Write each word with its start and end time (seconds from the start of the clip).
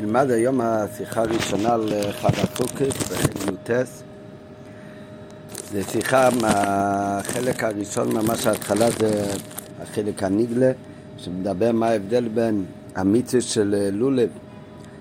נלמד 0.00 0.30
היום 0.30 0.60
השיחה 0.60 1.20
הראשונה 1.20 1.74
על 1.74 1.88
חג 2.12 2.30
הסוכת 2.32 3.10
בחג 3.10 3.48
י"ט. 3.48 3.70
זו 5.72 5.90
שיחה 5.90 6.28
מהחלק 6.40 7.64
הראשון, 7.64 8.12
ממש 8.12 8.46
ההתחלה 8.46 8.90
זה 8.90 9.32
החלק 9.82 10.22
הנגלה, 10.22 10.72
שמדבר 11.18 11.72
מה 11.72 11.88
ההבדל 11.88 12.28
בין 12.28 12.64
המיצה 12.94 13.40
של 13.40 13.88
לולב, 13.92 14.28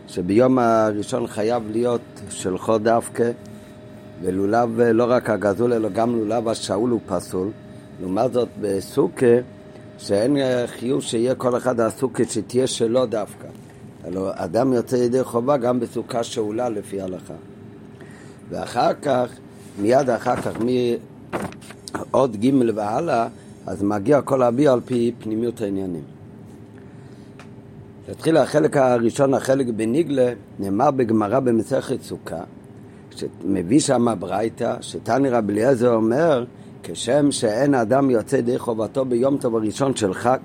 שביום 0.07 0.59
הראשון 0.59 1.27
חייב 1.27 1.63
להיות 1.71 2.01
של 2.29 2.57
חוד 2.57 2.83
דווקא, 2.83 3.31
ולולב 4.21 4.81
לא 4.81 5.05
רק 5.09 5.29
הגזול 5.29 5.73
אלא 5.73 5.89
גם 5.89 6.15
לולב 6.15 6.47
השאול 6.47 6.89
הוא 6.89 6.99
פסול. 7.07 7.49
לעומת 8.01 8.33
זאת 8.33 8.49
בסוכה, 8.61 9.35
שאין 9.97 10.37
חיוב 10.65 11.01
שיהיה 11.01 11.35
כל 11.35 11.57
אחד 11.57 11.79
הסוכה 11.79 12.23
שתהיה 12.29 12.67
שלו 12.67 13.05
דווקא. 13.05 13.47
אלא 14.07 14.31
אדם 14.35 14.73
יוצא 14.73 14.95
ידי 14.95 15.23
חובה 15.23 15.57
גם 15.57 15.79
בסוכה 15.79 16.23
שאולה 16.23 16.69
לפי 16.69 17.01
ההלכה. 17.01 17.33
ואחר 18.49 18.93
כך, 19.01 19.29
מיד 19.81 20.09
אחר 20.09 20.35
כך, 20.35 20.53
מעוד 22.11 22.35
ג' 22.35 22.51
והלאה, 22.75 23.27
אז 23.65 23.83
מגיע 23.83 24.21
כל 24.21 24.43
אבי 24.43 24.67
על 24.67 24.79
פי 24.85 25.11
פנימיות 25.19 25.61
העניינים. 25.61 26.03
נתחיל 28.09 28.37
החלק 28.37 28.77
הראשון, 28.77 29.33
החלק 29.33 29.67
בניגלה, 29.75 30.33
נאמר 30.59 30.91
בגמרא 30.91 31.39
במסכת 31.39 32.01
סוכה, 32.01 32.43
שמביא 33.15 33.79
שם 33.79 34.07
ברייתא, 34.19 34.75
שתני 34.81 35.29
רבי 35.29 35.53
אליעזר 35.53 35.93
אומר, 35.93 36.45
כשם 36.83 37.31
שאין 37.31 37.73
אדם 37.73 38.09
יוצא 38.09 38.35
ידי 38.35 38.59
חובתו 38.59 39.05
ביום 39.05 39.37
טוב 39.37 39.55
הראשון 39.55 39.95
של 39.95 40.13
חג 40.13 40.37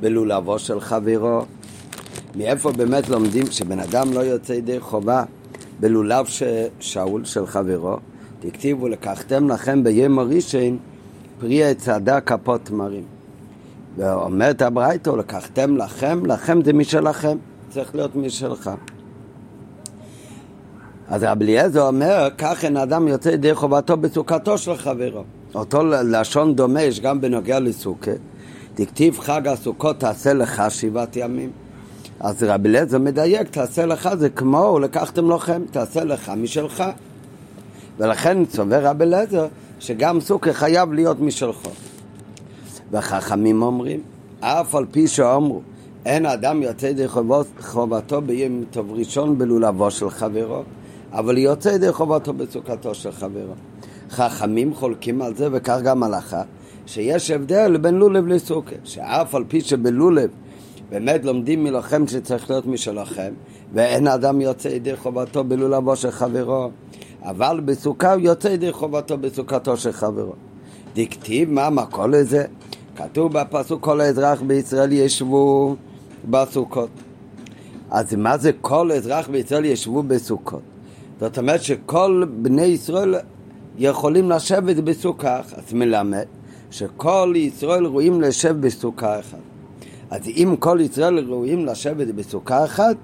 בלולבו 0.00 0.58
של 0.58 0.80
חברו, 0.80 1.44
מאיפה 2.36 2.72
באמת 2.72 3.08
לומדים 3.08 3.46
שבן 3.50 3.80
אדם 3.80 4.12
לא 4.12 4.20
יוצא 4.20 4.52
ידי 4.52 4.80
חובה 4.80 5.24
בלולב 5.80 6.26
ש... 6.26 6.42
שאול 6.80 7.24
של 7.24 7.46
חברו? 7.46 7.96
תכתיבו 8.40 8.88
לקחתם 8.88 9.48
לכם 9.48 9.84
ביום 9.84 10.18
הראשון 10.18 10.78
פרי 11.40 11.62
הדה 11.86 12.20
כפות 12.20 12.60
תמרים. 12.64 13.04
ואומרת 13.96 14.62
הברייתא, 14.62 15.10
לקחתם 15.10 15.76
לכם, 15.76 16.26
לכם 16.26 16.64
זה 16.64 16.72
משלכם, 16.72 17.38
צריך 17.70 17.94
להיות 17.94 18.16
משלך. 18.16 18.70
אז 21.08 21.22
רבי 21.22 21.44
אליעזר 21.44 21.86
אומר, 21.86 22.28
כך 22.38 22.64
אין 22.64 22.76
אדם 22.76 23.08
יוצא 23.08 23.28
ידי 23.28 23.54
חובתו 23.54 23.96
בסוכתו 23.96 24.58
של 24.58 24.76
חברו. 24.76 25.24
אותו 25.54 25.84
לשון 25.84 26.54
דומה 26.54 26.82
יש 26.82 27.00
גם 27.00 27.20
בנוגע 27.20 27.60
לסוכה. 27.60 28.10
תכתיב 28.74 29.18
חג 29.18 29.48
הסוכות 29.48 30.00
תעשה 30.00 30.32
לך 30.32 30.62
שבעת 30.68 31.16
ימים. 31.16 31.50
אז 32.20 32.42
רבי 32.42 32.68
אליעזר 32.68 32.98
מדייק, 32.98 33.48
תעשה 33.48 33.86
לך 33.86 34.08
זה 34.18 34.28
כמו 34.28 34.78
לקחתם 34.78 35.30
לכם, 35.30 35.62
תעשה 35.70 36.04
לך 36.04 36.32
משלך. 36.36 36.84
ולכן 37.98 38.44
סובר 38.44 38.86
רבי 38.86 39.04
אליעזר 39.04 39.46
שגם 39.80 40.20
סוכה 40.20 40.52
חייב 40.52 40.92
להיות 40.92 41.20
משלך. 41.20 41.58
וחכמים 42.92 43.62
אומרים, 43.62 44.00
אף 44.40 44.74
על 44.74 44.86
פי 44.90 45.08
שאומרו, 45.08 45.60
אין 46.06 46.26
אדם 46.26 46.62
יוצא 46.62 46.86
ידי 46.86 47.08
חובתו 47.60 48.20
ביום 48.20 48.64
טוב 48.70 48.92
ראשון 48.92 49.38
בלולבו 49.38 49.90
של 49.90 50.10
חברו, 50.10 50.62
אבל 51.12 51.38
יוצא 51.38 51.68
ידי 51.68 51.92
חובתו 51.92 52.32
בסוכתו 52.32 52.94
של 52.94 53.12
חברו. 53.12 53.54
חכמים 54.10 54.74
חולקים 54.74 55.22
על 55.22 55.34
זה, 55.34 55.48
וכך 55.52 55.78
גם 55.84 56.02
הלכה, 56.02 56.42
שיש 56.86 57.30
הבדל 57.30 57.76
בין 57.76 57.94
לולב 57.94 58.26
לסוכה, 58.26 58.76
שאף 58.84 59.34
על 59.34 59.44
פי 59.48 59.60
שבלולב 59.60 60.30
באמת 60.90 61.24
לומדים 61.24 61.64
מלוחם 61.64 62.06
שצריך 62.06 62.50
להיות 62.50 62.66
משלכם, 62.66 63.32
ואין 63.72 64.08
אדם 64.08 64.40
יוצא 64.40 64.68
ידי 64.68 64.96
חובתו 64.96 65.44
בלולבו 65.44 65.96
של 65.96 66.10
חברו, 66.10 66.70
אבל 67.22 67.60
בסוכה 67.64 68.12
הוא 68.12 68.22
יוצא 68.22 68.48
ידי 68.48 68.72
חובתו 68.72 69.18
בסוכתו 69.18 69.76
של 69.76 69.92
חברו. 69.92 70.32
דכתיב 70.94 71.50
מה 71.50 71.66
המקור 71.66 72.06
לזה? 72.06 72.44
כתוב 72.96 73.32
בפסוק 73.32 73.84
כל 73.84 74.00
האזרח 74.00 74.40
בישראל 74.40 74.92
ישבו 74.92 75.76
בסוכות. 76.30 76.90
אז 77.90 78.14
מה 78.14 78.38
זה 78.38 78.50
כל 78.60 78.92
אזרח 78.92 79.28
בישראל 79.28 79.64
ישבו 79.64 80.02
בסוכות? 80.02 80.62
זאת 81.20 81.38
אומרת 81.38 81.62
שכל 81.62 82.24
בני 82.42 82.62
ישראל 82.62 83.14
יכולים 83.78 84.30
לשבת 84.30 84.76
בסוכה 84.76 85.40
אחת. 85.40 85.72
מלמד 85.72 86.24
שכל 86.70 87.32
ישראל 87.36 87.86
ראויים 87.86 88.20
לשב 88.20 88.56
בסוכה 88.60 89.20
אחת. 89.20 89.45
אז 90.10 90.28
אם 90.28 90.54
כל 90.58 90.78
ישראל 90.80 91.18
ראויים 91.18 91.66
לשבת 91.66 92.06
בסוכה 92.06 92.64
אחת, 92.64 92.96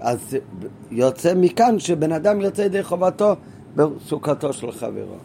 אז 0.00 0.36
יוצא 0.90 1.34
מכאן 1.36 1.78
שבן 1.78 2.12
אדם 2.12 2.40
יוצא 2.40 2.62
ידי 2.62 2.82
חובתו 2.82 3.34
בסוכתו 3.76 4.52
של 4.52 4.72
חברו. 4.72 5.16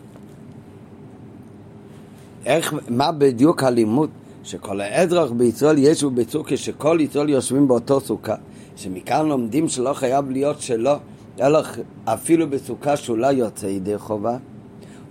איך, 2.45 2.73
מה 2.89 3.11
בדיוק 3.11 3.63
הלימוד? 3.63 4.09
שכל 4.43 4.81
האזרח 4.81 5.31
בישראל 5.31 5.77
ישו 5.77 6.09
בסוכה, 6.09 6.57
שכל 6.57 6.97
ישראל 7.01 7.29
יושבים 7.29 7.67
באותו 7.67 7.99
סוכה, 7.99 8.35
שמכאן 8.75 9.27
לומדים 9.27 9.67
שלא 9.67 9.93
חייב 9.93 10.31
להיות 10.31 10.61
שלו, 10.61 10.93
אלא 11.41 11.59
אפילו 12.05 12.49
בסוכה 12.49 12.97
שאולי 12.97 13.33
יוצא 13.33 13.65
ידי 13.65 13.97
חובה. 13.97 14.37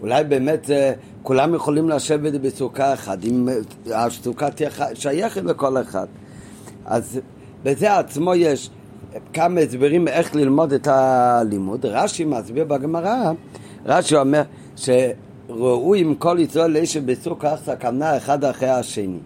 אולי 0.03 0.25
באמת 0.25 0.65
זה, 0.65 0.93
כולם 1.23 1.55
יכולים 1.55 1.89
לשבת 1.89 2.33
בסוכה 2.33 2.95
אחת, 2.95 3.25
אם 3.25 3.49
הסוכה 3.95 4.51
תהיה 4.51 4.71
שייכת 4.95 5.45
לכל 5.45 5.81
אחד. 5.81 6.07
אז 6.85 7.21
בזה 7.63 7.99
עצמו 7.99 8.35
יש 8.35 8.71
כמה 9.33 9.61
הסברים 9.61 10.09
איך 10.09 10.35
ללמוד 10.35 10.73
את 10.73 10.87
הלימוד. 10.87 11.87
רש"י 11.87 12.25
מסביר 12.25 12.65
בגמרא, 12.65 13.33
רש"י 13.87 14.17
אומר 14.17 14.43
שראו 14.77 15.95
עם 15.95 16.15
כל 16.15 16.37
ישראל 16.41 16.71
לאיש 16.71 16.97
בסוכה 16.97 17.57
סכנה 17.57 18.17
אחד 18.17 18.45
אחרי 18.45 18.69
השני. 18.69 19.19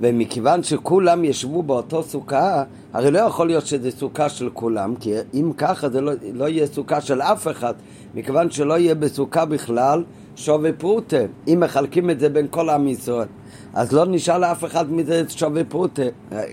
ומכיוון 0.00 0.62
שכולם 0.62 1.24
ישבו 1.24 1.62
באותו 1.62 2.02
סוכה, 2.02 2.64
הרי 2.92 3.10
לא 3.10 3.18
יכול 3.18 3.46
להיות 3.46 3.66
שזה 3.66 3.90
סוכה 3.90 4.28
של 4.28 4.50
כולם, 4.54 4.94
כי 5.00 5.12
אם 5.34 5.52
ככה 5.56 5.88
זה 5.88 6.00
לא, 6.00 6.12
לא 6.32 6.48
יהיה 6.48 6.66
סוכה 6.66 7.00
של 7.00 7.22
אף 7.22 7.48
אחד, 7.48 7.74
מכיוון 8.14 8.50
שלא 8.50 8.78
יהיה 8.78 8.94
בסוכה 8.94 9.44
בכלל 9.44 10.04
שווי 10.36 10.72
פרוטה, 10.72 11.16
אם 11.48 11.60
מחלקים 11.60 12.10
את 12.10 12.20
זה 12.20 12.28
בין 12.28 12.46
כל 12.50 12.70
עם 12.70 12.88
ישראל. 12.88 13.26
אז 13.74 13.92
לא 13.92 14.06
נשאר 14.06 14.38
לאף 14.38 14.64
אחד 14.64 14.92
מזה 14.92 15.22
שווי 15.28 15.64
פרוטה. 15.64 16.02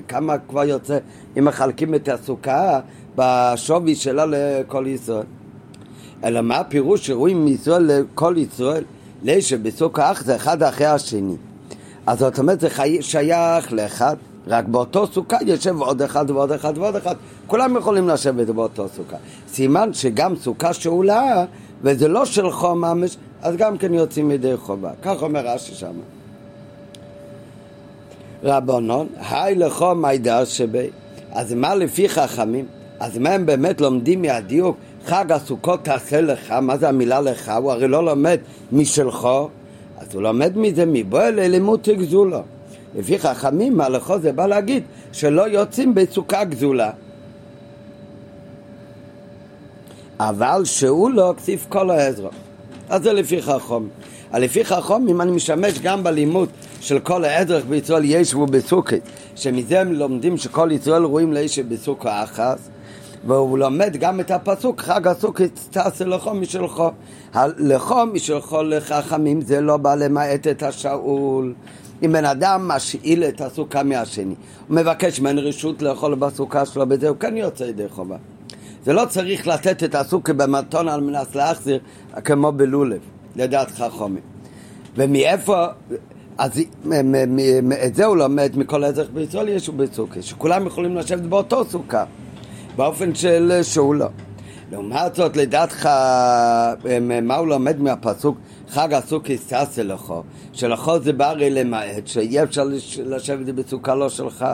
כמה 0.08 0.38
כבר 0.38 0.64
יוצא 0.64 0.98
אם 1.38 1.46
מחלקים 1.46 1.96
את 1.96 2.10
הסוכה 2.10 2.80
בשווי 3.16 3.96
שלה 3.96 4.26
לכל 4.30 4.86
ישראל. 4.88 5.26
אלא 6.24 6.42
מה 6.42 6.58
הפירוש 6.58 7.08
שרואים 7.08 7.46
מישראל 7.46 7.84
לכל 7.84 8.36
ישראל? 8.38 8.84
לשם 9.24 9.64
בסוכה 9.64 10.12
אח 10.12 10.24
זה 10.24 10.36
אחד 10.36 10.64
אחרי 10.64 10.86
השני. 10.86 11.36
אז 12.08 12.20
זאת 12.20 12.40
אומרת 12.40 12.60
זה 12.60 12.70
חי... 12.70 12.98
שייך 13.02 13.74
לאחד, 13.74 14.16
רק 14.48 14.66
באותו 14.66 15.08
סוכה 15.08 15.38
יושב 15.46 15.82
עוד 15.82 16.02
אחד 16.02 16.30
ועוד 16.30 16.52
אחד 16.52 16.78
ועוד 16.78 16.96
אחד. 16.96 17.16
כולם 17.48 17.78
יכולים 17.78 18.10
לשבת 18.10 18.48
באותו 18.48 18.88
סוכה. 18.96 19.18
סימן 19.48 19.94
שגם 19.94 20.36
סוכה 20.36 20.74
שאולה, 20.74 21.46
וזה 21.82 22.08
לא 22.08 22.26
של 22.26 22.52
חום 22.52 22.82
ממש, 22.82 23.18
אז 23.42 23.56
גם 23.56 23.78
כן 23.78 23.94
יוצאים 23.94 24.32
ידי 24.32 24.58
חובה. 24.58 24.92
כך 25.02 25.22
אומר 25.22 25.48
רש"י 25.48 25.76
שם. 25.76 25.94
רבנון, 28.44 29.08
היי 29.30 29.56
לכו 29.56 29.96
מידע 29.96 30.46
שבי. 30.46 30.90
אז 31.32 31.54
מה 31.54 31.76
לפי 31.76 32.10
חכמים? 32.10 32.66
אז 33.00 33.18
מה 33.18 33.30
הם 33.30 33.46
באמת 33.46 33.82
לומדים 33.82 34.22
מהדיוק? 34.22 34.78
חג 35.06 35.32
הסוכות 35.32 35.84
תעשה 35.84 36.22
לך, 36.22 36.52
מה 36.52 36.78
זה 36.78 36.90
המילה 36.90 37.22
לך? 37.22 37.52
הוא 37.62 37.72
הרי 37.72 37.88
לא 37.88 38.06
לומד 38.06 38.38
משלך, 38.72 39.28
אז 39.98 40.08
הוא 40.14 40.22
לומד 40.22 40.58
מזה 40.58 40.86
מבואל 40.86 41.34
ללימוד 41.36 41.88
גזולה. 41.90 42.42
לפי 42.96 43.20
חכמים, 43.20 43.78
מהלכו 43.78 44.20
זה 44.20 44.32
בא 44.32 44.48
להגיד 44.48 44.84
שלא 45.12 45.50
יוצאים 45.50 45.96
בסוכה 45.96 46.44
גזולה. 46.44 46.92
אבל 50.20 50.66
שהוא 50.66 51.12
לא 51.12 51.34
כתיב 51.38 51.66
כל 51.70 51.90
העזרה. 51.90 52.30
אז 52.90 53.04
זה 53.04 53.14
לפי 53.14 53.42
חכם. 53.42 53.84
לפי 54.34 54.66
חכם, 54.66 55.08
אם 55.08 55.22
אני 55.22 55.32
משמש 55.32 55.80
גם 55.80 56.04
בלימוד 56.04 56.50
של 56.82 57.00
כל 57.00 57.26
העזרך 57.26 57.66
בישראל 57.66 58.06
ישבו 58.06 58.46
בסוכת, 58.46 59.02
שמזה 59.36 59.82
הם 59.82 59.94
לומדים 59.94 60.38
שכל 60.38 60.70
ישראל 60.72 61.04
רואים 61.04 61.34
לאיש 61.34 61.60
בסוכה 61.60 62.24
אחת, 62.24 62.58
והוא 63.26 63.58
לומד 63.58 63.98
גם 64.00 64.20
את 64.20 64.32
הפסוק 64.32 64.82
חג 64.82 65.08
הסוכת 65.08 65.60
תעשה 65.70 66.06
לכו 66.06 66.34
משלך. 66.34 66.84
לכו 67.58 68.06
משלך 68.06 68.56
לחכמים 68.66 69.42
זה 69.42 69.62
לא 69.62 69.78
בא 69.78 69.96
למעט 69.96 70.48
את 70.48 70.64
השאול. 70.64 71.54
אם 72.04 72.12
בן 72.12 72.26
אדם 72.26 72.68
משאיל 72.68 73.24
את 73.24 73.42
הסוכה 73.42 73.84
מהשני, 73.84 74.36
הוא 74.68 74.76
מבקש 74.76 75.20
ממנו 75.20 75.42
רשות 75.44 75.82
לאכול 75.82 76.16
בסוכה 76.16 76.66
שלו, 76.66 76.88
בזה 76.88 77.10
הוא 77.10 77.18
כן 77.18 77.38
יוצא 77.38 77.64
ידי 77.64 77.90
חובה. 77.90 78.18
זה 78.86 78.94
לא 78.94 79.06
צריך 79.10 79.48
לתת 79.48 79.84
את 79.84 79.96
הסוכה 79.96 80.34
במתון 80.34 80.88
על 80.88 81.02
מנת 81.02 81.36
להחזיר 81.36 81.80
כמו 82.24 82.52
בלולב, 82.52 83.00
לדעת 83.36 83.72
חכמים. 83.72 84.22
ומאיפה, 84.96 85.66
אז 86.38 86.62
את 87.86 87.96
זה 87.96 88.06
הוא 88.06 88.18
לומד 88.18 88.52
מכל 88.56 88.84
האזרח 88.84 89.08
בישראל 89.14 89.50
יש 89.50 89.70
בסוכה, 89.70 90.22
שכולם 90.22 90.68
יכולים 90.68 90.96
לשבת 90.96 91.22
באותו 91.24 91.66
סוכה. 91.66 92.04
באופן 92.76 93.16
של 93.16 93.60
שאולו. 93.64 94.06
לעומת 94.72 95.16
זאת, 95.16 95.38
לדעתך, 95.38 95.90
מה 97.22 97.36
הוא 97.36 97.48
לומד 97.48 97.82
מהפסוק 97.82 98.38
חג 98.70 98.94
עסוק 98.94 99.30
יסתעשה 99.30 99.84
לכו, 99.84 100.24
שלכו 100.54 101.00
זה 101.00 101.14
בא 101.14 101.30
הרי 101.30 101.50
למעט, 101.50 102.08
שאי 102.08 102.44
אפשר 102.44 102.64
לשבת 103.06 103.46
בסוכה 103.46 103.96
לא 103.96 104.10
שלך, 104.10 104.46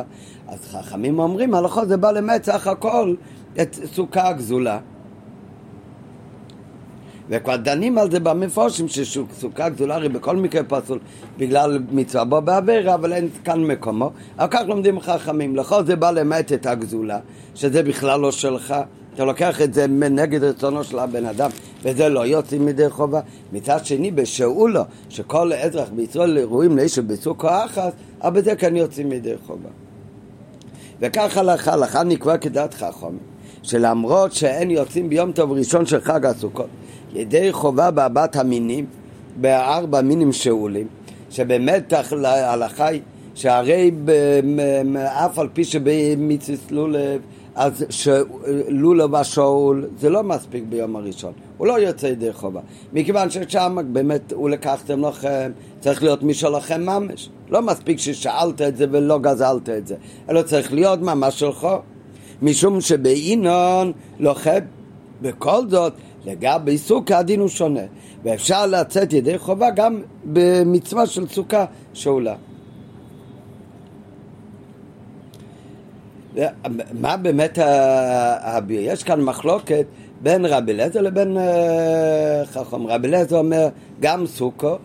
אז 0.48 0.60
חכמים 0.72 1.20
אומרים, 1.20 1.54
הלכו 1.54 1.86
זה 1.86 1.98
בא 1.98 2.12
למעט 2.12 2.44
סך 2.44 2.68
הכל 2.68 3.16
את 3.62 3.80
סוכה 3.94 4.28
הגזולה. 4.28 4.80
וכבר 7.32 7.56
דנים 7.56 7.98
על 7.98 8.12
זה 8.12 8.20
במפורשים 8.20 8.88
שסוכה 8.88 9.70
גדולה 9.70 9.96
הרי 9.96 10.10
בכל 10.10 10.36
מקרה 10.36 10.64
פסול 10.64 11.00
בגלל 11.38 11.80
מצווה 11.92 12.24
בו 12.24 12.42
בעבירה 12.42 12.94
אבל 12.94 13.14
אין 13.14 13.30
כאן 13.44 13.64
מקומו. 13.64 14.12
אבל 14.40 14.48
כך 14.52 14.62
לומדים 14.68 15.00
חכמים 15.00 15.56
לכל 15.56 15.86
זה 15.86 15.96
בא 15.96 16.12
למעט 16.12 16.54
את 16.54 16.66
הגזולה 16.66 17.20
שזה 17.56 17.84
בכלל 17.84 18.20
לא 18.20 18.32
שלך. 18.32 18.76
אתה 19.14 19.26
לוקח 19.26 19.62
את 19.62 19.74
זה 19.74 19.88
נגד 19.88 20.44
רצונו 20.44 20.84
של 20.84 21.00
הבן 21.00 21.26
אדם 21.26 21.50
וזה 21.84 22.10
לא 22.10 22.26
יוצאים 22.26 22.66
מידי 22.66 22.90
חובה. 22.90 23.20
מצד 23.54 23.86
שני 23.86 24.12
בשאולו 24.12 24.82
שכל 25.10 25.54
אזרח 25.54 25.90
בישראל 25.96 26.40
ראויים 26.40 26.78
לאיש 26.78 27.00
בסוכו 27.00 27.48
אחת 27.50 27.94
אבל 28.22 28.42
בזה 28.42 28.56
כן 28.56 28.76
יוצאים 28.76 29.10
מידי 29.10 29.34
חובה. 29.48 29.70
וכך 31.00 31.38
הלכה, 31.38 31.74
הלכה 31.74 32.04
נקבע 32.04 32.38
כדעת 32.38 32.74
חכם 32.74 33.18
שלמרות 33.64 34.34
שאין 34.34 34.72
יוצאים 34.72 35.10
ביום 35.10 35.32
טוב 35.32 35.52
ראשון 35.52 35.86
של 35.86 36.02
חג 36.02 36.26
הסוכות 36.26 36.68
ידי 37.16 37.52
חובה 37.52 37.92
בארבעת 37.92 38.36
המינים, 38.36 38.86
בארבע 39.42 40.02
מינים 40.02 40.34
שאולים, 40.34 40.88
שבאמת 41.30 41.94
ההלכה 42.24 42.88
היא 42.88 43.02
שהרי 43.36 43.92
אף 44.98 45.40
על 45.40 45.48
פי 45.54 45.64
שבמיציס 45.64 46.72
לולב, 46.72 47.22
אז 47.56 47.86
לולב 48.68 49.16
השאול 49.16 49.88
זה 50.00 50.10
לא 50.10 50.24
מספיק 50.24 50.64
ביום 50.70 50.96
הראשון, 50.96 51.32
הוא 51.58 51.68
לא 51.68 51.80
יוצא 51.80 52.08
ידי 52.08 52.34
חובה, 52.34 52.60
מכיוון 52.94 53.30
ששם 53.30 53.78
באמת 53.94 54.32
הוא 54.32 54.50
לקחתם 54.50 55.06
לכם, 55.06 55.52
צריך 55.80 56.04
להיות 56.04 56.24
מי 56.24 56.34
שלכם 56.34 56.86
ממש, 56.86 57.30
לא 57.50 57.62
מספיק 57.62 58.00
ששאלת 58.00 58.62
את 58.62 58.78
זה 58.78 58.86
ולא 58.92 59.20
גזלת 59.20 59.70
את 59.70 59.88
זה, 59.88 59.96
אלא 60.30 60.42
צריך 60.42 60.74
להיות 60.74 61.02
ממש 61.02 61.40
שלך, 61.40 61.68
משום 62.42 62.82
שבאינון 62.82 63.92
לוחם 64.20 64.60
בכל 65.22 65.70
זאת 65.70 65.94
לגבי 66.26 66.78
סוכה 66.78 67.18
הדין 67.18 67.40
הוא 67.40 67.50
שונה, 67.50 67.82
ואפשר 68.24 68.66
לצאת 68.66 69.14
ידי 69.14 69.38
חובה 69.38 69.70
גם 69.70 70.02
במצווה 70.26 71.06
של 71.08 71.28
סוכה 71.28 71.66
שאולה. 71.94 72.36
מה 76.94 77.18
באמת 77.18 77.58
הביר? 78.42 78.82
יש 78.84 79.04
כאן 79.04 79.22
מחלוקת 79.22 79.86
בין 80.22 80.46
רבי 80.46 80.72
אליעזר 80.72 81.02
לבין 81.02 81.38
אה, 81.38 82.46
חכם. 82.46 82.88
רבי 82.88 83.08
אליעזר 83.08 83.38
אומר 83.38 83.70
גם 84.00 84.28
סוכו, 84.28 84.76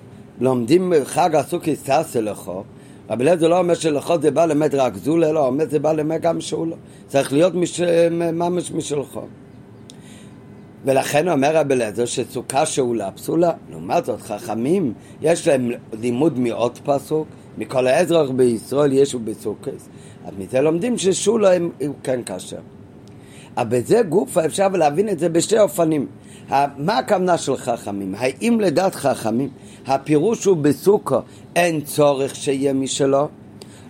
לומדים 0.41 0.93
חג 1.05 1.35
הסוכי 1.35 1.77
ססה 1.77 2.21
לכו. 2.21 2.63
רבי 3.11 3.25
אליעזר 3.25 3.49
לא 3.49 3.59
אומר 3.59 3.75
שלכו 3.75 4.15
זה 4.21 4.31
בא 4.31 4.45
למד 4.47 4.75
רק 4.75 4.97
זולה, 4.97 5.33
לא, 5.33 5.47
אומר 5.47 5.65
זה 5.69 5.79
בא 5.79 5.93
למד 5.93 6.21
גם 6.21 6.41
שאולה. 6.41 6.77
צריך 7.09 7.33
להיות 7.33 7.55
מש... 7.55 7.81
ממש 8.11 8.73
משלכו. 8.73 9.23
ולכן 10.87 11.29
אומר 11.29 11.57
רבי 11.57 11.75
אליעזר 11.75 12.05
שסוכה 12.05 12.67
שאולה 12.67 13.11
פסולה. 13.11 13.53
לעומת 13.71 14.05
זאת, 14.05 14.23
חכמים, 14.23 14.93
יש 15.23 15.49
להם 15.49 15.71
לימוד 16.01 16.39
מעוד 16.39 16.79
פסוק, 16.85 17.29
מכל 17.59 17.87
האזרח 17.87 18.31
בישראל 18.31 18.93
ישו 18.93 19.19
בסוכס. 19.19 19.89
אז 20.27 20.33
מזה 20.39 20.61
לומדים 20.61 20.99
ששולה 20.99 21.51
הוא 21.87 21.95
כן 22.03 22.21
כשר. 22.27 22.57
אבל 23.57 23.79
בזה 23.79 24.03
גופה 24.03 24.45
אפשר 24.45 24.69
להבין 24.69 25.09
את 25.09 25.19
זה 25.19 25.29
בשתי 25.29 25.59
אופנים. 25.59 26.07
מה 26.79 26.99
הכוונה 26.99 27.39
של 27.39 27.57
חכמים? 27.57 28.15
האם 28.19 28.61
לדעת 28.61 28.95
חכמים 28.95 29.49
הפירוש 29.87 30.45
הוא 30.45 30.57
בסוכה 30.57 31.21
אין 31.57 31.81
צורך 31.81 32.35
שיהיה 32.35 32.73
משלו? 32.73 33.29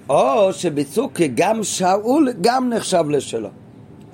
או 0.09 0.53
שבסוכה 0.53 1.25
גם 1.35 1.63
שאול 1.63 2.33
גם 2.41 2.71
נחשב 2.71 3.05
לשלו? 3.09 3.49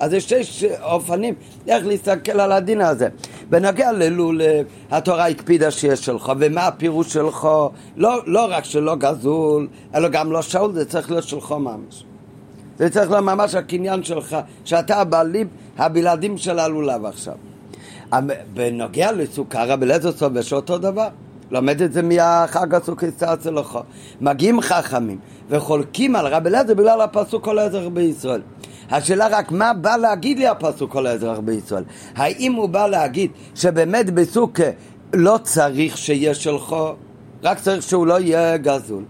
אז 0.03 0.13
יש 0.13 0.29
שש 0.29 0.63
אופנים 0.63 1.33
איך 1.67 1.85
להסתכל 1.85 2.39
על 2.39 2.51
הדין 2.51 2.81
הזה. 2.81 3.07
בנוגע 3.49 3.91
ללולב, 3.91 4.65
התורה 4.91 5.27
הקפידה 5.27 5.71
שיש 5.71 6.05
שלך, 6.05 6.31
ומה 6.39 6.67
הפירוש 6.67 7.13
שלך? 7.13 7.47
לא, 7.97 8.21
לא 8.25 8.47
רק 8.49 8.63
שלא 8.63 8.95
גזול, 8.95 9.67
אלא 9.95 10.07
גם 10.09 10.31
לא 10.31 10.41
שאול, 10.41 10.73
זה 10.73 10.85
צריך 10.85 11.11
להיות 11.11 11.23
שלך 11.23 11.51
ממש. 11.51 12.03
זה 12.77 12.89
צריך 12.89 13.11
להיות 13.11 13.23
ממש 13.23 13.55
הקניין 13.55 14.03
שלך, 14.03 14.37
שאתה 14.65 15.01
הבעלים, 15.01 15.47
הבלעדים 15.77 16.37
של 16.37 16.59
הלולב 16.59 17.05
עכשיו. 17.05 17.35
בנוגע 18.53 19.11
לסוכר, 19.11 19.69
רבי 19.69 19.85
אליעזר 19.85 20.11
סובר 20.11 20.41
שאותו 20.41 20.77
דבר. 20.77 21.07
לומד 21.53 21.81
את 21.81 21.93
זה 21.93 22.01
מהחג 22.01 22.75
הסוכיסטה 22.75 23.33
אצלך. 23.33 23.79
מגיעים 24.21 24.61
חכמים 24.61 25.17
וחולקים 25.49 26.15
על 26.15 26.27
רבי 26.27 26.49
אליעזר 26.49 26.73
בגלל 26.73 27.01
הפסוק 27.01 27.43
כל 27.43 27.59
האזרח 27.59 27.87
בישראל. 27.93 28.41
השאלה 28.91 29.27
רק 29.31 29.51
מה 29.51 29.73
בא 29.73 29.95
להגיד 29.95 30.39
לי 30.39 30.47
הפסוק 30.47 30.91
כל 30.91 31.07
האזרח 31.07 31.39
בישראל. 31.39 31.83
האם 32.15 32.53
הוא 32.53 32.69
בא 32.69 32.87
להגיד 32.87 33.31
שבאמת 33.55 34.09
בסוכה 34.09 34.63
לא 35.13 35.39
צריך 35.43 35.97
שיהיה 35.97 36.35
שלך, 36.35 36.75
רק 37.43 37.59
צריך 37.59 37.83
שהוא 37.83 38.07
לא 38.07 38.19
יהיה 38.19 38.57
גזול. 38.57 39.03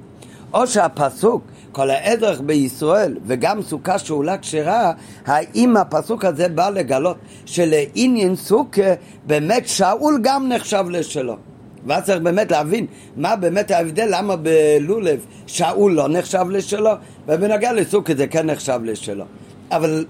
או 0.53 0.67
שהפסוק 0.67 1.43
כל 1.71 1.89
האזרח 1.89 2.39
בישראל 2.39 3.17
וגם 3.25 3.61
סוכה 3.61 3.99
שאולה 3.99 4.37
כשרה, 4.37 4.91
האם 5.25 5.77
הפסוק 5.77 6.25
הזה 6.25 6.49
בא 6.49 6.69
לגלות 6.69 7.17
שלעניין 7.45 8.35
סוכה 8.35 8.93
באמת 9.27 9.67
שאול 9.67 10.19
גם 10.21 10.49
נחשב 10.49 10.85
לשלו. 10.89 11.52
ואז 11.87 12.03
צריך 12.03 12.21
באמת 12.21 12.51
להבין 12.51 12.85
מה 13.17 13.35
באמת 13.35 13.71
ההבדל, 13.71 14.07
למה 14.09 14.35
בלולב 14.35 15.25
שאול 15.47 15.93
לא 15.93 16.07
נחשב 16.07 16.45
לשלו, 16.49 16.91
ובנוגע 17.27 17.73
לסוכה 17.73 18.15
זה 18.15 18.27
כן 18.27 18.45
נחשב 18.45 18.79
לשלו. 18.83 19.25
אבל 19.71 20.05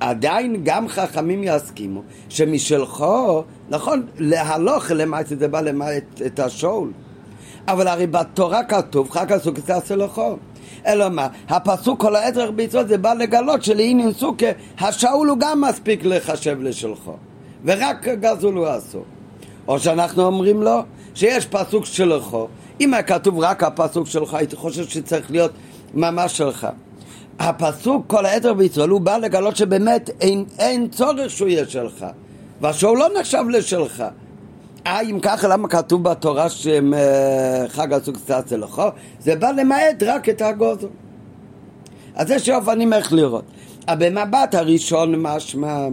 עדיין 0.00 0.60
גם 0.64 0.88
חכמים 0.88 1.44
יסכימו 1.44 2.02
שמשלכו, 2.28 3.44
נכון, 3.68 4.06
להלוך 4.18 4.90
למעט 4.90 5.26
זה 5.26 5.48
בא 5.48 5.60
למעט 5.60 6.22
את 6.26 6.40
השאול. 6.40 6.90
אבל 7.68 7.88
הרי 7.88 8.06
בתורה 8.06 8.64
כתוב 8.64 9.10
חג 9.10 9.32
הסוכה 9.32 9.60
תעשה 9.60 9.96
לכו. 9.96 10.36
אלא 10.86 11.08
מה, 11.08 11.28
הפסוק 11.48 12.00
כל 12.00 12.16
העזר 12.16 12.50
בישראל 12.50 12.86
זה 12.86 12.98
בא 12.98 13.14
לגלות 13.14 13.62
שלעניין 13.62 14.12
סוכה 14.12 14.46
השאול 14.78 15.28
הוא 15.28 15.38
גם 15.38 15.60
מספיק 15.60 16.04
לחשב 16.04 16.60
לשלכו 16.60 17.16
ורק 17.64 18.08
גזול 18.08 18.54
הוא 18.54 18.66
אסור. 18.76 19.04
או 19.68 19.78
שאנחנו 19.78 20.22
אומרים 20.24 20.62
לו 20.62 20.80
שיש 21.14 21.46
פסוק 21.46 21.84
שלכו 21.84 22.48
אם 22.80 22.94
היה 22.94 23.02
כתוב 23.02 23.38
רק 23.38 23.62
הפסוק 23.62 24.06
שלך 24.06 24.34
הייתי 24.34 24.56
חושב 24.56 24.88
שצריך 24.88 25.30
להיות 25.30 25.52
ממש 25.94 26.36
שלך 26.36 26.66
הפסוק 27.38 28.04
כל 28.06 28.26
העזר 28.26 28.54
בישראל 28.54 28.88
הוא 28.88 29.00
בא 29.00 29.16
לגלות 29.16 29.56
שבאמת 29.56 30.10
אין, 30.20 30.44
אין 30.58 30.88
צורך 30.88 31.30
שהוא 31.30 31.48
יהיה 31.48 31.68
שלך 31.68 32.06
והשאול 32.60 32.98
לא 32.98 33.08
נחשב 33.20 33.44
לשלך 33.48 34.04
אה, 34.86 35.00
אם 35.00 35.18
ככה, 35.22 35.48
למה 35.48 35.68
כתוב 35.68 36.02
בתורה 36.04 36.46
שחג 36.48 37.92
הסוג 37.92 38.16
קצת 38.16 38.52
לכו? 38.52 38.82
זה 39.20 39.36
בא 39.36 39.50
למעט 39.50 40.02
רק 40.02 40.28
את 40.28 40.42
הגוזר. 40.42 40.86
אז 42.14 42.30
יש 42.30 42.48
אופנים 42.48 42.92
איך 42.92 43.12
לראות. 43.12 43.44
במבט 43.90 44.54
הראשון 44.54 45.14
משמע 45.18 45.88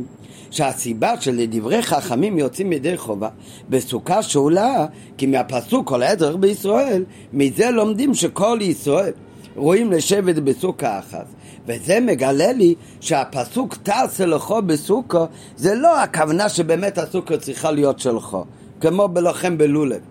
שהסיבה 0.55 1.21
שלדברי 1.21 1.81
חכמים 1.81 2.37
יוצאים 2.37 2.73
ידי 2.73 2.97
חובה 2.97 3.29
בסוכה 3.69 4.23
שאולה 4.23 4.85
כי 5.17 5.25
מהפסוק 5.25 5.87
כל 5.87 6.03
העזר 6.03 6.37
בישראל 6.37 7.03
מזה 7.33 7.71
לומדים 7.71 8.13
שכל 8.13 8.59
ישראל 8.61 9.11
רואים 9.55 9.91
לשבת 9.91 10.35
בסוכה 10.35 10.99
אחת 10.99 11.25
וזה 11.67 11.99
מגלה 11.99 12.51
לי 12.51 12.75
שהפסוק 12.99 13.75
תעשה 13.83 14.25
לכו 14.25 14.61
בסוכה 14.61 15.25
זה 15.57 15.75
לא 15.75 15.99
הכוונה 15.99 16.49
שבאמת 16.49 16.97
הסוכה 16.97 17.37
צריכה 17.37 17.71
להיות 17.71 17.99
שלך 17.99 18.37
כמו 18.81 19.07
בלוחם 19.07 19.57
בלולב. 19.57 20.01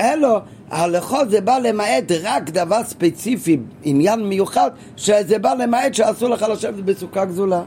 אלא 0.00 0.38
הלכו 0.70 1.16
זה 1.30 1.40
בא 1.40 1.58
למעט 1.58 2.12
רק 2.22 2.50
דבר 2.50 2.84
ספציפי, 2.84 3.58
עניין 3.82 4.28
מיוחד, 4.28 4.70
שזה 4.96 5.38
בא 5.38 5.54
למעט 5.54 5.94
שאסור 5.94 6.28
לך 6.28 6.46
לשבת 6.52 6.84
בסוכה 6.84 7.24
גזולה. 7.24 7.62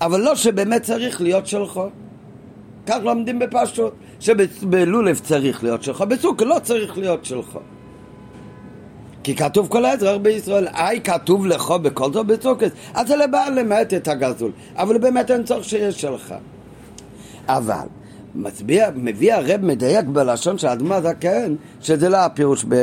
אבל 0.00 0.20
לא 0.20 0.34
שבאמת 0.34 0.82
צריך 0.82 1.20
להיות 1.20 1.46
שלך. 1.46 1.80
כך 2.86 2.98
לומדים 3.02 3.38
בפשוט, 3.38 3.94
שבלולב 4.20 5.18
צריך 5.18 5.64
להיות 5.64 5.82
שלך, 5.82 6.00
בסוכה 6.00 6.44
לא 6.44 6.56
צריך 6.62 6.98
להיות 6.98 7.24
שלך. 7.24 7.58
כי 9.22 9.34
כתוב 9.34 9.68
כל 9.68 9.84
האזרח 9.84 10.16
בישראל, 10.22 10.68
איי 10.68 11.00
כתוב 11.00 11.46
לך 11.46 11.70
בכל 11.70 12.12
זאת 12.12 12.26
בסוכס, 12.26 12.70
אז 12.94 13.08
זה 13.08 13.16
לבעל 13.16 13.60
למעט 13.60 13.94
את 13.94 14.08
הגזול, 14.08 14.50
אבל 14.76 14.98
באמת 14.98 15.30
אין 15.30 15.42
צורך 15.44 15.64
שיש 15.64 16.00
שלך. 16.00 16.34
אבל 17.48 17.86
מצביע, 18.34 18.90
מביא 18.94 19.34
הרב 19.34 19.60
מדייק 19.60 20.04
בלשון 20.06 20.58
של 20.58 20.66
האדמה 20.66 21.00
זקן, 21.00 21.54
שזה 21.80 22.08
לא 22.08 22.16
הפירוש 22.16 22.64
ב... 22.68 22.74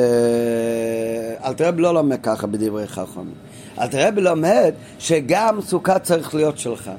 אלתרעב 1.45 1.79
לא 1.79 1.93
לומד 1.93 2.21
ככה 2.23 2.47
בדברי 2.47 2.87
חכמים. 2.87 3.33
אלתרעב 3.81 4.19
לומד 4.19 4.73
שגם 4.99 5.61
סוכה 5.61 5.99
צריך 5.99 6.35
להיות 6.35 6.57
שלך. 6.57 6.91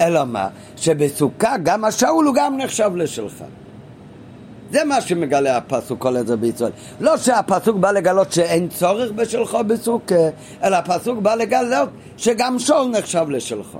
אלא 0.00 0.24
מה? 0.24 0.48
שבסוכה 0.76 1.56
גם 1.62 1.84
השאול 1.84 2.26
הוא 2.26 2.34
גם 2.34 2.56
נחשב 2.56 2.90
לשלך. 2.96 3.44
זה 4.70 4.84
מה 4.84 5.00
שמגלה 5.00 5.56
הפסוק 5.56 5.98
כל 5.98 6.16
עזר 6.16 6.36
בישראל. 6.36 6.70
לא 7.00 7.16
שהפסוק 7.16 7.76
בא 7.76 7.90
לגלות 7.90 8.32
שאין 8.32 8.68
צורך 8.68 9.10
בשלך 9.10 9.54
בסוכה, 9.66 10.14
אלא 10.62 10.76
הפסוק 10.76 11.18
בא 11.18 11.34
לגלות 11.34 11.88
שגם 12.16 12.58
שול 12.58 12.88
נחשב 12.90 13.30
לשלך. 13.30 13.76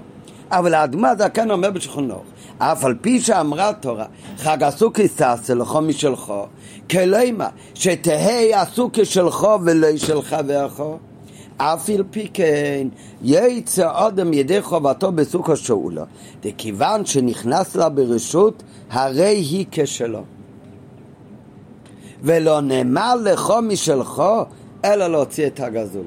אבל 0.50 0.74
האדמה 0.74 1.14
זה 1.16 1.28
כן 1.28 1.50
אומר 1.50 1.70
בשכונו, 1.70 2.22
אף 2.58 2.84
על 2.84 2.94
פי 3.00 3.20
שאמרה 3.20 3.68
התורה, 3.68 4.04
חג 4.38 4.62
הסוכי 4.62 5.08
תעשה 5.08 5.54
לך 5.54 5.78
משלך, 5.82 6.32
כלימה, 6.90 7.48
שתהא 7.74 8.56
הסוכי 8.56 9.04
שלך 9.04 9.46
ולא 9.64 9.96
של 9.96 10.22
חברך. 10.22 10.80
אף 11.62 11.90
על 11.90 12.04
פי 12.10 12.28
כן, 12.34 12.88
יצא 13.22 14.06
אדם 14.08 14.32
ידי 14.32 14.62
חובתו 14.62 15.12
בסוכה 15.12 15.56
שאולה, 15.56 16.04
וכיוון 16.44 17.06
שנכנס 17.06 17.76
לה 17.76 17.88
ברשות, 17.88 18.62
הרי 18.90 19.36
היא 19.36 19.66
כשלו. 19.70 20.22
ולא 22.22 22.60
נאמר 22.60 23.14
לך 23.14 23.52
משלך, 23.62 24.22
אלא 24.84 25.06
להוציא 25.06 25.46
את 25.46 25.60
הגזול. 25.60 26.06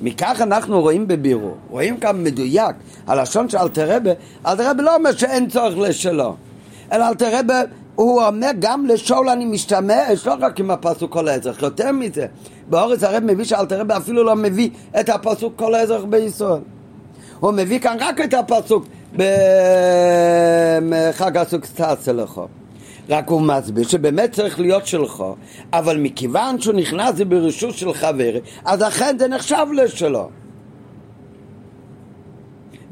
מכך 0.00 0.40
אנחנו 0.40 0.80
רואים 0.80 1.08
בבירור, 1.08 1.56
רואים 1.70 1.96
כאן 1.96 2.24
מדויק, 2.24 2.76
הלשון 3.06 3.48
של 3.48 3.58
אלתרבה, 3.58 4.10
אלתרבה 4.46 4.82
לא 4.82 4.96
אומר 4.96 5.12
שאין 5.12 5.48
צורך 5.48 5.78
לשלו, 5.78 6.36
אלא 6.92 7.08
אלתרבה 7.08 7.62
הוא 7.98 8.22
אומר 8.22 8.50
גם 8.58 8.86
לשאול 8.86 9.28
אני 9.28 9.44
משתמש, 9.44 10.26
לא 10.26 10.34
רק 10.40 10.60
עם 10.60 10.70
הפסוק 10.70 11.12
כל 11.12 11.28
האזרח, 11.28 11.62
יותר 11.62 11.92
מזה, 11.92 12.26
באורץ 12.68 13.02
הרב 13.02 13.24
מביא 13.24 13.44
שאלתרבה 13.44 13.96
אפילו 13.96 14.24
לא 14.24 14.36
מביא 14.36 14.70
את 15.00 15.08
הפסוק 15.08 15.52
כל 15.56 15.74
האזרח 15.74 16.04
בישראל. 16.04 16.60
הוא 17.40 17.52
מביא 17.52 17.78
כאן 17.78 17.96
רק 18.00 18.20
את 18.20 18.34
הפסוק 18.34 18.86
בחג 19.16 19.26
הסוג 21.36 21.64
סטאצה 21.64 22.12
לכו. 22.12 22.46
רק 23.08 23.28
הוא 23.28 23.42
מסביר 23.42 23.88
שבאמת 23.88 24.32
צריך 24.32 24.60
להיות 24.60 24.86
שלך, 24.86 25.24
אבל 25.72 25.96
מכיוון 25.96 26.60
שהוא 26.60 26.74
נכנס 26.74 27.20
ברשות 27.28 27.74
של 27.74 27.94
חבר, 27.94 28.32
אז 28.64 28.82
אכן 28.82 29.16
זה 29.18 29.28
נחשב 29.28 29.66
לשלו. 29.74 30.28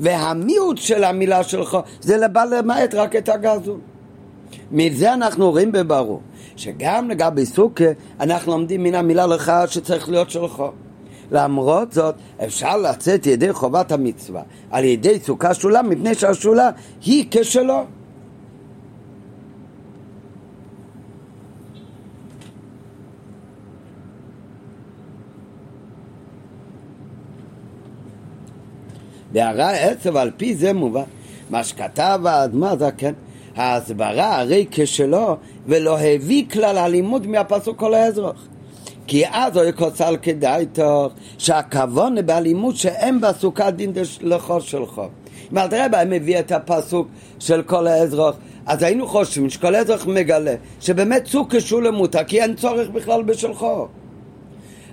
והמיעוט 0.00 0.78
של 0.78 1.04
המילה 1.04 1.42
שלך 1.42 1.78
זה 2.00 2.16
לבא 2.16 2.44
למעט 2.44 2.94
רק 2.94 3.16
את 3.16 3.28
הגזול. 3.28 3.78
מזה 4.70 5.14
אנחנו 5.14 5.50
רואים 5.50 5.72
בברור, 5.72 6.20
שגם 6.56 7.10
לגבי 7.10 7.46
סוכה 7.46 7.84
אנחנו 8.20 8.52
לומדים 8.52 8.82
מן 8.82 8.94
המילה 8.94 9.26
לך 9.26 9.52
שצריך 9.66 10.08
להיות 10.08 10.30
שלך. 10.30 10.62
למרות 11.32 11.92
זאת, 11.92 12.14
אפשר 12.44 12.76
לצאת 12.76 13.26
ידי 13.26 13.52
חובת 13.52 13.92
המצווה 13.92 14.42
על 14.70 14.84
ידי 14.84 15.18
סוכה 15.20 15.54
שולה, 15.54 15.82
מפני 15.82 16.14
שהשולה 16.14 16.70
היא 17.04 17.24
כשלו. 17.30 17.84
בהערה 29.32 29.70
עצב 29.70 30.16
על 30.16 30.30
פי 30.36 30.54
זה 30.54 30.72
מובן 30.72 31.02
מה 31.50 31.64
שכתב 31.64 32.20
האדמה 32.24 32.76
זה 32.76 32.90
כן 32.98 33.12
ההסברה 33.56 34.40
הרי 34.40 34.66
כשלו 34.70 35.36
ולא 35.66 35.98
הביא 35.98 36.44
כלל 36.52 36.78
הלימוד 36.78 37.26
מהפסוק 37.26 37.78
כל 37.78 37.94
האזרח 37.94 38.46
כי 39.06 39.26
אז 39.26 39.56
הוא 39.56 39.64
יקוצל 39.64 40.16
כדאי 40.22 40.66
תוך 40.66 41.12
שהכוונה 41.38 42.22
באלימות 42.22 42.76
שאין 42.76 43.20
בסוכה 43.20 43.70
דין 43.70 43.92
לכל 44.20 44.60
שלך 44.60 45.00
אם 45.52 45.58
אל 45.58 45.68
תראה 45.68 45.88
בהם 45.88 46.10
מביא 46.10 46.38
את 46.38 46.52
הפסוק 46.52 47.08
של 47.38 47.62
כל 47.62 47.86
האזרח 47.86 48.36
אז 48.66 48.82
היינו 48.82 49.06
חושבים 49.06 49.50
שכל 49.50 49.74
האזרח 49.74 50.06
מגלה 50.06 50.54
שבאמת 50.80 51.26
סוג 51.26 51.56
כשולה 51.56 51.90
מותר 51.90 52.24
כי 52.24 52.42
אין 52.42 52.54
צורך 52.54 52.88
בכלל 52.88 53.22
בשלחו 53.22 53.86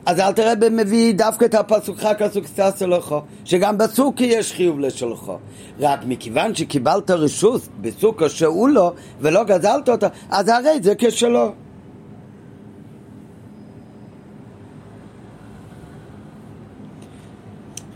אז 0.06 0.20
אל 0.20 0.32
תראה 0.32 0.56
במביא 0.56 1.14
דווקא 1.14 1.46
את 1.46 1.56
הפסוק 1.56 2.00
סטסה 2.46 2.86
לך, 2.88 3.16
שגם 3.46 3.78
בסוכי 3.78 4.24
יש 4.24 4.54
חיוב 4.54 4.80
לשלך. 4.80 5.32
רק 5.80 6.00
מכיוון 6.08 6.56
שקיבלת 6.56 7.12
רשות 7.12 7.62
בסוכה 7.82 8.30
שהוא 8.30 8.70
לו, 8.70 8.94
ולא 9.20 9.44
גזלת 9.44 9.90
אותה, 9.90 10.08
אז 10.30 10.48
הרי 10.48 10.80
זה 10.82 10.94
כשלו. 10.98 11.52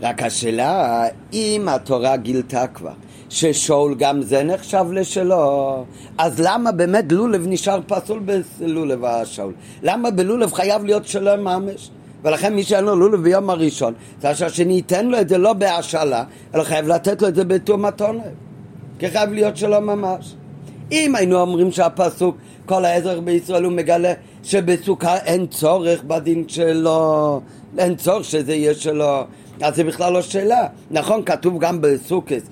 רק 0.02 0.22
השאלה, 0.22 1.04
אם 1.32 1.68
התורה 1.68 2.16
גילתה 2.16 2.66
כבר 2.66 2.92
ששאול 3.28 3.94
גם 3.94 4.22
זה 4.22 4.42
נחשב 4.42 4.84
לשלו, 4.92 5.84
אז 6.18 6.40
למה 6.40 6.72
באמת 6.72 7.12
לולב 7.12 7.46
נשאר 7.46 7.80
פסול 7.86 8.18
בלולב 8.58 9.04
השאול? 9.04 9.54
למה 9.82 10.10
בלולב 10.10 10.52
חייב 10.52 10.84
להיות 10.84 11.06
שלו 11.06 11.30
ממש? 11.36 11.90
ולכן 12.24 12.54
מי 12.54 12.64
שאין 12.64 12.84
לו 12.84 12.96
לולב 12.96 13.22
ביום 13.22 13.50
הראשון, 13.50 13.94
זה 14.22 14.48
שאני 14.48 14.72
ייתן 14.72 15.06
לו 15.06 15.20
את 15.20 15.28
זה 15.28 15.38
לא 15.38 15.52
בהשאלה, 15.52 16.24
אלא 16.54 16.62
חייב 16.62 16.88
לתת 16.88 17.22
לו 17.22 17.28
את 17.28 17.34
זה 17.34 17.44
בתור 17.44 17.76
מתונה. 17.76 18.22
כי 18.98 19.10
חייב 19.10 19.32
להיות 19.32 19.56
שלו 19.56 19.80
ממש. 19.80 20.34
אם 20.92 21.14
היינו 21.14 21.40
אומרים 21.40 21.72
שהפסוק, 21.72 22.36
כל 22.66 22.84
האזרח 22.84 23.18
בישראל 23.18 23.64
הוא 23.64 23.72
מגלה 23.72 24.12
שבסוכה 24.42 25.16
אין 25.16 25.46
צורך 25.46 26.02
בדין 26.02 26.48
שלו, 26.48 27.40
אין 27.78 27.96
צורך 27.96 28.24
שזה 28.24 28.54
יהיה 28.54 28.74
שלו, 28.74 29.24
אז 29.60 29.76
זה 29.76 29.84
בכלל 29.84 30.12
לא 30.12 30.22
שאלה. 30.22 30.66
נכון, 30.90 31.22
כתוב 31.24 31.58
גם 31.58 31.80
בסוכס, 31.80 32.42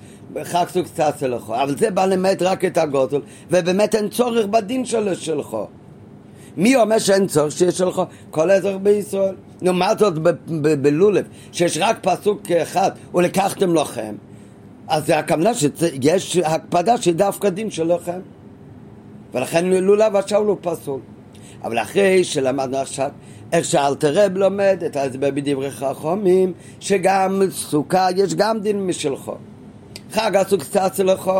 חג 0.43 0.65
סוג 0.69 0.85
תעשה 0.95 1.27
אבל 1.49 1.77
זה 1.77 1.91
בא 1.91 2.05
למד 2.05 2.43
רק 2.43 2.65
את 2.65 2.77
הגודל, 2.77 3.21
ובאמת 3.51 3.95
אין 3.95 4.09
צורך 4.09 4.45
בדין 4.45 4.85
שלו 4.85 5.15
שלך. 5.15 5.57
מי 6.57 6.75
אומר 6.75 6.99
שאין 6.99 7.27
צורך 7.27 7.51
שיש 7.51 7.81
לך 7.81 8.01
כל 8.31 8.51
אזרח 8.51 8.75
בישראל? 8.83 9.35
נו, 9.61 9.73
מה 9.73 9.95
זאת 9.99 10.13
בלולב, 10.81 11.25
שיש 11.51 11.77
רק 11.81 11.97
פסוק 12.01 12.51
אחד, 12.51 12.91
ולקחתם 13.15 13.75
לכם, 13.75 14.15
אז 14.87 15.05
זה 15.05 15.19
הכוונה 15.19 15.53
שיש 15.53 16.37
הקפדה 16.37 16.97
של 16.97 17.13
דווקא 17.13 17.49
דין 17.49 17.71
שלכם. 17.71 18.19
ולכן 19.33 19.65
לולב 19.65 20.15
השאול 20.15 20.47
הוא 20.47 20.57
פסול. 20.61 20.99
אבל 21.63 21.79
אחרי 21.79 22.23
שלמדנו 22.23 22.77
עכשיו 22.77 23.09
איך 23.51 23.65
שאלתרב 23.65 24.37
לומד 24.37 24.83
את 24.85 24.95
ההסבר 24.95 25.31
בדברי 25.31 25.71
חכמים, 25.71 26.53
שגם 26.79 27.41
סוכה 27.51 28.07
יש 28.15 28.35
גם 28.35 28.59
דין 28.59 28.87
משלך. 28.87 29.31
חג 30.11 30.31
קצת 30.59 30.99
לך, 30.99 31.31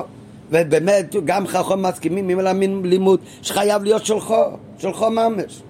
ובאמת 0.51 1.15
גם 1.25 1.47
חכם 1.47 1.81
מסכימים 1.81 2.29
עם 2.29 2.39
הלמין 2.39 2.81
לימוד 2.85 3.19
שחייב 3.41 3.83
להיות 3.83 4.05
שלך, 4.05 4.33
שלך 4.79 5.01
ממש. 5.01 5.61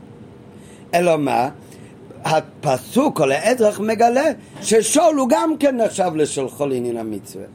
אלא 0.94 1.18
מה? 1.18 1.50
הפסוק 2.24 3.20
או 3.20 3.26
לאזרח 3.26 3.80
מגלה 3.80 4.26
ששול 4.62 5.16
הוא 5.18 5.30
גם 5.30 5.54
כן 5.60 5.78
נחשב 5.78 6.12
לשולחו 6.16 6.66
לעניין 6.66 6.98
המצווה. 6.98 7.46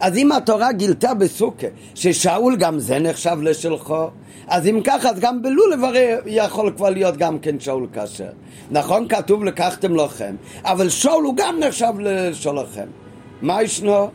אז 0.00 0.16
אם 0.16 0.32
התורה 0.32 0.72
גילתה 0.72 1.14
בסוכה 1.14 1.66
ששאול 1.94 2.56
גם 2.56 2.78
זה 2.78 2.98
נחשב 2.98 3.36
לשלחו, 3.42 4.06
אז 4.48 4.66
אם 4.66 4.80
ככה, 4.84 5.10
אז 5.10 5.20
גם 5.20 5.42
בלולב 5.42 5.84
הרי 5.84 6.14
יכול 6.26 6.72
כבר 6.76 6.90
להיות 6.90 7.16
גם 7.16 7.38
כן 7.38 7.60
שאול 7.60 7.86
כשר. 7.92 8.30
נכון, 8.70 9.08
כתוב 9.08 9.44
לקחתם 9.44 9.96
לכם, 9.96 10.36
אבל 10.64 10.88
שאול 10.88 11.24
הוא 11.24 11.34
גם 11.36 11.58
נחשב 11.60 11.92
לשולכם. 11.98 12.86
מה 13.42 13.62
ישנו? 13.62 14.08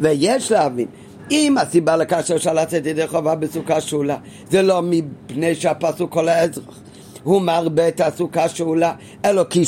ויש 0.00 0.52
להבין 0.52 0.86
אם 1.30 1.56
הסיבה 1.58 1.96
לכאשר 1.96 2.36
אפשר 2.36 2.52
לצאת 2.52 2.86
ידי 2.86 3.06
חובה 3.06 3.34
בסוכה 3.34 3.80
שאולה 3.80 4.16
זה 4.50 4.62
לא 4.62 4.80
מפני 4.82 5.54
שהפסוק 5.54 6.12
כל 6.12 6.28
האזרח 6.28 6.80
הוא 7.22 7.42
מרבה 7.42 7.88
את 7.88 8.00
הסוכה 8.00 8.48
שאולה 8.48 8.92
אלא 9.24 9.44
כי 9.50 9.62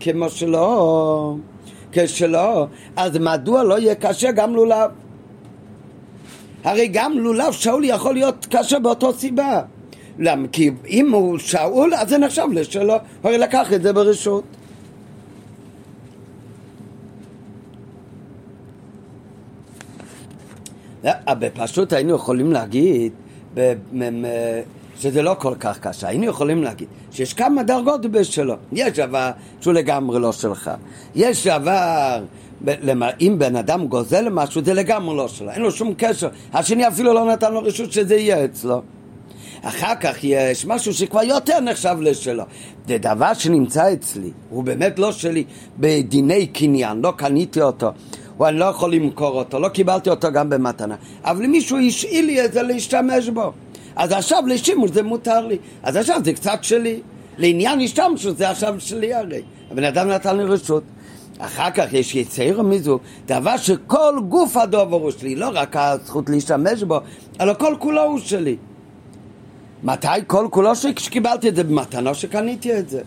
כמו 0.00 0.30
שלא 0.30 1.36
כשלא 1.92 2.66
אז 2.96 3.16
מדוע 3.16 3.62
לא 3.62 3.78
יהיה 3.78 3.94
קשה 3.94 4.32
גם 4.32 4.54
לולב? 4.54 4.90
הרי 6.64 6.88
גם 6.88 7.18
לולב 7.18 7.52
שאול 7.52 7.84
יכול 7.84 8.14
להיות 8.14 8.46
קשה 8.50 8.78
באותו 8.78 9.12
סיבה. 9.12 9.62
למה? 10.18 10.48
כי 10.52 10.70
אם 10.88 11.12
הוא 11.12 11.38
שאול 11.38 11.94
אז 11.94 12.08
זה 12.08 12.18
נחשב 12.18 12.46
לשלו. 12.52 12.94
הרי 13.24 13.38
לקח 13.38 13.72
את 13.72 13.82
זה 13.82 13.92
ברשות 13.92 14.44
בפשוט 21.28 21.92
היינו 21.92 22.14
יכולים 22.14 22.52
להגיד 22.52 23.12
שזה 24.98 25.22
לא 25.22 25.36
כל 25.38 25.54
כך 25.60 25.78
קשה. 25.78 26.08
היינו 26.08 26.24
יכולים 26.24 26.62
להגיד 26.62 26.88
שיש 27.10 27.34
כמה 27.34 27.62
דרגות 27.62 28.06
בשלו. 28.06 28.54
יש 28.72 28.98
דבר 28.98 29.30
שהוא 29.60 29.74
לגמרי 29.74 30.20
לא 30.20 30.32
שלך. 30.32 30.70
יש 31.14 31.46
דבר 31.46 32.20
אם 33.20 33.34
בן 33.38 33.56
אדם 33.56 33.86
גוזל 33.86 34.28
משהו 34.28 34.64
זה 34.64 34.74
לגמרי 34.74 35.16
לא 35.16 35.28
שלו, 35.28 35.50
אין 35.50 35.62
לו 35.62 35.70
שום 35.70 35.94
קשר, 35.96 36.28
השני 36.52 36.88
אפילו 36.88 37.12
לא 37.14 37.32
נתן 37.32 37.52
לו 37.52 37.62
רשות 37.62 37.92
שזה 37.92 38.16
יהיה 38.16 38.44
אצלו. 38.44 38.82
אחר 39.62 39.94
כך 40.00 40.24
יש 40.24 40.66
משהו 40.66 40.94
שכבר 40.94 41.22
יותר 41.22 41.60
נחשב 41.60 41.96
לשלו. 42.00 42.44
זה 42.88 42.98
דבר 42.98 43.34
שנמצא 43.34 43.92
אצלי, 43.92 44.30
הוא 44.50 44.64
באמת 44.64 44.98
לא 44.98 45.12
שלי 45.12 45.44
בדיני 45.78 46.46
קניין, 46.46 47.00
לא 47.00 47.12
קניתי 47.16 47.62
אותו, 47.62 47.90
או 48.40 48.48
אני 48.48 48.58
לא 48.58 48.64
יכול 48.64 48.94
למכור 48.94 49.38
אותו, 49.38 49.60
לא 49.60 49.68
קיבלתי 49.68 50.10
אותו 50.10 50.32
גם 50.32 50.50
במתנה, 50.50 50.94
אבל 51.24 51.46
מישהו 51.46 51.78
השאיל 51.78 52.24
לי 52.24 52.44
את 52.44 52.52
זה 52.52 52.62
להשתמש 52.62 53.28
בו. 53.28 53.52
אז 53.96 54.12
עכשיו 54.12 54.42
לשימוש 54.46 54.90
זה 54.90 55.02
מותר 55.02 55.46
לי, 55.46 55.58
אז 55.82 55.96
עכשיו 55.96 56.20
זה 56.24 56.32
קצת 56.32 56.58
שלי. 56.62 57.00
לעניין 57.38 57.80
השתמשות 57.80 58.38
זה 58.38 58.50
עכשיו 58.50 58.74
שלי 58.78 59.14
הרי. 59.14 59.42
הבן 59.70 59.84
אדם 59.84 60.08
נתן 60.08 60.36
לי 60.36 60.44
רשות. 60.44 60.82
אחר 61.38 61.70
כך 61.70 61.92
יש 61.92 62.14
יציר 62.14 62.62
מזו, 62.62 62.98
דבר 63.26 63.56
שכל 63.56 64.14
גוף 64.28 64.56
הדובר 64.56 64.96
הוא 64.96 65.10
שלי, 65.10 65.36
לא 65.36 65.50
רק 65.54 65.76
הזכות 65.76 66.30
להשתמש 66.30 66.82
בו, 66.82 67.00
אלא 67.40 67.54
כל 67.54 67.74
כולו 67.78 68.02
הוא 68.02 68.18
שלי. 68.18 68.56
מתי 69.82 70.06
כל 70.26 70.48
כולו 70.50 70.76
שלי? 70.76 70.94
כשקיבלתי 70.94 71.48
את 71.48 71.56
זה 71.56 71.64
במתנה 71.64 72.14
שקניתי 72.14 72.78
את 72.78 72.88
זה. 72.88 73.02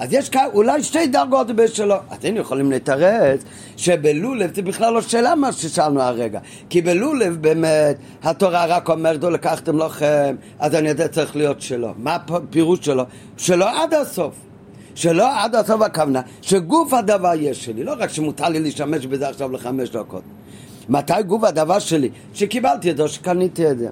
אז 0.00 0.12
יש 0.12 0.28
כאן 0.28 0.46
אולי 0.54 0.82
שתי 0.82 1.06
דרגות 1.06 1.46
בשלו. 1.46 1.94
אתם 2.12 2.36
יכולים 2.36 2.72
לתרץ 2.72 3.40
שבלולב 3.76 4.54
זה 4.54 4.62
בכלל 4.62 4.92
לא 4.92 5.02
שאלה 5.02 5.34
מה 5.34 5.52
ששאלנו 5.52 6.00
הרגע. 6.02 6.40
כי 6.68 6.82
בלולב 6.82 7.36
באמת 7.40 7.96
התורה 8.22 8.66
רק 8.66 8.88
אומרת, 8.88 9.24
לקחתם 9.24 9.78
לכם, 9.78 10.36
אז 10.58 10.74
אני 10.74 10.88
יודע 10.88 11.08
צריך 11.08 11.36
להיות 11.36 11.60
שלו. 11.60 11.94
מה 11.96 12.14
הפירוש 12.28 12.78
שלו? 12.82 13.04
שלו 13.36 13.66
עד 13.66 13.94
הסוף. 13.94 14.34
שלא 14.94 15.44
עד 15.44 15.54
הסוף 15.54 15.82
הכוונה, 15.82 16.20
שגוף 16.42 16.94
הדבר 16.94 17.32
יש 17.36 17.64
שלי, 17.64 17.84
לא 17.84 17.94
רק 17.98 18.10
שמותר 18.10 18.48
לי 18.48 18.60
להשתמש 18.60 19.06
בזה 19.06 19.28
עכשיו 19.28 19.52
לחמש 19.52 19.90
דקות. 19.90 20.22
מתי 20.88 21.22
גוף 21.26 21.44
הדבר 21.44 21.78
שלי? 21.78 22.10
שקיבלתי 22.34 22.90
את 22.90 22.96
זה, 22.96 23.08
שקניתי 23.08 23.70
את 23.70 23.78
זה. 23.78 23.88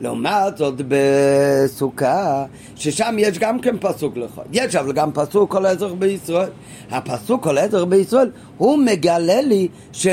לעומת 0.00 0.56
זאת 0.56 0.74
בסוכה, 0.88 2.44
ששם 2.76 3.16
יש 3.18 3.38
גם 3.38 3.60
כן 3.60 3.76
פסוק 3.80 4.16
לך. 4.16 4.40
יש 4.52 4.76
אבל 4.76 4.92
גם 4.92 5.12
פסוק 5.12 5.50
כל 5.50 5.66
האזרח 5.66 5.92
בישראל. 5.92 6.48
הפסוק 6.90 7.42
כל 7.42 7.58
האזרח 7.58 7.84
בישראל, 7.84 8.30
הוא 8.58 8.78
מגלה 8.78 9.40
לי 9.40 9.68
ש... 9.92 10.06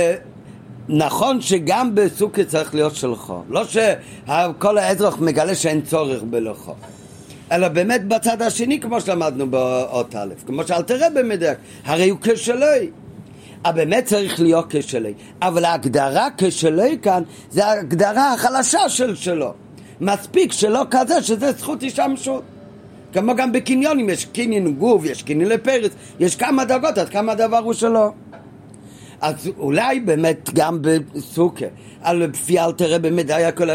נכון 0.90 1.42
שגם 1.42 1.96
בסוכה 1.96 2.44
צריך 2.44 2.76
להיות 2.76 2.96
שלך. 2.96 3.34
לא 3.50 3.64
שכל 3.66 4.78
האזרח 4.78 5.20
מגלה 5.20 5.56
שאין 5.56 5.82
צורך 5.82 6.24
בלכו. 6.24 6.74
אלא 7.52 7.68
באמת 7.68 8.08
בצד 8.08 8.42
השני, 8.42 8.80
כמו 8.80 9.02
שלמדנו 9.02 9.50
באות 9.52 10.16
א', 10.16 10.34
כמו 10.46 10.64
שאל 10.68 10.82
תראה 10.82 11.10
במדייק, 11.10 11.58
הרי 11.86 12.10
הוא 12.10 12.20
כשלי. 12.22 12.90
באמת 13.66 14.06
צריך 14.06 14.40
להיות 14.40 14.66
כשלי. 14.70 15.14
אבל 15.42 15.66
ההגדרה 15.66 16.28
כשלי 16.38 16.98
כאן 17.02 17.24
זה 17.52 17.66
ההגדרה 17.66 18.34
החלשה 18.34 18.90
של 18.90 19.16
שלו. 19.16 19.54
מספיק 20.02 20.52
שלא 20.52 20.84
כזה 20.92 21.22
שזה 21.22 21.52
זכות 21.52 21.84
השתמשות. 21.84 22.44
כמו 23.14 23.36
גם 23.36 23.52
בקניונים, 23.52 24.10
יש 24.10 24.26
קניון 24.26 24.74
גוף, 24.74 25.06
יש 25.06 25.24
קניון 25.24 25.52
לפרץ, 25.52 25.92
יש 26.20 26.36
כמה 26.36 26.66
דרגות 26.66 26.98
עד 26.98 27.10
כמה 27.10 27.32
הדבר 27.32 27.58
הוא 27.58 27.74
שלו. 27.74 28.14
אז 29.22 29.50
אולי 29.58 30.00
באמת 30.00 30.50
גם 30.54 30.80
בסוכה, 30.82 31.66
על 32.02 32.32
פי 32.46 32.60
אל 32.60 32.72
תראה 32.72 33.00
באמת 33.00 33.30
היה 33.30 33.52
כל 33.52 33.70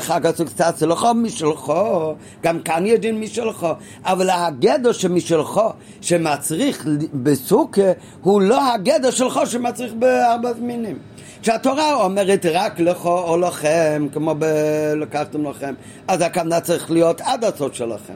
חג 0.00 0.26
הסוכסת 0.26 0.74
שלך 0.80 1.06
משלכו, 1.14 2.14
גם 2.42 2.60
כאן 2.60 2.86
יש 2.86 2.98
דין 2.98 3.20
משלכו, 3.20 3.70
אבל 4.04 4.30
הגדר 4.30 4.92
שמשלכו 4.92 5.70
שמצריך 6.00 6.86
בסוכה 7.14 7.92
הוא 8.22 8.42
לא 8.42 8.74
הגדר 8.74 9.10
שלך 9.10 9.40
שמצריך 9.46 9.92
בארבע 9.92 10.52
זמינים. 10.52 10.98
כשהתורה 11.42 11.94
אומרת 11.94 12.46
רק 12.52 12.80
לכו 12.80 13.18
או 13.18 13.36
לכם, 13.36 14.06
כמו 14.12 14.34
בלקחתם 14.34 15.46
לכם, 15.50 15.74
אז 16.08 16.20
הכוונה 16.20 16.60
צריך 16.60 16.90
להיות 16.90 17.20
עד 17.20 17.44
הסוף 17.44 17.74
שלכם. 17.74 18.14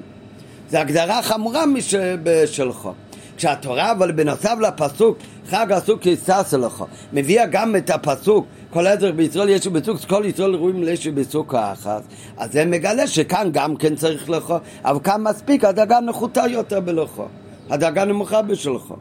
זו 0.70 0.78
הגדרה 0.78 1.22
חמורה 1.22 1.64
משלכו. 1.66 2.92
כשהתורה, 3.36 3.92
אבל 3.92 4.12
בנוסף 4.12 4.54
לפסוק, 4.60 5.18
חג 5.50 5.72
עשו 5.72 6.00
כיסס 6.00 6.54
לך, 6.58 6.84
מביאה 7.12 7.46
גם 7.46 7.76
את 7.76 7.90
הפסוק, 7.90 8.46
כל 8.70 8.86
עזר 8.86 9.12
בישראל 9.12 9.48
יש 9.48 9.66
בסוק, 9.66 10.00
כל 10.08 10.22
ישראל 10.26 10.54
רואים 10.54 10.82
לשי 10.82 11.10
בסוק 11.10 11.54
האחת, 11.54 12.02
אז 12.36 12.52
זה 12.52 12.64
מגלה 12.64 13.06
שכאן 13.06 13.48
גם 13.52 13.76
כן 13.76 13.94
צריך 13.96 14.30
לכו, 14.30 14.56
אבל 14.84 14.98
כאן 15.04 15.22
מספיק, 15.22 15.64
הדאגה 15.64 16.00
נחותה 16.00 16.42
יותר 16.48 16.80
בלכו, 16.80 17.24
הדאגה 17.70 18.04
נמוכה 18.04 18.42
בשלכו. 18.42 18.96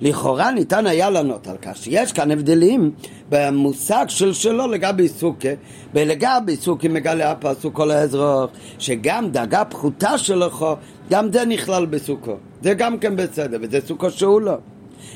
לכאורה 0.00 0.50
ניתן 0.50 0.86
היה 0.86 1.10
לענות 1.10 1.46
על 1.46 1.56
כך 1.62 1.76
שיש 1.76 2.12
כאן 2.12 2.30
הבדלים 2.30 2.90
במושג 3.28 4.04
של 4.08 4.32
שלו 4.32 4.66
לגבי 4.66 5.08
סוכה 5.08 5.48
ולגבי 5.94 6.56
סוכה 6.56 6.88
מגלה 6.88 7.30
הפסוק 7.30 7.74
כל 7.74 7.90
האזרח 7.90 8.50
שגם 8.78 9.30
דאגה 9.30 9.64
פחותה 9.64 10.18
שלכו 10.18 10.76
גם 11.10 11.32
זה 11.32 11.44
נכלל 11.44 11.86
בסוכו. 11.86 12.36
זה 12.62 12.74
גם 12.74 12.98
כן 12.98 13.16
בסדר 13.16 13.58
וזה 13.62 13.80
סוכו 13.86 14.10
שהוא 14.10 14.40
לא. 14.40 14.54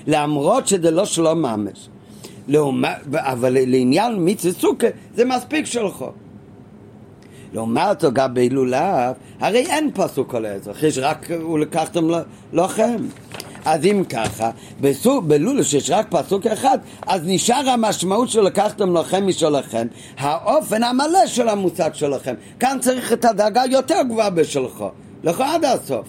למרות 0.06 0.66
שזה 0.66 0.90
לא 0.90 1.04
שלו 1.04 1.34
ממש. 1.34 1.88
אבל 3.14 3.56
לעניין 3.66 4.14
מיצי 4.14 4.52
סוכה 4.52 4.86
זה 5.14 5.24
מספיק 5.24 5.66
שלכו. 5.66 6.10
לעומת 7.52 8.00
זאת 8.00 8.12
גם 8.12 8.34
בהילולת, 8.34 9.16
הרי 9.40 9.66
אין 9.66 9.90
פסוק 9.94 10.30
כל 10.30 10.44
האזרח, 10.44 10.82
יש 10.82 10.98
רק, 10.98 11.30
הוא 11.42 11.58
לקחתם 11.58 12.04
לכם. 12.52 12.96
אז 13.64 13.84
אם 13.84 14.04
ככה, 14.08 14.50
בסוג, 14.80 15.28
בלולו 15.28 15.64
שיש 15.64 15.90
רק 15.90 16.06
פסוק 16.10 16.46
אחד, 16.46 16.78
אז 17.06 17.20
נשאר 17.24 17.70
המשמעות 17.70 18.28
שלקחתם 18.28 18.96
לכם 18.96 19.26
משלכם, 19.26 19.86
האופן 20.18 20.82
המלא 20.82 21.26
של 21.26 21.48
המושג 21.48 21.90
שלכם. 21.94 22.34
כאן 22.60 22.78
צריך 22.80 23.12
את 23.12 23.24
הדאגה 23.24 23.62
יותר 23.70 24.02
גבוהה 24.08 24.30
בשלך, 24.30 24.84
לך 25.24 25.40
עד 25.40 25.64
הסוף. 25.64 26.06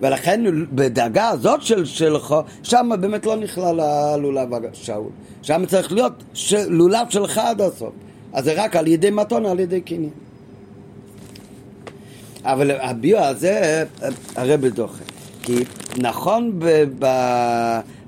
ולכן 0.00 0.40
בדאגה 0.72 1.28
הזאת 1.28 1.62
של 1.62 1.84
שלך, 1.84 2.34
שם 2.62 2.90
באמת 3.00 3.26
לא 3.26 3.36
נכלל 3.36 3.80
הלולב 3.80 4.48
שאול. 4.72 5.10
שם 5.42 5.66
צריך 5.66 5.92
להיות 5.92 6.24
לולב 6.68 7.06
שלך 7.10 7.38
עד 7.38 7.60
הסוף. 7.60 7.92
אז 8.32 8.44
זה 8.44 8.64
רק 8.64 8.76
על 8.76 8.86
ידי 8.86 9.10
מתון, 9.10 9.46
על 9.46 9.60
ידי 9.60 9.80
קניין. 9.80 10.10
אבל 12.44 12.70
הביו 12.70 13.18
הזה, 13.18 13.84
הרב 14.36 14.66
דוחה. 14.66 15.04
כי 15.42 15.64
נכון 15.98 16.60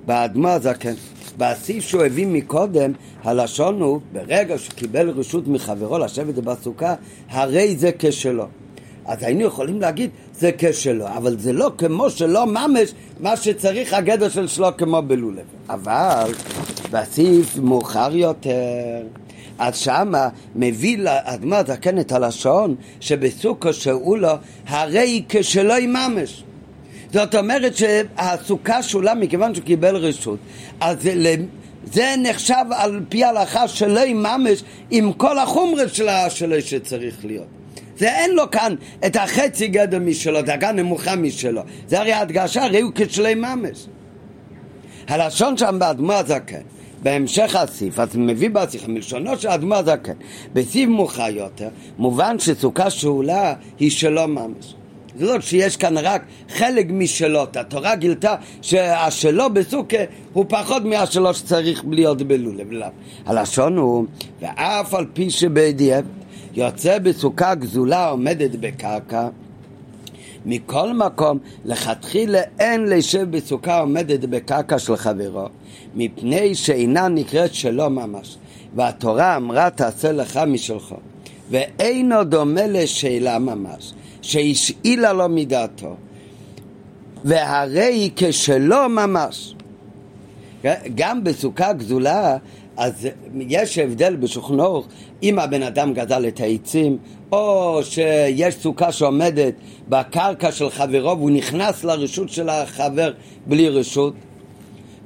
באדמה 0.06 0.52
הזקן, 0.52 0.94
בסעיף 1.38 1.84
שהוא 1.84 2.02
הביא 2.02 2.26
מקודם, 2.26 2.92
הלשון 3.22 3.80
הוא, 3.80 4.00
ברגע 4.12 4.58
שקיבל 4.58 5.10
רשות 5.10 5.48
מחברו 5.48 5.98
לשבת 5.98 6.34
בסוכה, 6.34 6.94
הרי 7.30 7.76
זה 7.76 7.90
כשלו. 7.98 8.44
אז 9.06 9.22
היינו 9.22 9.40
יכולים 9.40 9.80
להגיד, 9.80 10.10
זה 10.34 10.50
כשלו, 10.58 11.08
אבל 11.08 11.38
זה 11.38 11.52
לא 11.52 11.70
כמו 11.78 12.10
שלא 12.10 12.46
ממש 12.46 12.92
מה 13.20 13.36
שצריך 13.36 13.94
הגדר 13.94 14.28
של 14.28 14.48
שלו 14.48 14.68
כמו 14.78 15.02
בלולב. 15.02 15.44
אבל 15.68 16.32
בסעיף 16.90 17.56
מאוחר 17.56 18.16
יותר, 18.16 19.02
אז 19.58 19.76
שמה 19.76 20.28
מביא 20.54 20.98
לאדמה 20.98 21.62
זקן 21.66 21.98
את 21.98 22.12
הלשון 22.12 22.74
שבסוכו 23.00 23.72
שהוא 23.72 24.18
לו, 24.18 24.32
הרי 24.66 25.22
כשלו 25.28 25.74
ממש. 25.88 26.44
זאת 27.12 27.34
אומרת 27.34 27.76
שהסוכה 27.76 28.82
שולה 28.82 29.14
מכיוון 29.14 29.54
שהוא 29.54 29.64
קיבל 29.64 29.96
רשות. 29.96 30.38
אז 30.80 30.96
זה 31.92 32.14
נחשב 32.18 32.64
על 32.70 33.00
פי 33.08 33.24
ההלכה 33.24 33.68
שלא 33.68 34.00
ממש 34.14 34.62
עם 34.90 35.12
כל 35.12 35.38
החומרת 35.38 35.94
שלה 35.94 36.30
שלו 36.30 36.62
שצריך 36.62 37.24
להיות. 37.24 37.46
זה 37.96 38.08
אין 38.08 38.34
לו 38.34 38.50
כאן 38.50 38.74
את 39.06 39.16
החצי 39.16 39.68
גדר 39.68 39.98
משלו, 39.98 40.42
דרגה 40.42 40.72
נמוכה 40.72 41.16
משלו. 41.16 41.62
זה 41.88 42.00
הרי 42.00 42.12
הדגשה, 42.12 42.64
הרי 42.64 42.80
הוא 42.80 42.92
כשלי 42.94 43.34
ממש. 43.34 43.86
הלשון 45.08 45.56
שם 45.56 45.76
באדמו 45.78 46.12
הזקן, 46.12 46.60
בהמשך 47.02 47.56
הסעיף, 47.56 47.98
אז 47.98 48.16
מביא 48.16 48.50
בשיחה 48.50 48.88
מלשונו 48.88 49.38
של 49.38 49.48
אדמו 49.48 49.74
הזקן, 49.74 50.12
בסעיף 50.52 50.88
מאוחר 50.88 51.28
יותר, 51.30 51.68
מובן 51.98 52.38
שסוכה 52.38 52.90
שאולה 52.90 53.54
היא 53.78 53.90
שלו 53.90 54.28
ממש. 54.28 54.74
לא 55.18 55.40
שיש 55.40 55.76
כאן 55.76 55.98
רק 55.98 56.22
חלק 56.48 56.86
משלות, 56.90 57.56
התורה 57.56 57.96
גילתה 57.96 58.34
שהשלו 58.62 59.50
בסוכה 59.50 59.96
הוא 60.32 60.44
פחות 60.48 60.84
מהשלו 60.84 61.34
שצריך 61.34 61.84
להיות 61.90 62.22
בלולב. 62.22 62.88
הלשון 63.26 63.76
הוא, 63.76 64.04
ואף 64.40 64.94
על 64.94 65.06
פי 65.12 65.30
שבדיעב 65.30 66.04
יוצא 66.54 66.98
בסוכה 66.98 67.54
גזולה 67.54 68.08
עומדת 68.08 68.50
בקרקע, 68.50 69.28
מכל 70.46 70.92
מקום, 70.92 71.38
לכתחילה 71.64 72.40
אין 72.58 72.88
לישב 72.88 73.30
בסוכה 73.30 73.80
עומדת 73.80 74.20
בקרקע 74.20 74.78
של 74.78 74.96
חברו, 74.96 75.48
מפני 75.94 76.54
שאינה 76.54 77.08
נקראת 77.08 77.54
שלו 77.54 77.90
ממש. 77.90 78.36
והתורה 78.76 79.36
אמרה 79.36 79.70
תעשה 79.70 80.12
לך 80.12 80.40
משלך, 80.46 80.94
ואינו 81.50 82.24
דומה 82.24 82.66
לשאלה 82.66 83.38
ממש. 83.38 83.92
שהשאילה 84.30 85.12
לו 85.12 85.28
מדעתו, 85.28 85.96
והרי 87.24 88.10
כשלו 88.16 88.88
ממש. 88.88 89.54
גם 90.94 91.24
בסוכה 91.24 91.72
גזולה, 91.72 92.36
אז 92.76 93.08
יש 93.34 93.78
הבדל 93.78 94.16
בשוכנוך 94.16 94.86
אם 95.22 95.38
הבן 95.38 95.62
אדם 95.62 95.94
גדל 95.94 96.24
את 96.28 96.40
העצים, 96.40 96.98
או 97.32 97.80
שיש 97.82 98.54
סוכה 98.54 98.92
שעומדת 98.92 99.54
בקרקע 99.88 100.52
של 100.52 100.70
חברו 100.70 101.18
והוא 101.18 101.30
נכנס 101.30 101.84
לרשות 101.84 102.28
של 102.28 102.48
החבר 102.48 103.12
בלי 103.46 103.68
רשות, 103.68 104.14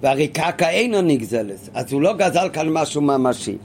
והרי 0.03 0.29
קרקע 0.29 0.69
אינו 0.69 1.03
נגזלת, 1.03 1.69
אז 1.75 1.93
הוא 1.93 2.03
לא 2.03 2.13
גזל 2.13 2.49
כאן 2.53 2.69
משהו 2.69 3.01
ממשי. 3.01 3.57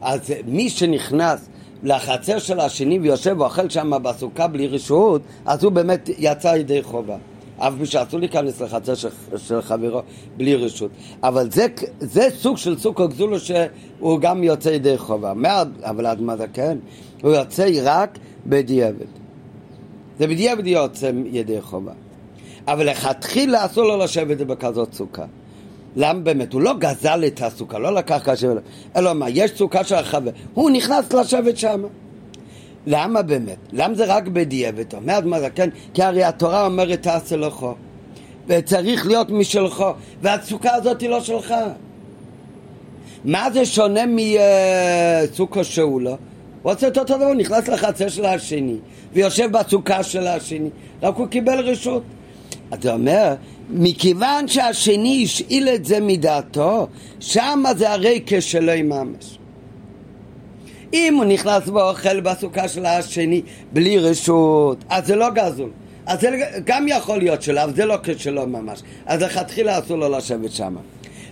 אז 0.00 0.32
מי 0.46 0.70
שנכנס 0.70 1.48
לחצר 1.82 2.38
של 2.38 2.60
השני 2.60 2.98
ויושב 2.98 3.36
ואוכל 3.38 3.68
שם 3.68 3.92
בסוכה 4.02 4.46
בלי 4.46 4.66
רשות, 4.66 5.22
אז 5.44 5.64
הוא 5.64 5.72
באמת 5.72 6.10
יצא 6.18 6.56
ידי 6.56 6.82
חובה. 6.82 7.16
אף 7.58 7.72
פי 7.78 7.86
שאסור 7.86 8.20
להיכנס 8.20 8.60
לחצר 8.60 8.94
של, 8.94 9.08
של 9.36 9.62
חברו 9.62 10.00
בלי 10.36 10.54
רשות. 10.54 10.90
אבל 11.22 11.50
זה, 11.50 11.66
זה 12.00 12.28
סוג 12.36 12.56
של 12.56 12.78
סוג 12.78 13.02
הגזולו 13.02 13.40
שהוא 13.40 14.20
גם 14.20 14.44
יוצא 14.44 14.68
ידי 14.68 14.98
חובה. 14.98 15.34
מה, 15.34 15.62
אבל 15.82 16.06
עד 16.06 16.20
מה 16.20 16.36
זה 16.36 16.46
כן? 16.52 16.78
הוא 17.22 17.32
יוצא 17.32 17.68
רק 17.82 18.18
בדיעבד. 18.46 19.06
זה 20.18 20.26
בדיעבד 20.26 20.66
יוצא 20.66 21.10
ידי 21.32 21.60
חובה. 21.60 21.92
אבל 22.68 22.90
לכתחילה 22.90 23.66
אסור 23.66 23.84
לו 23.84 23.96
לשבת 23.96 24.36
בכזאת 24.36 24.94
סוכה. 24.94 25.24
למה 25.96 26.20
באמת? 26.20 26.52
הוא 26.52 26.60
לא 26.60 26.74
גזל 26.78 27.24
את 27.26 27.42
הסוכה, 27.42 27.78
לא 27.78 27.94
לקח 27.94 28.22
כאשר... 28.24 28.52
אלא 28.96 29.14
מה, 29.14 29.30
יש 29.30 29.50
סוכה 29.50 29.84
של 29.84 29.94
החבר, 29.94 30.30
הוא 30.54 30.70
נכנס 30.70 31.12
לשבת 31.12 31.56
שם. 31.56 31.82
למה 32.86 33.22
באמת? 33.22 33.56
למה 33.72 33.94
זה 33.94 34.04
רק 34.04 34.28
בדיעבד? 34.28 34.94
אומרת 34.94 35.24
מה 35.24 35.40
זה 35.40 35.50
כן? 35.50 35.70
כי 35.94 36.02
הרי 36.02 36.24
התורה 36.24 36.66
אומרת 36.66 37.02
תעשה 37.02 37.36
לכו 37.36 37.74
וצריך 38.46 39.06
להיות 39.06 39.30
משלך 39.30 39.84
והסוכה 40.22 40.74
הזאת 40.74 41.00
היא 41.00 41.08
לא 41.08 41.20
שלך 41.20 41.54
מה 43.24 43.50
זה 43.52 43.66
שונה 43.66 44.00
מסוכה 44.08 45.64
שהוא 45.64 46.00
לא? 46.00 46.16
הוא 46.62 46.72
עושה 46.72 46.88
את 46.88 46.98
אותו 46.98 47.16
דבר, 47.16 47.24
הוא 47.24 47.34
נכנס 47.34 47.68
לחצר 47.68 48.08
של 48.08 48.24
השני 48.24 48.76
ויושב 49.12 49.52
בסוכה 49.52 50.02
של 50.02 50.26
השני 50.26 50.70
רק 51.02 51.14
הוא 51.16 51.26
קיבל 51.26 51.58
רשות 51.60 52.02
אז 52.70 52.82
זה 52.82 52.92
אומר, 52.92 53.34
מכיוון 53.70 54.48
שהשני 54.48 55.22
השאיל 55.24 55.68
את 55.68 55.84
זה 55.84 56.00
מדעתו, 56.00 56.86
שמה 57.20 57.74
זה 57.74 57.92
הרי 57.92 58.22
כשלא 58.26 58.82
ממש. 58.82 59.38
אם 60.94 61.14
הוא 61.16 61.24
נכנס 61.24 61.68
ואוכל 61.68 62.20
בסוכה 62.20 62.68
של 62.68 62.86
השני 62.86 63.42
בלי 63.72 63.98
רשות, 63.98 64.84
אז 64.88 65.06
זה 65.06 65.16
לא 65.16 65.30
גזול. 65.30 65.70
אז 66.06 66.20
זה 66.20 66.28
גם 66.64 66.86
יכול 66.88 67.18
להיות 67.18 67.42
שלו, 67.42 67.62
אבל 67.62 67.74
זה 67.74 67.84
לא 67.84 67.96
כשלו 68.02 68.46
ממש. 68.46 68.82
אז 69.06 69.22
לכתחילה 69.22 69.78
אסור 69.78 69.96
לו 69.96 70.08
לשבת 70.08 70.52
שם. 70.52 70.76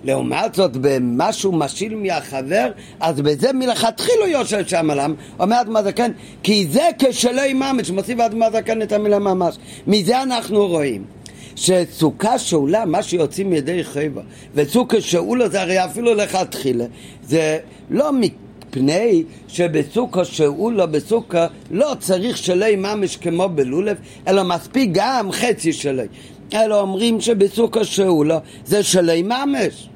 לעומת 0.04 0.54
זאת, 0.54 0.76
במה 0.76 1.32
שהוא 1.32 1.54
משיל 1.54 1.96
מהחבר, 1.96 2.70
אז 3.00 3.20
בזה 3.20 3.52
מלכתחילה 3.52 4.18
הוא 4.18 4.26
יושב 4.26 4.66
שם. 4.66 4.90
למה? 4.90 5.14
אומר 5.40 5.60
אדמה 5.60 5.92
כן, 5.92 6.12
כי 6.42 6.66
זה 6.70 6.88
כשלו 6.98 7.42
ממש, 7.54 7.90
מוסיף 7.90 8.20
אדמה 8.20 8.46
כן 8.64 8.82
את 8.82 8.92
המילה 8.92 9.18
ממש. 9.18 9.56
מזה 9.86 10.22
אנחנו 10.22 10.66
רואים. 10.66 11.13
שסוכה 11.56 12.38
שאולה, 12.38 12.84
מה 12.84 13.02
שיוצאים 13.02 13.50
מידי 13.50 13.84
חבר, 13.84 14.22
וסוכה 14.54 15.00
שאולה 15.00 15.48
זה 15.48 15.60
הרי 15.60 15.84
אפילו 15.84 16.14
לכתחילה, 16.14 16.84
זה 17.22 17.58
לא 17.90 18.10
מפני 18.12 19.22
שבסוכה 19.48 20.24
שאולה 20.24 20.86
בסוכה 20.86 21.46
לא 21.70 21.92
צריך 22.00 22.36
שלי 22.36 22.76
ממש 22.76 23.16
כמו 23.16 23.48
בלולב, 23.48 23.96
אלא 24.28 24.42
מספיק 24.42 24.90
גם 24.92 25.32
חצי 25.32 25.72
שלי. 25.72 26.06
אלא 26.54 26.80
אומרים 26.80 27.20
שבסוכה 27.20 27.84
שאולה 27.84 28.38
זה 28.64 28.82
שלי 28.82 29.22
ממש. 29.22 29.88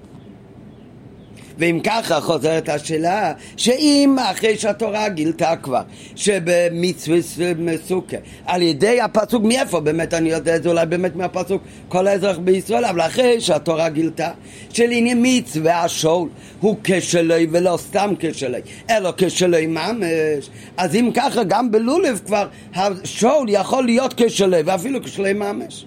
ואם 1.58 1.80
ככה 1.84 2.20
חוזרת 2.20 2.68
השאלה, 2.68 3.32
שאם 3.56 4.16
אחרי 4.18 4.58
שהתורה 4.58 5.08
גילתה 5.08 5.56
כבר 5.62 5.82
שבמצווה 6.16 7.18
מסוכה 7.58 8.16
על 8.46 8.62
ידי 8.62 9.00
הפסוק, 9.00 9.44
מאיפה 9.44 9.80
באמת 9.80 10.14
אני 10.14 10.28
יודע 10.28 10.56
את 10.56 10.62
זה 10.62 10.68
אולי 10.68 10.86
באמת 10.86 11.16
מהפסוק 11.16 11.62
כל 11.88 12.06
האזרח 12.06 12.38
בישראל, 12.38 12.84
אבל 12.84 13.00
אחרי 13.00 13.40
שהתורה 13.40 13.88
גילתה 13.88 14.30
שלעניין 14.72 15.18
מצווה 15.22 15.84
השול 15.84 16.28
הוא 16.60 16.76
כשלוי 16.84 17.46
ולא 17.50 17.76
סתם 17.76 18.14
כשלוי, 18.18 18.60
אלא 18.90 19.12
כשלוי 19.16 19.66
ממש, 19.66 20.50
אז 20.76 20.94
אם 20.94 21.10
ככה 21.14 21.44
גם 21.44 21.70
בלולב 21.70 22.20
כבר 22.26 22.48
השול 22.74 23.46
יכול 23.48 23.84
להיות 23.84 24.14
כשלוי 24.16 24.62
ואפילו 24.62 25.02
כשלוי 25.02 25.32
ממש. 25.32 25.84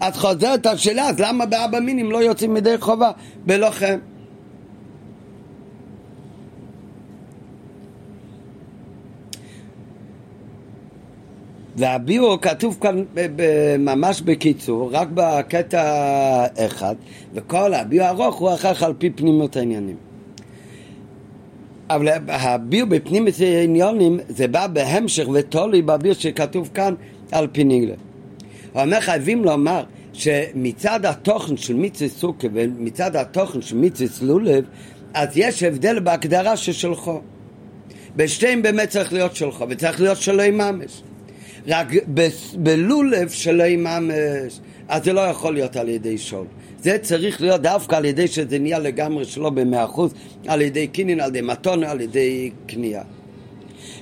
אז 0.00 0.16
חוזרת 0.16 0.66
השאלה, 0.66 1.08
אז 1.08 1.20
למה 1.20 1.46
באבא 1.46 1.80
מינים 1.80 2.12
לא 2.12 2.18
יוצאים 2.18 2.54
מדי 2.54 2.78
חובה 2.78 3.10
בלוחם? 3.46 3.98
והביאו 11.76 12.40
כתוב 12.40 12.78
כאן 12.80 13.04
ממש 13.78 14.20
בקיצור, 14.20 14.90
רק 14.92 15.08
בקטע 15.14 16.46
אחד, 16.66 16.94
וכל 17.34 17.74
הביאו 17.74 18.06
ארוך 18.06 18.36
הוא 18.36 18.54
אחר 18.54 18.74
כך 18.74 18.82
על 18.82 18.92
פי 18.98 19.10
פנימיות 19.10 19.56
העניינים. 19.56 19.96
אבל 21.90 22.08
הביאו 22.28 22.86
בפנימיות 22.86 23.40
העניינים 23.40 24.20
זה 24.28 24.48
בא 24.48 24.66
בהמשך 24.66 25.28
ותולי 25.32 25.82
בביאו 25.82 26.14
שכתוב 26.14 26.70
כאן 26.74 26.94
על 27.32 27.46
פי 27.52 27.64
נגלה. 27.64 27.94
הוא 28.72 28.82
אומר 28.82 29.00
חייבים 29.00 29.44
לומר 29.44 29.84
שמצד 30.12 31.06
התוכן 31.06 31.56
של 31.56 31.74
מיצי 31.74 32.08
סוכה 32.08 32.48
ומצד 32.52 33.16
התוכן 33.16 33.62
של 33.62 33.76
מיצי 33.76 34.08
סלולב 34.08 34.64
אז 35.14 35.28
יש 35.36 35.62
הבדל 35.62 36.00
בהגדרה 36.00 36.56
ששלחו. 36.56 37.20
בשתיהם 38.16 38.62
באמת 38.62 38.88
צריך 38.88 39.12
להיות 39.12 39.36
שלך 39.36 39.64
וצריך 39.68 40.00
להיות 40.00 40.16
שלו 40.16 40.42
ממש. 40.52 41.02
רק 41.66 41.88
בלולב 42.56 43.28
שלא 43.28 43.64
ממש, 43.76 44.60
אז 44.88 45.04
זה 45.04 45.12
לא 45.12 45.20
יכול 45.20 45.54
להיות 45.54 45.76
על 45.76 45.88
ידי 45.88 46.18
שול. 46.18 46.46
זה 46.80 46.98
צריך 46.98 47.40
להיות 47.40 47.60
דווקא 47.60 47.96
על 47.96 48.04
ידי 48.04 48.28
שזה 48.28 48.58
נהיה 48.58 48.78
לגמרי 48.78 49.24
שלא 49.24 49.50
במאה 49.50 49.84
אחוז, 49.84 50.14
על 50.46 50.60
ידי 50.60 50.86
קינין, 50.86 51.20
על 51.20 51.28
ידי 51.28 51.40
מתון, 51.40 51.84
על 51.84 52.00
ידי 52.00 52.50
קנייה. 52.66 53.02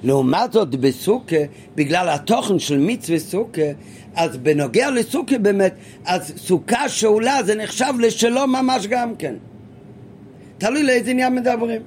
לעומת 0.03 0.53
זאת 0.53 0.75
בסוכה, 0.75 1.37
בגלל 1.75 2.09
התוכן 2.09 2.59
של 2.59 2.79
מצווה 2.79 3.19
סוכה, 3.19 3.63
אז 4.15 4.37
בנוגע 4.37 4.91
לסוכה 4.91 5.39
באמת, 5.39 5.75
אז 6.05 6.33
סוכה 6.37 6.89
שאולה 6.89 7.43
זה 7.45 7.55
נחשב 7.55 7.93
לשלו 8.01 8.47
ממש 8.47 8.87
גם 8.87 9.17
כן. 9.17 9.35
תלוי 10.59 10.83
לאיזה 10.83 11.11
עניין 11.11 11.35
מדברים. 11.35 11.83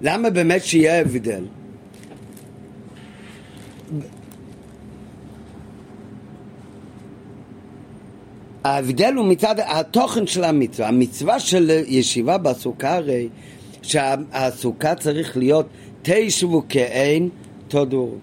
למה 0.00 0.30
באמת 0.30 0.64
שיהיה 0.64 1.00
הבדל? 1.00 1.44
ההבדל 8.66 9.14
הוא 9.16 9.26
מצד 9.26 9.54
התוכן 9.58 10.26
של 10.26 10.44
המצווה. 10.44 10.88
המצווה 10.88 11.40
של 11.40 11.70
ישיבה 11.86 12.38
בסוכה 12.38 12.96
הרי 12.96 13.28
שהסוכה 13.82 14.94
צריך 14.94 15.36
להיות 15.36 15.66
תשבו 16.02 16.62
כאין 16.68 17.28
תודורו. 17.68 18.14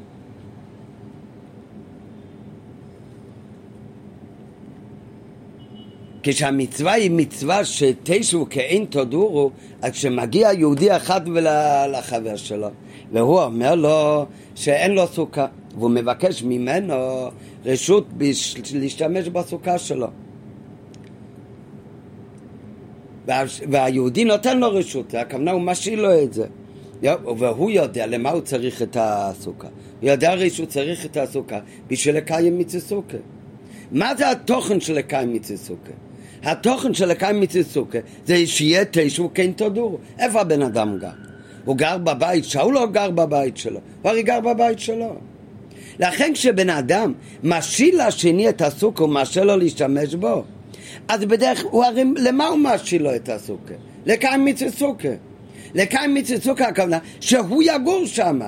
כשהמצווה 6.23 6.93
היא 6.93 7.11
מצווה 7.11 7.65
שתשבו 7.65 8.45
כאין 8.49 8.85
תודורו, 8.85 9.51
אז 9.81 9.91
כשמגיע 9.91 10.49
יהודי 10.53 10.95
אחד 10.95 11.21
לחבר 11.91 12.35
שלו, 12.35 12.67
והוא 13.11 13.41
אומר 13.41 13.75
לו 13.75 14.25
שאין 14.55 14.91
לו 14.91 15.07
סוכה, 15.07 15.45
והוא 15.77 15.89
מבקש 15.89 16.43
ממנו 16.43 16.93
רשות 17.65 18.07
להשתמש 18.73 19.27
בסוכה 19.27 19.77
שלו. 19.77 20.07
והיהודי 23.71 24.25
נותן 24.25 24.59
לו 24.59 24.71
רשות, 24.71 25.13
הכוונה 25.13 25.51
הוא 25.51 25.61
משאיל 25.61 26.01
לו 26.01 26.23
את 26.23 26.33
זה. 26.33 26.45
והוא 27.37 27.71
יודע 27.71 28.07
למה 28.07 28.31
הוא 28.31 28.41
צריך 28.41 28.81
את 28.81 28.97
הסוכה. 28.99 29.67
הוא 30.01 30.09
יודע 30.09 30.31
הרי 30.31 30.49
שהוא 30.49 30.65
צריך 30.65 31.05
את 31.05 31.17
הסוכה 31.17 31.59
בשביל 31.87 32.17
לקיים 32.17 32.59
מצסוכה. 32.59 33.17
מה 33.91 34.15
זה 34.15 34.31
התוכן 34.31 34.79
של 34.79 34.93
לקיים 34.93 35.33
מצסוכה? 35.33 35.91
התוכן 36.43 36.93
של 36.93 37.05
לקיים 37.05 37.39
מצסוכה 37.39 37.97
זה 38.25 38.47
שיהיה 38.47 38.83
תשע 38.91 39.23
וכן 39.23 39.51
תודורו. 39.51 39.97
איפה 40.19 40.41
הבן 40.41 40.61
אדם 40.61 40.97
גר? 40.99 41.09
הוא 41.65 41.77
גר 41.77 41.97
בבית 41.97 42.45
הוא 42.61 42.73
לא 42.73 42.85
גר 42.85 43.11
בבית 43.11 43.57
שלו, 43.57 43.79
הוא 44.01 44.09
הרי 44.09 44.23
גר 44.23 44.39
בבית 44.39 44.79
שלו. 44.79 45.15
לכן 45.99 46.31
כשבן 46.33 46.69
אדם 46.69 47.13
משיל 47.43 48.07
לשני 48.07 48.49
את 48.49 48.61
הסוכה, 48.61 49.03
הוא 49.03 49.09
מרשה 49.09 49.43
לו 49.43 49.57
להשתמש 49.57 50.15
בו. 50.15 50.43
אז 51.07 51.25
בדרך, 51.25 51.63
הוא 51.71 51.83
הרי, 51.83 52.03
למה 52.17 52.47
הוא 52.47 52.59
משיל 52.59 53.03
לו 53.03 53.15
את 53.15 53.29
הסוכה? 53.29 53.73
לקיים 54.05 54.45
מצווה 54.45 54.71
סוכה. 54.71 55.09
לקיים 55.75 56.13
מצווה 56.13 56.39
סוכה 56.39 56.67
הכוונה 56.67 56.97
שהוא 57.19 57.63
יגור 57.63 58.05
שם. 58.05 58.39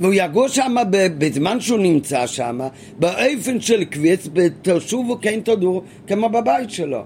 והוא 0.00 0.14
יגור 0.14 0.48
שם 0.48 0.74
בזמן 0.90 1.60
שהוא 1.60 1.78
נמצא 1.78 2.26
שם, 2.26 2.60
באופן 2.98 3.60
של 3.60 3.84
קביץ, 3.84 4.28
בתשובו 4.32 5.18
כן 5.20 5.40
תודו, 5.40 5.82
כמו 6.06 6.28
בבית 6.28 6.70
שלו. 6.70 7.04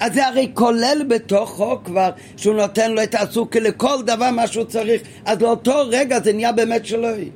אז 0.00 0.14
זה 0.14 0.26
הרי 0.26 0.50
כולל 0.54 1.02
בתוכו 1.08 1.78
כבר 1.84 2.10
שהוא 2.36 2.54
נותן 2.54 2.92
לו 2.92 3.02
את 3.02 3.14
הסוכה 3.14 3.60
לכל 3.60 4.02
דבר 4.06 4.30
מה 4.30 4.46
שהוא 4.46 4.64
צריך, 4.64 5.02
אז 5.24 5.40
לאותו 5.40 5.74
רגע 5.88 6.20
זה 6.20 6.32
נהיה 6.32 6.52
באמת 6.52 6.86
שלוי. 6.86 7.30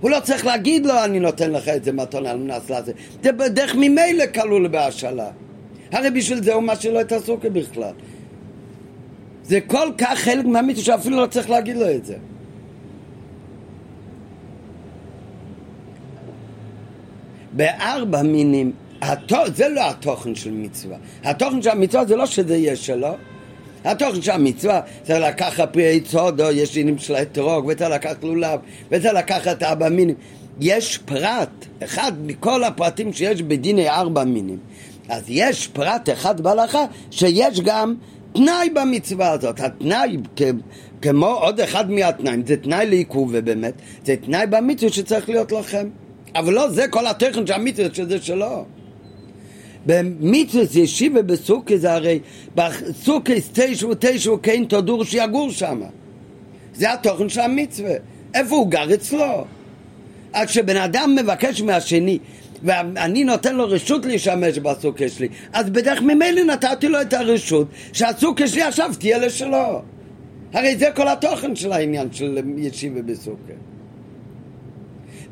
הוא 0.00 0.10
לא 0.10 0.20
צריך 0.20 0.46
להגיד 0.46 0.86
לו 0.86 1.04
אני 1.04 1.20
נותן 1.20 1.50
לך 1.50 1.68
את 1.68 1.84
זה 1.84 1.92
מתון 1.92 2.26
על 2.26 2.38
מנס 2.38 2.70
לזה, 2.70 2.92
זה 3.22 3.32
בדרך 3.32 3.74
ממילא 3.74 4.24
כלול 4.34 4.68
בהשאלה. 4.68 5.28
הרי 5.92 6.10
בשביל 6.10 6.42
זה 6.42 6.54
הוא 6.54 6.62
משאיר 6.62 6.92
לו 6.92 7.00
את 7.00 7.12
הסוכה 7.12 7.50
בכלל. 7.50 7.92
זה 9.42 9.60
כל 9.60 9.88
כך 9.98 10.18
חלק 10.18 10.44
מהמיתו 10.44 10.80
שאפילו 10.80 11.20
לא 11.20 11.26
צריך 11.26 11.50
להגיד 11.50 11.76
לו 11.76 11.90
את 11.90 12.04
זה. 12.04 12.16
בארבע 17.52 18.22
מינים, 18.22 18.72
זה 19.54 19.68
לא 19.68 19.90
התוכן 19.90 20.34
של 20.34 20.50
מצווה. 20.50 20.96
התוכן 21.24 21.62
של 21.62 21.70
המצווה 21.70 22.04
זה 22.04 22.16
לא 22.16 22.26
שזה 22.26 22.56
יהיה 22.56 22.76
שלו. 22.76 23.14
התוכן 23.84 24.22
של 24.22 24.30
המצווה 24.30 24.80
זה 25.04 25.18
לקחת 25.18 25.72
פרי 25.72 26.00
צודו, 26.00 26.50
יש 26.50 26.74
דינים 26.74 26.98
של 26.98 27.14
האתרוג, 27.14 27.66
וצריך 27.68 27.90
לקחת 27.90 28.24
לולב, 28.24 28.60
וצריך 28.90 29.14
לקחת 29.14 29.62
ארבע 29.62 29.88
מינים. 29.88 30.14
יש 30.60 30.98
פרט, 30.98 31.66
אחד 31.84 32.12
מכל 32.26 32.64
הפרטים 32.64 33.12
שיש 33.12 33.42
בדיני 33.42 33.88
ארבע 33.88 34.24
מינים. 34.24 34.58
אז 35.08 35.22
יש 35.28 35.68
פרט 35.68 36.08
אחד 36.12 36.40
בהלכה 36.40 36.84
שיש 37.10 37.60
גם 37.60 37.94
תנאי 38.32 38.70
במצווה 38.70 39.30
הזאת. 39.30 39.60
התנאי, 39.60 40.16
כמו 41.02 41.26
עוד 41.26 41.60
אחד 41.60 41.90
מהתנאים, 41.90 42.42
זה 42.46 42.56
תנאי 42.56 42.86
לעיכוב 42.86 43.30
ובאמת, 43.32 43.74
זה 44.04 44.16
תנאי 44.16 44.46
במצווה 44.46 44.92
שצריך 44.92 45.28
להיות 45.28 45.52
לכם. 45.52 45.88
אבל 46.34 46.52
לא 46.52 46.70
זה 46.70 46.88
כל 46.88 47.06
התכן 47.06 47.46
של 47.46 47.52
המצווה 47.52 47.88
שזה 47.94 48.22
שלו. 48.22 48.64
במצווה 49.86 50.64
ישיבה 50.74 51.22
בסוכה 51.22 51.76
זה 51.76 51.92
הרי 51.92 52.18
בסוכה 52.54 53.32
תשע 53.52 53.86
ותשע 53.86 54.30
כן 54.42 54.64
תודור 54.64 55.04
שיגור 55.04 55.50
שם. 55.50 55.80
זה 56.74 56.92
התוכן 56.92 57.28
של 57.28 57.40
המצווה. 57.40 57.94
איפה 58.34 58.56
הוא 58.56 58.70
גר 58.70 58.94
אצלו? 58.94 59.44
עד 60.32 60.48
שבן 60.48 60.76
אדם 60.76 61.16
מבקש 61.20 61.62
מהשני 61.62 62.18
ואני 62.62 63.24
נותן 63.24 63.56
לו 63.56 63.68
רשות 63.68 64.06
להשתמש 64.06 64.58
בסוכה 64.58 65.08
שלי 65.08 65.28
אז 65.52 65.70
בדרך 65.70 66.02
ממילא 66.02 66.44
נתתי 66.44 66.88
לו 66.88 67.00
את 67.00 67.12
הרשות 67.12 67.68
שהסוכה 67.92 68.48
שלי 68.48 68.62
עכשיו 68.62 68.90
תהיה 68.98 69.18
לשלו 69.18 69.82
הרי 70.52 70.76
זה 70.76 70.86
כל 70.94 71.08
התוכן 71.08 71.56
של 71.56 71.72
העניין 71.72 72.08
של 72.12 72.38
ישיבה 72.56 73.02
בסוכה 73.02 73.52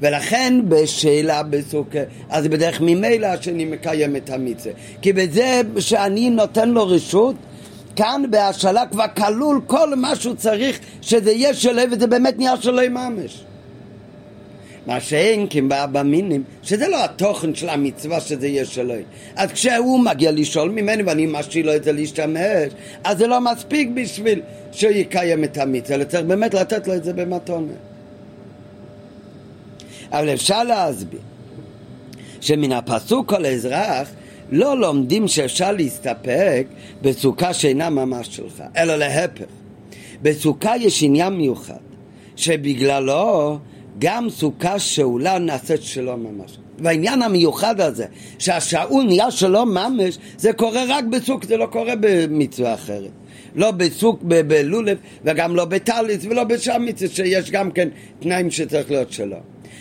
ולכן 0.00 0.54
בשאלה 0.68 1.42
בסוכה, 1.42 1.98
אז 2.28 2.48
בדרך 2.48 2.80
ממילא 2.80 3.26
השני 3.26 3.64
מקיים 3.64 4.16
את 4.16 4.30
המצווה. 4.30 4.72
כי 5.02 5.12
בזה 5.12 5.60
שאני 5.78 6.30
נותן 6.30 6.70
לו 6.70 6.88
רשות, 6.88 7.34
כאן 7.96 8.22
בהשאלה 8.30 8.86
כבר 8.86 9.04
כלול 9.16 9.60
כל 9.66 9.94
מה 9.94 10.16
שהוא 10.16 10.34
צריך 10.34 10.78
שזה 11.00 11.32
יהיה 11.32 11.54
שלו 11.54 11.82
וזה 11.92 12.06
באמת 12.06 12.38
נהיה 12.38 12.56
שלו 12.60 12.80
עם 12.80 12.94
ממש. 12.94 13.44
מה 14.86 15.00
שאין 15.00 15.46
כי 15.46 15.60
במינים, 15.92 16.42
שזה 16.62 16.88
לא 16.88 17.04
התוכן 17.04 17.54
של 17.54 17.68
המצווה 17.68 18.20
שזה 18.20 18.48
יהיה 18.48 18.64
שלו. 18.64 18.94
אז 19.36 19.52
כשהוא 19.52 20.00
מגיע 20.00 20.32
לשאול 20.32 20.70
ממני 20.70 21.02
ואני 21.02 21.26
משאיר 21.26 21.66
לו 21.66 21.76
את 21.76 21.84
זה 21.84 21.92
להשתמש, 21.92 22.72
אז 23.04 23.18
זה 23.18 23.26
לא 23.26 23.40
מספיק 23.40 23.88
בשביל 23.94 24.40
שהוא 24.72 24.92
יקיים 24.92 25.44
את 25.44 25.58
המצווה, 25.58 25.96
אלא 25.96 26.04
צריך 26.04 26.24
באמת 26.24 26.54
לתת 26.54 26.86
לו 26.86 26.94
את 26.94 27.04
זה 27.04 27.12
במתונה. 27.12 27.72
אבל 30.10 30.34
אפשר 30.34 30.64
להסביר 30.64 31.20
שמן 32.40 32.72
הפסוק 32.72 33.28
כל 33.28 33.46
אזרח 33.46 34.08
לא 34.50 34.80
לומדים 34.80 35.28
שאפשר 35.28 35.72
להסתפק 35.72 36.66
בסוכה 37.02 37.54
שאינה 37.54 37.90
ממש 37.90 38.36
שלך, 38.36 38.62
אלא 38.76 38.96
להפך. 38.96 39.44
בסוכה 40.22 40.76
יש 40.76 41.02
עניין 41.02 41.32
מיוחד, 41.32 41.74
שבגללו 42.36 43.58
גם 43.98 44.30
סוכה 44.30 44.78
שאולה 44.78 45.38
נעשית 45.38 45.82
שלא 45.82 46.16
ממש. 46.16 46.58
והעניין 46.78 47.22
המיוחד 47.22 47.80
הזה, 47.80 48.06
שהשאול 48.38 49.04
נהיה 49.04 49.30
שלא 49.30 49.66
ממש, 49.66 50.18
זה 50.36 50.52
קורה 50.52 50.84
רק 50.88 51.04
בסוק, 51.04 51.44
זה 51.44 51.56
לא 51.56 51.66
קורה 51.66 51.94
במצווה 52.00 52.74
אחרת. 52.74 53.10
לא 53.54 53.70
בסוק, 53.70 54.22
בלולב, 54.22 54.98
וגם 55.24 55.56
לא 55.56 55.64
בטליס, 55.64 56.24
ולא 56.24 56.44
מצווה, 56.78 57.08
שיש 57.14 57.50
גם 57.50 57.70
כן 57.70 57.88
תנאים 58.20 58.50
שצריך 58.50 58.90
להיות 58.90 59.12
שלו. 59.12 59.36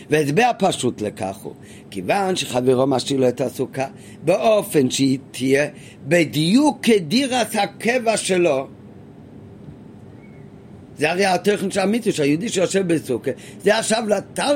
והסבר 0.10 0.52
פשוט 0.60 1.02
לכך 1.02 1.38
הוא, 1.44 1.54
כיוון 1.92 2.36
שחברו 2.36 2.88
משאיר 2.88 3.20
לו 3.20 3.28
את 3.28 3.42
הסוכה 3.42 3.86
באופן 4.24 4.90
שהיא 4.90 5.20
תהיה 5.32 5.68
בדיוק 6.08 6.80
כדירת 6.84 7.56
הקבע 7.56 8.18
שלו 8.18 8.68
זה 10.98 11.12
הרי 11.12 11.26
התוכן 11.26 11.72
של 11.72 11.80
המצווה, 11.80 12.14
שהיהודי 12.16 12.50
שיושב 12.50 12.94
בסוכה, 12.94 13.32
זה 13.64 13.78
עכשיו 13.78 14.04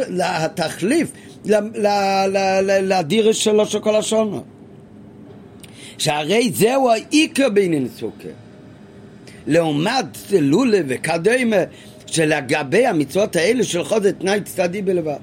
לתחליף 0.10 1.12
לדירה 2.82 3.34
שלו 3.34 3.66
של 3.66 3.80
כל 3.80 3.96
השונות. 3.96 4.44
שהרי 5.98 6.52
זהו 6.54 6.90
העיקר 6.90 7.50
בעניין 7.50 7.88
סוכה. 8.00 8.30
לעומת 9.48 10.18
לולה 10.40 10.80
וקדומה, 10.88 11.56
שלגבי 12.06 12.86
המצוות 12.86 13.36
האלה 13.36 13.64
של 13.64 13.84
חודש 13.84 14.12
תנאי 14.20 14.42
צדדי 14.42 14.82
בלבד. 14.82 15.18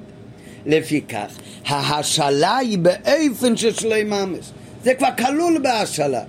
לפיכך, 0.67 1.39
ההשאלה 1.67 2.57
היא 2.57 2.79
באופן 2.79 3.57
של 3.57 3.73
שלוי 3.73 4.05
ממש. 4.05 4.51
זה 4.85 4.95
כבר 4.95 5.09
כלול 5.19 5.59
בהשאלה. 5.63 6.23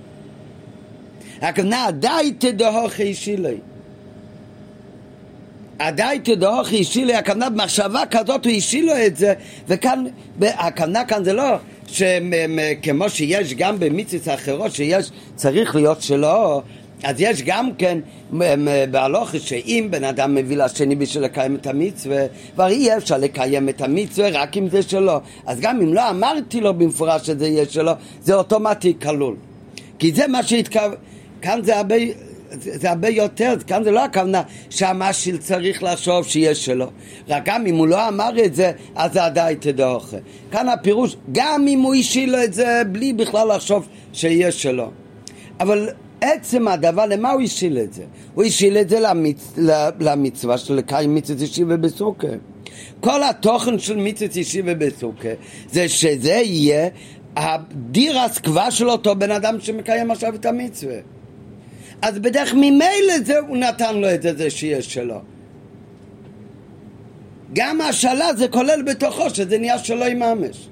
הכוונה 1.40 1.86
די 1.90 2.32
תדהוכי 2.38 3.14
שילוי. 3.14 3.58
עדיי 5.78 6.18
תדהוכי 6.18 6.84
שילוי, 6.84 7.14
הכוונה 7.14 7.50
במחשבה 7.50 8.02
כזאת 8.10 8.46
הוא 8.46 8.52
השאילו 8.52 8.92
את 9.06 9.16
זה, 9.16 9.34
וכאן, 9.68 10.04
הכוונה 10.42 11.04
כאן 11.04 11.24
זה 11.24 11.32
לא 11.32 11.56
שכמו 11.86 13.08
שיש 13.08 13.54
גם 13.54 13.78
במצוות 13.78 14.28
אחרות 14.28 14.72
שיש, 14.72 15.10
צריך 15.34 15.76
להיות 15.76 16.02
שלא, 16.02 16.62
אז 17.02 17.16
יש 17.18 17.42
גם 17.42 17.70
כן 17.78 17.98
בהלוכה 18.90 19.38
שאם 19.38 19.88
בן 19.90 20.04
אדם 20.04 20.34
מביא 20.34 20.56
לשני 20.56 20.94
בשביל 20.94 21.24
לקיים 21.24 21.54
את 21.54 21.66
המצווה, 21.66 22.26
כבר 22.54 22.66
אי 22.66 22.96
אפשר 22.96 23.18
לקיים 23.18 23.68
את 23.68 23.80
המצווה 23.80 24.28
רק 24.28 24.56
אם 24.56 24.68
זה 24.68 24.82
שלו. 24.82 25.20
אז 25.46 25.60
גם 25.60 25.80
אם 25.80 25.94
לא 25.94 26.10
אמרתי 26.10 26.60
לו 26.60 26.74
במפורש 26.74 27.26
שזה 27.26 27.46
יהיה 27.46 27.64
שלו, 27.68 27.92
זה 28.22 28.34
אוטומטי 28.34 28.94
כלול. 29.02 29.36
כי 29.98 30.12
זה 30.12 30.26
מה 30.26 30.42
שהתכוון, 30.42 30.94
כאן 31.42 31.60
זה 31.64 31.76
הרבה, 31.76 31.94
זה 32.60 32.90
הרבה 32.90 33.08
יותר, 33.08 33.54
כאן 33.66 33.84
זה 33.84 33.90
לא 33.90 34.04
הכוונה 34.04 34.42
שהמשיל 34.70 35.36
צריך 35.36 35.82
לחשוב 35.82 36.26
שיש 36.26 36.64
שלו. 36.64 36.86
רק 37.28 37.42
גם 37.44 37.66
אם 37.66 37.76
הוא 37.76 37.86
לא 37.86 38.08
אמר 38.08 38.44
את 38.44 38.54
זה, 38.54 38.72
אז 38.94 39.12
זה 39.12 39.24
עדיין 39.24 39.56
תדעוכה. 39.60 40.16
כאן 40.50 40.68
הפירוש, 40.68 41.16
גם 41.32 41.68
אם 41.68 41.80
הוא 41.80 41.94
השיל 41.94 42.32
לו 42.32 42.44
את 42.44 42.54
זה 42.54 42.82
בלי 42.92 43.12
בכלל 43.12 43.56
לחשוב 43.56 43.88
שיש 44.12 44.62
שלו. 44.62 44.90
אבל 45.60 45.88
עצם 46.20 46.68
הדבר, 46.68 47.06
למה 47.06 47.30
הוא 47.30 47.42
השיל 47.42 47.78
את 47.78 47.92
זה? 47.92 48.04
הוא 48.34 48.44
השיל 48.44 48.78
את 48.78 48.88
זה 48.88 49.00
למצ... 49.00 49.58
למצווה 50.00 50.58
של 50.58 50.74
לקיים 50.74 51.14
מצוות 51.14 51.40
ישיבה 51.40 51.76
בסוכה. 51.76 52.28
כל 53.00 53.22
התוכן 53.22 53.78
של 53.78 53.96
מצוות 53.96 54.36
ישיבה 54.36 54.74
בסוכה 54.74 55.28
זה 55.72 55.88
שזה 55.88 56.40
יהיה 56.44 56.88
הדיר 57.36 58.18
הסקווה 58.18 58.70
של 58.70 58.90
אותו 58.90 59.16
בן 59.16 59.30
אדם 59.30 59.60
שמקיים 59.60 60.10
עכשיו 60.10 60.34
את 60.34 60.46
המצווה. 60.46 60.96
אז 62.02 62.18
בדרך 62.18 62.54
ממילא 62.54 63.18
זה 63.24 63.38
הוא 63.38 63.56
נתן 63.56 63.96
לו 63.96 64.14
את 64.14 64.22
זה, 64.22 64.50
שיש 64.50 64.94
שלו. 64.94 65.20
גם 67.52 67.80
השאלה 67.80 68.34
זה 68.34 68.48
כולל 68.48 68.82
בתוכו 68.82 69.30
שזה 69.30 69.58
נהיה 69.58 69.78
שלו 69.78 70.04
עם 70.04 70.18
ממש. 70.18 70.68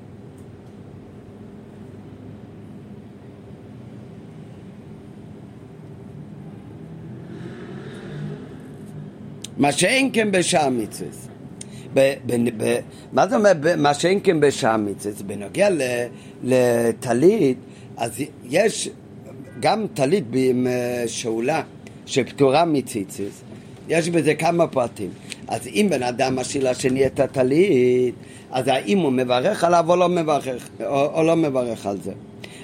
מה 9.56 9.72
שאין 9.72 10.10
כן 10.12 10.30
בשעה 10.32 10.70
מצווה. 10.70 11.08
מה 13.12 13.28
זה 13.28 13.36
אומר 13.36 13.52
מה 13.76 13.94
שאין 13.94 14.20
כן 14.24 14.40
בשעה 14.40 14.76
מצווה? 14.76 15.24
בנוגע 15.26 15.68
לטלית, 16.42 17.58
אז 17.96 18.22
יש 18.44 18.88
גם 19.64 19.86
טלית 19.94 20.24
בשאולה 20.30 21.62
שפטורה 22.06 22.64
מציציס, 22.64 23.42
יש 23.88 24.08
בזה 24.08 24.34
כמה 24.34 24.66
פרטים. 24.66 25.10
אז 25.48 25.66
אם 25.66 25.86
בן 25.90 26.02
אדם 26.02 26.36
משאיר 26.36 26.70
לשני 26.70 27.06
את 27.06 27.20
הטלית, 27.20 28.14
אז 28.50 28.68
האם 28.68 28.98
הוא 28.98 29.12
מברך 29.12 29.64
עליו 29.64 29.84
או 29.88 29.96
לא 29.96 30.08
מברך, 30.08 30.68
או, 30.80 31.06
או 31.14 31.22
לא 31.22 31.36
מברך 31.36 31.86
על 31.86 31.96
זה. 32.04 32.12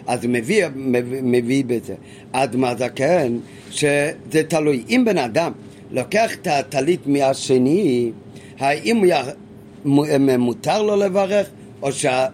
אז 0.07 0.21
מביא, 0.29 0.67
מביא, 0.77 1.21
מביא 1.23 1.65
בזה. 1.67 1.95
עד 2.33 2.57
מה 2.57 2.75
זה 2.75 2.89
כן, 2.89 3.33
שזה 3.71 4.43
תלוי. 4.49 4.85
אם 4.89 5.03
בן 5.07 5.19
אדם 5.19 5.53
לוקח 5.91 6.35
את 6.35 6.47
הטלית 6.47 7.07
מהשני, 7.07 8.11
האם 8.59 8.97
הוא 8.97 10.19
מותר 10.39 10.83
לו 10.83 10.97
לברך, 10.97 11.47
או, 11.83 11.93
שה, 11.93 12.27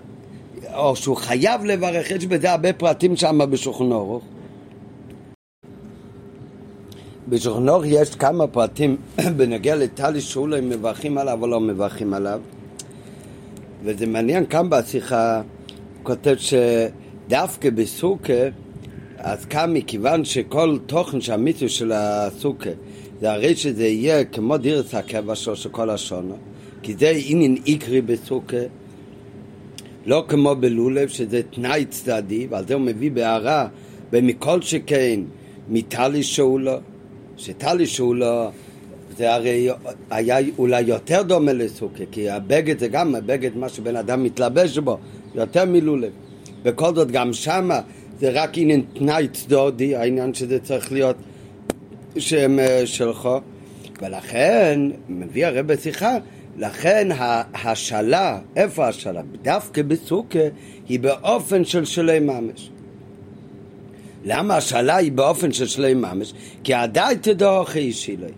או 0.75 0.97
שהוא 0.97 1.17
חייב 1.17 1.65
לברך, 1.65 2.11
יש 2.11 2.27
בזה 2.27 2.51
הרבה 2.51 2.73
פרטים 2.73 3.17
שם 3.17 3.39
בשולחן 3.51 3.93
אורוך. 3.93 4.23
אורוך 7.47 7.85
יש 7.87 8.15
כמה 8.15 8.47
פרטים 8.47 8.97
בנוגע 9.37 9.77
לטלי 9.77 10.21
שאולי 10.21 10.61
מברכים 10.61 11.19
עליו 11.19 11.39
או 11.43 11.47
לא 11.47 11.61
מברכים 11.61 12.15
עליו. 12.15 12.41
וזה 13.85 14.07
מעניין 14.07 14.47
כאן 14.47 14.71
בשיחה, 14.71 15.43
כותב 16.03 16.35
שדווקא 16.39 17.71
בסוכה, 17.71 18.43
אז 19.19 19.45
כאן 19.45 19.73
מכיוון 19.73 20.25
שכל 20.25 20.79
תוכן 20.87 21.21
של 21.21 21.33
המיתוס 21.33 21.73
של 21.73 21.93
הסוכה, 21.95 22.71
זה 23.21 23.33
הרי 23.33 23.57
שזה 23.57 23.87
יהיה 23.87 24.25
כמו 24.25 24.57
דירס 24.57 24.95
הקבע 24.95 25.35
שלו 25.35 25.57
של 25.57 25.69
כל 25.69 25.91
השונו, 25.91 26.37
כי 26.83 26.95
זה 26.95 27.13
עניין 27.27 27.57
עיקרי 27.65 28.01
בסוכה, 28.01 28.57
לא 30.07 30.25
כמו 30.29 30.55
בלולב, 30.55 31.09
שזה 31.09 31.41
תנאי 31.51 31.85
צדדי, 31.85 32.47
ועל 32.51 32.67
זה 32.67 32.75
הוא 32.75 32.83
מביא 32.83 33.11
בהערה, 33.11 33.69
ומכל 34.13 34.63
שכן, 34.63 35.21
מטלי 35.69 36.23
שאולו, 36.23 36.79
שטלי 37.37 37.87
שאולו 37.87 38.51
זה 39.17 39.35
הרי 39.35 39.69
היה 40.11 40.39
אולי 40.59 40.81
יותר 40.81 41.23
דומה 41.23 41.53
לסוכה, 41.53 42.05
כי 42.13 42.31
הבגד 42.31 42.79
זה 42.79 42.89
גם 42.89 43.15
הבגד, 43.15 43.57
מה 43.57 43.69
שבן 43.69 43.97
אדם 43.97 44.23
מתלבש 44.23 44.79
בו, 44.79 44.99
יותר 45.35 45.65
מלולב. 45.65 46.13
בכל 46.63 46.95
זאת 46.95 47.11
גם 47.11 47.33
שמה 47.33 47.81
זה 48.21 48.31
רק 48.31 48.51
עניין 48.59 48.85
תנאי 48.93 49.29
צדודי, 49.33 49.97
העניין 49.97 50.35
שזה 50.35 50.59
צריך 50.59 50.93
להיות 50.93 51.17
שם 52.19 52.59
אה, 52.59 52.87
שלך, 52.87 53.29
ולכן, 54.03 54.81
מביא 55.09 55.47
הרי 55.47 55.63
בשיחה, 55.63 56.17
לכן 56.59 57.09
ההשאלה, 57.55 58.39
איפה 58.57 58.87
ההשאלה? 58.87 59.21
דווקא 59.43 59.83
בסוכה 59.83 60.39
היא 60.89 61.01
באופן 61.01 61.65
של 61.65 61.85
שלי 61.85 62.21
ממש. 62.21 62.71
למה 64.27 64.57
השאלה 64.57 64.97
היא 64.97 65.13
באופן 65.13 65.53
של 65.53 65.67
שלי 65.67 65.95
ממש? 65.95 66.35
כי 66.65 66.75
עדיין 66.75 67.19
תדעו 67.19 67.63
אחי 67.63 67.79
אישי 67.79 68.17
לי. 68.17 68.33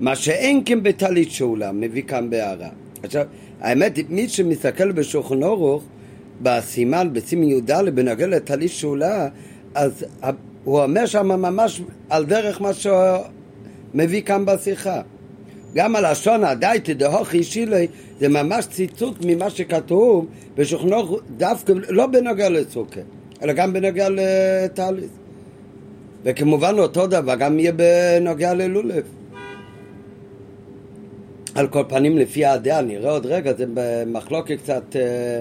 מה 0.00 0.16
שאין 0.16 0.62
כן 0.64 0.82
בטלית 0.82 1.30
שאולה, 1.30 1.72
מביא 1.72 2.02
כאן 2.02 2.30
בהערה. 2.30 2.68
עכשיו, 3.02 3.26
האמת, 3.60 3.98
מי 4.08 4.28
שמסתכל 4.28 4.92
בשולחן 4.92 5.42
אורוך, 5.42 5.84
בסימן, 6.42 7.08
בסימן 7.12 7.48
י"ד, 7.48 7.72
בנוגע 7.94 8.26
לטלית 8.26 8.70
שאולה, 8.70 9.28
אז 9.74 10.04
הוא 10.64 10.82
אומר 10.82 11.06
שם 11.06 11.28
ממש 11.28 11.82
על 12.10 12.24
דרך 12.24 12.60
מה 12.60 12.72
שהוא 12.72 12.94
מביא 13.94 14.22
כאן 14.22 14.44
בשיחה. 14.44 15.00
גם 15.74 15.96
הלשון 15.96 16.44
הדייטי 16.44 16.94
דהוכי 16.94 17.42
שילי 17.42 17.86
זה 18.20 18.28
ממש 18.28 18.66
ציטוט 18.66 19.16
ממה 19.24 19.50
שכתוב 19.50 20.26
אורוך 20.56 21.20
דווקא 21.36 21.72
לא 21.88 22.06
בנוגע 22.06 22.48
לסוכר, 22.48 23.00
אלא 23.42 23.52
גם 23.52 23.72
בנוגע 23.72 24.08
לטליס. 24.10 25.10
וכמובן 26.24 26.78
אותו 26.78 27.06
דבר 27.06 27.34
גם 27.34 27.58
יהיה 27.58 27.72
בנוגע 27.72 28.54
ללולב. 28.54 29.04
על 31.54 31.68
כל 31.68 31.82
פנים 31.88 32.18
לפי 32.18 32.44
הדעה, 32.44 32.82
נראה 32.82 33.10
עוד 33.10 33.26
רגע, 33.26 33.52
זה 33.52 33.64
במחלוקת 33.74 34.58
קצת, 34.62 34.96
אה, 34.96 35.40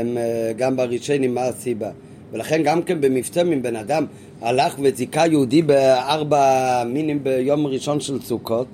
הם 0.00 0.18
אה, 0.18 0.52
גם 0.56 0.76
בראשונים 0.76 1.34
מה 1.34 1.42
הסיבה. 1.42 1.90
ולכן 2.32 2.62
גם 2.62 2.82
כן 2.82 3.00
במבצע 3.00 3.42
אם 3.42 3.62
בן 3.62 3.76
אדם 3.76 4.06
הלך 4.40 4.76
וזיכה 4.82 5.26
יהודי 5.26 5.62
בארבע 5.62 6.84
מינים 6.86 7.24
ביום 7.24 7.66
ראשון 7.66 8.00
של 8.00 8.20
סוכות 8.20 8.66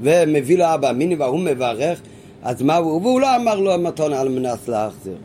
ומביא 0.00 0.58
לו 0.58 0.64
ארבע 0.64 0.92
מינים 0.92 1.20
והוא 1.20 1.40
מברך 1.40 2.00
אז 2.42 2.62
מה 2.62 2.76
הוא, 2.76 3.02
והוא 3.02 3.20
לא 3.20 3.36
אמר 3.36 3.60
לו 3.60 3.78
מתון 3.78 4.12
על 4.12 4.28
מנס 4.28 4.68
להחזיר 4.68 5.16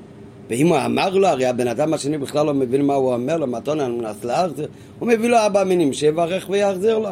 ואם 0.50 0.68
הוא 0.68 0.78
אמר 0.86 1.10
לו, 1.10 1.28
הרי 1.28 1.46
הבן 1.46 1.68
אדם 1.68 1.94
השני 1.94 2.18
בכלל 2.18 2.46
לא 2.46 2.54
מבין 2.54 2.86
מה 2.86 2.94
הוא 2.94 3.14
אומר 3.14 3.38
לו, 3.38 3.48
מתון 3.48 3.80
על 3.80 3.92
מנס 3.92 4.24
להחזיר 4.24 4.68
הוא 5.00 5.08
מביא 5.08 5.30
לו 5.30 5.38
ארבע 5.38 5.64
מינים, 5.64 5.94
שיברך 5.94 6.50
ויחזיר 6.50 6.98
לו 6.98 7.10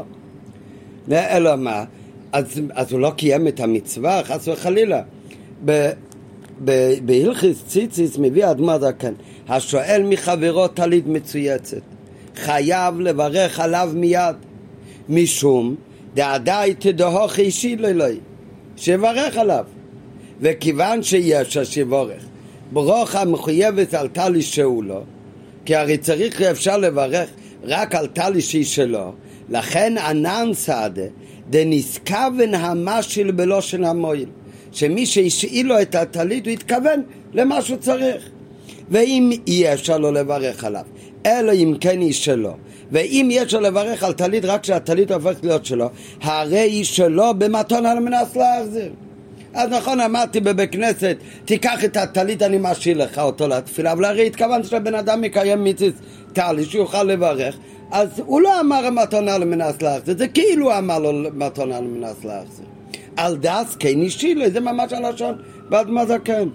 אלא 1.11 1.55
מה? 1.55 1.83
אז, 2.31 2.61
אז 2.73 2.91
הוא 2.91 2.99
לא 2.99 3.11
קיים 3.17 3.47
את 3.47 3.59
המצווה, 3.59 4.23
חס 4.23 4.47
וחלילה. 4.47 5.01
בהלכיס 7.05 7.63
ציציס 7.67 8.17
מביא 8.17 8.51
אדמה 8.51 8.79
זקן, 8.79 9.13
השואל 9.47 10.03
מחברו 10.09 10.67
טלית 10.67 11.07
מצויצת, 11.07 11.81
חייב 12.35 12.99
לברך 12.99 13.59
עליו 13.59 13.89
מיד, 13.93 14.35
משום 15.09 15.75
דעדי 16.13 16.73
תדהוך 16.79 17.39
אישי 17.39 17.75
ללוי, 17.75 18.19
שיברך 18.75 19.37
עליו. 19.37 19.65
וכיוון 20.41 21.03
שיש 21.03 21.57
השיבורך 21.57 22.25
ברוכה 22.73 23.25
מחויבת 23.25 23.93
על 23.93 24.07
טלי 24.07 24.41
שאולו, 24.41 25.03
כי 25.65 25.75
הרי 25.75 25.97
צריך 25.97 26.41
אפשר 26.41 26.77
לברך 26.77 27.29
רק 27.63 27.95
על 27.95 28.07
טלי 28.07 28.41
שהיא 28.41 28.65
שלו, 28.65 29.13
לכן 29.49 29.93
ענן 29.97 30.49
סעדה 30.53 31.01
דניסכוון 31.49 32.53
המשיל 32.53 33.31
בלושן 33.31 33.83
המועיל. 33.83 34.29
שמי 34.71 35.05
שהשאיל 35.05 35.67
לו 35.67 35.81
את 35.81 35.95
הטלית 35.95 36.45
הוא 36.45 36.53
התכוון 36.53 37.01
למה 37.33 37.61
שהוא 37.61 37.77
צריך. 37.77 38.29
ואם 38.89 39.31
אי 39.47 39.73
אפשר 39.73 39.97
לו 39.97 40.11
לברך 40.11 40.63
עליו 40.63 40.85
אלא 41.25 41.51
אם 41.51 41.73
כן 41.79 41.99
היא 41.99 42.13
שלו. 42.13 42.53
ואם 42.91 43.27
יש 43.31 43.53
לו 43.53 43.59
לברך 43.59 44.03
על 44.03 44.13
טלית 44.13 44.45
רק 44.45 44.61
כשהטלית 44.61 45.11
הופכת 45.11 45.45
להיות 45.45 45.65
שלו 45.65 45.89
הרי 46.21 46.59
היא 46.59 46.83
שלו 46.83 47.33
במתון 47.37 47.85
על 47.85 47.99
מנס 47.99 48.35
להחזיר 48.35 48.93
אז 49.53 49.69
נכון 49.69 49.99
אמרתי 49.99 50.39
בבית 50.39 50.71
כנסת 50.71 51.17
תיקח 51.45 51.85
את 51.85 51.97
הטלית 51.97 52.41
אני 52.41 52.57
משאיר 52.61 52.97
לך 52.97 53.19
אותו 53.19 53.47
לתפילה 53.47 53.91
אבל 53.91 54.05
הרי 54.05 54.27
התכוונתי 54.27 54.67
שהבן 54.67 54.95
אדם 54.95 55.21
מקיים 55.21 55.63
מיציס 55.63 55.93
טלי 56.33 56.65
שיוכל 56.65 57.03
לברך 57.03 57.57
אז 57.93 58.09
הוא 58.25 58.41
לא 58.41 58.59
אמר 58.59 58.89
מתונה 58.89 59.37
למנס 59.37 59.81
להחזיר, 59.81 60.17
זה 60.17 60.27
כאילו 60.27 60.77
אמר 60.77 60.99
לו 60.99 61.29
מתונה 61.33 61.79
למנס 61.79 62.25
להחזיר. 62.25 62.65
על 63.17 63.37
דס 63.37 63.75
כן 63.79 64.01
אישי 64.01 64.35
לו, 64.35 64.49
זה 64.49 64.59
ממש 64.59 64.93
הלשון 64.93 65.35
באדמה 65.69 66.05
זקן. 66.05 66.49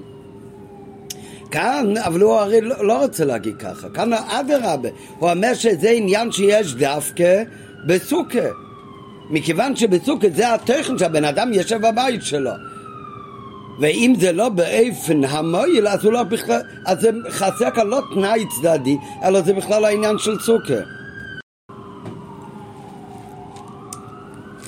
כאן, 1.51 1.97
אבל 1.97 2.21
הוא 2.21 2.33
הרי 2.33 2.61
לא, 2.61 2.87
לא 2.87 3.03
רוצה 3.03 3.25
להגיד 3.25 3.57
ככה, 3.57 3.89
כאן 3.89 4.13
אדרבה, 4.13 4.89
הוא 5.19 5.31
אומר 5.31 5.55
שזה 5.55 5.91
עניין 5.91 6.33
שיש 6.33 6.75
דווקא 6.75 7.43
בסוכה. 7.87 8.49
מכיוון 9.31 9.77
שבסוכה 9.77 10.27
זה 10.35 10.55
התכן 10.55 10.99
שהבן 10.99 11.25
אדם 11.25 11.53
יושב 11.53 11.87
בבית 11.87 12.23
שלו. 12.23 12.51
ואם 13.79 14.15
זה 14.19 14.33
לא 14.33 14.49
באופן 14.49 15.25
המועיל, 15.25 15.89
אז 15.89 16.05
לא 16.05 16.23
בכלל, 16.23 16.61
אז 16.87 17.01
זה 17.01 17.11
חסר 17.31 17.71
כאן 17.71 17.87
לא 17.87 18.01
תנאי 18.15 18.45
צדדי, 18.57 18.97
אלא 19.25 19.41
זה 19.41 19.55
בכלל 19.55 19.85
העניין 19.85 20.19
של 20.19 20.39
סוכה. 20.41 20.75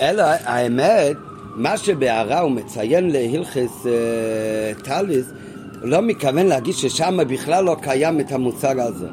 אלא 0.00 0.22
האמת, 0.44 1.16
מה 1.56 1.76
שבהערה 1.76 2.40
הוא 2.40 2.50
מציין 2.50 3.10
להלכס 3.10 3.86
אה, 3.86 4.72
טליס, 4.82 5.26
לא 5.82 6.02
מתכוון 6.02 6.46
להגיד 6.46 6.74
ששם 6.74 7.18
בכלל 7.28 7.64
לא 7.64 7.76
קיים 7.82 8.20
את 8.20 8.32
המושג 8.32 8.78
הזה, 8.78 9.08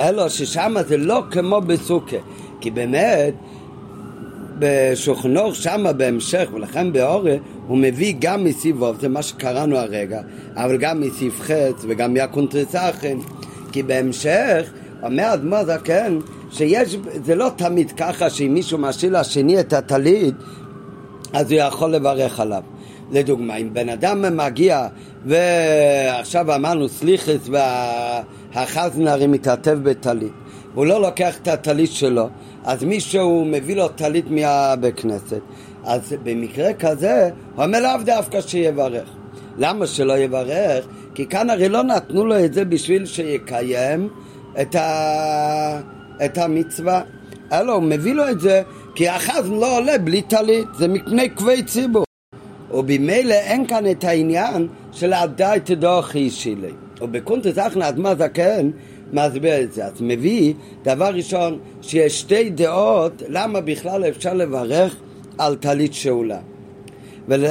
אלא 0.00 0.28
ששם 0.28 0.74
זה 0.86 0.96
לא 0.96 1.22
כמו 1.30 1.60
בסוכה, 1.60 2.16
כי 2.60 2.70
באמת 2.70 3.34
בשוכנוך 4.58 5.54
שם 5.54 5.84
בהמשך, 5.96 6.48
ולכן 6.54 6.92
באורה 6.92 7.36
הוא 7.70 7.78
מביא 7.78 8.14
גם 8.18 8.44
מסיבוב, 8.44 9.00
זה 9.00 9.08
מה 9.08 9.22
שקראנו 9.22 9.76
הרגע, 9.76 10.20
אבל 10.56 10.76
גם 10.76 11.00
מסיב 11.00 11.40
חץ 11.40 11.84
וגם 11.88 12.14
מהקונטרסחן, 12.14 13.18
כי 13.72 13.82
בהמשך 13.82 14.70
אומר 15.02 15.34
אדמו 15.34 15.56
זקן 15.66 16.18
שיש, 16.52 16.96
זה 17.24 17.34
לא 17.34 17.50
תמיד 17.56 17.92
ככה 17.92 18.30
שאם 18.30 18.54
מישהו 18.54 18.78
משאיר 18.78 19.20
לשני 19.20 19.60
את 19.60 19.72
הטלית 19.72 20.34
אז 21.32 21.52
הוא 21.52 21.60
יכול 21.60 21.90
לברך 21.90 22.40
עליו. 22.40 22.62
לדוגמה, 23.12 23.56
אם 23.56 23.74
בן 23.74 23.88
אדם 23.88 24.36
מגיע 24.36 24.88
ועכשיו 25.26 26.54
אמרנו 26.54 26.88
סליחס 26.88 27.48
והחזנרי 28.54 29.26
מתעטב 29.26 29.78
בטלית 29.82 30.32
והוא 30.74 30.86
לא 30.86 31.02
לוקח 31.02 31.38
את 31.42 31.48
הטלית 31.48 31.90
שלו 31.90 32.28
אז 32.64 32.84
מישהו 32.84 33.44
מביא 33.44 33.76
לו 33.76 33.88
טלית 33.88 34.30
מהבית 34.30 35.00
כנסת 35.00 35.40
אז 35.84 36.14
במקרה 36.22 36.74
כזה 36.74 37.30
הוא 37.54 37.64
אומר 37.64 37.80
לאו 37.80 38.04
דווקא 38.04 38.40
שיברך 38.40 39.08
למה 39.58 39.86
שלא 39.86 40.18
יברך? 40.18 40.86
כי 41.14 41.26
כאן 41.26 41.50
הרי 41.50 41.68
לא 41.68 41.82
נתנו 41.82 42.24
לו 42.26 42.44
את 42.44 42.54
זה 42.54 42.64
בשביל 42.64 43.06
שיקיים 43.06 44.08
את, 44.60 44.74
ה... 44.74 45.80
את 46.24 46.38
המצווה, 46.38 47.02
אלא 47.52 47.72
הוא 47.72 47.82
מביא 47.82 48.14
לו 48.14 48.28
את 48.28 48.40
זה 48.40 48.62
כי 48.94 49.08
החזן 49.08 49.54
לא 49.54 49.78
עולה 49.78 49.98
בלי 49.98 50.22
טלית, 50.22 50.68
זה 50.78 50.88
מפני 50.88 51.30
כבי 51.30 51.62
ציבור. 51.62 52.04
ובמילא 52.70 53.34
אין 53.34 53.66
כאן 53.66 53.90
את 53.90 54.04
העניין 54.04 54.68
של 54.92 55.12
עדי 55.12 55.58
תדוכי 55.64 56.30
שלי. 56.30 56.72
ובקונטס 57.00 57.58
אחנה 57.58 57.88
אדמה 57.88 58.14
זקן 58.14 58.70
מסביר 59.12 59.60
את 59.62 59.72
זה. 59.72 59.84
אז 59.84 59.92
מביא, 60.00 60.54
דבר 60.82 61.14
ראשון, 61.14 61.58
שיש 61.82 62.20
שתי 62.20 62.50
דעות 62.50 63.22
למה 63.28 63.60
בכלל 63.60 64.04
אפשר 64.04 64.34
לברך 64.34 64.96
על 65.40 65.56
טלית 65.56 65.94
שאולה. 65.94 66.38
ול... 67.28 67.44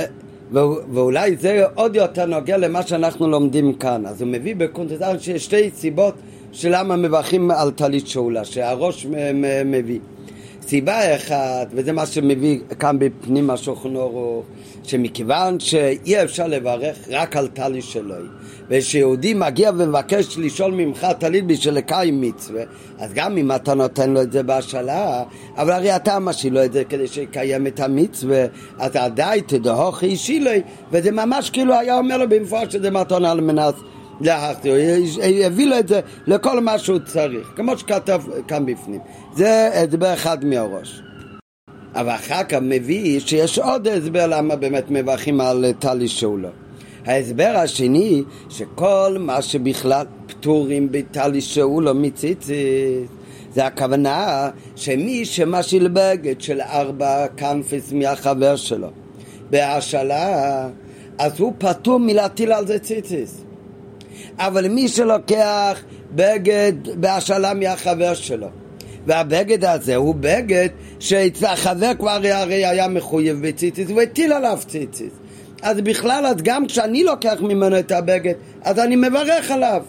ואולי 0.94 1.36
זה 1.38 1.64
עוד 1.76 1.96
יותר 1.96 2.26
נוגע 2.26 2.58
למה 2.58 2.84
שאנחנו 2.84 3.28
לומדים 3.28 3.74
כאן. 3.74 4.06
אז 4.06 4.22
הוא 4.22 4.30
מביא 4.30 4.56
בקונטנטר 4.56 5.20
שיש 5.20 5.46
שתי 5.46 5.70
סיבות 5.76 6.14
של 6.52 6.70
למה 6.72 6.96
מברכים 6.96 7.52
על 7.52 7.72
טלית 7.72 8.08
שאולה, 8.08 8.46
שהראש 8.46 9.08
מביא. 9.66 10.00
סיבה 10.70 11.16
אחת, 11.16 11.68
וזה 11.72 11.92
מה 11.92 12.06
שמביא 12.06 12.60
כאן 12.80 13.00
בפנים 13.00 13.50
השולחן 13.50 13.96
ערוך, 13.96 14.46
שמכיוון 14.84 15.60
שאי 15.60 16.24
אפשר 16.24 16.48
לברך 16.48 16.98
רק 17.10 17.36
על 17.36 17.48
טלי 17.48 17.82
שלו, 17.82 18.16
ושיהודי 18.70 19.34
מגיע 19.34 19.72
ומבקש 19.78 20.38
לשאול 20.38 20.72
ממך 20.72 21.08
טלית 21.20 21.46
בשביל 21.46 21.74
לקיים 21.74 22.22
מצווה, 22.22 22.64
אז 23.00 23.14
גם 23.14 23.38
אם 23.38 23.52
אתה 23.52 23.74
נותן 23.74 24.10
לו 24.10 24.22
את 24.22 24.32
זה 24.32 24.44
בהשאלה, 24.44 25.24
אבל 25.58 25.72
הרי 25.72 25.96
אתה 25.96 26.20
משאיר 26.20 26.54
לו 26.54 26.64
את 26.64 26.74
זה 26.74 26.84
כדי 26.84 27.08
שיקיים 27.08 27.68
את 27.68 27.80
המצווה, 27.80 28.46
אז 28.78 28.96
עדיין 28.96 29.42
תדהוך 29.48 30.04
אישי 30.04 30.40
לי, 30.40 30.62
וזה 30.92 31.12
ממש 31.12 31.50
כאילו 31.50 31.74
היה 31.76 31.98
אומר 31.98 32.18
לו 32.18 32.30
במפורש 32.30 32.74
שזה 32.74 32.92
מתונה 32.92 33.32
על 33.32 33.42
מנת 33.42 33.76
להחזיר, 34.22 34.74
הביא 35.46 35.68
לו 35.68 35.80
את 35.80 35.88
זה 35.88 36.00
לכל 36.28 36.60
מה 36.60 36.80
שהוא 36.80 37.00
צריך, 37.00 37.52
כמו 37.56 37.78
שכתב 37.78 38.22
כאן 38.48 38.66
בפנים. 38.66 39.00
זה 39.36 39.70
הסבר 39.74 40.14
אחד 40.14 40.46
מהראש. 40.46 41.02
אבל 41.96 42.10
אחר 42.16 42.44
כך 42.44 42.58
מביא 42.62 43.20
שיש 43.20 43.60
עוד 43.60 43.88
הסבר 43.88 44.28
למה 44.28 44.56
באמת 44.56 44.86
מברכים 44.90 45.42
על 45.42 45.66
טלי 45.80 46.08
שאולו. 46.08 46.50
ההסבר 47.06 47.54
השני, 47.56 48.24
שכל 48.50 49.18
מה 49.20 49.42
שבכלל 49.42 50.06
פטורים 50.28 50.88
בטלי 50.92 51.42
שאולו 51.42 51.96
מציצית, 51.96 52.46
זה 53.54 53.66
הכוונה 53.66 54.50
שמי 54.76 55.26
שמשיל 55.26 55.88
בגד 55.88 56.42
של 56.42 56.62
ארבע 56.62 57.28
קנפס 57.28 57.92
מהחבר 57.92 58.56
שלו 58.56 58.88
בהשאלה, 59.50 60.68
אז 61.18 61.40
הוא 61.40 61.54
פטור 61.58 62.00
מלהטיל 62.00 62.52
על 62.52 62.68
זה 62.68 62.80
ציציס. 62.80 63.44
אבל 64.38 64.68
מי 64.68 64.88
שלוקח 64.88 65.82
בגד 66.16 66.74
בהשאלה 66.96 67.54
מהחבר 67.54 68.14
שלו 68.14 68.48
והבגד 69.06 69.66
הזה 69.66 69.96
הוא 69.96 70.16
בגד 70.20 70.70
שהחבר 71.00 71.92
כבר 72.00 72.20
הרי 72.24 72.66
היה 72.66 72.88
מחויב 72.88 73.48
בציציס 73.48 73.90
והטיל 73.96 74.34
עליו 74.34 74.60
ציציס 74.68 75.14
אז 75.62 75.82
בכלל, 75.82 76.26
אז 76.26 76.36
גם 76.44 76.68
כשאני 76.68 77.04
לוקח 77.04 77.38
ממנו 77.42 77.80
את 77.80 77.92
הבגד, 77.92 78.34
אז 78.62 78.80
אני 78.80 78.96
מברך 78.96 79.52
עליו. 79.52 79.84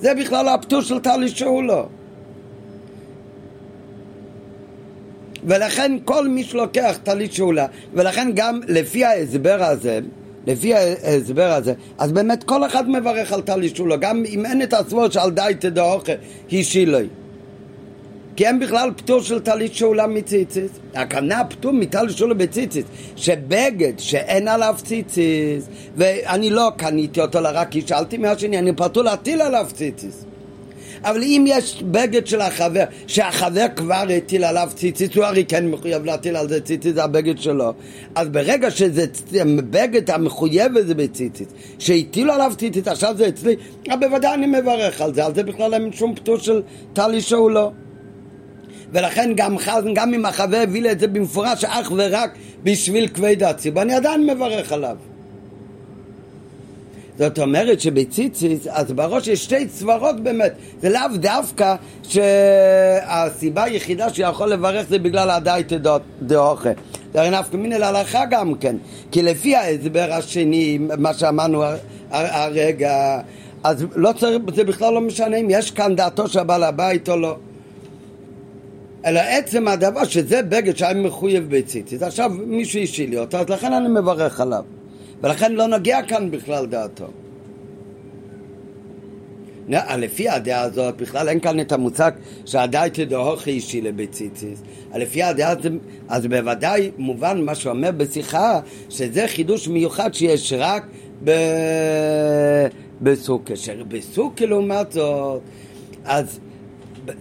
זה 0.00 0.14
בכלל 0.14 0.48
הפטור 0.48 0.80
של 0.80 0.98
טלי 0.98 1.28
שאולו. 1.28 1.88
ולכן 5.44 5.96
כל 6.04 6.28
מי 6.28 6.44
שלוקח 6.44 6.98
טלית 7.02 7.32
שאולה, 7.32 7.66
ולכן 7.94 8.30
גם 8.34 8.60
לפי 8.68 9.04
ההסבר 9.04 9.64
הזה, 9.64 10.00
לפי 10.46 10.74
ההסבר 10.74 11.52
הזה, 11.52 11.74
אז 11.98 12.12
באמת 12.12 12.44
כל 12.44 12.66
אחד 12.66 12.90
מברך 12.90 13.32
על 13.32 13.40
טלית 13.40 13.76
שאולה, 13.76 13.96
גם 13.96 14.24
אם 14.28 14.46
אין 14.46 14.62
את 14.62 14.72
הסבור 14.72 15.10
שעל 15.10 15.30
די 15.30 15.52
תדאוכה 15.58 16.12
היא 16.50 16.64
שילוי. 16.64 17.08
כי 18.36 18.46
אין 18.46 18.60
בכלל 18.60 18.90
פטור 18.96 19.20
של 19.20 19.40
טלית 19.40 19.74
שאולה 19.74 20.06
מציציס. 20.06 20.70
הכוונה 20.94 21.44
פטור 21.44 21.72
מטלית 21.72 22.16
שאולה 22.16 22.34
בציציס, 22.34 22.84
שבגד 23.16 23.92
שאין 23.98 24.48
עליו 24.48 24.74
ציציס, 24.84 25.68
ואני 25.96 26.50
לא 26.50 26.70
קניתי 26.76 27.20
אותו, 27.20 27.38
רק 27.42 27.76
השאלתי 27.76 28.18
מהשני, 28.18 28.58
אני 28.58 28.72
פטור 28.72 29.02
להטיל 29.02 29.42
עליו 29.42 29.66
ציציס. 29.74 30.24
אבל 31.04 31.22
אם 31.22 31.44
יש 31.48 31.82
בגד 31.82 32.26
של 32.26 32.40
החבר, 32.40 32.84
שהחבר 33.06 33.66
כבר 33.76 34.04
הטיל 34.16 34.44
עליו 34.44 34.68
ציציס, 34.74 35.14
הוא 35.14 35.24
הרי 35.24 35.44
כן 35.44 35.66
מחויב 35.66 36.04
להטיל 36.04 36.36
על 36.36 36.48
זה 36.48 36.60
ציציס, 36.60 36.94
זה 36.94 37.04
הבגד 37.04 37.38
שלו. 37.38 37.72
אז 38.14 38.28
ברגע 38.28 38.70
שזה 38.70 39.04
בגד 39.70 40.10
המחויב 40.10 40.76
הזה 40.76 40.94
בציציס, 40.94 41.48
שהטילו 41.78 42.32
עליו 42.32 42.52
ציציס, 42.58 42.88
עכשיו 42.88 43.14
זה 43.16 43.28
אצלי, 43.28 43.56
בוודאי 44.00 44.34
אני 44.34 44.46
מברך 44.46 45.00
על 45.00 45.14
זה, 45.14 45.26
על 45.26 45.34
זה 45.34 45.42
בכלל 45.42 45.74
אין 45.74 45.92
שום 45.92 46.14
פטור 46.14 46.36
של 46.36 46.62
טלי 46.92 47.20
שהוא 47.20 47.50
לא. 47.50 47.70
ולכן 48.92 49.32
גם 49.36 49.58
חזן, 49.58 49.94
גם 49.94 50.14
אם 50.14 50.26
החבר 50.26 50.56
הביא 50.56 50.82
לי 50.82 50.92
את 50.92 51.00
זה 51.00 51.06
במפורש 51.06 51.64
אך 51.64 51.92
ורק 51.96 52.34
בשביל 52.62 53.08
כבד 53.08 53.42
הציבור, 53.42 53.82
אני 53.82 53.94
עדיין 53.94 54.26
מברך 54.26 54.72
עליו. 54.72 54.96
זאת 57.20 57.38
אומרת 57.38 57.80
שבציציס, 57.80 58.66
אז 58.66 58.92
בראש 58.92 59.28
יש 59.28 59.44
שתי 59.44 59.66
צברות 59.66 60.20
באמת, 60.20 60.52
זה 60.82 60.88
לאו 60.88 61.00
דווקא 61.14 61.74
שהסיבה 62.02 63.62
היחידה 63.62 64.10
שיכול 64.10 64.48
לברך 64.48 64.88
זה 64.88 64.98
בגלל 64.98 65.30
הדייטה 65.30 65.76
דאוכה. 66.22 66.70
זה 67.12 67.20
הרי 67.20 67.30
נפקא 67.30 67.56
מינא 67.56 67.74
להלכה 67.74 68.24
גם 68.30 68.54
כן, 68.54 68.76
כי 69.10 69.22
לפי 69.22 69.56
ההסבר 69.56 70.12
השני, 70.12 70.78
מה 70.98 71.14
שאמרנו 71.14 71.62
הרגע, 72.10 73.20
אז 73.64 73.86
לא 73.96 74.12
צריך, 74.12 74.42
זה 74.54 74.64
בכלל 74.64 74.94
לא 74.94 75.00
משנה 75.00 75.36
אם 75.36 75.46
יש 75.50 75.70
כאן 75.70 75.96
דעתו 75.96 76.28
של 76.28 76.42
בעל 76.42 76.62
הבית 76.62 77.08
או 77.08 77.16
לא. 77.16 77.36
אלא 79.06 79.20
עצם 79.20 79.68
הדבר 79.68 80.04
שזה 80.04 80.42
בגד 80.42 80.76
שהיה 80.76 80.94
מחויב 80.94 81.56
בציצית, 81.56 82.02
עכשיו 82.02 82.30
מישהו 82.46 82.82
השיל 82.82 83.10
לי 83.10 83.18
אותו, 83.18 83.36
אז 83.36 83.48
לכן 83.48 83.72
אני 83.72 83.88
מברך 83.88 84.40
עליו. 84.40 84.79
ולכן 85.22 85.52
לא 85.52 85.66
נגיע 85.66 86.02
כאן 86.02 86.30
בכלל 86.30 86.66
דעתו. 86.66 87.06
לפי 89.98 90.28
הדעה 90.28 90.62
הזאת, 90.62 90.96
בכלל 90.96 91.28
אין 91.28 91.40
כאן 91.40 91.60
את 91.60 91.72
המוצג 91.72 92.10
שהדאי 92.46 92.90
תדהוכי 92.90 93.50
אישי 93.50 93.80
לבציציס. 93.80 94.62
לפי 94.94 95.22
הדעה 95.22 95.50
הזאת, 95.50 95.72
אז 96.08 96.26
בוודאי 96.26 96.90
מובן 96.98 97.44
מה 97.44 97.54
שאומר 97.54 97.90
בשיחה, 97.90 98.60
שזה 98.88 99.28
חידוש 99.28 99.68
מיוחד 99.68 100.14
שיש 100.14 100.52
רק 100.56 100.86
ב... 101.24 101.30
בסוכה. 103.02 103.56
שבסוכה 103.56 104.46
לעומת 104.46 104.92
זאת, 104.92 105.40
אז 106.04 106.40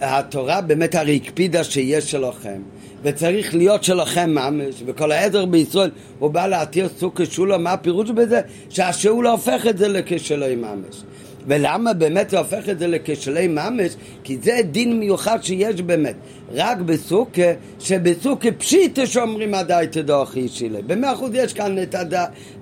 התורה 0.02 0.62
באמת 0.62 0.95
הרי 0.95 1.20
הקפידה 1.24 1.64
שיש 1.64 2.12
שלכם 2.12 2.62
וצריך 3.04 3.56
להיות 3.56 3.84
שלכם 3.84 4.30
ממש 4.30 4.76
וכל 4.86 5.12
העדר 5.12 5.45
בישראל 5.45 5.89
הוא 6.20 6.32
בא 6.32 6.47
להתיר 6.47 6.89
סוג 6.97 7.22
כשולו 7.22 7.60
מה 7.60 7.72
הפירוש 7.72 8.10
בזה? 8.10 8.41
שהשאולה 8.70 9.32
הופך 9.32 9.68
את 9.68 9.78
זה 9.78 9.88
לכשלוי 9.88 10.56
ממש 10.56 11.04
ולמה 11.47 11.93
באמת 11.93 12.30
זה 12.30 12.38
הופך 12.39 12.70
את 12.70 12.80
זה 12.80 12.88
לכשלי 12.88 13.47
ממש? 13.47 13.95
כי 14.24 14.38
זה 14.43 14.60
דין 14.72 15.00
מיוחד 15.00 15.43
שיש 15.43 15.82
באמת 15.82 16.16
רק 16.54 16.78
בסוכה, 16.78 17.41
שבסוכה 17.80 18.52
פשיטה 18.52 19.06
שאומרים 19.06 19.54
עדיי 19.54 19.88
תדוכי 19.88 20.47
שילה. 20.47 20.80
במאה 20.82 21.14
אחוז 21.14 21.32
יש 21.34 21.54
כאן 21.54 21.82
את, 21.84 21.95
הד... 21.95 22.14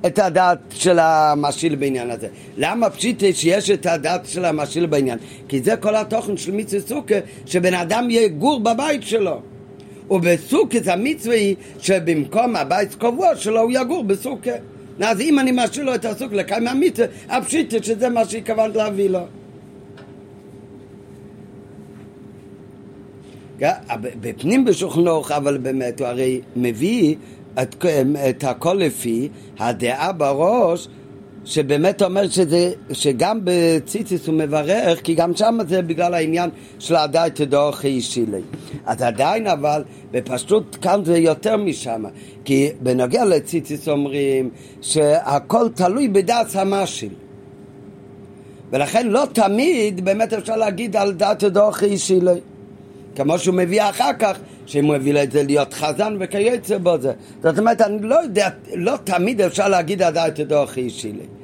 את 0.06 0.20
הדעת 0.20 0.60
של 0.74 1.00
המשיל 1.00 1.76
בעניין 1.76 2.12
הזה. 2.12 2.28
למה 2.58 2.90
פשיטה 2.90 3.26
שיש 3.34 3.70
את 3.70 3.86
הדעת 3.86 4.26
של 4.26 4.46
המשיל 4.46 4.86
בעניין? 4.86 5.20
כי 5.48 5.62
זה 5.62 5.76
כל 5.78 5.96
התוכן 5.96 6.38
של 6.38 6.52
מצווה 6.52 6.82
סוכה, 6.82 7.16
שבן 7.46 7.74
אדם 7.74 8.08
יגור 8.10 8.60
בבית 8.60 9.04
שלו. 9.04 9.42
ובסוכת 10.12 10.88
המצווה 10.88 11.36
היא 11.36 11.56
שבמקום 11.80 12.56
הבית 12.56 12.96
קבוע 12.96 13.36
שלו 13.36 13.62
הוא 13.62 13.72
יגור 13.74 14.04
בסוכה. 14.04 14.52
אז 15.00 15.22
אם 15.22 15.40
אני 15.40 15.52
משאיר 15.54 15.86
לו 15.86 15.96
את 15.96 16.06
הסוכה 16.06 16.36
לקיים 16.36 16.68
המצווה, 16.68 17.08
הפשיטה 17.30 17.84
שזה 17.84 18.10
מה 18.10 18.26
שהתכוונת 18.26 18.76
להביא 18.76 19.10
לו. 19.10 19.20
בפנים 24.22 24.66
בשולחנוך, 24.66 25.32
אבל 25.32 25.58
באמת 25.58 26.00
הוא 26.00 26.08
הרי 26.08 26.42
מביא 26.56 27.16
את, 27.62 27.86
את 28.30 28.44
הכל 28.44 28.74
לפי 28.74 29.30
הדעה 29.60 30.12
בראש 30.12 30.88
שבאמת 31.48 32.02
אומר 32.02 32.30
שזה, 32.30 32.72
שגם 32.92 33.40
בציציס 33.44 34.28
הוא 34.28 34.36
מברך, 34.36 35.02
כי 35.02 35.16
גם 35.16 35.36
שם 35.36 35.58
זה 35.68 35.82
בגלל 35.82 36.14
העניין 36.14 36.50
של 36.80 36.96
הדאי 36.96 37.30
תדורכי 37.32 37.88
אישי 37.88 38.26
לי. 38.32 38.42
אז 38.86 39.02
עדיין 39.02 39.48
אבל, 39.48 39.84
בפשטות 40.12 40.78
כאן 40.82 41.02
זה 41.06 41.18
יותר 41.18 41.58
משם, 41.58 42.04
כי 42.46 42.70
בנוגע 42.82 43.26
לציציס 43.26 43.90
אומרים 43.90 44.50
שהכל 44.82 45.70
תלוי 45.76 46.08
בדעת 46.08 46.56
המשיל. 46.56 47.14
ולכן 48.72 49.08
לא 49.08 49.24
תמיד 49.34 50.06
באמת 50.06 50.34
אפשר 50.34 50.56
להגיד 50.56 50.96
על 50.96 51.14
דעת 51.14 51.40
תדורכי 51.40 51.86
אישי 51.86 52.20
לי. 52.22 52.40
כמו 53.16 53.40
שהוא 53.40 53.56
מביא 53.56 53.82
אחר 53.82 54.14
כך, 54.20 54.40
שאם 54.66 54.86
הוא 54.86 54.96
הביא 54.96 55.24
את 55.24 55.32
זה 55.32 55.44
להיות 55.44 55.74
חזן 55.74 56.18
וכיוצא 56.20 56.78
בזה. 56.78 57.12
זאת 57.44 57.60
אומרת, 57.60 57.82
אני 57.82 58.02
לא 58.02 58.16
יודע, 58.16 58.50
לא 58.76 58.94
תמיד 59.04 59.42
אפשר 59.42 59.68
להגיד 59.68 60.02
עדיין 60.02 60.34
תדעו 60.34 60.64
הכי 60.64 60.82
אישי 60.82 61.12
לי. 61.12 61.37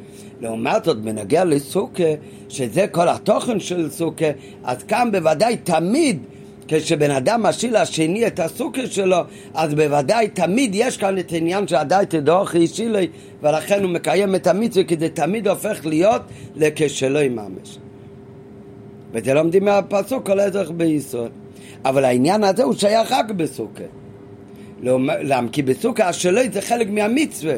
לעומת 0.43 0.83
זאת, 0.83 1.01
בנוגע 1.01 1.43
לסוכה, 1.43 2.03
שזה 2.49 2.87
כל 2.87 3.09
התוכן 3.09 3.59
של 3.59 3.89
סוכה, 3.89 4.25
אז 4.63 4.83
כאן 4.83 5.09
בוודאי 5.11 5.57
תמיד 5.57 6.19
כשבן 6.67 7.11
אדם 7.11 7.43
משיל 7.43 7.81
לשני 7.81 8.27
את 8.27 8.39
הסוכה 8.39 8.87
שלו, 8.87 9.17
אז 9.53 9.73
בוודאי 9.73 10.27
תמיד 10.27 10.71
יש 10.75 10.97
כאן 10.97 11.19
את 11.19 11.31
העניין 11.31 11.67
של 11.67 11.75
עדיין 11.75 12.05
תדורך 12.05 12.55
אישי 12.55 12.89
לי, 12.89 13.07
ולכן 13.41 13.83
הוא 13.83 13.91
מקיים 13.91 14.35
את 14.35 14.47
המצווה, 14.47 14.83
כי 14.83 14.97
זה 14.99 15.09
תמיד 15.09 15.47
הופך 15.47 15.85
להיות 15.85 16.21
לכשלוי 16.55 17.29
ממש. 17.29 17.77
וזה 19.11 19.33
לומדים 19.33 19.65
מהפסוק 19.65 20.25
כל 20.25 20.39
האזרח 20.39 20.69
בישראל. 20.69 21.29
אבל 21.85 22.05
העניין 22.05 22.43
הזה 22.43 22.63
הוא 22.63 22.73
שייך 22.73 23.11
רק 23.11 23.31
בסוכה. 23.31 23.83
למה? 24.83 25.49
כי 25.51 25.61
בסוכה 25.61 26.09
השלוי 26.09 26.49
זה 26.49 26.61
חלק 26.61 26.89
מהמצווה. 26.89 27.55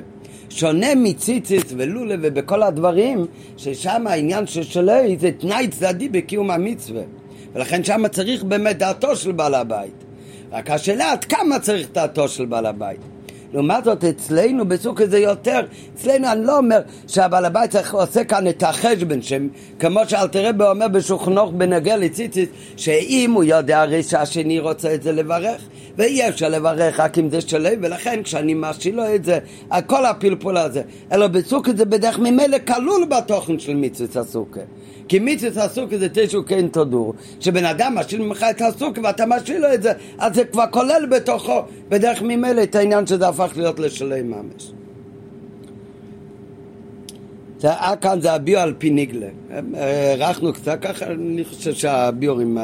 שונה 0.55 0.95
מציציס 0.95 1.63
ולולה 1.77 2.15
ובכל 2.21 2.63
הדברים, 2.63 3.25
ששם 3.57 4.07
העניין 4.07 4.47
של 4.47 4.63
שלוי 4.63 5.17
זה 5.19 5.31
תנאי 5.31 5.67
צדדי 5.67 6.09
בקיום 6.09 6.51
המצווה. 6.51 7.01
ולכן 7.53 7.83
שם 7.83 8.07
צריך 8.07 8.43
באמת 8.43 8.77
דעתו 8.77 9.15
של 9.15 9.31
בעל 9.31 9.53
הבית. 9.53 9.93
רק 10.51 10.69
השאלה 10.69 11.11
עד 11.11 11.25
כמה 11.25 11.59
צריך 11.59 11.87
דעתו 11.91 12.27
של 12.27 12.45
בעל 12.45 12.65
הבית. 12.65 12.99
לעומת 13.55 13.83
זאת 13.83 14.03
אצלנו 14.03 14.65
בסוג 14.65 15.01
הזה 15.01 15.19
יותר, 15.19 15.59
אצלנו 15.95 16.31
אני 16.31 16.45
לא 16.45 16.57
אומר 16.57 16.79
שהבעל 17.07 17.45
הבית 17.45 17.75
עושה 17.91 18.23
כאן 18.23 18.47
את 18.47 18.63
החשבון, 18.63 19.19
כמו 19.79 19.99
שאלתרבה 20.07 20.71
אומר 20.71 20.87
בשוכנוך 20.87 21.51
בנגע 21.51 21.97
לציציס, 21.97 22.49
שאם 22.77 23.31
הוא 23.35 23.43
יודע 23.43 23.81
הרי 23.81 24.03
שהשני 24.03 24.59
רוצה 24.59 24.93
את 24.93 25.03
זה 25.03 25.11
לברך, 25.11 25.61
ואי 25.97 26.29
אפשר 26.29 26.49
לברך 26.49 26.99
רק 26.99 27.17
אם 27.17 27.29
זה 27.29 27.41
שלי, 27.41 27.75
ולכן 27.81 28.23
כשאני 28.23 28.53
משאיר 28.57 28.95
לו 28.95 29.15
את 29.15 29.23
זה, 29.23 29.39
כל 29.87 30.05
הפלפול 30.05 30.57
הזה, 30.57 30.81
אלא 31.11 31.27
בסוג 31.27 31.69
הזה 31.69 31.85
בדרך 31.85 32.19
ממילא 32.19 32.57
כלול 32.67 33.05
בתוכן 33.05 33.59
של 33.59 33.75
מצווה 33.75 34.21
הסוכה. 34.21 34.61
כי 35.07 35.19
מיצוס 35.19 35.57
הסוכה 35.57 35.97
זה 35.97 36.07
תשע 36.13 36.37
כן 36.47 36.67
תודור. 36.67 37.13
שבן 37.39 37.65
אדם 37.65 37.95
משאיר 37.95 38.21
ממך 38.21 38.45
את 38.49 38.61
הסוכה 38.61 39.01
ואתה 39.03 39.25
משאיר 39.25 39.59
לו 39.59 39.73
את 39.73 39.83
זה, 39.83 39.91
אז 40.17 40.35
זה 40.35 40.45
כבר 40.45 40.63
כולל 40.71 41.05
בתוכו 41.11 41.61
בדרך 41.89 42.21
ממילא 42.21 42.63
את 42.63 42.75
העניין 42.75 43.07
שזה 43.07 43.27
הפך 43.27 43.44
להיות 43.57 43.79
לשלם 43.79 44.31
ממש. 44.31 44.71
זה, 47.59 47.71
אה, 47.71 47.95
כאן 47.95 48.21
זה 48.21 48.33
הביו 48.33 48.59
על 48.59 48.73
פי 48.77 48.89
ניגלה. 48.89 49.27
הארכנו 49.73 50.53
קצת 50.53 50.77
ככה, 50.81 51.05
אני 51.05 51.45
חושב 51.45 51.73
שהביורים... 51.73 52.57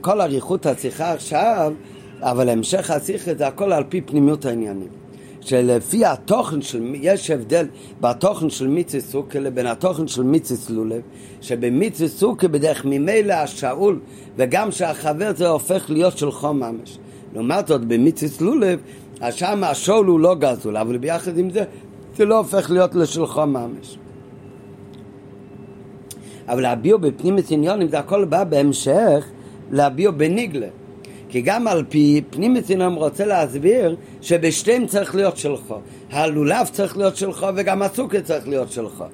כל 0.00 0.20
אריכות 0.20 0.66
השיחה 0.66 1.12
עכשיו, 1.12 1.72
אבל 2.20 2.48
המשך 2.48 2.90
השיחה 2.90 3.34
זה 3.34 3.46
הכל 3.46 3.72
על 3.72 3.84
פי 3.88 4.00
פנימיות 4.00 4.44
העניינים. 4.44 4.88
שלפי 5.40 6.04
התוכן 6.04 6.62
של, 6.62 6.94
יש 6.94 7.30
הבדל 7.30 7.66
בתוכן 8.00 8.50
של 8.50 8.68
מיצי 8.68 9.00
סוכה 9.00 9.38
לבין 9.38 9.66
התוכן 9.66 10.08
של 10.08 10.22
מיצי 10.22 10.56
סלולב, 10.56 11.02
שבמיצי 11.40 12.08
סוכה 12.08 12.48
בדרך 12.48 12.84
ממילא 12.84 13.32
השאול 13.32 14.00
וגם 14.36 14.70
שהחבר 14.70 15.32
זה 15.36 15.48
הופך 15.48 15.90
להיות 15.90 16.18
של 16.18 16.30
חום 16.30 16.60
ממש. 16.60 16.98
לעומת 17.34 17.66
זאת 17.66 17.84
במיצי 17.84 18.28
סלולב, 18.28 18.80
שם 19.30 19.64
השאול 19.64 20.06
הוא 20.06 20.20
לא 20.20 20.34
גזול, 20.34 20.76
אבל 20.76 20.98
ביחד 20.98 21.38
עם 21.38 21.50
זה, 21.50 21.64
זה 22.16 22.24
לא 22.24 22.38
הופך 22.38 22.70
להיות 22.70 22.94
לשל 22.94 23.26
חום 23.26 23.52
ממש. 23.52 23.98
אבל 26.48 26.62
להביע 26.62 26.96
בפנים 26.96 27.36
עניונים 27.50 27.88
זה 27.88 27.98
הכל 27.98 28.24
בא 28.24 28.44
בהמשך 28.44 29.24
להביע 29.70 30.10
בניגלה. 30.10 30.66
כי 31.28 31.40
גם 31.40 31.66
על 31.66 31.84
פי 31.88 32.22
פנים 32.30 32.54
מצינם 32.54 32.94
רוצה 32.94 33.24
להסביר 33.24 33.96
שבשתיהם 34.20 34.86
צריך 34.86 35.14
להיות 35.14 35.36
שלך. 35.36 35.74
הלולב 36.10 36.66
צריך 36.72 36.96
להיות 36.96 37.16
שלך 37.16 37.46
וגם 37.56 37.82
הסוכר 37.82 38.20
צריך 38.20 38.48
להיות 38.48 38.72
שלך. 38.72 39.04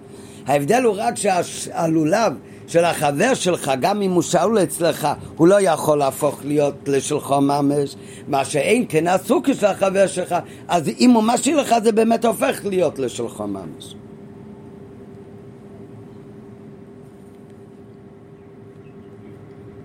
ההבדל 0.47 0.83
הוא 0.83 0.95
רק 0.97 1.15
שהלולב 1.43 2.33
של 2.71 2.85
החבר 2.85 3.35
שלך, 3.35 3.73
גם 3.81 4.03
אם 4.03 4.11
הוא 4.11 4.23
שאול 4.23 4.59
אצלך, 4.63 5.09
הוא 5.37 5.49
לא 5.49 5.61
יכול 5.61 5.99
להפוך 5.99 6.41
להיות 6.45 6.75
לשלך 6.87 7.31
ממש, 7.31 7.97
מה 8.29 8.45
שאין 8.45 8.85
כן 8.89 9.07
הסוכר 9.07 9.53
של 9.53 9.67
החבר 9.67 10.07
שלך, 10.07 10.35
אז 10.69 10.89
אם 11.01 11.11
הוא 11.11 11.23
משאיר 11.23 11.61
לך 11.61 11.75
זה 11.83 11.93
באמת 11.93 12.25
הופך 12.25 12.61
להיות 12.65 12.99
לשלך 12.99 13.41
ממש. 13.41 13.95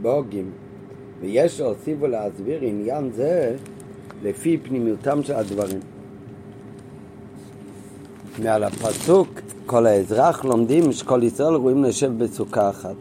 בוגים 0.01 0.51
ויש 1.21 1.59
להוסיף 1.59 1.97
ולהסביר 2.01 2.59
עניין 2.61 3.11
זה 3.15 3.55
לפי 4.23 4.57
פנימיותם 4.63 5.23
של 5.23 5.33
הדברים. 5.33 5.79
מעל 8.43 8.63
הפסוק 8.63 9.44
כל 9.65 9.85
האזרח 9.85 10.45
לומדים 10.45 10.91
שכל 10.91 11.23
ישראל 11.23 11.55
רואים 11.55 11.83
לשב 11.83 12.23
בסוכה 12.23 12.69
אחת. 12.69 12.95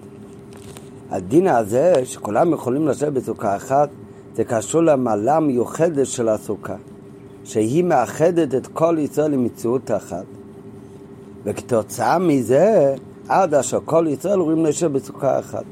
הדין 1.10 1.46
הזה 1.46 1.92
שכולם 2.04 2.52
יכולים 2.52 2.88
לשבת 2.88 3.12
בסוכה 3.12 3.56
אחת 3.56 3.88
זה 4.34 4.44
קשור 4.44 4.82
למעלה 4.82 5.40
מיוחדת 5.40 6.06
של 6.06 6.28
הסוכה 6.28 6.76
שהיא 7.44 7.84
מאחדת 7.84 8.54
את 8.54 8.66
כל 8.66 8.96
ישראל 8.98 9.30
למציאות 9.30 9.90
אחת 9.90 10.24
וכתוצאה 11.44 12.18
מזה 12.18 12.94
עד 13.28 13.54
אשר 13.54 13.78
כל 13.84 14.06
ישראל 14.08 14.40
רואים 14.40 14.64
לשב 14.64 14.92
בסוכה 14.92 15.38
אחת 15.38 15.64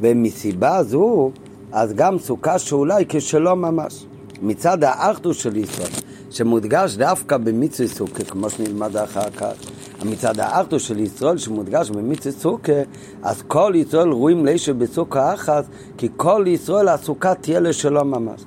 ומסיבה 0.00 0.82
זו 0.82 1.30
אז 1.72 1.92
גם 1.92 2.18
סוכה 2.18 2.58
שאולי 2.58 3.04
כשלא 3.08 3.56
ממש. 3.56 4.06
מצד 4.42 4.84
האחדות 4.84 5.36
של 5.36 5.56
ישראל, 5.56 5.90
שמודגש 6.30 6.96
דווקא 6.96 7.36
במצווה 7.36 7.88
סוכה, 7.88 8.24
כמו 8.24 8.50
שנלמד 8.50 8.96
אחר 8.96 9.30
כך, 9.30 9.52
מצד 10.04 10.40
האחדות 10.40 10.80
של 10.80 10.98
ישראל 10.98 11.38
שמודגש 11.38 11.90
במצווה 11.90 12.32
סוכה, 12.32 12.82
אז 13.22 13.42
כל 13.46 13.72
ישראל 13.76 14.08
רואים 14.08 14.46
לישב 14.46 14.78
בסוכה 14.78 15.34
אחת, 15.34 15.64
כי 15.96 16.08
כל 16.16 16.44
ישראל 16.46 16.88
הסוכה 16.88 17.34
תהיה 17.34 17.60
לשלו 17.60 18.04
ממש. 18.04 18.44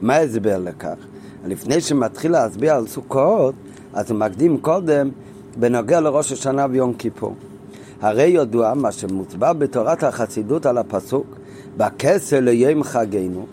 מה 0.00 0.14
ההסבר 0.14 0.58
לכך? 0.58 0.96
לפני 1.46 1.80
שמתחיל 1.80 2.32
להסביר 2.32 2.74
על 2.74 2.86
סוכות, 2.86 3.54
אז 3.92 4.10
הוא 4.10 4.18
מקדים 4.18 4.58
קודם 4.58 5.10
בנוגע 5.56 6.00
לראש 6.00 6.32
השנה 6.32 6.66
ויום 6.70 6.94
כיפור. 6.94 7.34
הרי 8.00 8.26
ידוע 8.26 8.74
מה 8.74 8.92
שמוצבע 8.92 9.52
בתורת 9.52 10.02
החסידות 10.02 10.66
על 10.66 10.78
הפסוק 10.78 11.26
בכסה 11.76 12.40
ליום 12.40 12.82
חגנו 12.82 13.46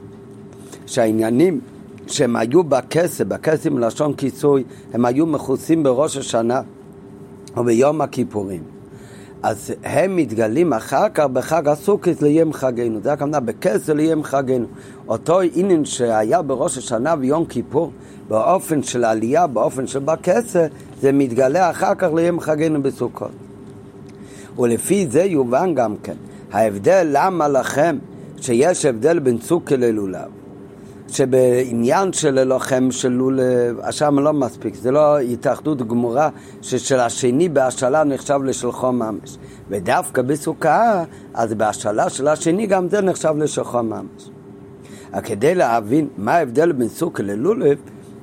שהעניינים 0.85 1.59
שהם 2.07 2.35
היו 2.35 2.63
בכסה, 2.63 3.25
בכסה 3.25 3.69
מלשון 3.69 4.13
כיסוי, 4.13 4.63
הם 4.93 5.05
היו 5.05 5.25
מכוסים 5.25 5.83
בראש 5.83 6.17
השנה 6.17 6.61
וביום 7.57 8.01
הכיפורים. 8.01 8.63
אז 9.43 9.73
הם 9.83 10.15
מתגלים 10.15 10.73
אחר 10.73 11.09
כך 11.13 11.25
בחג 11.25 11.67
הסוכת 11.67 12.21
ליום 12.21 12.53
חגנו. 12.53 12.99
זה 13.03 13.13
הכוונה 13.13 13.39
בכסה 13.39 13.93
ליום 13.93 14.23
חגנו. 14.23 14.65
אותו 15.07 15.39
עניין 15.53 15.85
שהיה 15.85 16.41
בראש 16.41 16.77
השנה 16.77 17.15
ויום 17.19 17.45
כיפור, 17.45 17.91
באופן 18.27 18.83
של 18.83 19.05
עלייה, 19.05 19.47
באופן 19.47 19.87
של 19.87 19.99
בכסה, 19.99 20.67
זה 21.01 21.11
מתגלה 21.11 21.69
אחר 21.69 21.95
כך 21.95 22.07
ליום 22.15 22.39
חגנו 22.39 22.83
בסוכות. 22.83 23.31
ולפי 24.59 25.07
זה 25.07 25.23
יובן 25.23 25.75
גם 25.75 25.95
כן 26.03 26.15
ההבדל 26.51 27.07
למה 27.11 27.47
לכם 27.47 27.97
שיש 28.41 28.85
הבדל 28.85 29.19
בין 29.19 29.37
צוקה 29.37 29.75
ללולב 29.75 30.34
שבעניין 31.07 32.13
של 32.13 32.43
לוחם 32.43 32.91
של 32.91 33.09
לולב, 33.09 33.91
שם 33.91 34.19
לא 34.19 34.33
מספיק, 34.33 34.75
זה 34.75 34.91
לא 34.91 35.19
התאחדות 35.19 35.87
גמורה 35.87 36.29
ששל 36.61 36.99
השני 36.99 37.49
בהשאלה 37.49 38.03
נחשב 38.03 38.39
לשלחו 38.43 38.91
ממש. 38.91 39.37
ודווקא 39.69 40.21
בסוכה, 40.21 41.03
אז 41.33 41.53
בהשאלה 41.53 42.09
של 42.09 42.27
השני 42.27 42.67
גם 42.67 42.89
זה 42.89 43.01
נחשב 43.01 43.33
לשלחו 43.37 43.83
ממש. 43.83 44.29
כדי 45.23 45.55
להבין 45.55 46.07
מה 46.17 46.33
ההבדל 46.33 46.71
בין 46.71 46.87
סוכה 46.87 47.23
ללולב, 47.23 47.77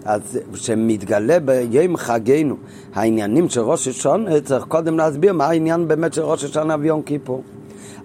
אז 0.04 0.38
שמתגלה 0.54 1.40
ביום 1.40 1.96
חגנו 1.96 2.56
העניינים 2.94 3.48
של 3.48 3.60
ראש 3.60 3.88
השונה, 3.88 4.40
צריך 4.40 4.64
קודם 4.64 4.96
להסביר 4.98 5.32
מה 5.32 5.46
העניין 5.46 5.88
באמת 5.88 6.14
של 6.14 6.22
ראש 6.22 6.44
השנה 6.44 6.76
ויום 6.80 7.02
כיפור. 7.02 7.42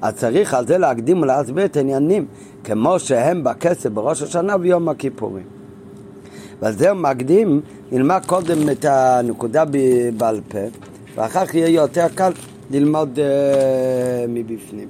אז 0.01 0.13
צריך 0.13 0.53
על 0.53 0.67
זה 0.67 0.77
להקדים 0.77 1.21
ולהסביר 1.21 1.65
את 1.65 1.77
העניינים 1.77 2.25
כמו 2.63 2.99
שהם 2.99 3.43
בכסף 3.43 3.89
בראש 3.89 4.21
השנה 4.21 4.55
ויום 4.61 4.89
הכיפורים. 4.89 5.43
ועל 6.61 6.73
זה 6.73 6.89
הוא 6.89 6.99
מקדים, 6.99 7.61
נלמד 7.91 8.21
קודם 8.25 8.69
את 8.69 8.85
הנקודה 8.85 9.63
בעל 10.17 10.41
פה, 10.47 10.57
ואחר 11.15 11.45
כך 11.45 11.55
יהיה 11.55 11.69
יותר 11.69 12.07
קל 12.15 12.31
ללמוד 12.71 13.09
uh, 13.15 13.19
מבפנים. 14.27 14.87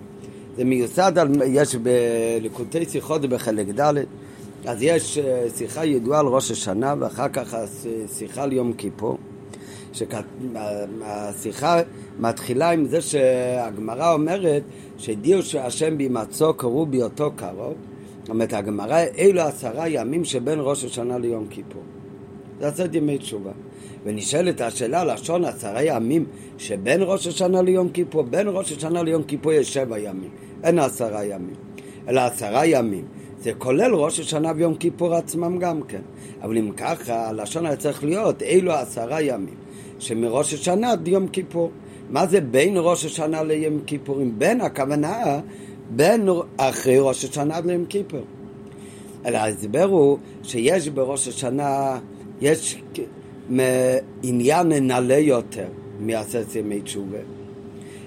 זה 0.58 0.64
מיוסד 0.66 1.18
על, 1.18 1.30
יש 1.46 1.76
בליקוטי 1.76 2.86
שיחות 2.86 3.22
בחלק 3.22 3.80
ד' 3.80 3.94
אז 4.66 4.78
יש 4.82 5.18
אה, 5.18 5.46
שיחה 5.56 5.86
ידועה 5.86 6.20
על 6.20 6.26
ראש 6.26 6.52
השנה 6.52 6.96
ואחר 7.00 7.30
כך 7.30 7.56
שיחה 8.18 8.44
על 8.44 8.54
יום 8.54 8.74
כיפור 8.74 9.18
שהשיחה 9.98 11.82
מתחילה 12.20 12.70
עם 12.70 12.86
זה 12.86 13.02
שהגמרא 13.02 14.14
אומרת 14.14 14.64
שדיו 14.98 15.44
שהשם 15.44 15.98
בהימצאו 15.98 16.54
קראו 16.54 16.86
בהיותו 16.86 17.32
קרוב. 17.36 17.74
זאת 18.22 18.30
אומרת 18.30 18.54
הגמרא 18.54 19.00
אלו 19.18 19.42
עשרה 19.42 19.90
ימים 19.90 20.26
שבין 20.26 20.60
ראש 20.62 20.86
השנה 20.86 21.18
ליום 21.18 21.48
כיפור. 21.50 21.84
זה 22.60 22.68
עשרת 22.68 22.96
ימי 22.96 23.18
תשובה. 23.18 23.52
ונשאלת 24.06 24.62
השאלה 24.62 25.04
לשון 25.06 25.46
עשרה 25.46 25.84
ימים 25.84 26.26
שבין 26.58 27.02
ראש 27.04 27.28
השנה 27.28 27.62
ליום 27.62 27.90
כיפור 27.90 28.24
בין 28.24 28.48
ראש 28.50 28.72
השנה 28.72 29.04
ליום 29.04 29.24
כיפור 29.24 29.52
יש 29.52 29.74
שבע 29.74 30.00
ימים 30.00 30.30
אין 30.64 30.80
עשרה 30.80 31.26
ימים. 31.26 31.56
אלא 32.08 32.22
עשרה 32.22 32.66
ימים 32.66 33.06
זה 33.42 33.54
כולל 33.58 33.94
ראש 33.94 34.20
השנה 34.20 34.52
ויום 34.56 34.76
כיפור 34.76 35.16
עצמם 35.16 35.58
גם 35.60 35.82
כן. 35.82 36.02
אבל 36.42 36.58
אם 36.58 36.72
ככה, 36.78 37.30
הלשון 37.30 37.66
היה 37.66 37.76
צריך 37.76 38.04
להיות 38.04 38.42
אילו 38.42 38.72
עשרה 38.72 39.22
ימים, 39.22 39.56
שמראש 40.00 40.54
השנה 40.54 40.92
עד 40.92 41.08
יום 41.08 41.28
כיפור. 41.28 41.72
מה 42.10 42.28
זה 42.28 42.42
בין 42.42 42.74
ראש 42.78 43.06
השנה 43.06 43.44
ליום 43.44 43.80
כיפורים? 43.86 44.40
בין 44.40 44.62
הכוונה 44.62 45.40
בין 45.90 46.30
אחרי 46.58 47.00
ראש 47.00 47.26
השנה 47.26 47.58
עד 47.58 47.66
ליום 47.66 47.86
כיפור. 47.86 48.22
אלא 49.26 49.38
ההסבר 49.38 49.84
הוא 49.84 50.18
שיש 50.44 50.90
בראש 50.90 51.28
השנה, 51.28 52.00
יש 52.42 52.82
עניין 54.24 54.74
נעלה 54.74 55.18
יותר 55.18 55.68
מעשרת 56.00 56.56
ימי 56.56 56.82
תשובה. 56.82 57.18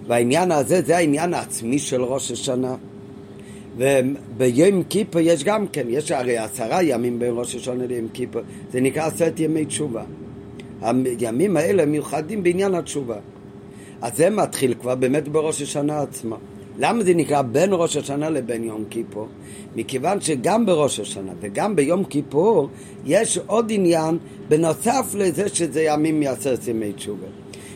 והעניין 0.07 0.53
הזה 0.53 0.82
זה 0.82 0.97
העניין 0.97 1.34
העצמי 1.34 1.78
של 1.78 2.03
ראש 2.03 2.30
השנה. 2.30 2.76
וביום 3.76 4.82
כיפר 4.82 5.18
יש 5.18 5.45
גם 5.45 5.66
כן, 5.68 5.86
יש 5.88 6.11
הרי 6.11 6.38
עשרה 6.38 6.82
ימים 6.82 7.18
בין 7.18 7.32
ראש 7.34 7.55
השנה 7.55 7.86
ליום 7.86 8.09
כיפר, 8.12 8.41
זה 8.72 8.80
נקרא 8.80 9.07
עשרת 9.07 9.41
ימי 9.41 9.64
תשובה. 9.64 10.05
הימים 10.83 11.57
האלה 11.57 11.87
מיוחדים 11.87 12.43
בעניין 12.43 12.74
התשובה. 12.74 13.16
אז 14.03 14.16
זה 14.16 14.31
מתחיל 14.31 14.74
כבר 14.81 14.95
באמת 14.95 15.28
בראש 15.28 15.62
השנה 15.62 16.03
עצמה. 16.03 16.37
למה 16.78 17.05
זה 17.05 17.14
נקרא 17.14 17.43
בין 17.43 17.70
ראש 17.72 17.97
השנה 17.97 18.31
לבין 18.31 18.64
יום 18.64 18.85
כיפור? 18.91 19.28
מכיוון 19.76 20.20
שגם 20.20 20.66
בראש 20.66 21.01
השנה 21.01 21.33
וגם 21.41 21.76
ביום 21.76 22.05
כיפור 22.05 22.68
יש 23.07 23.39
עוד 23.47 23.66
עניין 23.70 24.18
בנוסף 24.49 25.14
לזה 25.14 25.49
שזה 25.49 25.83
ימים 25.83 26.20
מעשרת 26.20 26.68
ימי 26.68 26.93
תשובה. 26.93 27.26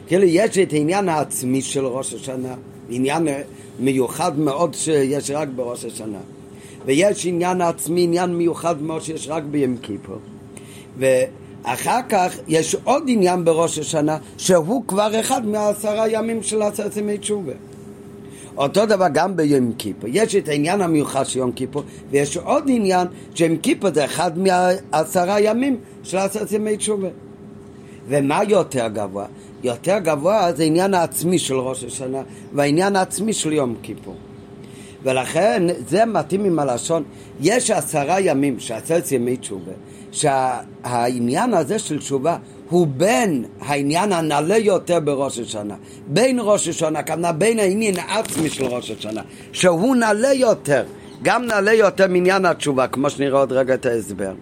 כאילו 0.07 0.24
יש 0.24 0.59
את 0.59 0.72
העניין 0.72 1.09
העצמי 1.09 1.62
של 1.62 1.86
ראש 1.86 2.14
השנה, 2.14 2.55
עניין 2.90 3.28
מיוחד 3.80 4.38
מאוד 4.38 4.74
שיש 4.74 5.30
רק 5.30 5.48
בראש 5.57 5.84
השנה. 5.84 6.18
ויש 6.86 7.26
עניין 7.26 7.61
עצמי, 7.61 8.02
עניין 8.02 8.34
מיוחד 8.36 8.82
מאוד 8.82 9.02
שיש 9.02 9.28
רק 9.28 9.42
ביום 9.42 9.76
כיפור. 9.76 10.18
ואחר 11.64 12.00
כך 12.08 12.36
יש 12.48 12.76
עוד 12.84 13.02
עניין 13.06 13.44
בראש 13.44 13.78
השנה 13.78 14.18
שהוא 14.38 14.84
כבר 14.88 15.20
אחד 15.20 15.46
מהעשרה 15.46 16.08
ימים 16.08 16.42
של 16.42 16.62
עשרת 16.62 16.96
ימי 16.96 17.18
תשובה. 17.18 17.52
אותו 18.56 18.86
דבר 18.86 19.06
גם 19.12 19.36
ביום 19.36 19.72
כיפור. 19.78 20.10
יש 20.12 20.34
את 20.34 20.48
העניין 20.48 20.80
המיוחד 20.80 21.26
של 21.26 21.38
יום 21.38 21.52
כיפור, 21.52 21.82
ויש 22.10 22.36
עוד 22.36 22.64
עניין 22.68 23.08
שיום 23.34 23.56
כיפור 23.56 23.90
זה 23.94 24.04
אחד 24.04 24.38
מהעשרה 24.38 25.40
ימים 25.40 25.76
של 26.02 26.18
עשרת 26.18 26.52
ימי 26.52 26.76
תשובה. 26.76 27.08
ומה 28.08 28.40
יותר 28.48 28.88
גבוה? 28.88 29.26
יותר 29.62 29.98
גבוה 29.98 30.52
זה 30.52 30.62
עניין 30.62 30.94
העצמי 30.94 31.38
של 31.38 31.54
ראש 31.54 31.84
השנה 31.84 32.22
והעניין 32.52 32.96
העצמי 32.96 33.32
של 33.32 33.52
יום 33.52 33.74
כיפור. 33.82 34.14
ולכן 35.02 35.62
זה 35.88 36.04
מתאים 36.04 36.44
עם 36.44 36.58
הלשון, 36.58 37.02
יש 37.40 37.70
עשרה 37.70 38.20
ימים 38.20 38.60
שעשרת 38.60 39.12
ימי 39.12 39.36
תשובה, 39.36 39.72
שהעניין 40.14 41.54
הזה 41.54 41.78
של 41.78 41.98
תשובה 41.98 42.36
הוא 42.70 42.86
בין 42.96 43.44
העניין 43.60 44.12
הנעלה 44.12 44.56
יותר 44.58 45.00
בראש 45.00 45.38
השנה, 45.38 45.74
בין 46.06 46.38
ראש 46.42 46.68
השנה, 46.68 47.02
כמובן 47.02 47.38
בין 47.38 47.58
העניין 47.58 47.94
העצמי 47.98 48.50
של 48.50 48.64
ראש 48.64 48.90
השנה, 48.90 49.22
שהוא 49.52 49.96
נעלה 49.96 50.32
יותר, 50.32 50.84
גם 51.22 51.44
נעלה 51.44 51.72
יותר 51.72 52.06
מעניין 52.08 52.44
התשובה, 52.46 52.86
כמו 52.86 53.10
שנראה 53.10 53.38
עוד 53.38 53.52
רגע 53.52 53.74
את 53.74 53.86
ההסבר. 53.86 54.32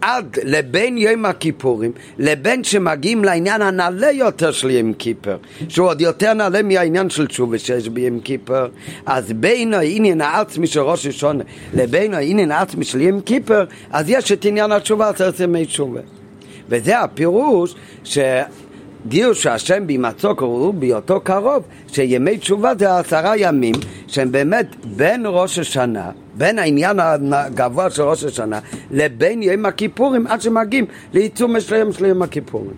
עד 0.00 0.38
לבין 0.44 0.98
יום 0.98 1.24
הכיפורים, 1.24 1.92
לבין 2.18 2.64
שמגיעים 2.64 3.24
לעניין 3.24 3.62
הנעלה 3.62 4.10
יותר 4.10 4.52
של 4.52 4.70
יום 4.70 4.92
כיפר, 4.92 5.36
שהוא 5.68 5.88
עוד 5.88 6.00
יותר 6.00 6.34
נעלה 6.34 6.62
מהעניין 6.62 7.10
של 7.10 7.26
תשובה 7.26 7.58
שיש 7.58 7.88
ביום 7.88 8.20
כיפר, 8.20 8.68
אז 9.06 9.32
בין 9.32 9.74
העניין 9.74 10.20
העצמי 10.20 10.66
של 10.66 10.80
ראש 10.80 11.06
השונה 11.06 11.44
לבין 11.74 12.14
העניין 12.14 12.50
העצמי 12.50 12.84
של 12.84 13.00
יום 13.00 13.20
כיפר, 13.20 13.64
אז 13.90 14.10
יש 14.10 14.32
את 14.32 14.44
עניין 14.44 14.72
התשובה, 14.72 15.08
עשרת 15.08 15.40
ימי 15.40 15.66
תשובה. 15.66 16.00
וזה 16.68 17.00
הפירוש 17.00 17.74
ש... 18.04 18.18
גיור 19.08 19.32
שהשם 19.32 19.86
בהימצאו 19.86 20.36
קראו 20.36 20.72
בהיותו 20.72 21.20
קרוב, 21.20 21.62
שימי 21.88 22.38
תשובה 22.38 22.72
זה 22.78 22.98
עשרה 22.98 23.36
ימים 23.36 23.74
שהם 24.06 24.32
באמת 24.32 24.66
בין 24.84 25.22
ראש 25.26 25.58
השנה, 25.58 26.10
בין 26.40 26.58
העניין 26.58 27.00
הגבוה 27.32 27.90
של 27.90 28.02
ראש 28.02 28.24
השנה, 28.24 28.60
לבין 28.90 29.42
יום 29.42 29.66
הכיפורים 29.66 30.26
עד 30.26 30.40
שמגיעים 30.40 30.86
לעיצום 31.12 31.52
מסוים 31.52 31.92
של 31.92 32.04
יום 32.04 32.22
הכיפורים. 32.22 32.76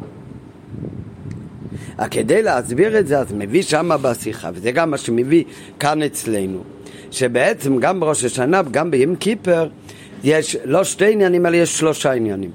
כדי 2.11 2.43
להסביר 2.43 2.99
את 2.99 3.07
זה, 3.07 3.19
אז 3.19 3.33
מביא 3.33 3.63
שמה 3.63 3.97
בשיחה, 3.97 4.51
וזה 4.55 4.71
גם 4.71 4.91
מה 4.91 4.99
שמביא 4.99 5.45
כאן 5.81 6.03
אצלנו, 6.03 6.63
שבעצם 7.11 7.79
גם 7.79 8.01
בראש 8.01 8.25
השנה 8.25 8.61
וגם 8.67 8.91
ביום 8.91 9.17
כיפר 9.17 9.69
יש 10.25 10.57
לא 10.65 10.85
שתי 10.85 11.13
עניינים, 11.13 11.47
אלא 11.47 11.57
יש 11.57 11.79
שלושה 11.79 12.13
עניינים. 12.13 12.51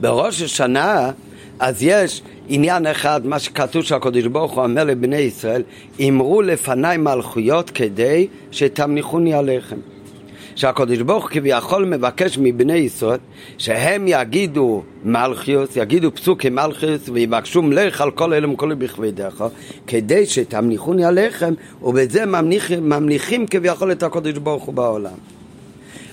בראש 0.00 0.42
השנה 0.42 1.10
אז 1.58 1.82
יש 1.82 2.22
עניין 2.48 2.86
אחד, 2.86 3.26
מה 3.26 3.38
שכתוב 3.38 3.82
שהקדוש 3.82 4.26
ברוך 4.26 4.52
הוא 4.52 4.62
אומר 4.62 4.84
לבני 4.84 5.16
ישראל, 5.16 5.62
אמרו 6.08 6.42
לפניי 6.42 6.96
מלכויות 6.96 7.70
כדי 7.70 8.26
שתמניחוני 8.50 9.34
עליכם. 9.34 9.76
שהקדוש 10.56 10.98
ברוך 10.98 11.24
הוא 11.24 11.30
כביכול 11.30 11.84
מבקש 11.84 12.38
מבני 12.38 12.72
ישראל 12.72 13.18
שהם 13.58 14.04
יגידו 14.08 14.82
מלכיוס, 15.04 15.76
יגידו 15.76 16.14
פסוקי 16.14 16.50
מלכיוס 16.50 17.08
ויבקשו 17.08 17.62
מלך 17.62 18.00
על 18.00 18.10
כל 18.10 18.32
אלה 18.32 18.48
ומכל 18.48 18.74
בכבדיך 18.74 19.44
כדי 19.86 20.26
שתמניחוני 20.26 21.04
עליכם 21.04 21.54
ובזה 21.82 22.26
ממניחים, 22.26 22.84
ממניחים 22.84 23.46
כביכול 23.46 23.92
את 23.92 24.02
הקדוש 24.02 24.32
ברוך 24.32 24.64
הוא 24.64 24.74
בעולם. 24.74 25.35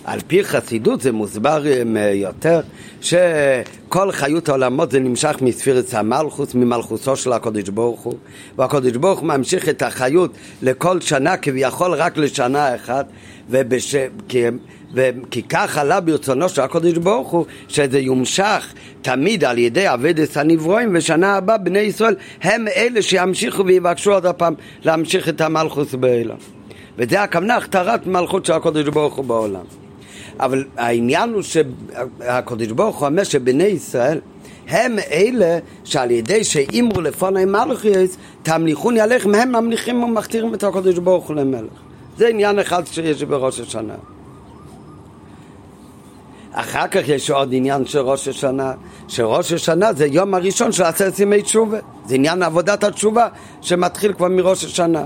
על 0.06 0.20
פי 0.28 0.44
חסידות 0.44 1.02
זה 1.02 1.12
מוסבר 1.12 1.64
אה, 1.68 2.12
יותר 2.14 2.62
שכל 3.02 4.12
חיות 4.12 4.50
העולמות 4.50 4.92
זה 4.92 5.00
נמשך 5.00 5.36
מספירת 5.42 5.94
המלכוס, 5.94 6.56
ממלכוסו 6.56 7.16
של 7.16 7.34
הקודש 7.34 7.70
ברוך 7.70 8.02
הוא. 8.02 8.14
והקודש 8.58 8.92
ברוך 8.92 9.20
הוא 9.20 9.28
ממשיך 9.28 9.70
את 9.70 9.82
החיות 9.82 10.32
לכל 10.62 11.02
שנה 11.02 11.38
כביכול 11.38 11.94
רק 11.94 12.18
לשנה 12.18 12.76
אחת 12.76 13.06
ובש... 13.50 13.96
כי... 14.28 14.44
וכי 14.94 15.44
כך 15.44 15.78
עלה 15.78 16.00
ברצונו 16.00 16.50
של 16.50 16.62
הקודש 16.62 16.98
ברוך 16.98 17.30
הוא 17.30 17.46
שזה 17.68 18.00
יומשך 18.00 18.74
תמיד 19.02 19.44
על 19.44 19.58
ידי 19.58 19.94
אבדת 19.94 20.38
הנברואים 20.38 20.90
ושנה 20.94 21.36
הבאה 21.36 21.58
בני 21.58 21.80
ישראל 21.80 22.16
הם 22.42 22.68
אלה 22.76 23.02
שימשיכו 23.02 23.66
ויבקשו 23.66 24.14
עוד 24.14 24.26
הפעם 24.26 24.54
להמשיך 24.84 25.30
את 25.30 25.42
המלכוס 25.42 25.96
באלה 25.96 26.36
וזה 26.98 27.22
הכוונה 27.22 27.56
הכתרת 27.56 28.08
מלכות 28.08 28.46
של 28.46 28.54
הקודש 28.54 28.88
ברוך 28.88 29.16
הוא 29.16 29.26
בעולם 29.26 29.83
אבל 30.40 30.64
העניין 30.78 31.34
הוא 31.34 31.42
שהקדוש 31.42 32.68
ברוך 32.68 33.00
הוא 33.00 33.08
אומר 33.08 33.24
שבני 33.24 33.64
ישראל 33.64 34.20
הם 34.68 34.96
אלה 35.12 35.60
שעל 35.84 36.12
ידי 36.12 36.44
שאימרו 36.44 37.02
לפוני 37.02 37.46
מלכיס 37.46 38.18
תמליכוני 38.44 39.02
עליכם 39.02 39.36
הם 39.36 39.52
ממליכים 39.52 40.04
ומכתירים 40.04 40.54
את 40.54 40.64
הקדוש 40.64 41.00
ברוך 41.00 41.28
הוא 41.28 41.36
למלך 41.36 41.72
זה 42.18 42.28
עניין 42.28 42.60
אחד 42.60 42.88
שיש 42.88 43.24
בראש 43.24 43.60
השנה 43.60 43.96
אחר 46.54 46.88
כך 46.88 47.08
יש 47.08 47.30
עוד 47.32 47.50
עניין 47.52 47.86
של 47.86 48.00
ראש 48.00 48.28
השנה, 48.28 48.74
שראש 49.08 49.54
השנה 49.54 49.94
זה 49.94 50.06
יום 50.06 50.34
הראשון 50.34 50.72
של 50.72 50.84
עשרת 50.84 51.20
ימי 51.20 51.42
תשובה. 51.42 51.78
זה 52.06 52.16
עניין 52.16 52.44
עבודת 52.44 52.84
התשובה 52.84 53.28
שמתחיל 53.62 54.14
כבר 54.14 54.28
מראש 54.28 54.64
השנה. 54.64 55.06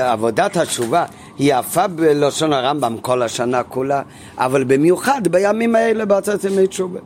עבודת 0.00 0.56
התשובה 0.56 1.04
היא 1.38 1.54
יפה 1.54 1.86
בלשון 1.86 2.52
הרמב"ם 2.52 2.96
כל 3.00 3.22
השנה 3.22 3.62
כולה, 3.62 4.02
אבל 4.38 4.64
במיוחד 4.64 5.28
בימים 5.30 5.74
האלה 5.74 6.04
בעצרת 6.04 6.44
ימי 6.44 6.66
תשובה. 6.66 7.00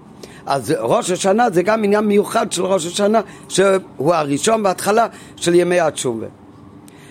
אז 0.46 0.74
ראש 0.78 1.10
השנה 1.10 1.50
זה 1.50 1.62
גם 1.62 1.84
עניין 1.84 2.04
מיוחד 2.04 2.52
של 2.52 2.64
ראש 2.64 2.86
השנה, 2.86 3.20
שהוא 3.48 4.14
הראשון 4.14 4.62
בהתחלה 4.62 5.06
של 5.36 5.54
ימי 5.54 5.80
התשובה. 5.80 6.26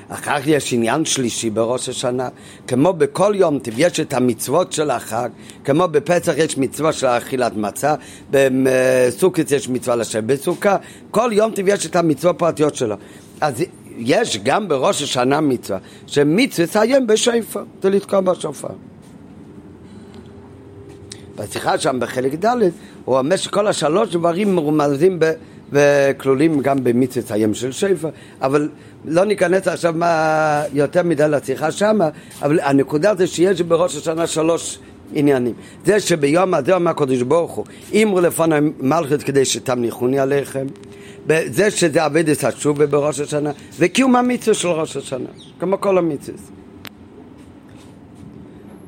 אחר 0.10 0.40
כך 0.40 0.48
יש 0.48 0.74
עניין 0.74 1.06
שלישי 1.06 1.50
בראש 1.50 1.90
השנה, 1.90 2.30
כמו 2.68 2.94
בכל 2.94 3.34
יום 3.36 3.60
טבעי 3.60 3.86
יש 3.86 4.00
את 4.00 4.14
המצוות 4.14 4.72
של 4.72 4.92
החג, 4.92 5.30
כמו 5.64 5.88
בפסח 5.88 6.34
יש 6.38 6.58
מצווה 6.58 6.94
של 6.94 7.08
אכילת 7.08 7.56
מצה, 7.56 7.96
בסוכת 8.32 9.52
יש 9.52 9.70
מצווה 9.70 9.96
לשבת 9.96 10.24
בסוכה, 10.24 10.78
כל 11.12 11.30
יום 11.34 11.52
טבעי 11.52 11.74
יש 11.74 11.86
את 11.86 11.96
המצוות 11.96 12.36
הפרטיות 12.36 12.76
שלו. 12.76 12.96
אז 13.42 13.64
יש 13.98 14.38
גם 14.44 14.68
בראש 14.68 15.02
השנה 15.02 15.42
מצווה, 15.42 15.80
שמצווה 16.08 16.68
סיים 16.68 17.08
בשופר, 17.08 17.64
זה 17.82 17.90
לתקוע 17.90 18.22
בשופר. 18.22 18.68
בשיחה 21.36 21.78
שם 21.78 22.00
בחלק 22.00 22.46
ד' 22.46 22.56
הוא 23.06 23.18
אומר 23.18 23.36
שכל 23.36 23.68
השלוש 23.68 24.10
דברים 24.10 24.56
מרומזים. 24.56 25.20
וכלולים 25.72 26.60
גם 26.60 26.84
במצווה 26.84 27.28
סיים 27.28 27.54
של 27.54 27.72
שפר, 27.72 28.10
אבל 28.42 28.70
לא 29.06 29.26
ניכנס 29.26 29.68
עכשיו 29.68 29.94
מה 29.98 30.64
יותר 30.74 31.04
מדי 31.04 31.26
לשיחה 31.30 31.72
שמה, 31.72 32.10
אבל 32.42 32.60
הנקודה 32.60 33.16
זה 33.16 33.28
שיש 33.28 33.62
בראש 33.62 33.96
השנה 33.96 34.28
שלוש 34.28 34.80
עניינים. 35.14 35.54
זה 35.86 36.00
שביום 36.00 36.54
הזה 36.54 36.76
אומר 36.76 36.92
הקדוש 36.92 37.22
ברוך 37.22 37.52
הוא, 37.52 37.66
אמרו 38.04 38.22
לפני 38.22 38.56
מלכות 38.80 39.24
כדי 39.24 39.46
שתמניחוני 39.46 40.20
עליכם, 40.20 40.66
זה 41.28 41.72
שזה 41.72 42.06
אבדת 42.06 42.44
השובה 42.44 42.86
בראש 42.86 43.20
השנה, 43.20 43.52
וקיום 43.80 44.16
המצווה 44.16 44.54
של 44.54 44.68
ראש 44.68 44.98
השנה, 44.98 45.30
כמו 45.60 45.82
כל 45.82 45.98
המצווה. 45.98 46.40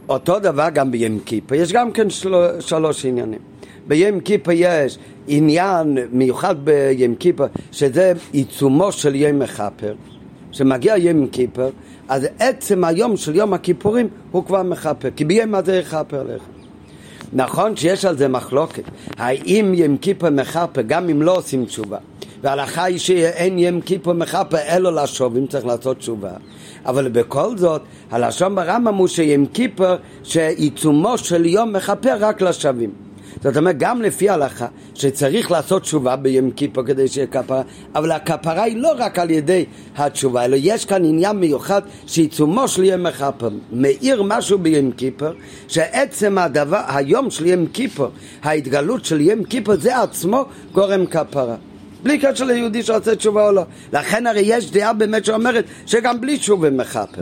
אותו 0.09 0.39
דבר 0.39 0.67
גם 0.73 0.91
ביום 0.91 1.19
כיפר, 1.19 1.55
יש 1.55 1.73
גם 1.73 1.91
כן 1.91 2.09
של... 2.09 2.33
שלוש 2.59 3.05
עניינים. 3.05 3.39
ביום 3.87 4.19
כיפר 4.19 4.51
יש 4.53 4.97
עניין 5.27 5.97
מיוחד 6.11 6.55
ביום 6.65 7.15
כיפר, 7.15 7.45
שזה 7.71 8.13
עיצומו 8.31 8.91
של 8.91 9.15
יום 9.15 9.39
מכפר. 9.39 9.93
כשמגיע 10.51 10.97
יום 10.97 11.27
כיפר, 11.27 11.69
אז 12.07 12.27
עצם 12.39 12.83
היום 12.83 13.17
של 13.17 13.35
יום 13.35 13.53
הכיפורים 13.53 14.07
הוא 14.31 14.45
כבר 14.45 14.63
מכפר, 14.63 15.09
כי 15.15 15.25
ביום 15.25 15.55
הזה 15.55 15.75
יכפר 15.75 16.23
לך. 16.23 16.41
נכון 17.33 17.75
שיש 17.75 18.05
על 18.05 18.17
זה 18.17 18.27
מחלוקת, 18.27 18.83
האם 19.17 19.73
יום 19.73 19.97
כיפור 19.97 20.29
מכפר 20.29 20.81
גם 20.81 21.09
אם 21.09 21.21
לא 21.21 21.37
עושים 21.37 21.65
תשובה, 21.65 21.97
וההלכה 22.43 22.83
היא 22.83 22.97
שאין 22.97 23.59
יום 23.59 23.81
כיפור 23.81 24.13
מכפר 24.13 24.57
אלא 24.57 25.03
לשוב 25.03 25.37
אם 25.37 25.47
צריך 25.47 25.65
לעשות 25.65 25.97
תשובה. 25.97 26.31
אבל 26.85 27.09
בכל 27.09 27.57
זאת, 27.57 27.81
הלשון 28.11 28.55
ברמב"ם 28.55 28.95
הוא 28.95 29.07
שיום 29.07 29.45
כיפור 29.45 29.95
שעיצומו 30.23 31.17
של 31.17 31.45
יום 31.45 31.73
מכפר 31.73 32.15
רק 32.19 32.41
לשבים. 32.41 33.07
זאת 33.43 33.57
אומרת, 33.57 33.77
גם 33.77 34.01
לפי 34.01 34.29
ההלכה, 34.29 34.67
שצריך 34.95 35.51
לעשות 35.51 35.81
תשובה 35.81 36.15
ביום 36.15 36.51
כיפור 36.51 36.83
כדי 36.83 37.07
שיהיה 37.07 37.27
כפרה, 37.27 37.61
אבל 37.95 38.11
הכפרה 38.11 38.63
היא 38.63 38.77
לא 38.77 38.93
רק 38.97 39.19
על 39.19 39.29
ידי 39.29 39.65
התשובה, 39.97 40.45
אלא 40.45 40.57
יש 40.59 40.85
כאן 40.85 41.05
עניין 41.05 41.35
מיוחד 41.35 41.81
שעיצומו 42.07 42.67
של 42.67 42.83
יום 42.83 43.03
מכפר 43.03 43.49
מאיר 43.71 44.23
משהו 44.23 44.57
ביום 44.59 44.91
כיפור, 44.91 45.29
שעצם 45.67 46.37
הדבר, 46.37 46.81
היום 46.87 47.29
של 47.29 47.45
יום 47.45 47.67
כיפור, 47.67 48.07
ההתגלות 48.43 49.05
של 49.05 49.21
יום 49.21 49.43
כיפור, 49.43 49.75
זה 49.75 50.01
עצמו 50.01 50.45
גורם 50.73 51.05
כפרה. 51.05 51.55
בלי 52.03 52.19
קשר 52.19 52.45
ליהודי 52.45 52.83
שעושה 52.83 53.15
תשובה 53.15 53.47
או 53.47 53.51
לא. 53.51 53.63
לכן 53.93 54.27
הרי 54.27 54.41
יש 54.45 54.71
דעה 54.71 54.93
באמת 54.93 55.25
שאומרת 55.25 55.65
שגם 55.85 56.21
בלי 56.21 56.37
תשובה 56.37 56.69
מכפר. 56.69 57.21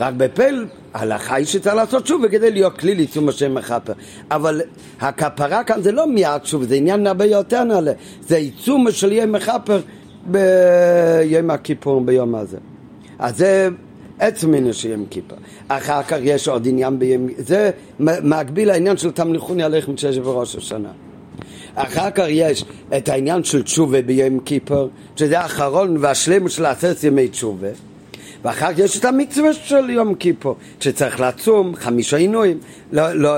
רק 0.00 0.14
בפל 0.16 0.66
ההלכה 0.94 1.34
היא 1.34 1.46
שצריך 1.46 1.74
לעשות 1.74 2.06
שוב 2.06 2.28
כדי 2.28 2.50
להיות 2.50 2.78
כלי 2.78 2.94
לעיצום 2.94 3.28
השם 3.28 3.54
מכפר. 3.54 3.92
אבל 4.30 4.60
הכפרה 5.00 5.64
כאן 5.64 5.82
זה 5.82 5.92
לא 5.92 6.06
מיד 6.06 6.44
שוב, 6.44 6.62
זה 6.62 6.74
עניין 6.74 7.06
הרבה 7.06 7.24
יותר 7.24 7.64
נעלה. 7.64 7.92
זה 8.20 8.36
עיצום 8.36 8.90
של 8.90 9.12
יום 9.12 9.32
מכפר 9.32 9.80
ביום 10.26 11.50
הכיפור, 11.50 12.00
ביום 12.00 12.34
הזה. 12.34 12.58
אז 13.18 13.36
זה 13.36 13.68
עצם 14.18 14.54
עניין 14.54 14.72
של 14.72 14.90
יום 14.90 15.06
כיפור. 15.10 15.38
אחר 15.68 16.02
כך 16.02 16.16
יש 16.22 16.48
עוד 16.48 16.68
עניין 16.68 16.98
ביום... 16.98 17.28
זה 17.38 17.70
מקביל 17.98 18.68
לעניין 18.68 18.96
של 18.96 19.10
תמליכוני 19.10 19.62
עליכם 19.62 19.96
שיש 19.96 20.18
בראש 20.18 20.56
השנה. 20.56 20.90
אחר 21.74 22.10
כך 22.10 22.24
יש 22.28 22.64
את 22.96 23.08
העניין 23.08 23.44
של 23.44 23.62
תשובה 23.62 24.02
ביום 24.02 24.40
כיפור, 24.40 24.88
שזה 25.16 25.40
האחרון 25.40 25.96
והשלם 26.00 26.48
של 26.48 26.66
עשרת 26.66 27.04
ימי 27.04 27.28
תשובה. 27.28 27.68
ואחר 28.44 28.72
כך 28.72 28.78
יש 28.78 28.98
את 28.98 29.04
המצווה 29.04 29.52
של 29.52 29.90
יום 29.90 30.14
כיפור, 30.14 30.56
שצריך 30.80 31.20
לצום, 31.20 31.74
חמישה 31.76 32.16
עינויים, 32.16 32.58
לא, 32.92 33.12
לא, 33.12 33.36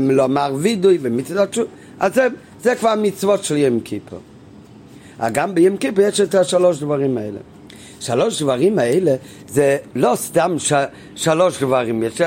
לומר 0.00 0.54
וידוי 0.58 0.98
ומצוות 1.02 1.50
תשובה. 1.50 1.68
אז 2.00 2.14
זה, 2.14 2.26
זה 2.62 2.74
כבר 2.74 2.94
מצוות 2.98 3.44
של 3.44 3.56
יום 3.56 3.80
כיפור. 3.80 4.18
גם 5.32 5.54
ביום 5.54 5.76
כיפור 5.76 6.04
יש 6.04 6.20
את 6.20 6.34
השלוש 6.34 6.78
דברים 6.78 7.18
האלה. 7.18 7.38
שלוש 8.02 8.42
דברים 8.42 8.78
האלה 8.78 9.14
זה 9.48 9.76
לא 9.94 10.12
סתם 10.14 10.54
ש, 10.58 10.72
שלוש 11.14 11.62
דברים, 11.62 12.02
יש, 12.02 12.20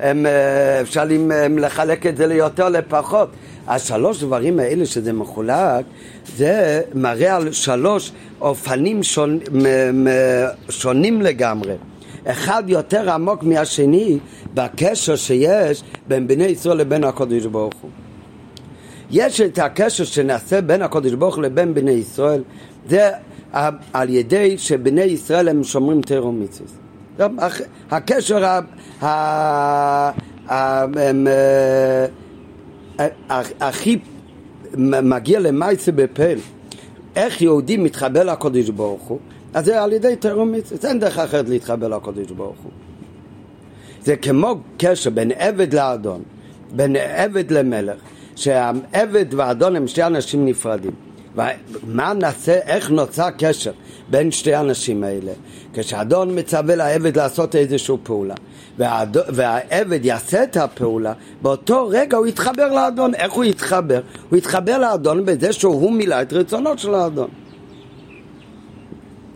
הם, 0.00 0.26
אפשר 0.80 1.04
לחלק 1.50 2.06
את 2.06 2.16
זה 2.16 2.26
ליותר 2.26 2.68
לפחות. 2.68 3.28
השלוש 3.68 4.22
דברים 4.22 4.58
האלה 4.58 4.86
שזה 4.86 5.12
מחולק, 5.12 5.84
זה 6.36 6.82
מראה 6.94 7.36
על 7.36 7.52
שלוש 7.52 8.12
אופנים 8.40 9.02
שונ, 9.02 9.38
שונים 10.68 11.22
לגמרי. 11.22 11.74
אחד 12.24 12.62
יותר 12.66 13.10
עמוק 13.10 13.42
מהשני 13.42 14.18
בקשר 14.54 15.16
שיש 15.16 15.82
בין 16.08 16.26
בני 16.26 16.44
ישראל 16.44 16.76
לבין 16.76 17.04
הקודש 17.04 17.46
ברוך 17.46 17.74
הוא. 17.80 17.90
יש 19.10 19.40
את 19.40 19.58
הקשר 19.58 20.04
שנעשה 20.04 20.60
בין 20.60 20.82
הקודש 20.82 21.12
ברוך 21.12 21.34
הוא 21.34 21.42
לבין 21.42 21.74
בני 21.74 21.90
ישראל, 21.90 22.42
זה 22.88 23.10
על 23.92 24.08
ידי 24.08 24.58
שבני 24.58 25.00
ישראל 25.00 25.48
הם 25.48 25.64
שומרים 25.64 26.02
תירו 26.02 26.32
מצווה. 26.32 27.48
הקשר 27.90 28.58
הכי 33.60 33.98
מגיע 34.78 35.40
למעשה 35.40 35.92
בפל, 35.92 36.38
איך 37.16 37.42
יהודי 37.42 37.76
מתחבר 37.76 38.22
לקודש 38.24 38.68
ברוך 38.68 39.02
הוא, 39.02 39.18
אז 39.54 39.64
זה 39.64 39.82
על 39.82 39.92
ידי 39.92 40.16
תירו 40.16 40.44
מצווה, 40.44 40.90
אין 40.90 41.00
דרך 41.00 41.18
אחרת 41.18 41.48
להתחבר 41.48 41.88
לקודש 41.88 42.30
ברוך 42.30 42.58
הוא. 42.62 42.72
זה 44.02 44.16
כמו 44.16 44.60
קשר 44.78 45.10
בין 45.10 45.32
עבד 45.32 45.74
לאדון, 45.74 46.22
בין 46.76 46.96
עבד 46.96 47.50
למלך, 47.50 47.96
שהעבד 48.36 49.34
והאדון 49.34 49.76
הם 49.76 49.86
שתי 49.86 50.02
אנשים 50.02 50.46
נפרדים. 50.46 51.09
ומה 51.84 52.12
נעשה, 52.12 52.52
איך 52.52 52.90
נוצר 52.90 53.28
קשר 53.38 53.72
בין 54.10 54.30
שתי 54.30 54.54
האנשים 54.54 55.04
האלה? 55.04 55.32
כשאדון 55.72 56.38
מצווה 56.38 56.76
לעבד 56.76 57.16
לעשות 57.16 57.56
איזושהי 57.56 57.96
פעולה 58.02 58.34
והעד... 58.78 59.16
והעבד 59.28 60.04
יעשה 60.04 60.42
את 60.42 60.56
הפעולה, 60.56 61.12
באותו 61.42 61.88
רגע 61.88 62.16
הוא 62.16 62.26
יתחבר 62.26 62.72
לאדון. 62.72 63.14
איך 63.14 63.32
הוא 63.32 63.44
יתחבר? 63.44 64.00
הוא 64.30 64.36
יתחבר 64.36 64.78
לאדון 64.78 65.24
בזה 65.24 65.52
שהוא 65.52 65.92
מילא 65.92 66.22
את 66.22 66.32
רצונות 66.32 66.78
של 66.78 66.94
האדון. 66.94 67.28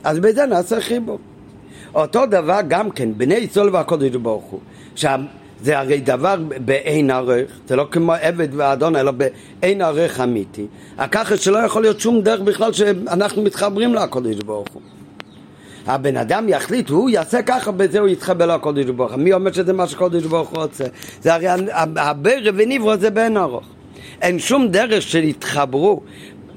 אז 0.04 0.18
בזה 0.18 0.46
נעשה 0.46 0.80
חיבור. 0.80 1.18
אותו 1.94 2.26
דבר 2.26 2.60
גם 2.68 2.90
כן, 2.90 3.08
בני 3.16 3.34
ישראל 3.34 3.68
והקודש 3.68 4.16
ברוך 4.16 4.44
הוא. 4.44 4.60
זה 5.64 5.78
הרי 5.78 6.00
דבר 6.00 6.36
באין 6.64 7.10
ערך, 7.10 7.50
זה 7.68 7.76
לא 7.76 7.86
כמו 7.90 8.12
עבד 8.20 8.48
ואדון, 8.52 8.96
אלא 8.96 9.12
באין 9.12 9.82
ערך 9.82 10.20
אמיתי. 10.20 10.66
ככה 11.10 11.36
שלא 11.36 11.58
יכול 11.58 11.82
להיות 11.82 12.00
שום 12.00 12.20
דרך 12.20 12.40
בכלל 12.40 12.72
שאנחנו 12.72 13.42
מתחברים 13.42 13.94
לקודש 13.94 14.36
ברוך 14.36 14.68
הוא. 14.72 14.82
הבן 15.86 16.16
אדם 16.16 16.48
יחליט, 16.48 16.88
הוא 16.88 17.10
יעשה 17.10 17.42
ככה, 17.42 17.70
בזה 17.70 17.98
הוא 17.98 18.08
יתחבר 18.08 18.46
לקודש 18.46 18.84
ברוך 18.84 19.12
הוא. 19.12 19.20
מי 19.20 19.32
אומר 19.32 19.52
שזה 19.52 19.72
מה 19.72 19.86
שקודש 19.86 20.22
ברוך 20.22 20.48
הוא 20.48 20.62
רוצה? 20.62 20.84
זה 21.22 21.34
הרי 21.34 21.46
הברא 21.96 22.50
וניברו 22.54 22.96
זה 22.96 23.10
באין 23.10 23.36
ארוך. 23.36 23.64
אין 24.22 24.38
שום 24.38 24.68
דרך 24.68 25.02
שיתחברו 25.02 26.00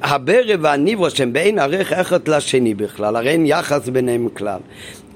הברא 0.01 0.53
והניברו 0.61 1.09
שהם 1.09 1.33
באין 1.33 1.59
ערך 1.59 1.93
אחד 1.93 2.27
לשני 2.27 2.73
בכלל, 2.73 3.15
הרי 3.15 3.29
אין 3.29 3.45
יחס 3.45 3.89
ביניהם 3.89 4.27
כלל. 4.33 4.59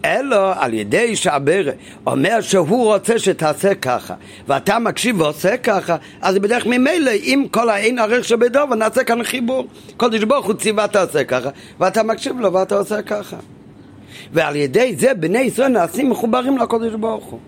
אלא 0.05 0.53
על 0.59 0.73
ידי 0.73 1.15
שהברא 1.15 1.71
אומר 2.07 2.41
שהוא 2.41 2.85
רוצה 2.93 3.19
שתעשה 3.19 3.75
ככה 3.75 4.13
ואתה 4.47 4.79
מקשיב 4.79 5.21
ועושה 5.21 5.57
ככה 5.57 5.95
אז 6.21 6.37
בדרך 6.37 6.65
ממילא 6.65 7.11
אם 7.11 7.45
כל 7.51 7.69
האין 7.69 7.99
ערך 7.99 8.23
שבדובר 8.23 8.75
נעשה 8.75 9.03
כאן 9.03 9.23
חיבור. 9.23 9.67
קודש 9.97 10.23
ברוך 10.23 10.45
הוא 10.45 10.53
ציווה 10.53 10.87
תעשה 10.87 11.23
ככה 11.23 11.49
ואתה 11.79 12.03
מקשיב 12.03 12.39
לו 12.39 12.53
ואתה 12.53 12.75
עושה 12.75 13.01
ככה. 13.01 13.37
ועל 14.33 14.55
ידי 14.55 14.95
זה 14.95 15.13
בני 15.13 15.39
ישראל 15.39 15.67
נעשים 15.67 16.09
מחוברים 16.09 16.57
לקודש 16.57 16.93
ברוך 16.93 17.25
הוא. 17.25 17.39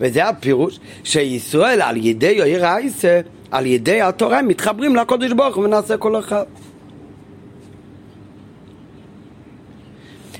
וזה 0.00 0.28
הפירוש 0.28 0.78
שישראל 1.04 1.82
על 1.82 1.96
ידי 1.96 2.42
עיר 2.42 2.66
העיסה 2.66 3.20
על 3.50 3.66
ידי 3.66 4.02
התורה 4.02 4.42
מתחברים 4.42 4.96
לקודש 4.96 5.32
ברוך 5.32 5.56
הוא 5.56 5.64
ונעשה 5.64 5.96
כל 5.96 6.18
אחד 6.18 6.44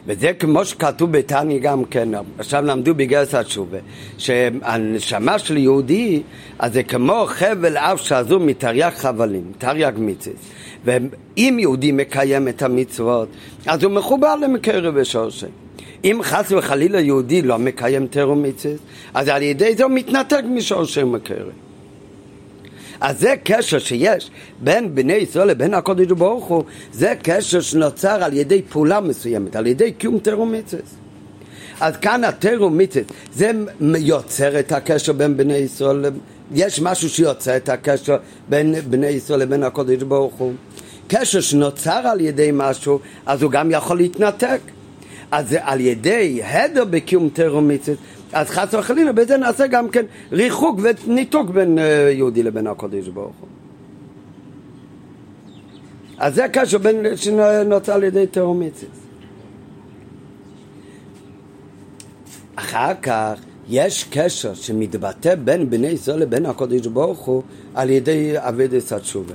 וזה 0.07 0.33
כמו 0.33 0.65
שכתוב 0.65 1.13
בתניא 1.13 1.59
גם 1.59 1.85
כן, 1.85 2.09
עכשיו 2.39 2.65
למדו 2.65 2.95
בגרס 2.95 3.35
התשובה, 3.35 3.79
שהנשמה 4.19 5.39
של 5.39 5.57
יהודי, 5.57 6.23
אז 6.59 6.73
זה 6.73 6.83
כמו 6.83 7.25
חבל 7.29 7.77
אף 7.77 8.01
שעזור 8.01 8.41
מתרי"ג 8.41 8.91
חבלים, 8.97 9.53
תרי"ג 9.59 9.93
מצווה. 9.99 10.37
ואם 10.85 11.57
יהודי 11.61 11.93
מקיים 11.93 12.49
את 12.49 12.63
המצוות, 12.63 13.29
אז 13.67 13.83
הוא 13.83 13.93
מחובר 13.93 14.37
למקרב 14.37 14.95
ושורשי. 14.97 15.47
אם 16.05 16.21
חס 16.23 16.53
וחלילה 16.53 17.01
יהודי 17.01 17.43
לא 17.43 17.59
מקיים 17.59 18.07
תרום 18.07 18.43
מצווה, 18.43 18.75
אז 19.15 19.29
על 19.29 19.43
ידי 19.43 19.75
זה 19.77 19.85
הוא 19.85 19.93
מתנתק 19.93 20.43
משורשי 20.55 21.03
מקרב. 21.05 21.64
אז 23.05 23.21
זה 23.21 23.35
קשר 23.45 23.79
שיש 23.79 24.31
בין 24.61 24.95
בני 24.95 25.13
ישראל 25.13 25.49
לבין 25.49 25.75
הקודש 25.75 26.07
ברוך 26.07 26.45
הוא, 26.45 26.65
זה 26.93 27.15
קשר 27.23 27.61
שנוצר 27.61 28.25
על 28.25 28.33
ידי 28.33 28.63
פעולה 28.63 29.01
מסוימת, 29.01 29.57
על 29.57 29.67
ידי 29.67 29.93
קיום 29.93 30.19
תרומיצס. 30.19 30.95
אז 31.81 31.97
כאן 31.97 32.25
התרומיצס, 32.25 33.03
זה 33.35 33.51
יוצר 33.81 34.61
את 34.61 34.73
הקשר 34.73 35.13
בין 35.13 35.37
בני 35.37 35.57
ישראל, 35.57 36.05
יש 36.53 36.81
משהו 36.81 37.09
שיוצר 37.09 37.57
את 37.57 37.69
הקשר 37.69 38.17
בין 38.49 38.75
בני 38.91 39.07
ישראל 39.07 39.41
לבין 39.41 39.63
הקודש 39.63 40.03
ברוך 40.03 40.35
הוא. 40.35 40.53
קשר 41.09 41.41
שנוצר 41.41 42.03
על 42.13 42.21
ידי 42.21 42.51
משהו, 42.53 42.99
אז 43.27 43.43
הוא 43.43 43.51
גם 43.51 43.71
יכול 43.71 43.97
להתנתק. 43.97 44.61
אז 45.31 45.57
על 45.61 45.81
ידי 45.81 46.41
הדר 46.45 46.85
בקיום 46.85 47.29
תרומיצס, 47.29 47.95
אז 48.35 48.51
חס 48.51 48.75
וחלילה 48.75 49.13
בזה 49.13 49.37
נעשה 49.37 49.67
גם 49.67 49.89
כן 49.89 50.05
ריחוק 50.33 50.81
וניתוק 50.83 51.51
בין 51.51 51.79
אה, 51.79 51.85
יהודי 52.11 52.43
לבין 52.43 52.67
הקודש 52.67 53.09
ברוך 53.09 53.37
הוא. 53.41 53.49
אז 56.19 56.35
זה 56.35 56.45
הקשר 56.45 56.79
שנוצר 57.17 57.93
על 57.93 58.05
ידי 58.05 58.27
תאומיציס. 58.27 58.89
אחר 62.55 62.93
כך 63.03 63.41
יש 63.69 64.05
קשר 64.11 64.55
שמתבטא 64.55 65.35
בין 65.35 65.71
בני 65.71 65.87
ישראל 65.87 66.19
לבין 66.19 66.47
הקודש 66.47 66.87
ברוך 66.87 67.19
הוא 67.19 67.43
על 67.75 67.91
ידי 67.91 68.33
אבידס 68.37 68.93
התשובה. 68.93 69.35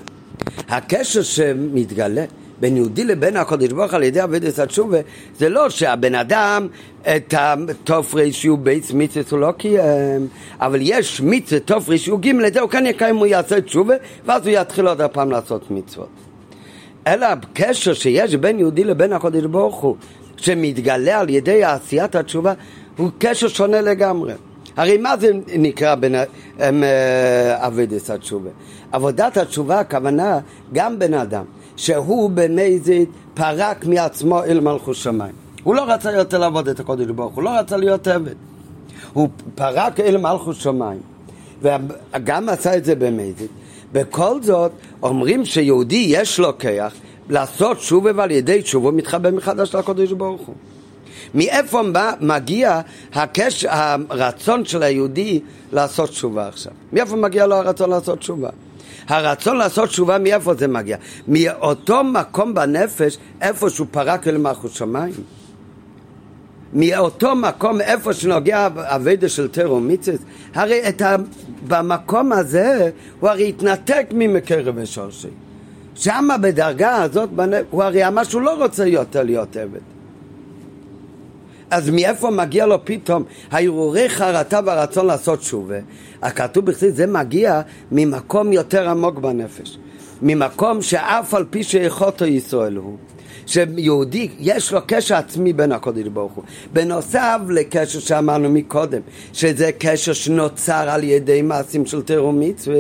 הקשר 0.70 1.22
שמתגלה 1.22 2.26
בין 2.60 2.78
יהודי 2.78 3.04
לבין 3.04 3.38
הקודש 3.38 3.72
ברוך 3.72 3.94
על 3.94 4.04
ידי 4.04 4.20
עבודת 4.20 4.60
התשובה. 4.60 4.98
זה 5.38 5.50
לא 5.50 5.70
שהבן 5.70 6.16
אדם 6.16 6.68
את 7.02 7.34
הטוב 7.38 8.16
רישיו 8.16 8.58
בייס 8.58 8.92
מצווה 8.94 9.24
הוא 9.32 9.40
לא 9.40 9.52
קיים 9.58 10.28
אבל 10.60 10.80
יש 10.82 11.22
מצווה 11.22 11.60
טוב 11.60 11.90
רישיו 11.90 12.18
ג' 12.18 12.28
לזה 12.28 12.60
הוא 12.60 12.70
כן 12.70 12.86
יקיים 12.86 13.16
הוא 13.16 13.26
יעשה 13.26 13.62
תשובה 13.62 13.94
ואז 14.26 14.48
הוא 14.48 14.56
יתחיל 14.58 14.88
עוד 14.88 15.02
הפעם 15.02 15.32
לעשות 15.32 15.72
מצוות. 15.72 16.10
אלא 17.08 17.26
הקשר 17.26 17.94
שיש 17.94 18.36
בין 18.36 18.60
יהודי 18.60 18.84
לבין 18.84 19.14
הקודש 19.14 19.44
ברוך 19.44 19.76
הוא 19.76 19.96
שמתגלה 20.38 21.20
על 21.20 21.30
ידי 21.30 21.64
עשיית 21.64 22.16
התשובה 22.16 22.54
הוא 22.98 23.10
קשר 23.18 23.48
שונה 23.48 23.82
לגמרי. 23.82 24.34
הרי 24.78 24.98
מה 24.98 25.18
זה 25.18 25.32
נקרא 25.48 25.96
בין 25.96 26.16
אבדת 27.56 28.10
התשובה? 28.10 28.50
עבודת 28.92 29.38
התשובה 29.38 29.80
הכוונה 29.80 30.40
גם 30.74 31.00
בן 31.00 31.14
אדם 31.14 31.44
שהוא 31.80 32.32
במזיד 32.34 33.10
פרק 33.34 33.86
מעצמו 33.86 34.44
אל 34.44 34.60
מלכות 34.60 34.96
שמיים. 34.96 35.32
הוא 35.64 35.76
לא 35.76 35.84
רצה 35.88 36.12
יותר 36.12 36.38
לעבוד 36.38 36.68
את 36.68 36.80
הקודש 36.80 37.08
ברוך 37.08 37.36
הוא 37.36 37.44
לא 37.44 37.50
רצה 37.50 37.78
להיות 37.78 38.08
עבד. 38.08 38.34
הוא 39.14 39.30
פרק 39.56 40.00
אל 40.00 40.18
מלכות 40.18 40.56
שמיים 40.56 41.00
וגם 41.62 42.50
עשה 42.50 42.78
את 42.78 42.86
זה 42.86 42.96
במזיד. 42.96 43.48
בכל 43.92 44.44
זאת 44.44 44.72
אומרים 45.04 45.46
שיהודי 45.46 46.06
יש 46.10 46.40
לו 46.40 46.58
כיח 46.58 46.94
לעשות 47.30 47.80
שובה 47.80 48.12
ועל 48.16 48.32
ידי 48.32 48.62
תשובה 48.62 48.92
מתחבא 48.92 49.32
מחדש 49.32 49.76
לקודש 49.76 50.12
ברוך 50.12 50.42
הוא. 50.42 50.56
מאיפה 51.34 51.82
מגיע 52.22 52.82
הקש, 53.14 53.66
הרצון 54.10 54.66
של 54.66 54.84
היהודי 54.84 55.40
לעשות 55.72 56.10
תשובה 56.10 56.48
עכשיו? 56.48 56.74
מאיפה 56.94 57.16
מגיע 57.16 57.46
לו 57.46 57.56
הרצון 57.56 57.90
לעשות 57.90 58.20
תשובה? 58.20 58.50
הרצון 59.10 59.58
לעשות 59.58 59.90
תשובה, 59.90 60.18
מאיפה 60.18 60.54
זה 60.54 60.68
מגיע? 60.68 60.98
מאותו 61.28 62.04
מקום 62.04 62.54
בנפש, 62.54 63.18
איפה 63.42 63.70
שהוא 63.70 63.88
פרק 63.92 64.28
אל 64.28 64.38
מלכות 64.38 64.72
שמיים. 64.72 65.14
מאותו 66.74 67.36
מקום, 67.36 67.82
איפה 67.82 68.14
שנוגע 68.14 68.68
אביידה 68.76 69.30
של 69.30 69.48
טרו 69.48 69.80
מיצס, 69.80 70.20
הרי 70.54 70.82
ה... 71.02 71.16
במקום 71.68 72.32
הזה 72.32 72.90
הוא 73.20 73.30
הרי 73.30 73.50
התנתק 73.50 74.06
ממקרב 74.12 74.76
ושורשי. 74.78 75.28
שמה 75.96 76.38
בדרגה 76.38 77.04
הזאת, 77.04 77.30
הוא 77.70 77.84
הרי 77.84 78.08
אמר 78.08 78.24
שהוא 78.24 78.42
לא 78.42 78.64
רוצה 78.64 78.88
יותר 78.88 79.24
להיות 79.24 79.58
עבד. 79.58 79.99
אז 81.72 81.90
מאיפה 81.90 82.30
מגיע 82.30 82.66
לו 82.66 82.86
פתאום 82.86 83.24
ההרהורי 83.52 84.10
חרטה 84.10 84.60
והרצון 84.66 85.06
לעשות 85.06 85.44
שובה? 85.44 85.80
הכתוב 86.22 86.66
בכלל 86.66 86.90
זה 86.90 87.08
מגיע 87.08 87.62
ממקום 87.92 88.54
יותר 88.54 88.90
עמוק 88.90 89.18
בנפש. 89.18 89.78
ממקום 90.22 90.82
שאף 90.82 91.34
על 91.34 91.46
פי 91.50 91.64
שיכולתו 91.64 92.26
ישראל 92.26 92.76
הוא. 92.76 92.98
שיהודי 93.50 94.30
יש 94.40 94.72
לו 94.72 94.80
קשר 94.86 95.16
עצמי 95.16 95.54
בין 95.54 95.72
הקודש 95.72 96.08
ברוך 96.08 96.34
הוא. 96.34 96.44
בנוסף 96.74 97.40
לקשר 97.50 98.00
שאמרנו 98.00 98.50
מקודם, 98.50 99.02
שזה 99.34 99.72
קשר 99.78 100.14
שנוצר 100.14 100.90
על 100.90 101.04
ידי 101.04 101.42
מעשים 101.42 101.86
של 101.86 102.02
תיאור 102.02 102.34
מצווה, 102.34 102.76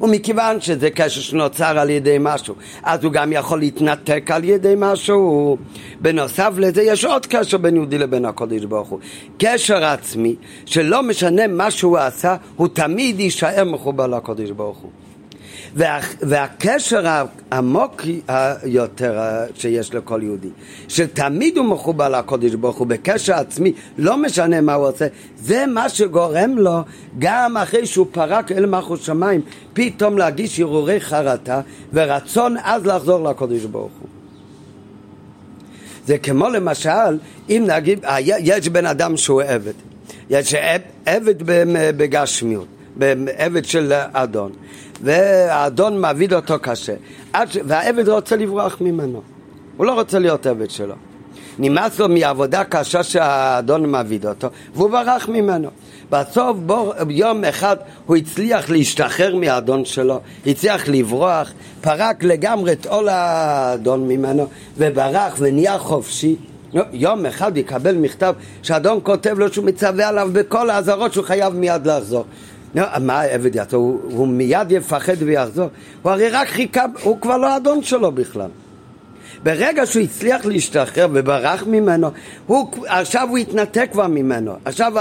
ומכיוון 0.00 0.60
שזה 0.60 0.90
קשר 0.90 1.20
שנוצר 1.20 1.78
על 1.78 1.90
ידי 1.90 2.16
משהו, 2.20 2.54
אז 2.82 3.04
הוא 3.04 3.12
גם 3.12 3.32
יכול 3.32 3.58
להתנתק 3.58 4.30
על 4.30 4.44
ידי 4.44 4.74
משהו. 4.76 5.56
בנוסף 6.00 6.52
לזה 6.56 6.82
יש 6.82 7.04
עוד 7.04 7.26
קשר 7.26 7.58
בין 7.58 7.76
יהודי 7.76 7.98
לבין 7.98 8.24
הקודש 8.24 8.64
ברוך 8.64 8.88
הוא. 8.88 8.98
קשר 9.38 9.84
עצמי, 9.84 10.34
שלא 10.66 11.02
משנה 11.02 11.46
מה 11.46 11.70
שהוא 11.70 11.98
עשה, 11.98 12.36
הוא 12.56 12.68
תמיד 12.68 13.20
יישאר 13.20 13.64
מחובר 13.64 14.06
לקודש 14.06 14.50
ברוך 14.50 14.78
הוא. 14.78 14.90
וה, 15.74 16.00
והקשר 16.22 17.22
העמוק 17.50 18.02
יותר 18.64 19.20
שיש 19.54 19.94
לכל 19.94 20.20
יהודי, 20.22 20.48
שתמיד 20.88 21.56
הוא 21.56 21.66
מחובר 21.66 22.08
לקודש 22.08 22.54
ברוך 22.54 22.76
הוא 22.76 22.86
בקשר 22.86 23.34
עצמי, 23.34 23.72
לא 23.98 24.16
משנה 24.16 24.60
מה 24.60 24.74
הוא 24.74 24.86
עושה, 24.88 25.06
זה 25.36 25.66
מה 25.66 25.88
שגורם 25.88 26.58
לו 26.58 26.80
גם 27.18 27.56
אחרי 27.56 27.86
שהוא 27.86 28.06
פרק 28.12 28.52
אל 28.52 28.66
מלכות 28.66 29.02
שמיים, 29.02 29.40
פתאום 29.72 30.18
להגיש 30.18 30.60
הרהורי 30.60 31.00
חרטה 31.00 31.60
ורצון 31.92 32.56
אז 32.62 32.86
לחזור 32.86 33.30
לקודש 33.30 33.64
ברוך 33.64 33.92
הוא. 34.00 34.08
זה 36.06 36.18
כמו 36.18 36.48
למשל, 36.48 37.18
אם 37.48 37.64
נגיד, 37.66 38.04
יש 38.20 38.68
בן 38.68 38.86
אדם 38.86 39.16
שהוא 39.16 39.42
עבד, 39.42 39.72
יש 40.30 40.54
עבד 41.06 41.34
בגשמיות, 41.96 42.66
עבד 43.36 43.64
של 43.64 43.92
אדון. 44.12 44.52
והאדון 45.02 46.00
מעביד 46.00 46.32
אותו 46.32 46.54
קשה, 46.62 46.94
ש... 47.46 47.58
והעבד 47.64 48.08
רוצה 48.08 48.36
לברוח 48.36 48.80
ממנו, 48.80 49.22
הוא 49.76 49.86
לא 49.86 49.92
רוצה 49.92 50.18
להיות 50.18 50.46
עבד 50.46 50.70
שלו. 50.70 50.94
נמאס 51.58 51.98
לו 51.98 52.08
מעבודה 52.08 52.64
קשה 52.64 53.02
שהאדון 53.02 53.90
מעביד 53.90 54.26
אותו, 54.26 54.48
והוא 54.74 54.90
ברח 54.90 55.28
ממנו. 55.28 55.68
בסוף 56.10 56.56
בור, 56.56 56.94
יום 57.08 57.44
אחד 57.44 57.76
הוא 58.06 58.16
הצליח 58.16 58.70
להשתחרר 58.70 59.36
מהאדון 59.36 59.84
שלו, 59.84 60.20
הצליח 60.46 60.88
לברוח, 60.88 61.52
פרק 61.80 62.24
לגמרי 62.24 62.72
את 62.72 62.86
עול 62.86 63.08
האדון 63.08 64.08
ממנו, 64.08 64.46
וברח 64.76 65.36
ונהיה 65.38 65.78
חופשי. 65.78 66.36
יום 66.92 67.26
אחד 67.26 67.56
יקבל 67.56 67.94
מכתב 67.94 68.34
שאדון 68.62 69.00
כותב 69.02 69.38
לו 69.38 69.52
שהוא 69.52 69.64
מצווה 69.64 70.08
עליו 70.08 70.28
בכל 70.32 70.70
האזהרות 70.70 71.12
שהוא 71.12 71.24
חייב 71.24 71.54
מיד 71.54 71.86
לחזור. 71.86 72.24
לא, 72.76 72.84
מה 73.00 73.20
העבד 73.20 73.54
יעשה? 73.54 73.76
הוא, 73.76 74.00
הוא 74.02 74.28
מיד 74.28 74.72
יפחד 74.72 75.16
ויחזור. 75.18 75.68
הוא 76.02 76.12
הרי 76.12 76.28
רק 76.28 76.48
חיכה, 76.48 76.84
הוא 77.02 77.20
כבר 77.20 77.36
לא 77.36 77.56
אדון 77.56 77.82
שלו 77.82 78.12
בכלל. 78.12 78.48
ברגע 79.42 79.86
שהוא 79.86 80.02
הצליח 80.02 80.46
להשתחרר 80.46 81.08
וברח 81.12 81.62
ממנו, 81.66 82.10
הוא, 82.46 82.72
עכשיו 82.86 83.28
הוא 83.28 83.38
התנתק 83.38 83.88
כבר 83.92 84.06
ממנו. 84.06 84.52
עכשיו 84.64 84.92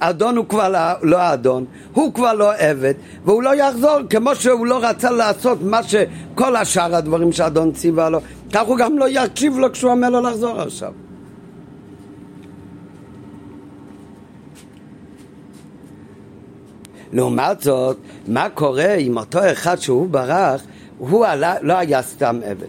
האדון 0.00 0.36
הוא 0.36 0.46
כבר 0.48 0.68
לא, 0.68 0.78
לא 1.02 1.18
האדון, 1.18 1.64
הוא 1.92 2.14
כבר 2.14 2.32
לא 2.32 2.52
עבד, 2.54 2.94
והוא 3.24 3.42
לא 3.42 3.54
יחזור, 3.54 3.98
כמו 4.10 4.34
שהוא 4.34 4.66
לא 4.66 4.78
רצה 4.82 5.10
לעשות 5.10 5.58
מה 5.62 5.80
שכל 5.82 6.56
השאר 6.56 6.94
הדברים 6.94 7.32
שהאדון 7.32 7.72
ציווה 7.72 8.10
לו, 8.10 8.20
כך 8.52 8.62
הוא 8.66 8.76
גם 8.76 8.98
לא 8.98 9.06
יקשיב 9.08 9.58
לו 9.58 9.72
כשהוא 9.72 9.90
אומר 9.90 10.10
לו 10.10 10.20
לחזור 10.20 10.60
עכשיו. 10.60 10.92
לעומת 17.12 17.60
זאת, 17.60 17.96
מה 18.28 18.48
קורה 18.48 18.94
עם 18.94 19.18
אותו 19.18 19.38
אחד 19.52 19.80
שהוא 19.80 20.08
ברח, 20.08 20.62
הוא 20.98 21.26
עלה, 21.26 21.54
לא 21.62 21.72
היה 21.72 22.02
סתם 22.02 22.40
עבד. 22.44 22.66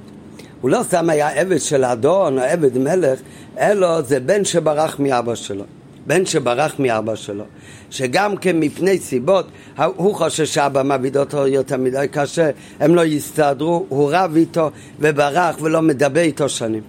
הוא 0.62 0.72
לא 0.72 0.80
סתם 0.84 1.10
היה 1.10 1.30
עבד 1.30 1.58
של 1.58 1.86
אדון 1.86 2.38
או 2.38 2.44
עבד 2.44 2.78
מלך, 2.78 3.20
אלא 3.60 4.02
זה 4.02 4.20
בן 4.20 4.46
שברח 4.46 5.00
מאבא 5.00 5.36
שלו. 5.36 5.64
בן 6.08 6.26
שברח 6.26 6.76
מאבא 6.80 7.16
שלו, 7.16 7.44
שגם 7.90 8.38
כן 8.38 8.60
מפני 8.60 8.98
סיבות, 8.98 9.46
הוא 9.78 10.16
חושב 10.16 10.46
שאבא 10.46 10.84
מעביד 10.84 11.18
אותו 11.18 11.48
יותר 11.48 11.78
מדי 11.78 12.06
קשה, 12.12 12.50
הם 12.80 12.96
לא 12.96 13.06
יסתדרו, 13.06 13.86
הוא 13.90 14.10
רב 14.14 14.36
איתו 14.36 14.72
וברח 15.00 15.56
ולא 15.62 15.82
מדבר 15.82 16.22
איתו 16.22 16.50
שנים. 16.50 16.82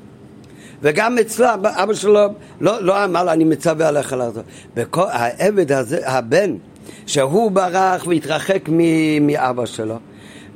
וגם 0.82 1.18
אצלו, 1.18 1.46
אבא 1.54 1.94
שלו 1.94 2.28
לא, 2.60 2.82
לא 2.82 3.04
אמר 3.04 3.24
לו, 3.24 3.32
אני 3.32 3.44
מצווה 3.44 3.88
עליך 3.88 4.12
לעזור. 4.12 4.42
העבד 4.94 5.72
הזה, 5.72 6.08
הבן 6.08 6.54
שהוא 7.06 7.50
ברח 7.50 8.06
והתרחק 8.06 8.68
מאבא 9.20 9.66
שלו. 9.66 9.96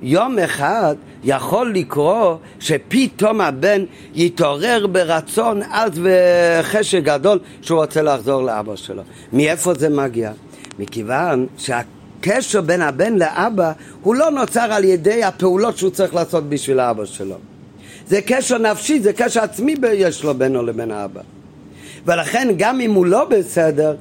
יום 0.03 0.39
אחד 0.39 0.95
יכול 1.25 1.75
לקרות 1.75 2.41
שפתאום 2.61 3.41
הבן 3.41 3.85
יתעורר 4.14 4.87
ברצון 4.87 5.62
עז 5.62 6.01
וחשק 6.03 7.03
גדול 7.03 7.39
שהוא 7.62 7.81
רוצה 7.81 8.03
לחזור 8.03 8.43
לאבא 8.43 8.77
שלו. 8.77 9.03
מאיפה 9.33 9.75
זה 9.75 9.89
מגיע? 9.89 10.33
מכיוון 10.79 11.47
שהקשר 11.59 12.61
בין 12.61 12.83
הבן 12.83 13.18
לאבא 13.18 13.72
הוא 14.03 14.14
לא 14.14 14.31
נוצר 14.31 14.72
על 14.72 14.85
ידי 14.85 15.25
הפעולות 15.25 15.79
שהוא 15.79 15.91
צריך 15.91 16.14
לעשות 16.14 16.49
בשביל 16.49 16.81
האבא 16.81 17.05
שלו. 17.05 17.37
זה 18.09 18.20
קשר 18.20 18.59
נפשי, 18.59 19.01
זה 19.01 19.12
קשר 19.12 19.41
עצמי 19.41 19.75
יש 19.93 20.25
לו 20.25 20.35
בינו 20.35 20.62
לבין 20.62 20.91
האבא. 20.91 21.20
ולכן 22.07 22.49
גם 22.57 22.81
אם 22.81 22.95
הוא 22.95 23.07
לא 23.07 23.25
בסדר, 23.25 23.97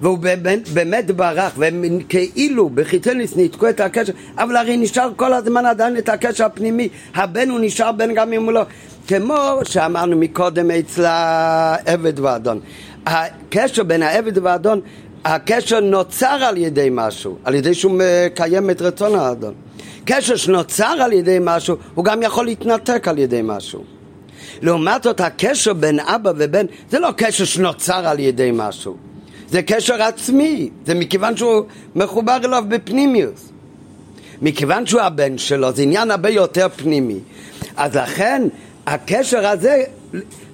והוא 0.00 0.18
באמת, 0.18 0.68
באמת 0.68 1.10
ברח, 1.10 1.52
והם 1.56 1.84
כאילו 2.08 2.68
בחיצוניס 2.68 3.36
ניתקו 3.36 3.68
את 3.68 3.80
הקשר, 3.80 4.12
אבל 4.38 4.56
הרי 4.56 4.76
נשאר 4.76 5.10
כל 5.16 5.32
הזמן 5.32 5.66
עדיין 5.66 5.96
את 5.96 6.08
הקשר 6.08 6.44
הפנימי, 6.44 6.88
הבן 7.14 7.50
הוא 7.50 7.60
נשאר 7.62 7.92
בן 7.92 8.14
גם 8.14 8.32
אם 8.32 8.44
הוא 8.44 8.52
לא, 8.52 8.62
כמו 9.06 9.60
שאמרנו 9.64 10.16
מקודם 10.16 10.70
אצל 10.70 11.04
העבד 11.04 12.18
ואדון. 12.18 12.60
הקשר 13.06 13.82
בין 13.82 14.02
העבד 14.02 14.38
והאדון, 14.38 14.80
הקשר 15.24 15.80
נוצר 15.80 16.26
על 16.26 16.56
ידי 16.56 16.88
משהו, 16.92 17.36
על 17.44 17.54
ידי 17.54 17.74
שהוא 17.74 18.00
מקיים 18.00 18.70
את 18.70 18.82
רצון 18.82 19.14
האדון. 19.14 19.54
קשר 20.04 20.36
שנוצר 20.36 20.84
על 20.84 21.12
ידי 21.12 21.38
משהו, 21.40 21.76
הוא 21.94 22.04
גם 22.04 22.22
יכול 22.22 22.44
להתנתק 22.44 23.08
על 23.08 23.18
ידי 23.18 23.40
משהו. 23.44 23.84
לעומת 24.62 25.02
זאת, 25.02 25.20
הקשר 25.20 25.72
בין 25.72 26.00
אבא 26.00 26.32
ובן, 26.36 26.66
זה 26.90 26.98
לא 26.98 27.08
קשר 27.16 27.44
שנוצר 27.44 28.08
על 28.08 28.18
ידי 28.18 28.50
משהו. 28.54 28.96
זה 29.50 29.62
קשר 29.62 30.02
עצמי, 30.02 30.70
זה 30.86 30.94
מכיוון 30.94 31.36
שהוא 31.36 31.64
מחובר 31.96 32.38
אליו 32.44 32.64
בפנימיוס. 32.68 33.48
מכיוון 34.42 34.86
שהוא 34.86 35.00
הבן 35.00 35.38
שלו, 35.38 35.72
זה 35.72 35.82
עניין 35.82 36.10
הרבה 36.10 36.28
יותר 36.28 36.66
פנימי. 36.76 37.18
אז 37.76 37.96
לכן 37.96 38.42
הקשר 38.86 39.46
הזה, 39.46 39.82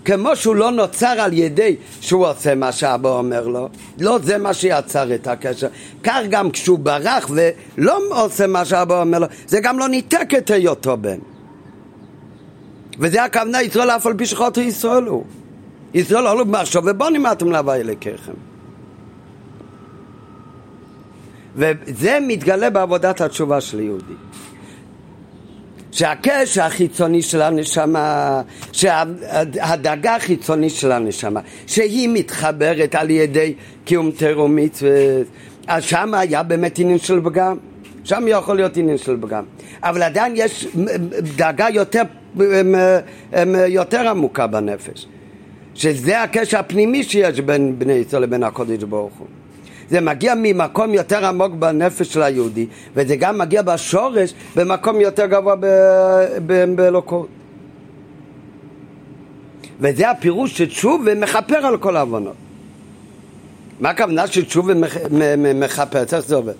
כמו 0.04 0.36
שהוא 0.36 0.56
לא 0.56 0.70
נוצר 0.70 1.06
על 1.20 1.32
ידי 1.32 1.76
שהוא 2.00 2.26
עושה 2.26 2.54
מה 2.54 2.72
שאבא 2.72 3.08
אומר 3.08 3.46
לו, 3.46 3.68
לא 3.98 4.18
זה 4.22 4.38
מה 4.38 4.54
שיצר 4.54 5.14
את 5.14 5.26
הקשר. 5.26 5.68
כך 6.04 6.18
גם 6.30 6.50
כשהוא 6.50 6.78
ברח 6.78 7.30
ולא 7.30 8.00
עושה 8.10 8.46
מה 8.46 8.64
שאבא 8.64 9.00
אומר 9.00 9.18
לו, 9.18 9.26
זה 9.46 9.60
גם 9.60 9.78
לא 9.78 9.88
ניתק 9.88 10.34
את 10.38 10.50
היותו 10.50 10.96
בן. 10.96 11.18
וזה 12.98 13.24
הכוונה 13.24 13.62
ישראל 13.62 13.90
אף 13.90 14.06
על 14.06 14.14
פי 14.16 14.26
שחוטו 14.26 14.60
ישראל 14.60 15.04
הוא. 15.04 15.24
ישראל 15.94 16.26
עלו 16.26 16.44
במחשוב 16.44 16.84
ובונים 16.88 17.26
אתם 17.26 17.50
להווי 17.50 17.80
אלוקיכם. 17.80 18.53
וזה 21.56 22.18
מתגלה 22.26 22.70
בעבודת 22.70 23.20
התשובה 23.20 23.60
של 23.60 23.80
יהודי. 23.80 24.14
שהקשר 25.94 26.62
החיצוני 26.62 27.22
של 27.22 27.42
הנשמה, 27.42 28.42
שהדאגה 28.72 30.16
החיצונית 30.16 30.72
של 30.72 30.92
הנשמה, 30.92 31.40
שהיא 31.66 32.08
מתחברת 32.12 32.94
על 32.94 33.10
ידי 33.10 33.54
קיום 33.84 34.10
תירו 34.10 34.48
מצוות, 34.48 35.26
אז 35.66 35.84
שם 35.84 36.14
היה 36.14 36.42
באמת 36.42 36.78
עניין 36.78 36.98
של 36.98 37.20
פגם, 37.24 37.56
שם 38.04 38.24
יכול 38.28 38.56
להיות 38.56 38.76
עניין 38.76 38.98
של 38.98 39.16
פגם, 39.20 39.44
אבל 39.82 40.02
עדיין 40.02 40.32
יש 40.36 40.66
דאגה 41.36 41.66
יותר, 41.70 42.02
יותר 43.68 44.08
עמוקה 44.08 44.46
בנפש, 44.46 45.06
שזה 45.74 46.22
הקשר 46.22 46.58
הפנימי 46.58 47.02
שיש 47.02 47.40
בין 47.40 47.78
בני 47.78 47.92
ישראל 47.92 48.22
לבין 48.22 48.42
הקודש 48.42 48.82
ברוך 48.82 49.12
הוא. 49.18 49.26
זה 49.90 50.00
מגיע 50.00 50.34
ממקום 50.36 50.94
יותר 50.94 51.26
עמוק 51.26 51.52
בנפש 51.52 52.12
של 52.12 52.22
היהודי, 52.22 52.66
וזה 52.96 53.16
גם 53.16 53.38
מגיע 53.38 53.62
בשורש 53.62 54.34
במקום 54.56 55.00
יותר 55.00 55.26
גבוה 55.26 55.54
באלוקות. 56.76 57.28
וזה 59.80 60.10
הפירוש 60.10 60.58
שתשובה 60.58 61.14
מכפר 61.14 61.66
על 61.66 61.76
כל 61.76 61.96
העוונות. 61.96 62.34
מה 63.80 63.90
הכוונה 63.90 64.26
שתשובה 64.26 64.74
מכפר? 65.54 65.98
איך 66.12 66.18
זה 66.18 66.34
עובד? 66.34 66.52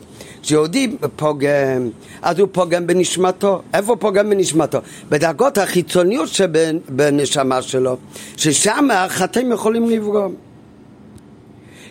כשיהודי 0.43 0.97
פוגם, 1.17 1.89
אז 2.23 2.39
הוא 2.39 2.49
פוגם 2.53 2.87
בנשמתו. 2.87 3.63
איפה 3.75 3.97
פוגם 3.97 4.31
בנשמתו? 4.31 4.79
בדרגות 5.09 5.59
החיצוניות 5.59 6.29
שבנשמה 6.29 7.63
שלו, 7.63 7.97
ששם 8.37 8.89
החטאים 8.93 9.53
יכולים 9.53 9.91
לפגום. 9.91 10.35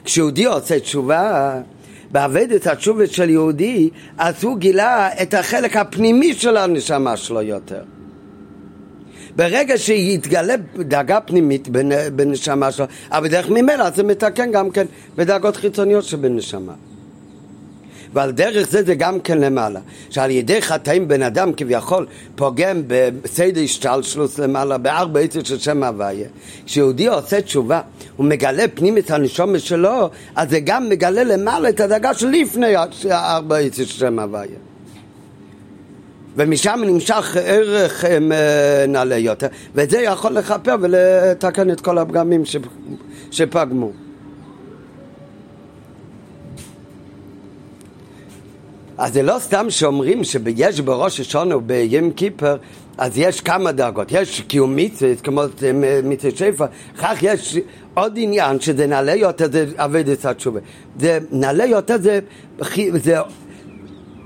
כשיהודי 0.05 0.45
עושה 0.45 0.79
תשובה, 0.79 1.61
את 2.55 2.67
התשובה 2.67 3.07
של 3.07 3.29
יהודי, 3.29 3.89
אז 4.17 4.43
הוא 4.43 4.57
גילה 4.57 5.09
את 5.21 5.33
החלק 5.33 5.77
הפנימי 5.77 6.33
של 6.33 6.57
הנשמה 6.57 7.17
שלו 7.17 7.41
יותר. 7.41 7.81
ברגע 9.35 9.77
שיתגלה 9.77 10.55
דאגה 10.77 11.19
פנימית 11.21 11.67
בנשמה 12.15 12.71
שלו, 12.71 12.85
אבל 13.11 13.27
בדרך 13.27 13.49
ממילא 13.49 13.89
זה 13.89 14.03
מתקן 14.03 14.51
גם 14.51 14.71
כן 14.71 14.85
בדאגות 15.15 15.55
חיצוניות 15.55 16.03
שבנשמה. 16.03 16.73
ועל 18.13 18.31
דרך 18.31 18.69
זה 18.69 18.83
זה 18.83 18.95
גם 18.95 19.19
כן 19.19 19.37
למעלה, 19.37 19.79
שעל 20.09 20.31
ידי 20.31 20.61
חטאים 20.61 21.07
בן 21.07 21.21
אדם 21.21 21.53
כביכול 21.53 22.05
פוגם 22.35 22.81
בסדר 22.87 23.61
השתלשלוס 23.61 24.39
למעלה, 24.39 24.77
בארבע 24.77 25.19
עצות 25.19 25.45
של 25.45 25.59
שם 25.59 25.83
הוויה. 25.83 26.27
כשיהודי 26.65 27.07
עושה 27.07 27.41
תשובה, 27.41 27.81
הוא 28.15 28.25
מגלה 28.25 28.67
פנים 28.73 28.97
את 28.97 29.11
הנשומת 29.11 29.61
שלו, 29.61 30.09
אז 30.35 30.49
זה 30.49 30.59
גם 30.59 30.89
מגלה 30.89 31.23
למעלה 31.23 31.69
את 31.69 31.79
הדאגה 31.79 32.13
שלפני 32.13 32.75
ארבע 33.11 33.57
עצות 33.57 33.87
של 33.87 33.99
שם 33.99 34.19
הוויה. 34.19 34.57
ומשם 36.35 36.79
נמשך 36.85 37.37
ערך 37.43 38.05
אה, 38.05 38.85
נעלה 38.87 39.17
יותר, 39.17 39.47
וזה 39.75 40.01
יכול 40.01 40.31
לכפר 40.31 40.75
ולתקן 40.81 41.71
את 41.71 41.81
כל 41.81 41.97
הפגמים 41.97 42.43
שפגמו. 43.31 44.02
אז 48.97 49.13
זה 49.13 49.23
לא 49.23 49.39
סתם 49.39 49.69
שאומרים 49.69 50.23
שיש 50.23 50.79
בראש 50.79 51.19
השונה 51.19 51.57
וביום 51.57 52.11
כיפר 52.11 52.57
אז 52.97 53.17
יש 53.17 53.41
כמה 53.41 53.71
דרגות, 53.71 54.07
יש 54.11 54.41
קיום 54.41 54.75
מצווה, 54.75 55.15
כמו 55.15 55.41
מצווה 56.03 56.31
שפע, 56.35 56.65
כך 56.97 57.17
יש 57.21 57.57
עוד 57.93 58.13
עניין 58.17 58.59
שזה 58.59 58.87
נעלה 58.87 59.15
יותר, 59.15 59.51
זה 59.51 59.65
עבד 59.77 60.09
את 60.09 60.25
התשובה. 60.25 60.59
זה 60.99 61.19
נעלה 61.31 61.65
יותר, 61.65 61.97
זה, 61.97 62.19
זה 62.93 63.17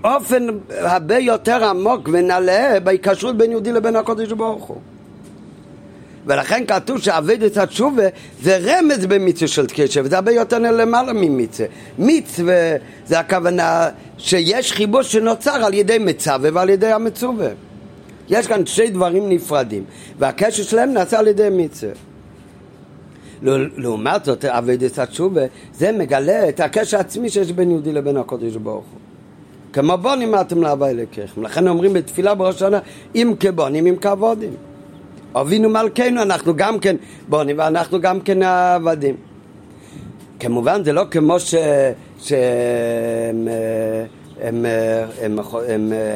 אופן 0.03 0.47
הרבה 0.69 1.17
יותר 1.17 1.65
עמוק 1.65 2.09
ונעלה 2.11 2.79
בהיקשרות 2.79 3.37
בין 3.37 3.51
יהודי 3.51 3.71
לבין 3.71 3.95
הקודש 3.95 4.31
ברוך 4.31 4.63
הוא. 4.63 4.77
ולכן 6.27 6.63
כתוב 6.67 7.01
שעבד 7.01 7.43
את 7.43 7.57
התשובה 7.57 8.03
זה 8.41 8.57
רמז 8.57 9.05
במצווה 9.05 9.47
של 9.47 9.65
קשר, 9.67 10.01
וזה 10.03 10.15
הרבה 10.15 10.31
יותר 10.31 10.59
למעלה 10.59 11.13
ממצווה. 11.13 11.67
מצווה 11.99 12.75
זה 13.05 13.19
הכוונה 13.19 13.89
שיש 14.17 14.71
חיבור 14.71 15.01
שנוצר 15.01 15.65
על 15.65 15.73
ידי 15.73 15.97
מצווה 15.97 16.49
ועל 16.53 16.69
ידי 16.69 16.91
המצווה. 16.91 17.47
יש 18.29 18.47
כאן 18.47 18.65
שני 18.65 18.89
דברים 18.89 19.29
נפרדים, 19.29 19.83
והקשר 20.19 20.63
שלהם 20.63 20.93
נעשה 20.93 21.19
על 21.19 21.27
ידי 21.27 21.47
מצווה. 21.51 21.93
לעומת 23.77 24.25
זאת, 24.25 24.45
את 24.45 24.99
התשובה, 24.99 25.41
זה 25.73 25.91
מגלה 25.91 26.49
את 26.49 26.59
הקשר 26.59 26.97
העצמי 26.97 27.29
שיש 27.29 27.51
בין 27.51 27.71
יהודי 27.71 27.91
לבין 27.91 28.17
הקודש 28.17 28.55
ברוך 28.55 28.85
הוא. 28.91 28.99
כמו 29.73 29.97
בונים 29.97 30.35
אתם 30.35 30.61
להווי 30.61 30.89
אלוקיכם. 30.89 31.43
לכן 31.43 31.67
אומרים 31.67 31.93
בתפילה 31.93 32.35
בראש 32.35 32.55
השנה, 32.55 32.79
אם 33.15 33.33
כבונים, 33.39 33.87
אם 33.87 33.95
כעבודים. 34.01 34.66
אבינו 35.41 35.69
מלכנו, 35.69 36.21
אנחנו 36.21 36.55
גם 36.55 36.79
כן 36.79 36.95
בונים 37.27 37.59
ואנחנו 37.59 38.01
גם 38.01 38.21
כן 38.21 38.43
עבדים. 38.43 39.15
כמובן 40.39 40.83
זה 40.83 40.93
לא 40.93 41.03
כמו 41.11 41.39
ש... 41.39 41.55
הם, 44.41 44.65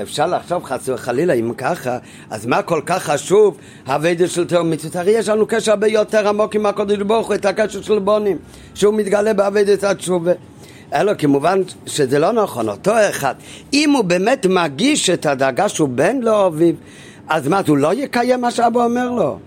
אפשר 0.02 0.28
לחשוב 0.28 0.64
חס 0.64 0.90
וחלילה 0.90 1.34
אם 1.34 1.54
ככה, 1.58 1.98
אז 2.30 2.46
מה 2.46 2.62
כל 2.62 2.82
כך 2.86 3.04
חשוב 3.04 3.58
הווידה 3.88 4.28
של 4.28 4.48
תאום 4.48 4.72
מצוות? 4.72 4.96
הרי 4.96 5.12
יש 5.12 5.30
לנו 5.30 5.46
קשר 5.48 5.72
הרבה 5.72 5.88
יותר 5.88 6.28
עמוק 6.28 6.56
עם 6.56 6.66
הקודש 6.66 6.98
ברוך 6.98 7.28
הוא, 7.28 7.36
את 7.36 7.46
הקשר 7.46 7.82
של 7.82 8.00
בונים, 8.00 8.38
שהוא 8.76 8.94
מתגלה 8.94 9.34
בעבודת 9.34 9.84
התשובה. 9.84 10.32
אלא 10.94 11.14
כמובן 11.14 11.62
שזה 11.86 12.20
לא 12.20 12.32
נכון, 12.32 12.70
אותו 12.70 12.92
אחד, 13.10 13.36
אם 13.74 13.92
הוא 13.92 14.04
באמת 14.04 14.46
מגיש 14.46 15.10
את 15.10 15.26
הדאגה 15.26 15.70
שהוא 15.70 15.90
בן 15.90 16.22
לאביו, 16.22 16.76
אז 17.32 17.48
מה, 17.48 17.62
הוא 17.68 17.78
לא 17.78 17.94
יקיים 17.94 18.42
מה 18.42 18.52
שאבא 18.52 18.84
אומר 18.84 19.10
לו? 19.10 19.40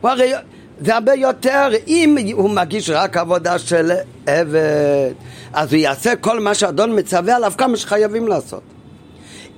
הוא 0.00 0.10
הרי, 0.10 0.32
זה 0.80 0.94
הרבה 0.94 1.14
יותר, 1.14 1.68
אם 1.86 2.16
הוא 2.32 2.50
מגיש 2.50 2.90
רק 2.90 3.16
עבודה 3.16 3.58
של 3.58 3.92
עבד, 4.26 5.12
אז 5.52 5.72
הוא 5.72 5.80
יעשה 5.80 6.16
כל 6.16 6.40
מה 6.40 6.54
שאדון 6.54 6.98
מצווה 6.98 7.36
עליו 7.36 7.52
כמה 7.58 7.76
שחייבים 7.76 8.28
לעשות. 8.28 8.62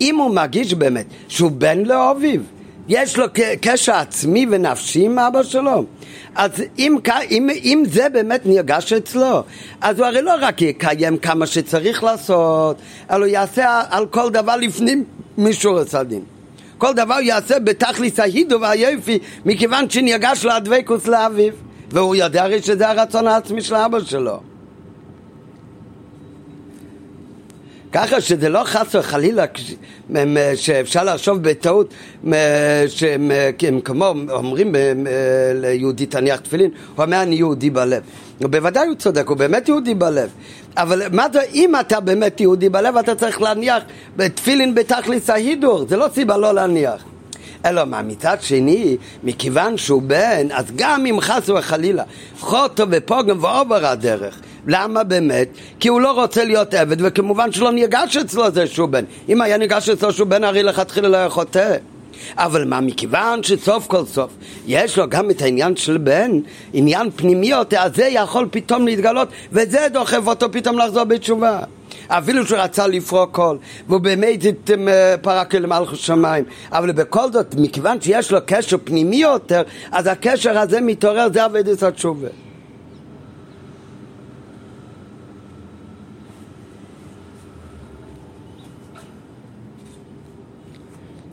אם 0.00 0.16
הוא 0.16 0.34
מגיש 0.34 0.74
באמת 0.74 1.06
שהוא 1.28 1.50
בן 1.50 1.78
לאביו, 1.84 2.40
יש 2.88 3.18
לו 3.18 3.26
קשר 3.60 3.92
עצמי 3.92 4.46
ונפשי 4.50 5.04
עם 5.04 5.18
אבא 5.18 5.42
שלו, 5.42 5.84
אז 6.34 6.50
אם, 6.78 6.96
אם, 7.30 7.50
אם 7.64 7.82
זה 7.92 8.08
באמת 8.08 8.46
נרגש 8.46 8.92
אצלו, 8.92 9.42
אז 9.80 9.98
הוא 9.98 10.06
הרי 10.06 10.22
לא 10.22 10.34
רק 10.40 10.62
יקיים 10.62 11.16
כמה 11.16 11.46
שצריך 11.46 12.04
לעשות, 12.04 12.76
אלא 13.10 13.18
הוא 13.18 13.32
יעשה 13.32 13.82
על 13.90 14.06
כל 14.06 14.30
דבר 14.30 14.56
לפנים 14.56 15.04
מישור 15.38 15.78
הצדדים. 15.78 16.39
כל 16.80 16.92
דבר 16.94 17.20
יעשה 17.22 17.58
בתכליס 17.58 18.20
ההידו 18.20 18.60
והיופי, 18.60 19.18
מכיוון 19.44 19.90
שנרגש 19.90 20.44
לו 20.44 20.52
הדבקוס 20.52 21.06
לאביו, 21.06 21.52
והוא 21.90 22.16
יודע 22.16 22.42
הרי 22.42 22.62
שזה 22.62 22.88
הרצון 22.88 23.26
העצמי 23.26 23.62
של 23.62 23.74
אבא 23.74 24.00
שלו. 24.00 24.40
ככה 27.92 28.20
שזה 28.20 28.48
לא 28.48 28.60
חס 28.64 28.94
וחלילה 28.94 29.44
שאפשר 30.54 31.04
לחשוב 31.04 31.38
בטעות 31.42 31.94
שהם 32.88 33.30
כמו 33.84 34.14
אומרים 34.30 34.74
ליהודי 35.54 36.06
תניח 36.06 36.40
תפילין, 36.40 36.70
הוא 36.96 37.04
אומר 37.04 37.22
אני 37.22 37.34
יהודי 37.34 37.70
בלב. 37.70 38.02
בוודאי 38.40 38.86
הוא 38.86 38.94
צודק, 38.94 39.28
הוא 39.28 39.36
באמת 39.36 39.68
יהודי 39.68 39.94
בלב. 39.94 40.30
אבל 40.76 41.02
מה 41.12 41.26
זה, 41.32 41.40
אם 41.54 41.72
אתה 41.80 42.00
באמת 42.00 42.40
יהודי 42.40 42.68
בלב, 42.68 42.96
אתה 42.96 43.14
צריך 43.14 43.42
להניח 43.42 43.82
תפילין 44.16 44.74
בתכליס 44.74 45.30
ההידור, 45.30 45.86
זה 45.88 45.96
לא 45.96 46.06
סיבה 46.14 46.36
לא 46.36 46.54
להניח. 46.54 47.04
אלא 47.66 47.84
מה, 47.84 48.02
מצד 48.02 48.36
שני, 48.40 48.96
מכיוון 49.24 49.76
שהוא 49.76 50.02
בן, 50.02 50.46
אז 50.52 50.64
גם 50.76 51.06
אם 51.06 51.20
חס 51.20 51.48
וחלילה 51.48 52.02
חוטו 52.40 52.84
ופוגם 52.90 53.44
ועובר 53.44 53.86
הדרך, 53.86 54.40
למה 54.66 55.04
באמת? 55.04 55.48
כי 55.80 55.88
הוא 55.88 56.00
לא 56.00 56.12
רוצה 56.12 56.44
להיות 56.44 56.74
עבד, 56.74 56.96
וכמובן 57.00 57.52
שלא 57.52 57.72
ניגש 57.72 58.16
אצלו 58.16 58.50
זה 58.50 58.66
שהוא 58.66 58.88
בן. 58.88 59.04
אם 59.28 59.40
היה 59.40 59.58
ניגש 59.58 59.88
אצלו 59.88 60.12
שהוא 60.12 60.26
בן, 60.28 60.44
הרי 60.44 60.62
לכתחילה 60.62 61.08
לא 61.08 61.16
היה 61.16 61.28
חוטא. 61.28 61.76
אבל 62.36 62.64
מה, 62.64 62.80
מכיוון 62.80 63.42
שסוף 63.42 63.86
כל 63.86 64.04
סוף 64.04 64.30
יש 64.66 64.98
לו 64.98 65.08
גם 65.08 65.30
את 65.30 65.42
העניין 65.42 65.76
של 65.76 65.98
בן, 65.98 66.30
עניין 66.72 67.10
פנימי 67.16 67.46
יותר, 67.46 67.78
אז 67.78 67.96
זה 67.96 68.04
יכול 68.06 68.48
פתאום 68.50 68.86
להתגלות, 68.86 69.28
וזה 69.52 69.86
דוחף 69.92 70.26
אותו 70.26 70.52
פתאום 70.52 70.78
לחזור 70.78 71.04
בתשובה. 71.04 71.60
אפילו 72.08 72.46
שהוא 72.46 72.58
רצה 72.58 72.86
לפרוק 72.86 73.30
קול, 73.34 73.58
והוא 73.88 74.00
באמת 74.00 74.44
אה, 74.88 75.14
פרק 75.22 75.54
אל 75.54 75.66
מלכות 75.66 75.98
שמיים. 75.98 76.44
אבל 76.72 76.92
בכל 76.92 77.32
זאת, 77.32 77.54
מכיוון 77.58 78.00
שיש 78.00 78.32
לו 78.32 78.38
קשר 78.46 78.76
פנימי 78.84 79.16
יותר, 79.16 79.62
אז 79.92 80.06
הקשר 80.06 80.58
הזה 80.58 80.80
מתעורר, 80.80 81.28
זה 81.32 81.46
אבדת 81.46 81.82
התשובה. 81.82 82.28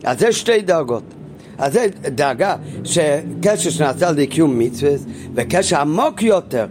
אז 0.08 0.20
זה 0.20 0.32
שתי 0.32 0.62
דרגות. 0.62 1.04
אז 1.58 1.74
זה 1.74 1.88
דאגה 2.02 2.56
שקשר 2.84 3.70
שנעשה 3.70 4.08
על 4.08 4.14
ידי 4.14 4.28
קיום 4.28 4.60
מצווה 4.60 4.92
וקשר 5.36 5.78
עמוק 5.78 6.22
יותר 6.22 6.66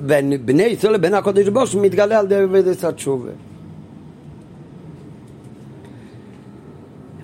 בין 0.00 0.32
בני 0.44 0.62
ישראל 0.62 0.92
לבין 0.92 1.14
הקודש 1.14 1.48
ברוך 1.48 1.70
הוא 1.70 1.82
מתגלה 1.82 2.18
על 2.18 2.24
ידי 2.24 2.34
עבודת 2.34 2.84
התשובה. 2.84 3.30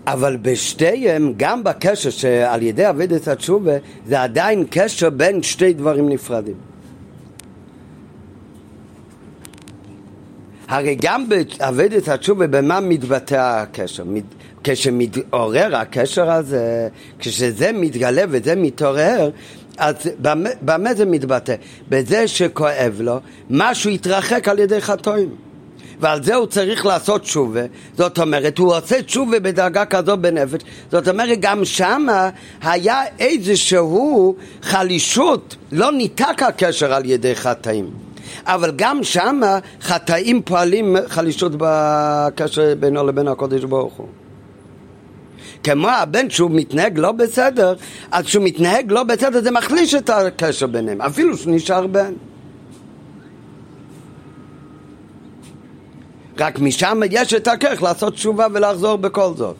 אבל 0.06 0.36
בשתיהם, 0.36 1.32
גם 1.36 1.64
בקשר 1.64 2.10
שעל 2.10 2.62
ידי 2.62 2.84
עבודת 2.84 3.28
התשובה, 3.28 3.72
זה 4.06 4.22
עדיין 4.22 4.64
קשר 4.70 5.10
בין 5.10 5.42
שתי 5.42 5.72
דברים 5.72 6.08
נפרדים. 6.08 6.54
הרי 10.68 10.96
גם 11.02 11.28
בעבודת 11.28 12.08
התשובה, 12.08 12.46
במה 12.46 12.80
מתבטא 12.80 13.34
הקשר? 13.62 14.04
כשמתעורר 14.64 15.76
הקשר 15.76 16.30
הזה, 16.30 16.88
כשזה 17.18 17.70
מתגלה 17.74 18.22
וזה 18.28 18.54
מתעורר, 18.54 19.30
אז 19.78 19.94
במה, 20.18 20.48
במה 20.62 20.94
זה 20.94 21.04
מתבטא? 21.04 21.54
בזה 21.88 22.28
שכואב 22.28 22.96
לו, 23.00 23.20
משהו 23.50 23.90
התרחק 23.90 24.48
על 24.48 24.58
ידי 24.58 24.80
חטאים. 24.80 25.28
ועל 26.00 26.22
זה 26.22 26.34
הוא 26.34 26.46
צריך 26.46 26.86
לעשות 26.86 27.22
תשובה, 27.22 27.60
זאת 27.98 28.18
אומרת, 28.18 28.58
הוא 28.58 28.74
עושה 28.76 29.02
תשובה 29.02 29.40
בדרגה 29.40 29.84
כזו 29.84 30.16
בנפש, 30.16 30.60
זאת 30.90 31.08
אומרת, 31.08 31.38
גם 31.40 31.64
שמה 31.64 32.30
היה 32.62 33.02
איזשהו 33.18 34.36
חלישות, 34.62 35.56
לא 35.72 35.92
ניתק 35.92 36.42
הקשר 36.42 36.94
על 36.94 37.02
ידי 37.04 37.34
חטאים. 37.34 37.90
אבל 38.46 38.72
גם 38.76 39.04
שמה 39.04 39.58
חטאים 39.80 40.42
פועלים 40.42 40.96
חלישות 41.08 41.52
בקשר 41.58 42.74
בינו 42.80 43.06
לבין 43.06 43.28
הקודש 43.28 43.64
ברוך 43.64 43.94
הוא. 43.94 44.23
כמו 45.64 45.88
הבן 45.88 46.30
שהוא 46.30 46.50
מתנהג 46.50 46.98
לא 46.98 47.12
בסדר, 47.12 47.74
אז 48.10 48.24
כשהוא 48.24 48.44
מתנהג 48.44 48.92
לא 48.92 49.02
בסדר 49.02 49.42
זה 49.42 49.50
מחליש 49.50 49.94
את 49.94 50.10
הקשר 50.10 50.66
ביניהם, 50.66 51.02
אפילו 51.02 51.36
שהוא 51.36 51.54
נשאר 51.54 51.86
בן. 51.86 52.12
רק 56.38 56.58
משם 56.58 57.00
יש 57.10 57.34
את 57.34 57.48
הכרך 57.48 57.82
לעשות 57.82 58.14
תשובה 58.14 58.46
ולחזור 58.52 58.96
בכל 58.96 59.30
זאת. 59.36 59.56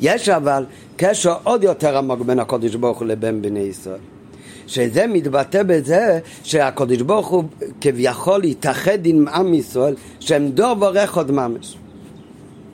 יש 0.00 0.28
אבל 0.28 0.64
קשר 0.96 1.34
עוד 1.42 1.64
יותר 1.64 1.98
עמוק 1.98 2.20
בין 2.20 2.38
הקודש 2.38 2.74
ברוך 2.74 2.98
הוא 2.98 3.08
לבין 3.08 3.42
בני 3.42 3.60
ישראל. 3.60 3.98
שזה 4.66 5.06
מתבטא 5.06 5.62
בזה 5.62 6.18
שהקודש 6.42 7.00
ברוך 7.00 7.26
הוא 7.28 7.44
כביכול 7.80 8.44
יתאחד 8.44 9.06
עם 9.06 9.28
עם 9.28 9.54
ישראל 9.54 9.94
שהם 10.20 10.48
דור 10.48 10.76
ורכוד 10.80 11.30
ממש. 11.30 11.76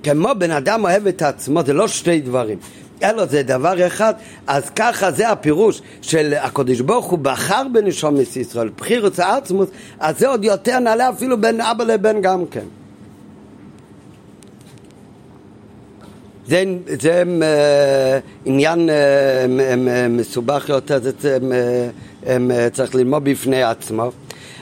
כמו 0.02 0.28
בן 0.38 0.50
אדם 0.50 0.84
אוהב 0.84 1.06
את 1.06 1.22
עצמו, 1.22 1.62
זה 1.62 1.72
לא 1.72 1.88
שתי 1.88 2.20
דברים. 2.20 2.58
אלא 3.02 3.26
זה 3.26 3.42
דבר 3.42 3.86
אחד, 3.86 4.14
אז 4.46 4.70
ככה 4.70 5.10
זה 5.10 5.28
הפירוש 5.28 5.82
של 6.02 6.34
הקדוש 6.40 6.80
ברוך 6.80 7.06
הוא 7.06 7.18
בחר 7.18 7.62
בנשומת 7.72 8.36
ישראל, 8.36 8.70
בחירוס 8.76 9.20
העצמוס, 9.20 9.68
אז 10.00 10.18
זה 10.18 10.28
עוד 10.28 10.44
יותר 10.44 10.78
נעלה 10.78 11.10
אפילו 11.10 11.40
בין 11.40 11.60
אבא 11.60 11.84
לבן 11.84 12.20
גם 12.20 12.46
כן. 12.46 12.64
זה, 16.46 16.64
זה 17.00 17.22
uh, 17.22 18.48
עניין 18.48 18.88
uh, 18.88 18.92
מסובך 20.10 20.68
יותר, 20.68 21.00
זה 21.20 21.38
uh, 22.24 22.28
צריך 22.72 22.94
ללמוד 22.94 23.24
בפני 23.24 23.62
עצמו. 23.62 24.10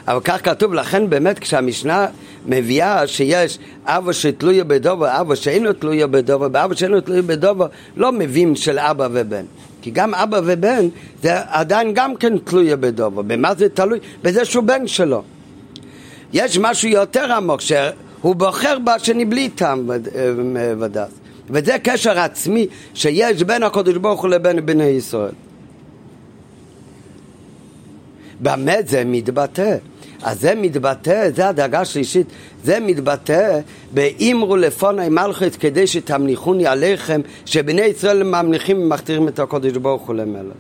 אבל 0.09 0.21
כך 0.25 0.45
כתוב, 0.45 0.75
לכן 0.75 1.11
באמת 1.11 1.39
כשהמשנה 1.39 2.07
מביאה 2.47 3.07
שיש 3.07 3.59
אבא 3.85 4.13
שתלויה 4.13 4.65
בדובר, 4.65 5.21
אבא 5.21 5.35
שאינו 5.35 5.73
תלויה 5.73 6.07
בדובר, 6.07 6.49
ואבא 6.53 6.75
שאינו 6.75 7.01
תלויה 7.01 7.23
בדובר, 7.23 7.67
לא 7.97 8.13
מביאים 8.13 8.57
של 8.57 8.79
אבא 8.79 9.09
ובן. 9.13 9.45
כי 9.83 9.91
גם 9.91 10.15
אבא 10.15 10.41
ובן 10.45 10.89
זה 11.23 11.33
עדיין 11.47 11.95
גם 11.95 12.17
כן 12.17 12.39
תלויה 12.39 12.77
בדובר. 12.77 13.23
במה 13.23 13.55
זה 13.55 13.69
תלוי? 13.69 13.99
בזה 14.23 14.45
שהוא 14.45 14.65
בן 14.65 14.87
שלו. 14.87 15.23
יש 16.33 16.59
משהו 16.59 16.89
יותר 16.89 17.33
עמוק, 17.33 17.61
שהוא 17.61 18.37
בוחר 18.37 18.79
בשני 18.79 19.25
בלי 19.25 19.49
טעם 19.49 19.91
ודעת. 20.81 21.11
וזה 21.51 21.77
קשר 21.83 22.19
עצמי 22.19 22.67
שיש 22.95 23.43
בין 23.43 23.63
הקדוש 23.63 23.97
ברוך 23.97 24.23
הוא 24.23 24.31
לבין 24.31 24.67
בני 24.67 24.85
ישראל. 24.85 25.33
במה 28.41 28.73
זה 28.87 29.03
מתבטא? 29.07 29.77
אז 30.23 30.41
זה 30.41 30.55
מתבטא, 30.55 31.31
זה 31.31 31.49
הדאגה 31.49 31.81
השלישית, 31.81 32.27
זה 32.65 32.81
מתבטא 32.81 33.61
באמרו 33.95 34.57
לפוני 34.57 35.09
מלכת 35.09 35.57
כדי 35.57 35.87
שתמליכוני 35.87 36.67
עליכם, 36.67 37.21
שבני 37.47 37.83
ישראל 37.83 38.23
ממליכים 38.23 38.83
ומכתירים 38.83 39.29
את 39.29 39.39
הקודש 39.39 39.73
ברוך 39.73 40.07
הוא 40.07 40.15
למלך. 40.15 40.57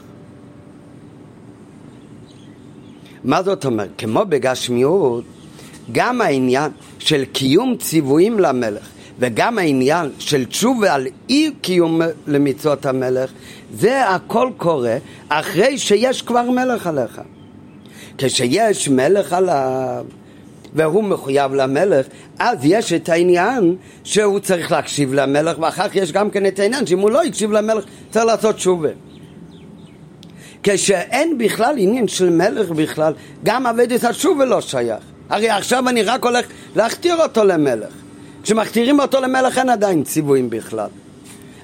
מה 3.25 3.43
זאת 3.43 3.65
אומרת? 3.65 3.89
כמו 3.99 4.25
בגשמיות, 4.29 5.25
גם 5.93 6.21
העניין 6.21 6.71
של 6.99 7.25
קיום 7.25 7.77
ציוויים 7.77 8.39
למלך 8.39 8.89
וגם 9.19 9.59
העניין 9.59 10.11
של 10.19 10.45
תשובה 10.45 10.95
על 10.95 11.07
אי 11.29 11.51
קיום 11.61 12.01
למצוות 12.27 12.87
המלך, 12.87 13.31
זה 13.75 14.09
הכל 14.09 14.51
קורה 14.57 14.97
אחרי 15.29 15.79
שיש 15.79 16.23
כבר 16.23 16.51
מלך 16.51 16.87
עליך. 16.87 17.21
כשיש 18.21 18.89
מלך 18.89 19.33
עליו 19.33 20.05
והוא 20.75 21.05
מחויב 21.05 21.55
למלך, 21.55 22.07
אז 22.39 22.59
יש 22.63 22.93
את 22.93 23.09
העניין 23.09 23.77
שהוא 24.05 24.41
צריך 24.41 24.73
להקשיב 24.73 25.15
למלך, 25.15 25.59
ואחר 25.59 25.89
כך 25.89 25.97
יש 25.97 26.13
גם 26.13 26.31
כן 26.31 26.47
את 26.47 26.59
העניין 26.59 26.87
שאם 26.87 26.99
הוא 26.99 27.11
לא 27.11 27.25
יקשיב 27.25 27.53
למלך, 27.53 27.85
צריך 28.11 28.25
לעשות 28.25 28.57
תשובה. 28.57 28.89
כשאין 30.63 31.39
בכלל 31.39 31.75
עניין 31.79 32.09
של 32.09 32.31
מלך 32.31 32.71
בכלל, 32.71 33.13
גם 33.45 33.67
עבודת 33.67 34.05
התשובה 34.05 34.45
לא 34.45 34.61
שייך. 34.61 35.05
הרי 35.31 35.51
עכשיו 35.51 35.89
אני 35.89 36.03
רק 36.03 36.25
הולך 36.25 36.47
להכתיר 36.77 37.23
אותו 37.23 37.45
למלך. 37.45 37.93
כשמכתירים 38.43 39.01
אותו 39.01 39.21
למלך 39.21 39.59
אין 39.59 39.71
עדיין 39.71 40.03
ציוויים 40.03 40.51
בכלל. 40.51 40.89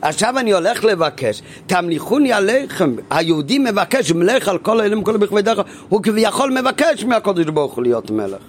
עכשיו 0.02 0.38
אני 0.38 0.52
הולך 0.52 0.84
לבקש, 0.84 1.42
תמליכוני 1.66 2.32
עליכם, 2.32 2.94
היהודי 3.10 3.58
מבקש 3.58 4.12
מלך 4.12 4.48
על 4.48 4.58
כל 4.58 4.80
אלים 4.80 5.02
כל 5.02 5.16
בכבדי 5.16 5.42
דרך, 5.42 5.66
הוא 5.88 6.02
כביכול 6.02 6.60
מבקש 6.60 7.04
מהקודש 7.04 7.46
ברוך 7.46 7.74
הוא 7.74 7.82
להיות 7.82 8.10
מלך. 8.10 8.42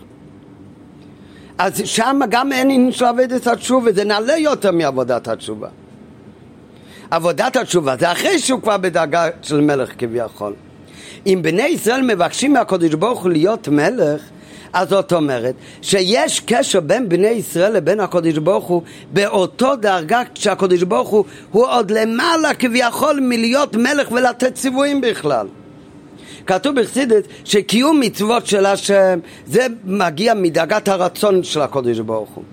אז 1.57 1.81
שם 1.85 2.19
גם 2.29 2.51
אין 2.51 2.69
עניין 2.71 2.91
של 2.91 3.05
עבודת 3.05 3.47
התשובה, 3.47 3.91
זה 3.91 4.03
נעלה 4.03 4.37
יותר 4.37 4.71
מעבודת 4.71 5.27
התשובה. 5.27 5.67
עבודת 7.11 7.55
התשובה 7.55 7.95
זה 7.99 8.11
אחרי 8.11 8.39
שהוא 8.39 8.61
כבר 8.61 8.77
בדרגה 8.77 9.27
של 9.41 9.61
מלך 9.61 9.89
כביכול. 9.97 10.53
אם 11.25 11.39
בני 11.41 11.67
ישראל 11.67 12.01
מבקשים 12.01 12.53
מהקודש 12.53 12.93
ברוך 12.93 13.23
הוא 13.23 13.31
להיות 13.31 13.67
מלך, 13.67 14.21
אז 14.73 14.89
זאת 14.89 15.13
אומרת 15.13 15.55
שיש 15.81 16.39
קשר 16.39 16.79
בין 16.79 17.09
בני 17.09 17.27
ישראל 17.27 17.73
לבין 17.73 17.99
הקודש 17.99 18.37
ברוך 18.37 18.65
הוא 18.65 18.81
באותו 19.13 19.75
דרגה 19.75 20.21
שהקודש 20.33 20.83
ברוך 20.83 21.09
הוא 21.09 21.25
הוא 21.51 21.67
עוד 21.67 21.91
למעלה 21.91 22.53
כביכול 22.53 23.19
מלהיות 23.21 23.75
מלך 23.75 24.11
ולתת 24.11 24.55
ציוויים 24.55 25.01
בכלל. 25.01 25.47
כתוב 26.47 26.79
בחסידת 26.79 27.23
שקיום 27.45 27.99
מצוות 27.99 28.47
של 28.47 28.65
השם 28.65 29.19
זה 29.47 29.67
מגיע 29.83 30.33
מדרגת 30.33 30.87
הרצון 30.87 31.43
של 31.43 31.61
הקודש 31.61 31.99
ברוך 31.99 32.29
הוא. 32.29 32.43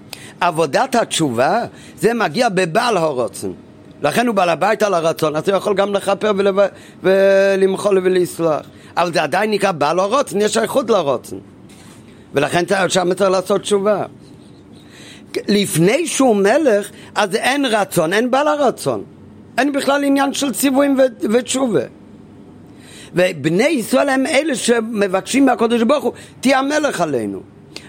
עבודת 0.41 0.95
התשובה 0.95 1.65
זה 2.01 2.15
מגיע 2.15 2.49
בבעל 2.49 2.97
הרוצן. 2.97 3.51
לכן 4.03 4.27
הוא 4.27 4.35
בעל 4.35 4.49
הבית 4.49 4.82
על 4.82 4.95
הרצון, 4.95 5.36
אז 5.36 5.49
הוא 5.49 5.57
יכול 5.57 5.74
גם 5.74 5.95
לכפר. 5.95 6.32
ולמחול 7.03 8.01
ולסלוח. 8.05 8.66
אבל 8.97 9.12
זה 9.12 9.23
עדיין 9.23 9.51
נקרא 9.51 9.73
בעל 9.73 9.99
הרוצן, 9.99 10.41
יש 10.41 10.57
איכות 10.57 10.91
לרוצן. 10.91 11.36
ולכן 12.35 12.65
שם 12.89 13.15
צריך 13.15 13.31
לעשות 13.31 13.61
תשובה. 13.61 14.05
לפני 15.48 16.06
שהוא 16.06 16.36
מלך, 16.36 16.90
אז 17.15 17.35
אין 17.35 17.65
רצון, 17.65 18.12
אין 18.12 18.31
בעל 18.31 18.48
הרצון. 18.48 19.05
אין 19.59 19.73
בכלל 19.73 20.05
עניין 20.05 20.32
של 20.35 20.52
ציוויים 20.52 20.97
ותשובה. 21.32 21.81
ובני 23.15 23.69
ישראל 23.69 24.09
הם 24.09 24.27
אלה 24.27 24.55
שמבקשים 24.55 25.47
מהקדוש 25.47 25.82
ברוך 25.82 26.05
הוא, 26.05 26.12
תהיה 26.40 26.59
המלך 26.59 27.01
עלינו. 27.01 27.40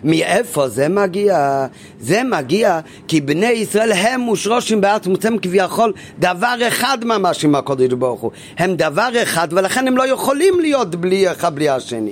מאיפה 0.03 0.69
זה 0.69 0.89
מגיע? 0.89 1.65
זה 1.99 2.23
מגיע 2.23 2.79
כי 3.07 3.21
בני 3.21 3.51
ישראל 3.51 3.91
הם 3.91 4.21
מושרושים 4.21 4.81
בעצמות, 4.81 5.25
הם 5.25 5.37
כביכול 5.37 5.93
דבר 6.19 6.55
אחד 6.67 6.97
ממש 7.05 7.45
עם 7.45 7.55
הקודש 7.55 7.93
ברוך 7.93 8.21
הוא. 8.21 8.31
הם 8.57 8.75
דבר 8.75 9.09
אחד 9.23 9.47
ולכן 9.51 9.87
הם 9.87 9.97
לא 9.97 10.07
יכולים 10.07 10.59
להיות 10.59 10.95
בלי 10.95 11.31
אחד 11.31 11.55
בלי 11.55 11.69
השני. 11.69 12.11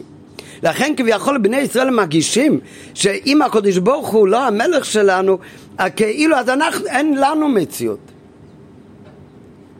לכן 0.63 0.93
כביכול 0.97 1.37
בני 1.37 1.57
ישראל 1.57 1.89
מגישים 1.89 2.59
שאם 2.93 3.41
הקדוש 3.41 3.77
ברוך 3.77 4.09
הוא 4.09 4.27
לא 4.27 4.47
המלך 4.47 4.85
שלנו, 4.85 5.37
כאילו 5.95 6.35
אז 6.35 6.49
אנחנו, 6.49 6.85
אין 6.85 7.17
לנו 7.17 7.49
מציאות. 7.49 7.99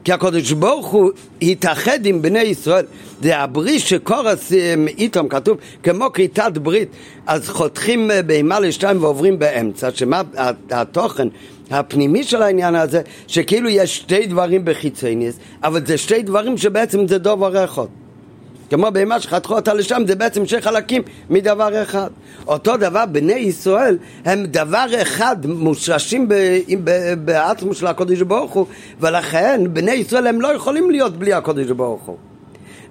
כי 0.03 0.13
הקדוש 0.13 0.51
ברוך 0.51 0.87
הוא 0.87 1.11
התאחד 1.41 2.05
עם 2.05 2.21
בני 2.21 2.39
ישראל. 2.39 2.85
זה 3.21 3.37
הברית 3.37 3.81
שקורס 3.81 4.51
איתם 4.87 5.27
כתוב 5.27 5.57
כמו 5.83 6.13
כריתת 6.13 6.57
ברית, 6.57 6.89
אז 7.27 7.49
חותכים 7.49 8.11
בהמה 8.25 8.59
לשתיים 8.59 9.03
ועוברים 9.03 9.39
באמצע, 9.39 9.89
שמה 9.93 10.21
התוכן 10.71 11.27
הפנימי 11.71 12.23
של 12.23 12.41
העניין 12.41 12.75
הזה, 12.75 13.01
שכאילו 13.27 13.69
יש 13.69 13.97
שתי 13.97 14.25
דברים 14.25 14.65
בחיצוניס, 14.65 15.37
אבל 15.63 15.85
זה 15.85 15.97
שתי 15.97 16.21
דברים 16.21 16.57
שבעצם 16.57 17.07
זה 17.07 17.17
דובר 17.17 17.65
אחד. 17.65 18.02
כמו 18.73 18.91
בהמה 18.91 19.19
שחתכו 19.19 19.55
אותה 19.55 19.73
לשם, 19.73 20.03
זה 20.07 20.15
בעצם 20.15 20.45
שני 20.45 20.61
חלקים 20.61 21.01
מדבר 21.29 21.83
אחד. 21.83 22.09
אותו 22.47 22.77
דבר, 22.77 23.05
בני 23.05 23.33
ישראל 23.33 23.97
הם 24.25 24.45
דבר 24.45 24.85
אחד 25.01 25.35
מושרשים 25.45 26.29
בעצמו 27.25 27.73
של 27.73 27.87
הקודש 27.87 28.21
ברוך 28.21 28.51
הוא, 28.51 28.65
ולכן 28.99 29.61
בני 29.73 29.91
ישראל 29.91 30.27
הם 30.27 30.41
לא 30.41 30.47
יכולים 30.55 30.91
להיות 30.91 31.17
בלי 31.17 31.33
הקודש 31.33 31.67
ברוך 31.71 32.03
הוא. 32.03 32.17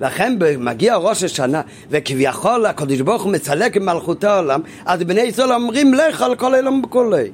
לכן 0.01 0.37
מגיע 0.59 0.97
ראש 0.97 1.25
השנה, 1.25 1.61
וכביכול 1.91 2.67
הקודש 2.67 3.01
ברוך 3.01 3.23
הוא 3.23 3.33
מצלק 3.33 3.77
עם 3.77 3.87
מלכות 3.87 4.25
העולם, 4.25 4.61
אז 4.87 5.03
בני 5.03 5.21
ישראל 5.21 5.53
אומרים 5.53 5.95
לך 5.95 6.23
על 6.23 6.35
כל 6.35 6.55
אילם 6.55 6.83
וכולי. 6.85 7.31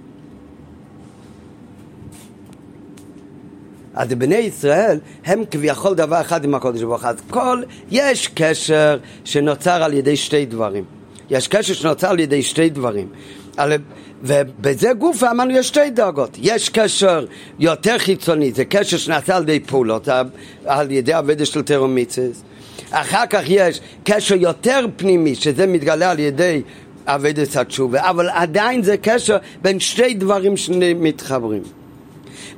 אז 3.98 4.08
בני 4.08 4.36
ישראל 4.36 4.98
הם 5.24 5.42
כביכול 5.50 5.94
דבר 5.94 6.20
אחד 6.20 6.44
עם 6.44 6.54
הקודש 6.54 6.82
ברוך 6.82 7.02
הוא. 7.02 7.10
אז 7.10 7.16
כל, 7.30 7.62
יש 7.90 8.28
קשר 8.34 8.98
שנוצר 9.24 9.82
על 9.82 9.92
ידי 9.92 10.16
שתי 10.16 10.46
דברים. 10.46 10.84
יש 11.30 11.48
קשר 11.48 11.74
שנוצר 11.74 12.08
על 12.08 12.20
ידי 12.20 12.42
שתי 12.42 12.70
דברים. 12.70 13.08
על, 13.56 13.72
ובזה 14.22 14.92
גוף 14.92 15.24
אמרנו 15.24 15.50
יש 15.50 15.68
שתי 15.68 15.90
דרגות. 15.90 16.36
יש 16.40 16.68
קשר 16.68 17.24
יותר 17.58 17.98
חיצוני, 17.98 18.52
זה 18.52 18.64
קשר 18.64 18.96
שנעשה 18.96 19.36
על 19.36 19.42
ידי 19.42 19.60
פעולות, 19.60 20.08
על 20.66 20.90
ידי 20.90 21.12
עבודה 21.12 21.44
של 21.44 21.62
תרומיצס. 21.62 22.42
אחר 22.90 23.26
כך 23.30 23.42
יש 23.46 23.80
קשר 24.04 24.34
יותר 24.34 24.86
פנימי, 24.96 25.34
שזה 25.34 25.66
מתגלה 25.66 26.10
על 26.10 26.18
ידי 26.18 26.62
אבדת 27.06 27.56
התשובה, 27.56 28.10
אבל 28.10 28.28
עדיין 28.30 28.82
זה 28.82 28.96
קשר 28.96 29.36
בין 29.62 29.80
שתי 29.80 30.14
דברים 30.14 30.56
שמתחברים. 30.56 31.77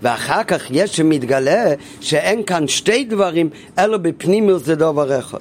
ואחר 0.03 0.45
כך 0.45 0.71
יש 0.71 0.97
שמתגלה 0.97 1.75
שאין 2.01 2.43
כאן 2.43 2.69
שתי 2.69 3.05
דברים, 3.05 3.51
אלא 3.79 3.97
בפנימיוס 3.97 4.65
זה 4.65 4.75
דבר 4.75 5.19
אחד. 5.19 5.39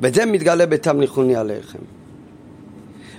וזה 0.00 0.26
מתגלה 0.26 0.66
בתמליכוני 0.66 1.36
עליכם. 1.36 1.78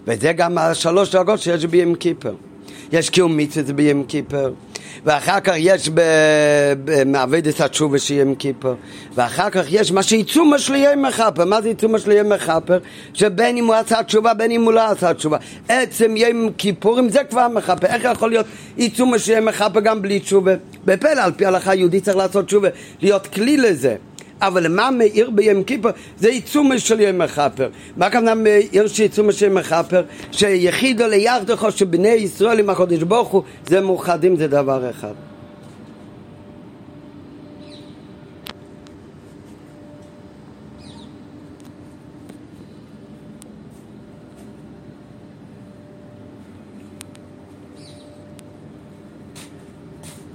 וזה 0.08 0.34
גם 0.34 0.58
השלוש 0.58 1.16
דרגות 1.16 1.40
שיש 1.40 1.66
בים 1.66 1.96
קיפר. 1.96 2.34
יש 2.92 3.10
קיום 3.10 3.38
מצווה 3.38 3.74
בים 3.74 4.04
קיפר, 4.04 4.52
ואחר 5.06 5.40
כך 5.40 5.54
יש 5.58 5.90
במעבדת 6.86 7.62
התשובה 7.62 8.00
שיהיה 8.00 8.22
עם 8.22 8.36
כיפר, 8.36 8.76
ואחר 9.16 9.50
כך 9.50 9.64
יש 9.70 9.92
מה 9.92 10.04
שעיצומה 10.04 10.60
של 10.60 10.76
יהיה 10.76 10.96
מחפר. 10.96 11.46
מה 11.46 11.62
זה 11.62 11.68
עיצומה 11.68 12.00
של 12.00 12.12
יהיה 12.12 12.24
מחפר? 12.24 12.78
שבין 13.14 13.58
אם 13.58 13.66
הוא 13.66 13.76
עשה 13.76 14.04
תשובה, 14.04 14.34
בין 14.34 14.52
אם 14.52 14.64
הוא 14.64 14.74
לא 14.74 14.92
עשה 14.92 15.14
תשובה. 15.14 15.38
עצם 15.68 16.18
יום 16.18 16.50
כיפורים 16.58 17.10
זה 17.10 17.24
כבר 17.24 17.48
מחפר. 17.48 17.88
איך 17.88 18.04
יכול 18.04 18.30
להיות 18.30 18.46
עיצומה 18.78 19.20
של 19.20 19.32
יהיה 19.32 19.42
מחפר 19.42 19.80
גם 19.80 20.02
בלי 20.02 20.20
תשובה? 20.20 20.54
בפלא, 20.86 21.22
על 21.22 21.32
פי 21.32 21.46
ההלכה 21.46 21.72
היהודית 21.72 22.04
צריך 22.04 22.18
לעשות 22.18 22.46
תשובה, 22.46 22.70
להיות 23.02 23.28
כלי 23.28 23.58
לזה. 23.58 23.96
אבל 24.42 24.68
מה 24.68 24.92
מאיר 24.92 25.30
ביום 25.30 25.64
כיפר? 25.64 25.90
זה 26.18 26.30
עיצומה 26.30 26.80
של 26.80 27.00
יום 27.00 27.18
מכפר. 27.18 27.70
מה 27.98 28.06
הכוונה 28.06 28.36
מאיר 28.36 28.88
שעיצומה 28.88 29.32
של 29.32 29.46
יום 29.46 29.56
מכפר? 29.56 30.04
שיחידו 30.32 31.08
ליחדו 31.08 31.72
שבני 31.72 32.08
ישראל 32.08 32.60
עם 32.60 32.70
הקודש 32.70 33.04
ברוך 33.04 33.30
הוא 33.30 33.44
זה 33.68 33.82
מאוחדים 33.82 34.36
זה 34.36 34.48
דבר 34.48 34.90
אחד. 34.90 35.14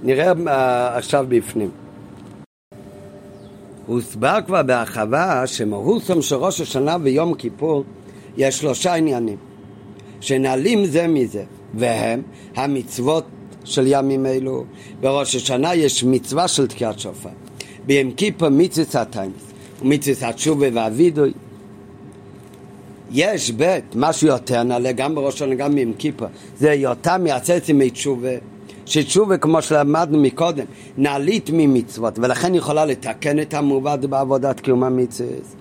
נראה 0.03 0.31
עכשיו 0.97 1.25
בפנים. 1.29 1.82
הוסבר 3.85 4.39
כבר 4.45 4.63
בהרחבה 4.63 5.47
שמהוסם 5.47 6.21
של 6.21 6.35
ראש 6.35 6.61
השנה 6.61 6.97
ויום 7.03 7.33
כיפור 7.33 7.83
יש 8.37 8.59
שלושה 8.59 8.93
עניינים 8.93 9.37
שנעלים 10.21 10.85
זה 10.85 11.07
מזה 11.07 11.43
והם 11.73 12.21
המצוות 12.55 13.25
של 13.63 13.83
ימים 13.87 14.25
אלו. 14.25 14.65
בראש 15.01 15.35
השנה 15.35 15.75
יש 15.75 16.03
מצווה 16.03 16.47
של 16.47 16.67
תקיעת 16.67 16.99
שופר 16.99 17.29
ביום 17.85 18.11
כיפור 18.11 18.49
מצווה 18.49 19.01
הטיימס 19.01 19.51
ומצווה 19.81 20.29
התשובה 20.29 20.67
והווידוי. 20.73 21.33
יש 23.11 23.51
בית 23.51 23.95
משהו 23.95 24.27
יותר 24.27 24.63
נעלה 24.63 24.91
גם 24.91 25.15
בראש 25.15 25.35
השנה 25.35 25.55
גם 25.55 25.75
ביום 25.75 25.93
כיפור. 25.93 26.27
זה 26.57 26.71
היותם 26.71 27.21
מייצץ 27.23 27.69
עם 27.69 27.89
תשובה 27.89 28.29
שתשובה, 28.85 29.37
כמו 29.37 29.61
שלמדנו 29.61 30.21
מקודם, 30.21 30.65
נעלית 30.97 31.49
ממצוות, 31.53 32.19
ולכן 32.19 32.55
יכולה 32.55 32.85
לתקן 32.85 33.39
את 33.39 33.53
המעובד 33.53 33.97
בעבודת 34.09 34.59
קיום 34.59 34.83
המצוות. 34.83 35.55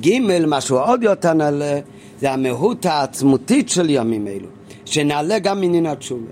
ג', 0.00 0.18
משהו 0.46 0.78
עוד 0.78 1.02
יותר 1.02 1.32
נעלה, 1.32 1.80
זה 2.20 2.32
המהות 2.32 2.86
העצמותית 2.86 3.68
של 3.68 3.90
ימים 3.90 4.28
אלו, 4.28 4.48
שנעלה 4.84 5.38
גם 5.38 5.60
מנין 5.60 5.86
התשובה. 5.86 6.30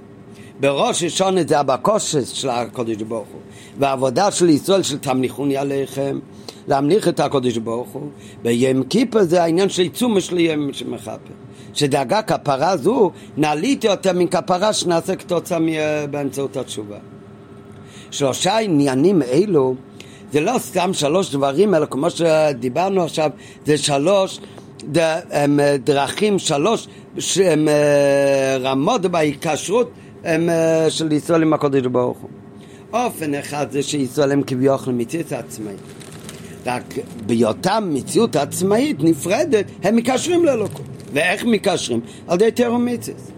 בראש 0.61 1.03
ראשון 1.03 1.49
זה 1.49 1.61
הבקושס 1.61 2.29
של 2.29 2.49
הקודש 2.49 2.97
ברוך 2.97 3.29
הוא, 3.33 3.41
והעבודה 3.79 4.31
של 4.31 4.49
ישראל 4.49 4.83
של 4.83 4.99
תמליכוני 4.99 5.57
עליכם, 5.57 6.19
להמליך 6.69 7.09
את 7.09 7.21
הקודש 7.21 7.57
ברוך 7.57 7.89
הוא, 7.89 8.09
ביום 8.43 8.83
כיפר 8.83 9.23
זה 9.23 9.43
העניין 9.43 9.69
של 9.69 9.83
עיצום 9.83 10.21
של 10.21 10.39
יום 10.39 10.73
שמחפר. 10.73 11.33
שדאגה 11.75 12.23
כפרה 12.23 12.77
זו 12.77 13.11
נעלית 13.37 13.85
יותר 13.85 14.13
מכפרה 14.13 14.73
שנעשה 14.73 15.17
כתוצאה 15.17 15.59
באמצעות 16.11 16.57
התשובה. 16.57 16.97
שלושה 18.11 18.59
עניינים 18.59 19.23
אלו 19.23 19.75
זה 20.33 20.41
לא 20.41 20.59
סתם 20.59 20.91
שלוש 20.93 21.35
דברים, 21.35 21.75
אלא 21.75 21.87
כמו 21.87 22.11
שדיברנו 22.11 23.03
עכשיו, 23.03 23.31
זה 23.67 23.79
שלוש 23.79 24.41
דרכים, 25.85 26.39
שלוש 26.39 26.89
אה, 27.41 28.57
רמות 28.61 29.01
בהיקשרות 29.01 29.91
אה, 30.25 30.87
של 30.89 31.13
ישראל 31.13 31.43
עם 31.43 31.53
הקודש 31.53 31.87
ברוך 31.87 32.19
הוא. 32.19 32.31
אופן 32.93 33.35
אחד 33.35 33.71
זה 33.71 33.83
שישראל 33.83 34.33
הם 34.33 34.43
כביכול 34.47 34.95
מציאות 34.95 35.33
עצמאית. 35.33 35.79
רק 36.67 36.95
בהיותם 37.27 37.91
מציאות 37.93 38.37
עצמאית 38.37 38.97
נפרדת, 39.01 39.65
הם 39.83 39.97
מקשרים 39.97 40.45
לאלוקות. 40.45 41.00
ואיך 41.13 41.45
מקשרים? 41.45 42.01
על 42.29 42.35
ידי 42.35 42.51
תרומיציס. 42.51 43.31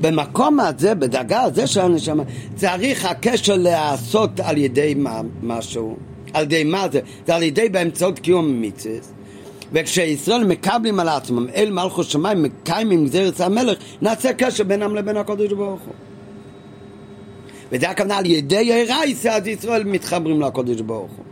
במקום 0.00 0.60
הזה, 0.60 0.94
בדרגה 0.94 1.42
הזה 1.42 1.66
של 1.66 1.80
הנשמה, 1.80 2.22
צריך 2.56 3.04
הקשר 3.04 3.56
להיעשות 3.56 4.40
על 4.40 4.58
ידי 4.58 4.94
מה, 4.96 5.20
משהו. 5.42 5.96
על 6.32 6.42
ידי 6.42 6.64
מה 6.64 6.86
זה? 6.92 7.00
זה 7.26 7.34
על 7.34 7.42
ידי 7.42 7.68
באמצעות 7.68 8.18
קיום 8.18 8.60
מיציס. 8.60 9.12
וכשישראל 9.72 10.44
מקבלים 10.44 11.00
על 11.00 11.08
עצמם 11.08 11.46
אל 11.54 11.70
מלכות 11.70 12.06
שמיים, 12.06 12.42
מקיימים 12.42 13.04
גזירת 13.04 13.40
המלך, 13.40 13.78
נעשה 14.02 14.32
קשר 14.32 14.64
בינם 14.64 14.96
לבין 14.96 15.16
הקודש 15.16 15.52
ברוך 15.52 15.80
הוא. 15.80 15.94
וזה 17.72 17.90
הכוונה 17.90 18.16
על 18.16 18.26
ידי 18.26 18.72
הרייסה, 18.72 19.32
אז 19.36 19.46
ישראל 19.46 19.84
מתחברים 19.84 20.40
לקודש 20.40 20.80
ברוך 20.80 21.10
הוא. 21.16 21.24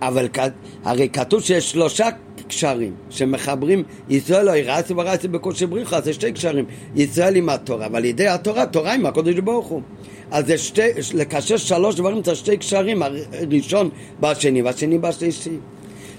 אבל 0.00 0.28
הרי 0.84 1.08
כתוב 1.12 1.40
שיש 1.40 1.70
שלושה 1.70 2.08
קשרים 2.48 2.94
שמחברים 3.10 3.82
ישראל 4.08 4.48
או 4.48 4.54
ירעסי 4.54 4.92
ורעסי 4.96 5.28
בקושי 5.28 5.66
בריחה, 5.66 6.00
זה 6.00 6.12
שתי 6.12 6.32
קשרים, 6.32 6.64
ישראל 6.96 7.36
עם 7.36 7.48
התורה, 7.48 7.86
ועל 7.92 8.04
ידי 8.04 8.28
התורה, 8.28 8.66
תורה 8.66 8.94
עם 8.94 9.06
הקודש 9.06 9.34
ברוך 9.34 9.66
הוא. 9.66 9.82
אז 10.30 10.46
זה 10.46 10.58
שתי, 10.58 10.88
לקשר 11.14 11.56
שלוש 11.56 11.94
דברים 11.94 12.24
זה 12.24 12.34
שתי 12.34 12.56
קשרים, 12.56 13.02
הראשון 13.02 13.90
בשני 14.20 14.62
והשני 14.62 14.98
בשלישי. 14.98 15.50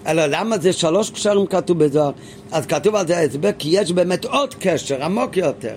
אלא 0.07 0.25
למה 0.25 0.57
זה 0.57 0.73
שלוש 0.73 1.09
קשרים 1.09 1.45
כתוב 1.45 1.83
בזוהר? 1.83 2.11
אז 2.51 2.65
כתוב 2.65 2.95
על 2.95 3.07
זה 3.07 3.19
הסבר, 3.19 3.49
כי 3.59 3.69
יש 3.71 3.91
באמת 3.91 4.25
עוד 4.25 4.55
קשר 4.59 5.03
עמוק 5.03 5.37
יותר. 5.37 5.75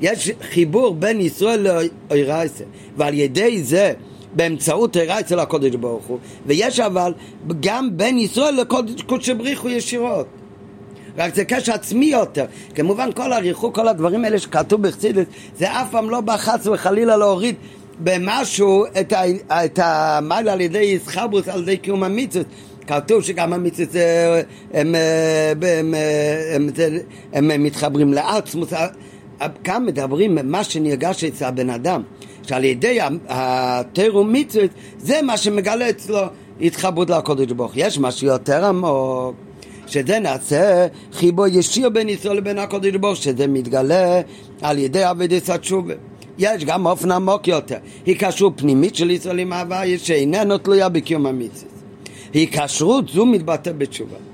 יש 0.00 0.30
חיבור 0.40 0.94
בין 0.94 1.20
ישראל 1.20 1.66
לאירייסה, 2.10 2.64
ועל 2.96 3.14
ידי 3.14 3.62
זה 3.62 3.92
באמצעות 4.38 4.92
תראה 4.92 5.20
אצל 5.20 5.38
הקודש 5.38 5.74
ברוך 5.74 6.04
הוא, 6.06 6.18
ויש 6.46 6.80
אבל 6.80 7.12
גם 7.60 7.96
בין 7.96 8.18
ישראל 8.18 8.54
לקודש 8.54 9.30
בריחו 9.30 9.68
ישירות. 9.68 10.26
רק 11.16 11.34
זה 11.34 11.44
קשר 11.44 11.72
עצמי 11.72 12.06
יותר. 12.06 12.44
כמובן 12.74 13.12
כל 13.12 13.32
הריחוק, 13.32 13.74
כל 13.74 13.88
הדברים 13.88 14.24
האלה 14.24 14.38
שכתוב 14.38 14.82
בחסידות, 14.82 15.26
זה 15.58 15.72
אף 15.72 15.90
פעם 15.90 16.10
לא 16.10 16.20
בא 16.20 16.36
חס 16.36 16.66
וחלילה 16.66 17.16
להוריד 17.16 17.54
במשהו 17.98 18.84
את, 19.00 19.12
ה, 19.12 19.22
את 19.64 19.78
המיילה 19.82 20.52
על 20.52 20.60
ידי 20.60 20.78
ישחברוס, 20.78 21.48
על 21.48 21.62
ידי 21.62 21.76
קיום 21.76 22.04
המצוות. 22.04 22.46
כתוב 22.86 23.22
שגם 23.22 23.52
המצוות 23.52 23.88
הם, 23.94 24.44
הם, 24.74 24.94
הם, 25.62 25.94
הם, 26.54 26.68
הם, 27.32 27.50
הם 27.50 27.62
מתחברים 27.62 28.12
לעצמוס, 28.12 28.72
כאן 29.64 29.84
מדברים 29.86 30.38
מה 30.44 30.64
שנרגש 30.64 31.24
אצל 31.24 31.44
הבן 31.44 31.70
אדם, 31.70 32.02
שעל 32.48 32.64
ידי 32.64 32.98
התירו 33.28 34.24
מצוות 34.24 34.70
זה 34.98 35.22
מה 35.22 35.36
שמגלה 35.36 35.90
אצלו 35.90 36.18
התחברות 36.60 37.10
לקודש 37.10 37.52
ברוך 37.52 37.72
יש 37.76 37.98
משהו 37.98 38.26
יותר 38.26 38.64
עמוק 38.64 39.34
שזה 39.86 40.18
נעשה 40.18 40.86
חיבור 41.12 41.46
ישיר 41.46 41.88
בין 41.88 42.08
ישראל 42.08 42.36
לבין 42.36 42.58
הקודש 42.58 42.94
ברוך 42.94 43.16
שזה 43.16 43.46
מתגלה 43.46 44.20
על 44.62 44.78
ידי 44.78 45.02
עבודת 45.04 45.48
התשובה. 45.48 45.94
יש 46.38 46.64
גם 46.64 46.86
אופן 46.86 47.12
עמוק 47.12 47.48
יותר. 47.48 47.76
היקשרות 48.06 48.52
פנימית 48.56 48.94
של 48.94 49.10
ישראל 49.10 49.38
עם 49.38 49.52
ההוויה 49.52 49.98
שאיננו 49.98 50.58
תלויה 50.58 50.88
בקיום 50.88 51.26
המצוות. 51.26 51.72
היקשרות 52.34 53.08
זו 53.08 53.26
מתבטא 53.26 53.72
בתשובה 53.72 54.27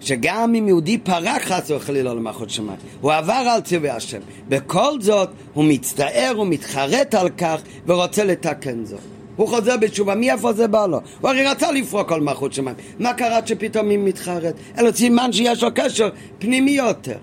שגם 0.00 0.54
אם 0.54 0.68
יהודי 0.68 0.98
פרק 0.98 1.42
חס 1.42 1.70
וחלילה 1.70 2.14
למחות 2.14 2.50
שמיים, 2.50 2.78
הוא 3.00 3.12
עבר 3.12 3.32
על 3.32 3.60
צווי 3.60 3.90
השם. 3.90 4.20
בכל 4.48 5.00
זאת 5.00 5.28
הוא 5.54 5.64
מצטער 5.64 6.40
ומתחרט 6.40 7.14
על 7.14 7.28
כך 7.28 7.60
ורוצה 7.86 8.24
לתקן 8.24 8.84
זאת. 8.84 9.00
הוא 9.36 9.48
חוזר 9.48 9.76
בתשובה, 9.76 10.14
מאיפה 10.14 10.52
זה 10.52 10.68
בא 10.68 10.86
לו? 10.86 11.00
הוא 11.20 11.30
הרי 11.30 11.46
רצה 11.46 11.72
לפרוק 11.72 12.08
כל 12.08 12.20
מלכות 12.20 12.52
שמיים. 12.52 12.76
מה 12.98 13.14
קרה 13.14 13.38
שפתאום 13.46 13.88
היא 13.90 13.98
מתחרט? 13.98 14.54
אלא 14.78 14.92
סימן 14.92 15.32
שיש 15.32 15.62
לו 15.62 15.68
קשר 15.74 16.08
פנימי 16.38 16.70
יותר. 16.70 17.18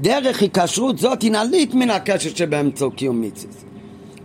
דרך 0.00 0.40
היקשרות 0.40 0.98
זאת 0.98 1.22
היא 1.22 1.32
נעלית 1.32 1.74
מן 1.74 1.90
הקשר 1.90 2.30
שבאמצעות 2.34 2.94
קיום 2.94 3.20
מצווה. 3.20 3.54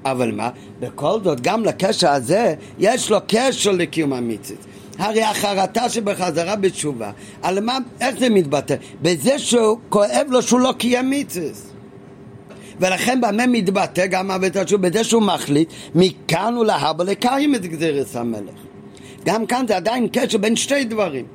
אבל 0.06 0.32
מה? 0.32 0.50
בכל 0.80 1.20
זאת, 1.24 1.42
גם 1.42 1.66
לקשר 1.66 2.10
הזה 2.10 2.56
יש 2.80 3.10
לו 3.10 3.18
קשר 3.28 3.72
לקיום 3.72 4.14
המצווה. 4.14 4.62
הרי 4.98 5.24
החרטה 5.24 5.90
שבחזרה 5.90 6.56
בתשובה, 6.56 7.12
על 7.42 7.60
מה, 7.60 7.78
איך 8.02 8.20
זה 8.20 8.30
מתבטא? 8.30 8.76
בזה 9.02 9.40
שהוא 9.40 9.78
כואב 9.90 10.28
לו 10.30 10.42
שהוא 10.42 10.60
לא 10.60 10.74
קיים 10.78 11.10
מצווה. 11.10 11.50
ולכן 12.80 13.22
במה 13.22 13.48
מתבטא 13.48 14.06
גם 14.06 14.32
אבות 14.32 14.56
התשובה? 14.56 14.90
בזה 14.90 15.04
שהוא 15.04 15.24
מחליט 15.24 15.70
מכאן 15.96 16.58
ולהבא 16.58 17.04
לקיים 17.04 17.56
את 17.56 17.66
גזירת 17.66 18.16
המלך. 18.16 18.56
גם 19.26 19.46
כאן 19.46 19.66
זה 19.68 19.76
עדיין 19.76 20.08
קשר 20.14 20.38
בין 20.38 20.56
שתי 20.56 20.84
דברים. 20.84 21.26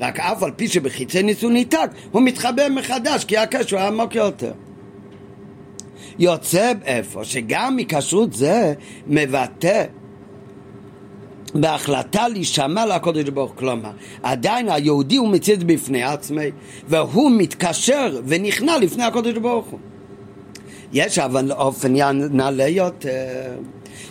רק 0.00 0.20
אף 0.20 0.42
על 0.42 0.50
פי 0.50 0.68
שבחיצי 0.68 1.22
ניסו 1.22 1.50
ניתק, 1.50 1.90
הוא 2.10 2.22
מתחבר 2.22 2.66
מחדש, 2.70 3.24
כי 3.24 3.36
הקשר 3.36 3.78
הוא 3.80 3.86
עמוק 3.86 4.14
יותר. 4.14 4.52
יוצא 6.18 6.72
איפה 6.84 7.24
שגם 7.24 7.76
מכשרות 7.76 8.32
זה 8.32 8.74
מבטא 9.06 9.84
בהחלטה 11.54 12.28
להישמע 12.28 12.86
לקודש 12.86 13.28
ברוך 13.28 13.52
כלומר 13.56 13.90
עדיין 14.22 14.68
היהודי 14.68 15.16
הוא 15.16 15.28
מציד 15.28 15.66
בפני 15.66 16.02
עצמי 16.02 16.50
והוא 16.88 17.30
מתקשר 17.30 18.20
ונכנע 18.26 18.78
לפני 18.78 19.04
הקודש 19.04 19.36
ברוך 19.36 19.66
הוא. 19.66 19.78
יש 20.92 21.18
אבל 21.18 21.52
אופן 21.52 21.94
נעלה 22.30 22.68
יותר 22.68 23.08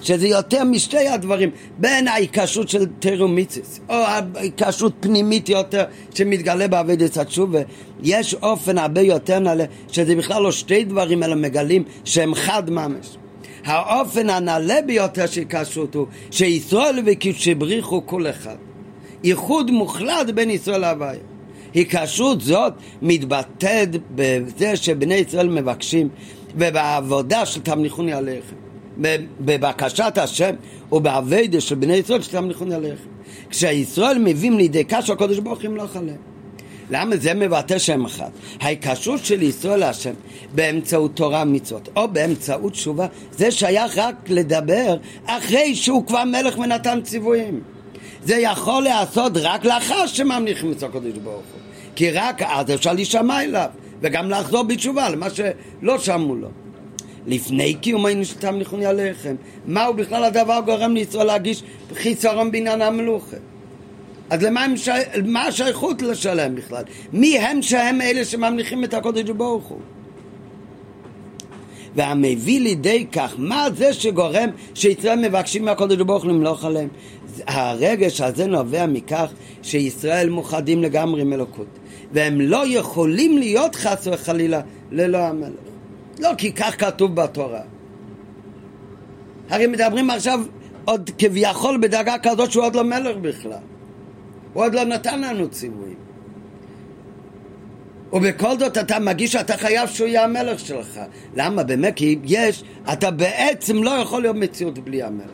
שזה 0.02 0.28
יותר 0.28 0.64
משתי 0.64 1.08
הדברים 1.08 1.50
בין 1.78 2.08
ההיקשרות 2.08 2.70
של 2.70 2.86
תרומיציס 3.00 3.80
או 3.90 3.96
ההיקשרות 3.96 4.94
פנימית 5.00 5.50
יותר 5.50 5.84
שמתגלה 6.14 6.68
בעבודת 6.68 7.18
התשובה 7.18 7.60
יש 8.04 8.34
אופן 8.34 8.78
הרבה 8.78 9.02
יותר 9.02 9.40
נעלה 9.40 9.66
שזה 9.92 10.16
בכלל 10.16 10.44
לא 10.44 10.52
שתי 10.52 10.84
דברים 10.84 11.24
אלא 11.24 11.36
מגלים 11.36 11.84
שהם 12.06 12.36
חד 12.36 12.70
ממש 12.70 13.18
האופן 13.66 14.30
הנעלה 14.30 14.82
ביותר 14.86 15.26
של 15.26 15.44
כשרות 15.50 15.96
הוא 15.96 16.08
שישראל 16.32 17.00
וכשבריחו 17.06 18.02
כל 18.06 18.30
אחד. 18.30 18.56
ייחוד 19.24 19.72
מוחלט 19.72 20.30
בין 20.36 20.50
ישראל 20.50 20.82
להוויה. 20.82 21.20
היקשרות 21.74 22.42
זאת 22.42 22.74
מתבטאת 23.02 23.90
בזה 24.16 24.76
שבני 24.76 25.16
ישראל 25.16 25.50
מבקשים 25.50 26.10
ובעבודה 26.56 27.46
של 27.46 27.62
תמליכוני 27.62 28.14
עליכם. 28.14 28.56
בבקשת 29.42 30.18
השם 30.18 30.56
ובעבודה 30.92 31.62
של 31.62 31.76
בני 31.76 31.96
ישראל 31.96 32.22
שתמליכוני 32.22 32.76
עליכם. 32.76 33.10
כשישראל 33.50 34.18
מביאים 34.20 34.58
לידי 34.58 34.84
קש 34.84 35.10
הקודש 35.10 35.40
ברוך 35.40 35.60
הוא 35.60 35.66
ימלוך 35.66 35.96
עליהם. 35.96 36.18
למה 36.90 37.18
זה 37.18 37.34
מבטא 37.34 37.78
שם 37.78 38.06
אחד? 38.06 38.30
ההיקשרות 38.62 39.26
של 39.26 39.44
ישראל 39.44 39.80
להשם 39.80 40.14
באמצעות 40.56 41.16
תורה 41.16 41.42
ומצוות 41.42 41.90
או 41.96 42.08
באמצעות 42.08 42.74
תשובה 42.74 43.08
זה 43.32 43.52
שייך 43.52 43.98
רק 43.98 44.16
לדבר 44.28 44.98
אחרי 45.26 45.76
שהוא 45.76 46.06
כבר 46.06 46.24
מלך 46.24 46.58
ונתן 46.58 47.00
ציוויים. 47.04 47.62
זה 48.24 48.36
יכול 48.36 48.84
להיעשות 48.84 49.32
רק 49.36 49.66
לאחר 49.66 50.08
שממליכים 50.08 50.72
את 50.72 50.84
הקודש 50.84 51.18
ברוך 51.24 51.36
הוא. 51.36 51.62
כי 51.96 52.12
רק 52.12 52.42
אז 52.42 52.72
אפשר 52.74 52.94
להישמע 52.94 53.44
אליו 53.44 53.68
וגם 54.02 54.30
לחזור 54.30 54.64
בתשובה 54.64 55.10
למה 55.10 55.28
שלא 55.30 56.00
שמעו 56.00 56.36
לו. 56.36 56.48
לפני 57.28 57.74
קיום 57.74 58.06
היינו 58.06 58.26
שתמליכוני 58.26 58.86
עליכם 58.86 59.36
מהו 59.66 59.94
בכלל 59.94 60.24
הדבר 60.24 60.60
גורם 60.66 60.94
לישראל 60.94 61.28
להגיש 61.28 61.64
חיסרון 61.94 62.52
בעניין 62.52 62.82
המלוכה 62.82 63.38
אז 64.30 64.44
למה 64.44 64.64
הם 64.64 64.78
ש... 64.78 64.90
מה 65.26 65.46
השייכות 65.46 66.02
לשלם 66.02 66.56
בכלל? 66.56 66.84
מי 67.14 67.38
הם 67.38 67.62
שהם 67.62 68.02
אלה 68.02 68.26
שממליכים 68.26 68.84
את 68.84 68.94
הקודש 68.94 69.30
ברוך 69.30 69.66
הוא? 69.66 69.80
והמביא 71.96 72.60
לידי 72.60 73.06
כך, 73.12 73.34
מה 73.38 73.68
זה 73.76 73.94
שגורם 73.94 74.50
שישראל 74.74 75.28
מבקשים 75.28 75.66
מהקודש 75.66 75.98
ברוך 75.98 76.24
הוא 76.24 76.32
למלוך 76.32 76.66
עליהם? 76.66 76.90
הרגש 77.48 78.22
הזה 78.22 78.48
נובע 78.48 78.86
מכך 78.86 79.32
שישראל 79.64 80.30
מוחדים 80.30 80.84
לגמרי 80.84 81.22
עם 81.22 81.34
אלוקות 81.34 81.68
והם 82.12 82.42
לא 82.42 82.64
יכולים 82.68 83.38
להיות 83.38 83.76
חס 83.76 84.08
וחלילה 84.12 84.62
ללא 84.92 85.18
המלך 85.18 85.50
לא 86.20 86.30
כי 86.38 86.52
כך 86.52 86.86
כתוב 86.86 87.16
בתורה 87.16 87.62
הרי 89.50 89.68
מדברים 89.68 90.10
עכשיו 90.10 90.40
עוד 90.86 91.10
כביכול 91.18 91.78
בדרגה 91.82 92.16
כזאת 92.24 92.52
שהוא 92.52 92.64
עוד 92.66 92.76
לא 92.76 92.84
מלך 92.84 93.18
בכלל 93.18 93.60
הוא 94.54 94.64
עוד 94.64 94.74
לא 94.74 94.84
נתן 94.84 95.22
לנו 95.22 95.50
ציוויים. 95.50 96.10
ובכל 98.14 98.60
זאת 98.60 98.78
אתה 98.78 99.00
מגיש 99.00 99.32
שאתה 99.32 99.58
חייב 99.58 99.90
שהוא 99.90 100.08
יהיה 100.08 100.24
המלך 100.24 100.60
שלך. 100.60 101.00
למה? 101.36 101.64
באמת 101.64 101.94
כי 101.96 102.20
יש, 102.24 102.64
אתה 102.94 103.12
בעצם 103.12 103.84
לא 103.84 103.92
יכול 103.92 104.22
להיות 104.22 104.36
מציאות 104.36 104.80
בלי 104.80 105.04
המלך. 105.04 105.30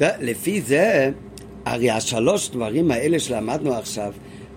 לפי 0.00 0.60
זה, 0.60 1.10
הרי 1.64 1.90
השלוש 1.90 2.50
דברים 2.50 2.90
האלה 2.90 3.18
שלמדנו 3.18 3.74
עכשיו, 3.74 4.12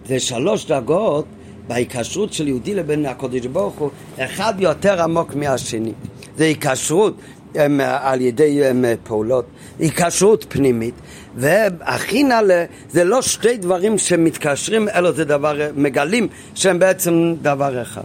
זה 0.05 0.19
שלוש 0.19 0.65
דרגות 0.65 1.25
בהיקשרות 1.71 2.33
של 2.33 2.47
יהודי 2.47 2.75
לבין 2.75 3.05
הקודש 3.05 3.45
ברוך 3.45 3.75
הוא, 3.75 3.89
אחד 4.19 4.53
יותר 4.59 5.01
עמוק 5.01 5.35
מהשני. 5.35 5.91
זה 6.37 6.43
היקשרות 6.43 7.15
הם, 7.55 7.81
על 7.83 8.21
ידי 8.21 8.65
הם, 8.65 8.85
פעולות, 9.03 9.45
היקשרות 9.79 10.45
פנימית, 10.49 10.93
והכי 11.35 12.23
נעלה 12.23 12.65
זה 12.89 13.03
לא 13.03 13.21
שתי 13.21 13.57
דברים 13.57 13.97
שמתקשרים, 13.97 14.89
אלא 14.89 15.11
זה 15.11 15.25
דבר, 15.25 15.57
מגלים 15.75 16.27
שהם 16.55 16.79
בעצם 16.79 17.35
דבר 17.41 17.81
אחד. 17.81 18.03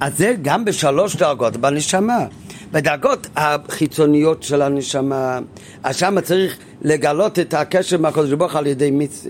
אז 0.00 0.18
זה 0.18 0.34
גם 0.42 0.64
בשלוש 0.64 1.16
דרגות 1.16 1.56
בנשמה. 1.56 2.26
בדרגות 2.72 3.26
החיצוניות 3.36 4.42
של 4.42 4.62
הנשמה, 4.62 5.38
אז 5.82 5.96
שם 5.96 6.20
צריך 6.20 6.56
לגלות 6.82 7.38
את 7.38 7.54
הקשר 7.54 7.98
מהקדוש 7.98 8.32
ברוך 8.32 8.56
על 8.56 8.66
ידי, 8.66 8.90
מצ... 8.90 9.26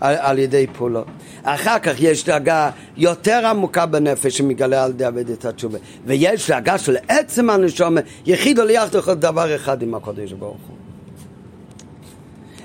על 0.00 0.38
ידי 0.38 0.66
פעולות. 0.72 1.06
אחר 1.42 1.78
כך 1.78 1.94
יש 1.98 2.24
דרגה 2.24 2.70
יותר 2.96 3.46
עמוקה 3.46 3.86
בנפש 3.86 4.38
שמגלה 4.38 4.84
על 4.84 4.90
ידי 4.90 5.04
עבודת 5.04 5.44
התשובה. 5.44 5.78
ויש 6.06 6.50
דרגה 6.50 6.78
של 6.78 6.96
עצם 7.08 7.50
הנשמה, 7.50 8.00
יחיד 8.26 8.58
עלייה 8.60 8.84
לכל 8.94 9.14
דבר 9.14 9.54
אחד 9.54 9.82
עם 9.82 9.94
הקדוש 9.94 10.32
ברוך 10.32 10.60
הוא. 10.68 10.76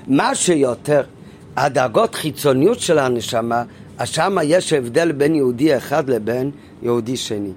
מה 0.06 0.34
שיותר, 0.34 1.02
הדרגות 1.56 2.14
חיצוניות 2.14 2.80
של 2.80 2.98
הנשמה, 2.98 3.62
אז 3.98 4.08
שם 4.08 4.36
יש 4.44 4.72
הבדל 4.72 5.12
בין 5.12 5.34
יהודי 5.34 5.76
אחד 5.76 6.10
לבין 6.10 6.50
יהודי 6.82 7.16
שני. 7.16 7.52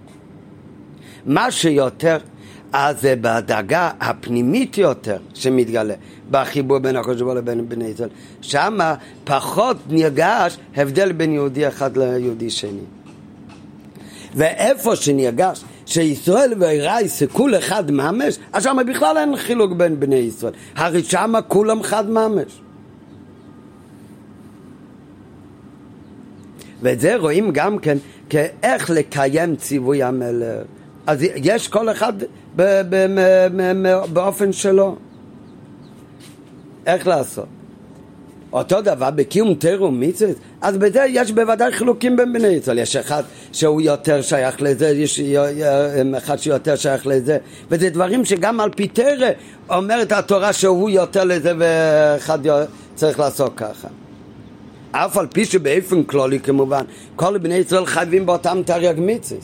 מה 1.26 1.52
שיותר, 1.52 2.18
אז 2.74 3.02
זה 3.02 3.16
בדרגה 3.22 3.92
הפנימית 4.00 4.78
יותר 4.78 5.18
שמתגלה 5.34 5.94
בחיבור 6.32 6.78
בין 6.80 6.96
הקדוש 6.96 7.22
ברוך 7.22 7.36
לבין 7.36 7.70
בני 7.70 7.86
ישראל. 7.86 8.10
שם 8.42 8.78
פחות 9.24 9.78
נרגש 9.90 10.58
הבדל 10.76 11.12
בין 11.12 11.32
יהודי 11.32 11.68
אחד 11.68 11.98
ליהודי 11.98 12.50
שני. 12.50 12.80
ואיפה 14.36 14.96
שנרגש 14.96 15.64
שישראל 15.86 16.54
ואירייס 16.60 17.20
זה 17.20 17.28
כול 17.28 17.58
אחד 17.58 17.92
ממש, 17.92 18.38
אז 18.54 18.64
שם 18.64 18.78
בכלל 18.88 19.18
אין 19.18 19.36
חילוק 19.36 19.72
בין 19.72 20.00
בני 20.00 20.16
ישראל. 20.16 20.54
הרי 20.76 21.04
שם 21.04 21.34
כולם 21.48 21.84
חד 21.84 22.10
ממש. 22.10 22.62
ואת 26.82 27.00
זה 27.00 27.16
רואים 27.16 27.52
גם 27.52 27.80
כן 27.80 27.98
כאיך 28.30 28.90
לקיים 28.90 29.56
ציווי 29.56 30.04
המלך. 30.04 30.75
אז 31.08 31.20
יש 31.36 31.68
כל 31.68 31.90
אחד 31.90 32.14
באופן 34.14 34.54
שלו. 34.54 34.96
איך 36.86 37.08
לעשות? 37.08 37.46
אותו 38.54 38.82
דבר 38.82 39.12
בקיום 39.12 39.54
תירו 39.54 39.92
מצווה, 39.92 40.34
אז 40.62 40.78
בזה 40.78 41.06
יש 41.10 41.32
בוודאי 41.32 41.72
חילוקים 41.72 42.18
בין 42.18 42.34
בני 42.34 42.48
ישראל. 42.48 42.78
יש 42.78 42.96
אחד 42.96 43.24
שהוא 43.52 43.82
יותר 43.82 44.22
שייך 44.22 44.62
לזה, 44.62 44.90
יש 44.90 45.20
אחד 46.18 46.40
שיותר 46.40 46.76
שייך 46.76 47.08
לזה, 47.08 47.38
וזה 47.70 47.90
דברים 47.90 48.26
שגם 48.26 48.60
על 48.60 48.70
פי 48.70 48.88
תרא 48.88 49.30
אומרת 49.70 50.12
התורה 50.12 50.54
שהוא 50.54 50.90
יותר 50.90 51.24
לזה 51.24 51.52
ואחד 51.60 52.40
צריך 52.96 53.20
לעשות 53.20 53.54
ככה. 53.56 53.88
אף 54.92 55.18
על 55.18 55.28
פי 55.28 55.46
שבאופן 55.46 56.04
כללי 56.04 56.40
כמובן, 56.40 56.86
כל 57.16 57.38
בני 57.38 57.56
ישראל 57.56 57.86
חייבים 57.86 58.26
באותם 58.26 58.62
תרי"ג 58.66 58.96
מצווה. 58.98 59.42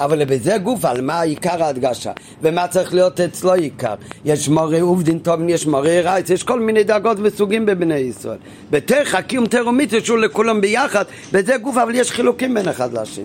אבל 0.00 0.24
בזה 0.24 0.58
גוף, 0.58 0.84
על 0.84 1.00
מה 1.00 1.20
עיקר 1.20 1.62
ההדגשה, 1.62 2.12
ומה 2.42 2.68
צריך 2.68 2.94
להיות 2.94 3.20
אצלו 3.20 3.52
עיקר. 3.52 3.94
יש 4.24 4.48
מורי 4.48 4.80
עובדין 4.80 5.18
טובים, 5.18 5.48
יש 5.48 5.66
מורי 5.66 6.00
רייץ, 6.00 6.30
יש 6.30 6.42
כל 6.42 6.60
מיני 6.60 6.84
דרגות 6.84 7.18
וסוגים 7.22 7.66
בבני 7.66 7.94
ישראל. 7.94 8.38
בתך 8.70 9.14
הקיום 9.14 9.46
תרומית 9.46 9.90
שהוא 10.04 10.18
לכולם 10.18 10.60
ביחד, 10.60 11.04
בזה 11.32 11.56
גוף, 11.56 11.76
אבל 11.76 11.94
יש 11.94 12.10
חילוקים 12.12 12.54
בין 12.54 12.68
אחד 12.68 12.92
לשני. 12.92 13.24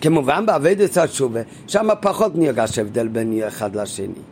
כמובן 0.00 0.46
בעבודת 0.46 0.96
התשובה, 0.96 1.40
שם 1.66 1.88
פחות 2.02 2.32
נרגש 2.36 2.78
הבדל 2.78 3.08
בין 3.08 3.42
אחד 3.46 3.76
לשני. 3.76 4.22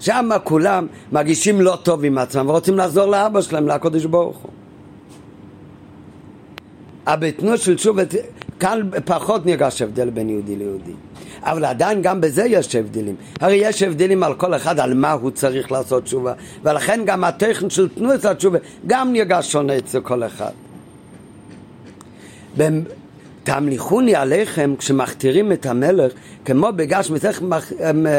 שם 0.00 0.28
כולם 0.44 0.86
מרגישים 1.12 1.60
לא 1.60 1.78
טוב 1.82 2.04
עם 2.04 2.18
עצמם 2.18 2.48
ורוצים 2.48 2.78
לחזור 2.78 3.06
לאבא 3.06 3.40
שלהם, 3.40 3.68
לקדוש 3.68 4.04
ברוך 4.04 4.36
הוא. 4.36 4.50
הבתנות 7.06 7.60
של 7.60 7.76
תשובה, 7.76 8.02
כאן 8.62 8.80
פחות 9.04 9.46
נרגש 9.46 9.82
הבדל 9.82 10.10
בין 10.10 10.28
יהודי 10.28 10.56
ליהודי. 10.56 10.92
אבל 11.42 11.64
עדיין 11.64 12.02
גם 12.02 12.20
בזה 12.20 12.44
יש 12.44 12.76
הבדלים. 12.76 13.14
הרי 13.40 13.54
יש 13.54 13.82
הבדלים 13.82 14.22
על 14.22 14.34
כל 14.34 14.54
אחד 14.54 14.80
על 14.80 14.94
מה 14.94 15.12
הוא 15.12 15.30
צריך 15.30 15.72
לעשות 15.72 16.04
תשובה, 16.04 16.32
ולכן 16.62 17.00
גם 17.06 17.24
הטכן 17.24 17.70
של 17.70 17.88
תנועת 17.88 18.24
התשובה 18.24 18.58
גם 18.86 19.12
נרגש 19.12 19.52
שונה 19.52 19.78
אצל 19.78 20.00
כל 20.00 20.22
אחד. 20.24 20.50
תמליכוני 23.44 24.14
עליכם 24.14 24.74
כשמכתירים 24.78 25.52
את 25.52 25.66
המלך, 25.66 26.12
כמו 26.44 26.68
בגשמית, 26.76 27.24
איך 27.24 27.42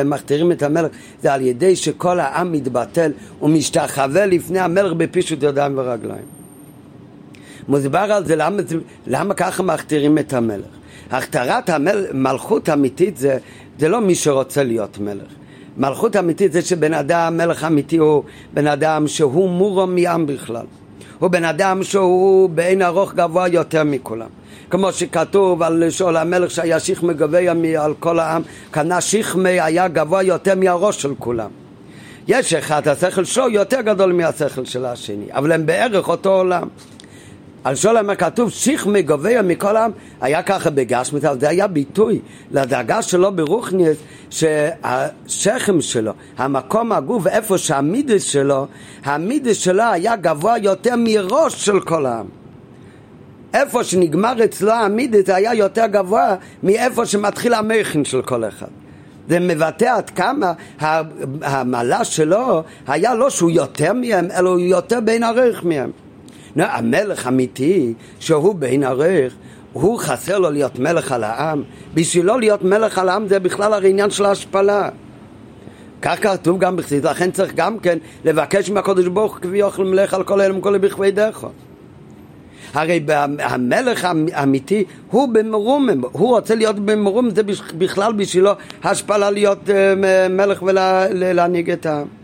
מכתירים 0.06 0.52
את 0.52 0.64
המלך? 0.64 0.92
זה 1.22 1.34
על 1.34 1.42
ידי 1.42 1.76
שכל 1.76 2.20
העם 2.20 2.52
מתבטל 2.52 3.12
ומשתחווה 3.42 4.26
לפני 4.26 4.60
המלך 4.60 4.94
בפישוט 4.94 5.44
ידיים 5.44 5.78
ורגליים. 5.78 6.43
מוסבר 7.68 8.00
על 8.00 8.26
זה 8.26 8.36
למה, 8.36 8.62
למה 9.08 9.34
ככה 9.34 9.64
מכתירים 9.64 10.18
את 10.18 10.34
המלך. 10.34 10.66
הכתרת 11.12 11.70
המלכות 11.70 12.70
האמיתית 12.70 13.18
זה, 13.18 13.38
זה 13.80 13.90
לא 13.90 14.02
מי 14.02 14.16
שרוצה 14.16 14.64
להיות 14.64 14.98
מלך. 14.98 15.28
מלכות 15.78 16.16
אמיתית 16.16 16.52
זה 16.54 16.62
שבן 16.62 16.94
אדם, 16.94 17.38
מלך 17.38 17.64
אמיתי 17.64 17.98
הוא 17.98 18.24
בן 18.54 18.68
אדם 18.68 19.08
שהוא 19.08 19.50
מורום 19.50 19.96
מעם 19.96 20.26
בכלל. 20.26 20.66
הוא 21.20 21.30
בן 21.30 21.46
אדם 21.46 21.84
שהוא 21.84 22.50
בעין 22.50 22.82
ארוך 22.82 23.14
גבוה 23.14 23.48
יותר 23.48 23.84
מכולם. 23.84 24.28
כמו 24.70 24.92
שכתוב 24.92 25.64
על 25.64 25.90
שאול 25.90 26.18
המלך 26.18 26.52
שהיה 26.52 26.80
שכמה 26.80 27.14
גבוה 27.14 27.84
על 27.84 27.94
כל 28.00 28.20
העם, 28.20 28.42
קנה 28.72 29.02
שכמה 29.02 29.50
היה 29.50 29.88
גבוה 29.88 30.24
יותר 30.24 30.56
מהראש 30.56 31.02
של 31.02 31.14
כולם. 31.20 31.50
יש 32.28 32.54
אחד, 32.54 32.88
השכל 32.88 33.24
שלו 33.24 33.50
יותר 33.50 33.82
גדול 33.82 34.14
מהשכל 34.14 34.66
של 34.66 34.86
השני, 34.86 35.26
אבל 35.32 35.52
הם 35.52 35.66
בערך 35.66 36.10
אותו 36.10 36.30
עולם. 36.30 36.68
על 37.64 37.76
שולם 37.76 38.16
כתוב 38.16 38.50
שיחמי 38.50 39.02
גובע 39.02 39.42
מכל 39.42 39.78
העם, 39.78 39.92
היה 40.22 40.44
ככה 40.44 40.70
בגשמית, 40.70 41.26
אבל 41.26 41.40
זה 41.40 41.50
היה 41.50 41.68
ביטוי 41.68 42.20
לדאגה 42.52 43.02
שלו 43.02 43.36
ברוכניאס, 43.36 43.98
שהשכם 44.30 45.82
שלו, 45.82 46.12
המקום 46.38 46.92
הגוף, 46.92 47.28
איפה 47.28 47.58
שהמידס 47.58 48.24
שלו, 48.24 48.68
המידס 49.04 49.58
שלו 49.58 49.84
היה 49.84 50.16
גבוה 50.16 50.58
יותר 50.58 50.94
מראש 50.98 51.66
של 51.66 51.80
כל 51.80 52.06
העם. 52.06 52.26
איפה 53.54 53.84
שנגמר 53.84 54.44
אצלו 54.44 54.72
המידס 54.72 55.30
היה 55.30 55.54
יותר 55.54 55.86
גבוה 55.86 56.36
מאיפה 56.64 57.06
שמתחיל 57.06 57.54
המכן 57.54 58.06
של 58.06 58.22
כל 58.22 58.48
אחד. 58.48 58.68
זה 59.30 59.40
מבטא 59.40 59.86
עד 59.86 60.10
כמה 60.10 60.54
המעלה 61.42 62.04
שלו 62.04 62.64
היה 62.88 63.16
לא 63.16 63.30
שהוא 63.30 63.52
יותר 63.52 63.94
מהם, 63.94 64.28
אלא 64.38 64.50
הוא 64.50 64.60
יותר 64.60 65.00
בין 65.00 65.24
ערך 65.24 65.64
מהם. 65.64 65.92
לא, 66.56 66.64
המלך 66.64 67.28
אמיתי, 67.28 67.94
שהוא 68.20 68.56
בין 68.56 68.84
ערך, 68.84 69.34
הוא 69.74 70.00
חסר 70.00 70.40
לו 70.40 70.50
להיות 70.50 70.80
מלך 70.80 71.12
על 71.12 71.24
העם. 71.24 71.64
בשבילו 71.94 72.38
להיות 72.38 72.64
מלך 72.64 72.98
על 72.98 73.10
העם 73.10 73.28
זה 73.28 73.40
בכלל 73.40 73.74
הרי 73.74 73.90
עניין 73.90 74.10
של 74.10 74.26
השפלה. 74.26 74.90
כך 76.02 76.24
כתוב 76.24 76.60
גם 76.60 76.76
בחסידות, 76.76 77.12
לכן 77.12 77.32
צריך 77.32 77.54
גם 77.56 77.80
כן 77.80 77.98
לבקש 78.26 78.70
מהקדוש 78.70 79.08
ברוך 79.08 79.34
הוא 79.34 79.42
כביכול 79.42 79.88
מלך 79.88 80.14
על 80.14 80.24
כל 80.24 80.42
אלה 80.42 80.58
וכל 80.58 80.78
בכבי 80.78 81.12
דרכו. 81.12 81.48
הרי 82.74 83.04
המלך 83.40 84.08
האמיתי 84.34 84.84
הוא 85.12 85.34
במרומם, 85.34 86.02
הוא 86.12 86.30
רוצה 86.30 86.56
להיות 86.56 86.80
במרומם, 86.80 87.30
זה 87.30 87.42
בכלל 87.78 88.14
בשבילו 88.14 88.52
השפלה 88.84 89.32
להיות 89.32 89.70
אה, 89.70 90.30
מלך 90.30 90.64
ולהנהיג 90.64 91.72
את 91.72 91.86
העם. 91.86 92.23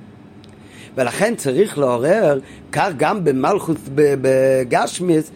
ולכן 1.00 1.36
צריך 1.36 1.78
לעורר, 1.78 2.40
כך 2.72 2.90
גם 2.98 3.24
במלכוס 3.24 3.78
בגשמיס, 3.96 5.32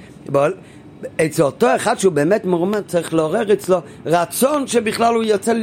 אצל 1.26 1.44
אותו 1.44 1.76
אחד 1.76 2.00
שהוא 2.00 2.14
באמת 2.14 2.46
מרומם, 2.46 2.82
צריך 2.88 3.14
לעורר 3.14 3.54
אצלו 3.54 3.78
רצון 4.06 4.68
שבכלל 4.68 5.14
הוא 5.14 5.24
יוצא 5.24 5.54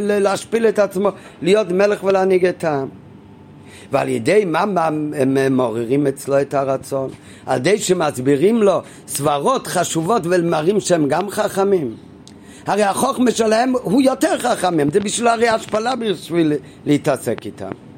להשפיל 0.00 0.68
את 0.68 0.78
עצמו, 0.78 1.08
להיות 1.42 1.72
מלך 1.72 2.04
ולהנהיג 2.04 2.46
את 2.46 2.64
העם. 2.64 2.88
ועל 3.92 4.08
ידי 4.08 4.44
מה 4.44 4.86
הם 5.16 5.56
מעוררים 5.56 6.06
אצלו 6.06 6.40
את 6.40 6.54
הרצון? 6.54 7.10
על 7.46 7.56
ידי 7.56 7.78
שמסבירים 7.78 8.62
לו 8.62 8.80
סברות 9.06 9.66
חשובות 9.66 10.22
ומראים 10.24 10.80
שהם 10.80 11.08
גם 11.08 11.30
חכמים. 11.30 11.94
הרי 12.66 12.82
החוכמה 12.82 13.30
שלהם 13.30 13.72
הוא 13.82 14.02
יותר 14.02 14.38
חכמים, 14.38 14.90
זה 14.90 15.00
בשביל 15.00 15.28
הרי 15.28 15.48
השפלה 15.48 15.96
בשביל 15.96 16.52
להתעסק 16.86 17.46
איתם. 17.46 17.89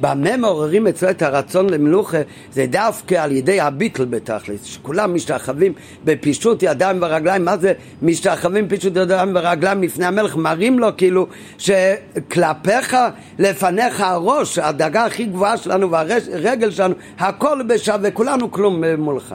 במה 0.00 0.36
מעוררים 0.36 0.86
אצלו 0.86 1.10
את 1.10 1.22
הרצון 1.22 1.70
למלוכה 1.70 2.18
זה 2.52 2.66
דווקא 2.66 3.14
על 3.14 3.32
ידי 3.32 3.60
הביטל 3.60 4.04
בתכלס, 4.04 4.64
שכולם 4.64 5.14
משתחווים 5.14 5.72
בפישוט 6.04 6.62
ידיים 6.62 7.02
ורגליים, 7.02 7.44
מה 7.44 7.56
זה 7.56 7.72
משתחווים 8.02 8.68
בפישוט 8.68 8.96
ידיים 8.96 9.36
ורגליים 9.36 9.82
לפני 9.82 10.06
המלך, 10.06 10.36
מראים 10.36 10.78
לו 10.78 10.88
כאילו 10.96 11.26
שכלפיך, 11.58 12.96
לפניך 13.38 14.00
הראש, 14.00 14.58
הדאגה 14.58 15.04
הכי 15.04 15.24
גבוהה 15.24 15.56
שלנו 15.56 15.90
והרגל 15.90 16.70
שלנו, 16.70 16.94
הכל 17.18 17.62
בשווה, 17.68 18.10
כולנו 18.10 18.50
כלום 18.50 18.84
מולך. 18.98 19.34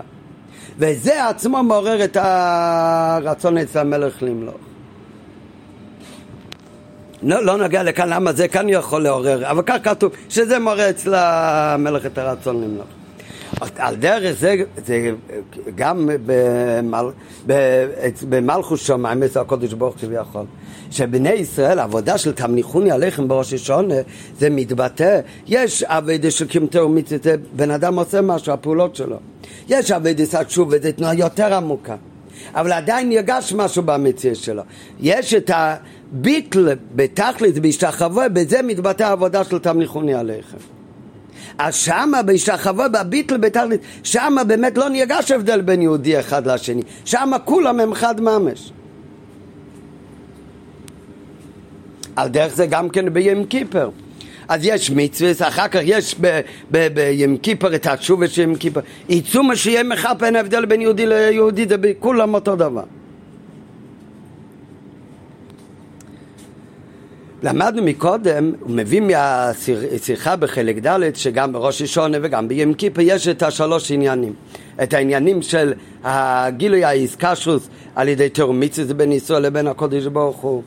וזה 0.78 1.28
עצמו 1.28 1.64
מעורר 1.64 2.04
את 2.04 2.18
הרצון 2.20 3.58
אצל 3.58 3.80
המלך 3.80 4.24
למלוך. 4.24 4.73
לא, 7.24 7.46
לא 7.46 7.58
נוגע 7.58 7.84
לכאן 7.84 8.10
למה 8.10 8.34
זה 8.34 8.48
כאן 8.48 8.70
יכול 8.70 9.04
לעורר, 9.04 9.52
אבל 9.52 9.64
כך 9.66 9.78
כתוב 9.84 10.12
שזה 10.30 10.60
מורה 10.60 10.90
אצל 10.90 11.14
המלך 11.16 12.06
את 12.06 12.18
הרצון 12.18 12.64
למלוך. 12.64 12.88
על 13.78 13.96
דרך 13.96 14.40
זה, 14.40 14.56
זה 14.86 15.12
גם 15.76 16.10
במל, 16.26 17.06
במלכוס 18.30 18.88
שמיים 18.88 19.24
אצל 19.24 19.40
הקודש 19.40 19.74
ברוך 19.74 19.96
כביכול, 20.00 20.46
שבני 20.92 21.34
ישראל, 21.34 21.80
העבודה 21.80 22.18
של 22.18 22.34
תמניחוני 22.34 22.92
עליכם 22.92 23.28
בראש 23.28 23.54
השונה, 23.54 23.96
זה 24.40 24.50
מתבטא, 24.50 25.20
יש 25.48 25.84
אבדה 25.84 26.32
של 26.32 26.48
קימתר 26.48 26.86
ומצווה, 26.86 27.34
בן 27.56 27.72
אדם 27.72 28.00
עושה 28.00 28.22
משהו, 28.22 28.54
הפעולות 28.54 28.96
שלו. 28.96 29.18
יש 29.70 29.92
אבדה 29.92 30.24
התשוב, 30.40 30.68
וזו 30.72 30.90
תנועה 30.96 31.14
יותר 31.14 31.54
עמוקה. 31.54 31.96
אבל 32.56 32.72
עדיין 32.72 33.10
נרגש 33.10 33.54
משהו 33.54 33.84
במצווה 33.84 34.36
שלו. 34.36 34.64
יש 35.00 35.34
את 35.34 35.50
ה... 35.50 35.76
ביטל 36.14 36.70
בתכלית, 36.96 37.60
בהשתחווה, 37.60 38.30
בזה 38.30 38.62
מתבטא 38.62 39.04
העבודה 39.04 39.44
של 39.44 39.60
תמליכוני 39.60 40.14
עליכם. 40.14 40.58
אז 41.58 41.76
שמה 41.76 42.22
בהשתחווה, 42.22 42.88
בביטל 42.88 43.38
בתכלית, 43.38 43.82
שמה 44.04 44.44
באמת 44.44 44.78
לא 44.78 44.90
נרגש 44.90 45.32
הבדל 45.32 45.62
בין 45.62 45.82
יהודי 45.82 46.20
אחד 46.20 46.48
לשני. 46.48 46.82
שמה 47.06 47.40
כולם 47.40 47.80
הם 47.80 47.94
חד 47.94 48.22
ממש. 48.22 48.72
על 52.16 52.30
דרך 52.30 52.56
זה 52.56 52.66
גם 52.66 52.90
כן 52.90 53.14
בים 53.14 53.46
קיפר. 53.46 53.90
אז 54.48 54.62
יש 54.64 54.92
מצווה, 54.92 55.32
אחר 55.48 55.68
כך 55.68 55.80
יש 55.84 56.16
בים 56.72 57.38
קיפר 57.38 57.76
את 57.76 57.86
התשובה 57.86 58.28
של 58.28 58.42
ים 58.42 58.56
קיפר. 58.56 58.80
עיצום 59.08 59.56
שיהיה 59.56 59.84
מחפה, 59.84 60.26
אין 60.26 60.36
הבדל 60.36 60.66
בין 60.66 60.82
יהודי 60.82 61.06
ליהודי, 61.06 61.66
זה 61.70 61.76
כולם 62.00 62.34
אותו 62.34 62.56
דבר. 62.56 62.84
למדנו 67.44 67.84
מקודם, 67.84 68.52
הוא 68.60 68.72
מביא 68.72 69.02
מהשיחה 69.02 70.36
בחלק 70.36 70.78
ד' 70.88 71.16
שגם 71.16 71.54
בראש 71.54 71.82
השונה 71.82 72.18
וגם 72.22 72.48
בים 72.48 72.74
כיפר 72.74 73.02
יש 73.02 73.28
את 73.28 73.44
השלוש 73.44 73.92
עניינים. 73.92 74.34
את 74.84 74.94
העניינים 74.94 75.42
של 75.42 75.74
הגילוי 76.04 76.84
האיסקשוס 76.84 77.70
על 77.96 78.08
ידי 78.08 78.30
תאומיצוס 78.30 78.92
בין 78.92 79.12
ישראל 79.12 79.42
לבין 79.42 79.68
הקודש 79.68 80.06
ברוך 80.06 80.38
הוא. 80.38 80.64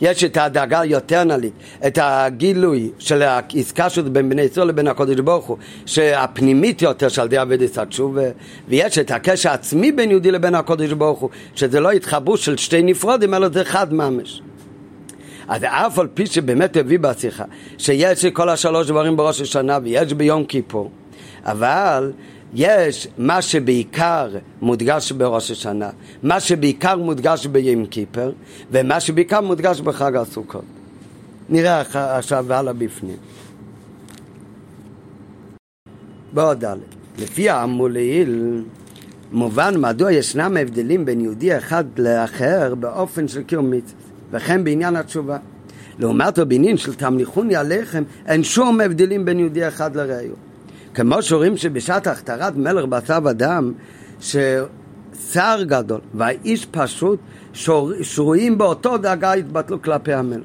יש 0.00 0.24
את 0.24 0.36
הדאגה 0.36 0.84
יותר 0.84 1.24
נלית, 1.24 1.52
את 1.86 1.98
הגילוי 2.02 2.90
של 2.98 3.22
האיסקשוס 3.22 4.04
בין 4.12 4.28
בני 4.28 4.42
ישראל 4.42 4.68
לבין 4.68 4.88
הקודש 4.88 5.20
ברוך 5.20 5.46
הוא, 5.46 5.56
שהפנימית 5.86 6.82
יותר 6.82 7.08
של 7.08 7.28
די 7.28 7.42
אבידס 7.42 7.78
התשובה, 7.78 8.22
ויש 8.68 8.98
את 8.98 9.10
הקשר 9.10 9.50
העצמי 9.50 9.92
בין 9.92 10.10
יהודי 10.10 10.30
לבין 10.30 10.54
הקודש 10.54 10.92
ברוך 10.92 11.18
הוא, 11.18 11.30
שזה 11.54 11.80
לא 11.80 11.90
התחברות 11.90 12.40
של 12.40 12.56
שתי 12.56 12.82
נפרודים, 12.82 13.34
אלא 13.34 13.48
זה 13.48 13.62
אחד 13.62 13.94
ממש. 13.94 14.42
אז 15.50 15.62
אף 15.64 15.98
על 15.98 16.08
פי 16.14 16.26
שבאמת 16.26 16.76
הביא 16.76 16.98
בשיחה 16.98 17.44
שיש 17.78 18.26
כל 18.26 18.48
השלוש 18.48 18.86
דברים 18.86 19.16
בראש 19.16 19.40
השנה 19.40 19.78
ויש 19.82 20.12
ביום 20.12 20.44
כיפור, 20.44 20.90
אבל 21.44 22.12
יש 22.54 23.08
מה 23.18 23.42
שבעיקר 23.42 24.28
מודגש 24.62 25.12
בראש 25.12 25.50
השנה, 25.50 25.90
מה 26.22 26.40
שבעיקר 26.40 26.96
מודגש 26.96 27.46
ביום 27.46 27.86
כיפר, 27.86 28.32
ומה 28.70 29.00
שבעיקר 29.00 29.40
מודגש 29.40 29.80
בחג 29.80 30.16
הסוכות. 30.16 30.64
נראה 31.48 31.80
עכשיו 32.18 32.52
הלאה 32.52 32.72
בפנים. 32.72 33.16
בעוד 36.32 36.64
ד' 36.64 36.76
לפי 37.18 37.50
האמור 37.50 37.88
לעיל 37.88 38.64
מובן 39.32 39.74
מדוע 39.80 40.12
ישנם 40.12 40.56
הבדלים 40.56 41.04
בין 41.04 41.20
יהודי 41.20 41.56
אחד 41.58 41.84
לאחר 41.98 42.74
באופן 42.74 43.28
של 43.28 43.42
קיום 43.42 43.70
מצווה 43.70 43.99
וכן 44.32 44.64
בעניין 44.64 44.96
התשובה. 44.96 45.38
לעומת 45.98 46.38
הבניין 46.38 46.76
של 46.76 46.94
תמליכוני 46.94 47.56
עליכם 47.56 48.02
אין 48.26 48.42
שום 48.42 48.80
הבדלים 48.80 49.24
בין 49.24 49.38
יהודי 49.38 49.68
אחד 49.68 49.96
לרעיו. 49.96 50.34
כמו 50.94 51.22
שרואים 51.22 51.56
שבשעת 51.56 52.06
הכתרת 52.06 52.56
מלך 52.56 52.84
בצו 52.84 53.30
אדם, 53.30 53.72
ששר 54.20 55.62
גדול 55.62 56.00
והאיש 56.14 56.66
פשוט 56.70 57.18
שרויים 58.02 58.58
באותו 58.58 58.98
דאגה 58.98 59.32
התבטלו 59.32 59.82
כלפי 59.82 60.12
המלך. 60.12 60.44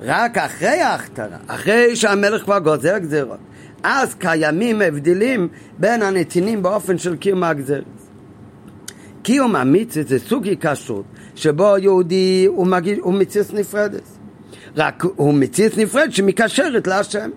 רק 0.00 0.38
אחרי 0.38 0.80
ההכתרה, 0.80 1.36
אחרי 1.46 1.96
שהמלך 1.96 2.42
כבר 2.42 2.58
גוזר 2.58 2.98
גזירות, 2.98 3.38
אז 3.82 4.14
קיימים 4.14 4.82
הבדלים 4.82 5.48
בין 5.78 6.02
הנתינים 6.02 6.62
באופן 6.62 6.98
של 6.98 7.16
קיום 7.16 7.42
הגזרת. 7.42 7.84
קיום 9.22 9.56
המצווה 9.56 10.04
זה 10.08 10.18
סוג 10.18 10.46
היקשרות 10.46 11.04
שבו 11.34 11.78
יהודי 11.78 12.44
הוא, 12.48 12.66
מגיש, 12.66 12.98
הוא 12.98 13.14
מציץ 13.14 13.52
נפרדת. 13.52 14.02
רק 14.76 15.04
הוא 15.16 15.34
מציץ 15.34 15.78
נפרד 15.78 16.12
שמקשרת 16.12 16.86
להשם. 16.86 17.30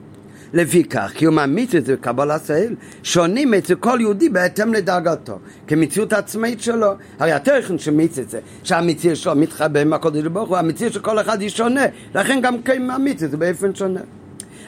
לפיכך, 0.54 1.12
קיום 1.16 1.40
המצווה 1.40 1.82
וקבלת 1.86 2.50
האל 2.50 2.76
שונים 3.04 3.54
אצל 3.54 3.76
כל 3.76 3.98
יהודי 4.02 4.30
בהתאם 4.30 4.74
לדרגתו, 4.74 5.40
כמציאות 5.68 6.14
עצמאית 6.14 6.62
שלו. 6.62 6.94
הרי 7.20 7.32
התכן 7.32 7.78
של 7.78 7.92
מצווה 7.92 8.28
זה 8.30 8.40
שהמצווה 8.64 9.16
שלו 9.16 9.36
מתחבא 9.36 9.80
עם 9.80 9.94
הקודש 9.94 10.24
ברוך 10.24 10.50
הוא, 10.50 10.58
המצווה 10.58 10.92
של 10.92 11.00
כל 11.00 11.20
אחד 11.20 11.42
היא 11.42 11.50
שונה, 11.50 11.86
לכן 12.16 12.40
גם 12.44 12.62
קיום 12.62 12.92
המצווה 12.92 13.32
זה 13.32 13.38
באופן 13.38 13.76
שונה. 13.76 14.00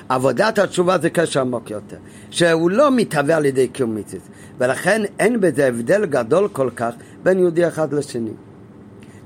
עבודת 0.09 0.59
התשובה 0.59 0.97
זה 0.97 1.09
קשר 1.09 1.41
עמוק 1.41 1.71
יותר, 1.71 1.97
שהוא 2.29 2.71
לא 2.71 2.91
מתהווה 2.91 3.35
על 3.35 3.45
ידי 3.45 3.67
קיום 3.67 3.95
מצווה, 3.95 4.25
ולכן 4.57 5.01
אין 5.19 5.41
בזה 5.41 5.67
הבדל 5.67 6.05
גדול 6.05 6.47
כל 6.47 6.69
כך 6.75 6.93
בין 7.23 7.39
יהודי 7.39 7.67
אחד 7.67 7.93
לשני. 7.93 8.31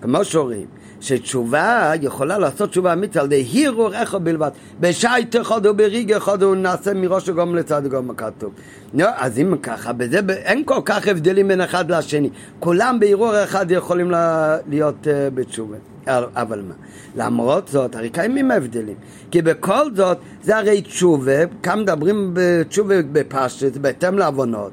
כמו 0.01 0.25
שאומרים, 0.25 0.65
שתשובה 1.01 1.91
יכולה 2.01 2.37
לעשות 2.37 2.69
תשובה 2.69 2.93
אמיתית 2.93 3.17
על 3.17 3.25
ידי 3.25 3.35
הירור 3.35 3.93
איכו 3.93 4.19
בלבד. 4.19 4.49
בשייט 4.79 5.35
אחד 5.35 5.65
או 5.65 5.73
בריג 5.73 6.13
אחד 6.13 6.43
הוא 6.43 6.55
נעשה 6.55 6.93
מראש 6.93 7.29
הגום 7.29 7.55
לצד 7.55 7.85
הגום 7.85 8.09
הכתוב. 8.09 8.51
נו, 8.93 9.05
אז 9.17 9.39
אם 9.39 9.57
ככה, 9.63 9.93
בזה 9.93 10.19
אין 10.29 10.63
כל 10.65 10.81
כך 10.85 11.07
הבדלים 11.07 11.47
בין 11.47 11.61
אחד 11.61 11.91
לשני. 11.91 12.29
כולם 12.59 12.99
בהירור 12.99 13.43
אחד 13.43 13.71
יכולים 13.71 14.11
להיות 14.69 15.07
uh, 15.07 15.09
בתשובה. 15.33 15.77
אבל 16.35 16.61
מה? 16.61 16.73
למרות 17.15 17.67
זאת, 17.67 17.95
הרי 17.95 18.09
קיימים 18.09 18.51
הבדלים. 18.51 18.95
כי 19.31 19.41
בכל 19.41 19.95
זאת, 19.95 20.17
זה 20.43 20.57
הרי 20.57 20.81
תשובה, 20.81 21.45
כאן 21.63 21.79
מדברים 21.79 22.31
בתשובה 22.33 22.95
בפשט, 23.11 23.77
בהתאם 23.77 24.17
לעוונות. 24.17 24.71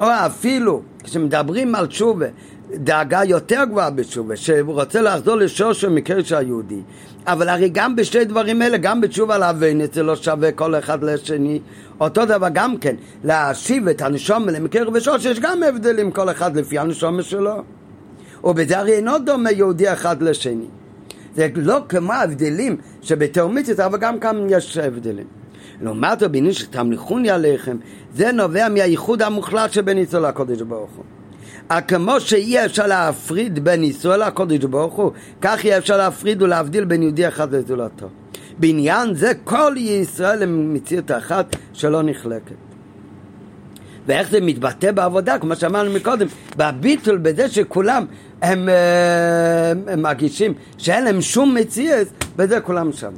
או 0.00 0.06
אפילו, 0.26 0.82
כשמדברים 1.04 1.74
על 1.74 1.86
תשובה, 1.86 2.26
דאגה 2.74 3.24
יותר 3.24 3.64
גבוהה 3.64 3.90
בתשובה, 3.90 4.36
שרוצה 4.36 5.02
לחזור 5.02 5.34
לשורשו 5.34 5.90
מקרש 5.90 6.32
היהודי. 6.32 6.80
אבל 7.26 7.48
הרי 7.48 7.68
גם 7.68 7.96
בשתי 7.96 8.24
דברים 8.24 8.62
אלה, 8.62 8.76
גם 8.76 9.00
בתשובה 9.00 9.38
לאבנת 9.38 9.94
זה 9.94 10.02
לא 10.02 10.16
שווה 10.16 10.52
כל 10.52 10.74
אחד 10.74 11.04
לשני. 11.04 11.60
אותו 12.00 12.24
דבר 12.24 12.46
גם 12.52 12.76
כן, 12.76 12.96
להשיב 13.24 13.88
את 13.88 14.02
הנשום 14.02 14.48
למקרב 14.48 14.94
ושורש, 14.94 15.24
יש 15.24 15.40
גם 15.40 15.62
הבדלים 15.62 16.10
כל 16.10 16.30
אחד 16.30 16.56
לפי 16.56 16.78
הנשום 16.78 17.22
שלו. 17.22 17.62
ובזה 18.44 18.78
הרי 18.78 18.92
אינו 18.92 19.18
דומה 19.18 19.50
יהודי 19.50 19.92
אחד 19.92 20.22
לשני. 20.22 20.66
זה 21.36 21.48
לא 21.54 21.78
כמו 21.88 22.12
ההבדלים 22.12 22.76
שבתאומיתית, 23.02 23.80
אבל 23.80 23.98
גם 23.98 24.18
כאן 24.18 24.46
יש 24.48 24.76
הבדלים. 24.76 25.26
לעומת 25.80 26.22
הבניין 26.22 26.52
שתמליכוני 26.52 27.30
עליכם, 27.30 27.76
זה 28.14 28.32
נובע 28.32 28.68
מהייחוד 28.68 29.22
המוחלט 29.22 29.72
שבין 29.72 29.98
ישראל 29.98 30.26
לקודש 30.26 30.60
ברוך 30.60 30.90
הוא. 30.96 31.17
כמו 31.88 32.20
שאי 32.20 32.64
אפשר 32.64 32.86
להפריד 32.86 33.64
בין 33.64 33.84
ישראל 33.84 34.26
לקודש 34.26 34.64
ברוך 34.64 34.94
הוא, 34.94 35.12
כך 35.40 35.64
יהיה 35.64 35.78
אפשר 35.78 35.96
להפריד 35.96 36.42
ולהבדיל 36.42 36.84
בין 36.84 37.02
יהודי 37.02 37.28
אחד 37.28 37.54
לזולתו. 37.54 38.08
בעניין 38.58 39.14
זה 39.14 39.32
כל 39.44 39.74
ישראל 39.78 40.42
הם 40.42 40.74
מציאות 40.74 41.10
אחת 41.10 41.56
שלא 41.72 42.02
נחלקת. 42.02 42.54
ואיך 44.06 44.30
זה 44.30 44.40
מתבטא 44.40 44.92
בעבודה, 44.92 45.38
כמו 45.38 45.56
שאמרנו 45.56 45.90
מקודם, 45.90 46.26
בביטול, 46.56 47.18
בזה 47.18 47.48
שכולם 47.48 48.04
הם, 48.42 48.58
הם, 48.58 48.68
אה, 48.68 49.92
הם 49.92 50.02
מרגישים 50.02 50.54
שאין 50.78 51.04
להם 51.04 51.20
שום 51.20 51.54
מציאות, 51.54 52.08
בזה 52.36 52.60
כולם 52.60 52.92
שם. 52.92 53.12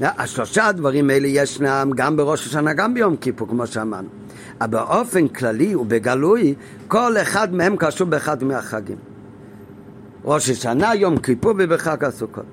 השלושה 0.00 0.66
הדברים 0.66 1.10
האלה 1.10 1.26
ישנם 1.28 1.90
גם 1.96 2.16
בראש 2.16 2.46
השנה, 2.46 2.72
גם 2.72 2.94
ביום 2.94 3.16
כיפור, 3.16 3.48
כמו 3.48 3.66
שאמרנו. 3.66 4.17
אבל 4.60 4.70
באופן 4.70 5.28
כללי 5.28 5.74
ובגלוי, 5.74 6.54
כל 6.88 7.16
אחד 7.22 7.54
מהם 7.54 7.76
קשור 7.76 8.06
באחד 8.06 8.44
מהחגים. 8.44 8.96
ראש 10.24 10.50
השנה, 10.50 10.94
יום 10.94 11.18
כיפור 11.18 11.52
ובחג 11.58 12.04
הסוכות. 12.04 12.44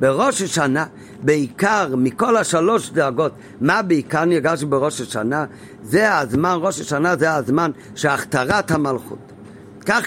בראש 0.00 0.42
השנה, 0.42 0.86
בעיקר 1.22 1.96
מכל 1.96 2.36
השלוש 2.36 2.90
דאגות, 2.90 3.32
מה 3.60 3.82
בעיקר 3.82 4.24
נרגש 4.24 4.62
בראש 4.62 5.00
השנה? 5.00 5.44
זה 5.82 6.18
הזמן, 6.18 6.56
ראש 6.60 6.80
השנה 6.80 7.16
זה 7.16 7.34
הזמן 7.34 7.70
שהכתרת 7.94 8.70
המלכות. 8.70 9.32
כך 9.86 10.06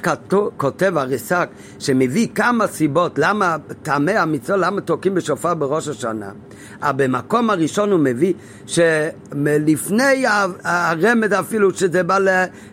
כותב 0.58 0.98
הריסק, 0.98 1.50
שמביא 1.80 2.28
כמה 2.36 2.68
סיבות 2.68 3.20
למה 3.20 3.58
טעמי 3.84 4.12
המצווה, 4.12 4.58
למה 4.58 4.82
תוקעים 4.82 5.16
בשופר 5.16 5.54
בראש 5.54 5.88
השנה. 5.88 6.32
אבל 6.82 7.08
במקום 7.08 7.50
הראשון 7.50 7.91
הוא 7.91 8.00
מביא 8.00 8.34
שלפני 8.66 10.26
הרמד 10.64 11.34
אפילו 11.34 11.74
שזה 11.74 12.04
בא 12.04 12.18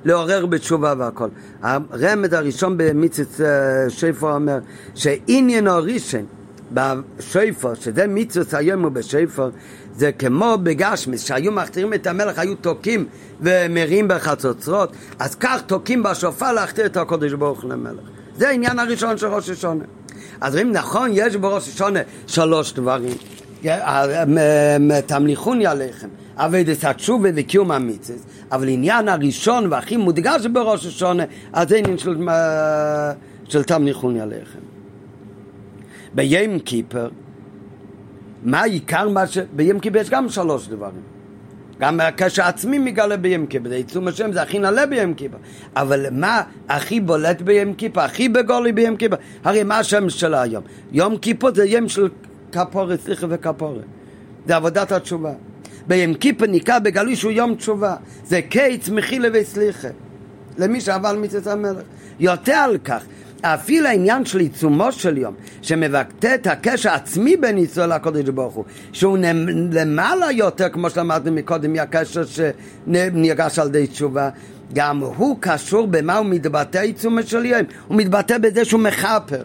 לעורר 0.05 0.47
בתשובה 0.47 0.95
והכל. 0.99 1.29
הרמד 1.63 2.35
הראשון 2.35 2.77
במצווה 2.77 3.47
אה, 3.47 3.91
שפר 3.91 4.35
אומר 4.35 4.59
שעניין 4.95 5.67
הראשון 5.67 6.25
בשיפר, 6.73 7.75
שזה 7.75 8.07
מצווה 8.07 8.59
היום 8.59 8.85
ובשיפר, 8.85 9.51
זה 9.95 10.13
כמו 10.13 10.57
בגשמיס, 10.63 11.25
שהיו 11.25 11.53
מכתירים 11.53 11.95
את 11.95 12.07
המלך, 12.07 12.39
היו 12.39 12.55
תוקעים 12.55 13.07
ומרים 13.41 14.09
בחצוצרות, 14.09 14.93
אז 15.19 15.35
כך 15.35 15.63
תוקעים 15.67 16.03
בשופר 16.03 16.53
להכתיר 16.53 16.87
את 16.87 16.97
הקודש 16.97 17.33
ברוך 17.33 17.65
למלך. 17.65 18.05
זה 18.37 18.49
העניין 18.49 18.79
הראשון 18.79 19.19
של 19.19 19.27
ראש 19.27 19.51
השונה. 19.51 19.85
אז 20.41 20.57
אם 20.57 20.73
נכון, 20.73 21.11
יש 21.13 21.37
בראש 21.37 21.69
השונה 21.69 22.01
שלוש 22.27 22.73
דברים. 22.73 23.15
תמליכוני 25.07 25.67
עליכם, 25.67 26.09
אביידס 26.37 26.85
התשובה 26.85 27.29
וקיום 27.35 27.71
המצווה, 27.71 28.19
אבל 28.53 28.69
עניין 28.69 29.09
הראשון 29.09 29.67
והכי 29.73 29.97
מודגש 29.97 30.47
בראש 30.47 30.87
השונה, 30.87 31.25
אז 31.53 31.69
זה 31.69 31.77
עניין 31.77 31.99
של, 31.99 32.17
של 33.49 33.63
תמליכוני 33.63 34.21
עליכם. 34.21 34.59
ביום 36.15 36.59
כיפר, 36.59 37.09
מה 38.43 38.61
העיקר 38.61 39.09
מה 39.09 39.27
ש... 39.27 39.39
ביום 39.39 39.81
כיפר 39.81 39.99
יש 39.99 40.11
גם 40.11 40.29
שלוש 40.29 40.69
דברים. 40.69 41.03
גם 41.81 42.01
הקשר 42.01 42.43
עצמי 42.43 42.79
מגלה 42.79 43.17
ביום 43.17 43.47
כיפר, 43.47 43.69
זה 43.69 43.75
עיצום 43.75 44.09
השם, 44.09 44.33
זה 44.33 44.43
הכי 44.43 44.59
נעלה 44.59 44.87
ביום 44.87 45.15
כיפר. 45.15 45.37
אבל 45.77 46.07
מה 46.11 46.43
הכי 46.69 47.01
בולט 47.01 47.43
ביום 47.43 47.75
כיפר, 47.75 48.01
הכי 48.01 48.29
בגולי 48.29 48.73
ביום 48.73 48.97
כיפר? 48.97 49.17
הרי 49.45 49.63
מה 49.63 49.79
השם 49.79 50.11
של 50.11 50.35
היום? 50.35 50.65
יום 50.93 51.17
כיפור 51.17 51.55
זה 51.55 51.65
יום 51.65 51.89
של 51.89 52.09
כפורת, 52.53 53.01
סליחה 53.01 53.27
וכפורת. 53.31 53.85
זה 54.47 54.57
עבודת 54.57 54.93
התשובה. 54.93 55.33
ביום 55.87 56.15
כיפר 56.15 56.47
נקרא 56.49 56.79
בגלוי 56.79 57.17
שהוא 57.17 57.33
יום 57.33 57.55
תשובה. 57.55 57.97
זה 58.25 58.43
קיץ 58.43 58.89
מחילה 58.89 59.29
וסליחה. 59.33 59.89
למי 60.59 60.81
שעבר 60.81 61.13
מצוות 61.13 61.47
המלך. 61.47 61.83
יותר 62.21 62.53
על 62.53 62.79
כך, 62.79 63.05
אפילו 63.43 63.89
העניין 63.89 64.25
של 64.25 64.39
עיצומו 64.39 64.93
של 64.93 65.19
יום, 65.19 65.35
שמבטא 65.63 66.35
את 66.35 66.47
הקשר 66.47 66.91
העצמי 66.91 67.37
בין 67.37 67.59
ישראל 67.59 67.95
לקודש 67.95 68.29
ברוך 68.29 68.55
הוא, 68.55 68.65
שהוא 68.93 69.19
למעלה 69.73 70.33
יותר, 70.33 70.69
כמו 70.69 70.91
שלמדנו 70.91 71.33
מקודם, 71.33 71.73
מהקשר 71.73 72.23
שנרגש 72.25 73.59
על 73.59 73.69
ידי 73.69 73.87
תשובה, 73.87 74.31
גם 74.73 75.01
הוא 75.01 75.37
קשור 75.41 75.87
במה 75.87 76.17
הוא 76.17 76.27
מתבטא 76.27 76.79
עיצומו 76.79 77.23
של 77.23 77.47
יום, 77.47 77.61
הוא 77.89 77.97
מתבטא 77.97 78.39
בזה 78.39 78.65
שהוא 78.65 78.81
מכפר. 78.81 79.43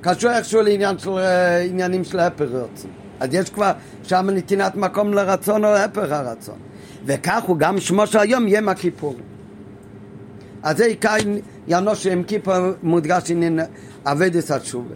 קשור 0.00 0.30
איכשהו 0.30 0.62
לעניין 0.62 0.98
של 0.98 1.10
אה, 1.10 1.58
עניינים 1.58 2.04
של 2.04 2.18
הפר 2.18 2.44
רצון. 2.44 2.90
אז 3.20 3.34
יש 3.34 3.50
כבר 3.50 3.72
שם 4.02 4.30
נתינת 4.30 4.76
מקום 4.76 5.14
לרצון 5.14 5.64
או 5.64 5.68
הפר 5.68 6.14
הרצון. 6.14 6.58
וכך 7.06 7.42
הוא 7.42 7.58
גם 7.58 7.80
שמו 7.80 8.06
של 8.06 8.18
היום 8.18 8.48
יהיה 8.48 8.60
מהכיפורים. 8.60 9.37
אז 10.62 10.76
זה 10.76 10.84
עיקר 10.84 11.14
יענו 11.68 11.96
שעם 11.96 12.22
כיפור 12.22 12.54
מודגש 12.82 13.30
עניין 13.30 13.60
אביידס 14.06 14.50
התשובה. 14.50 14.94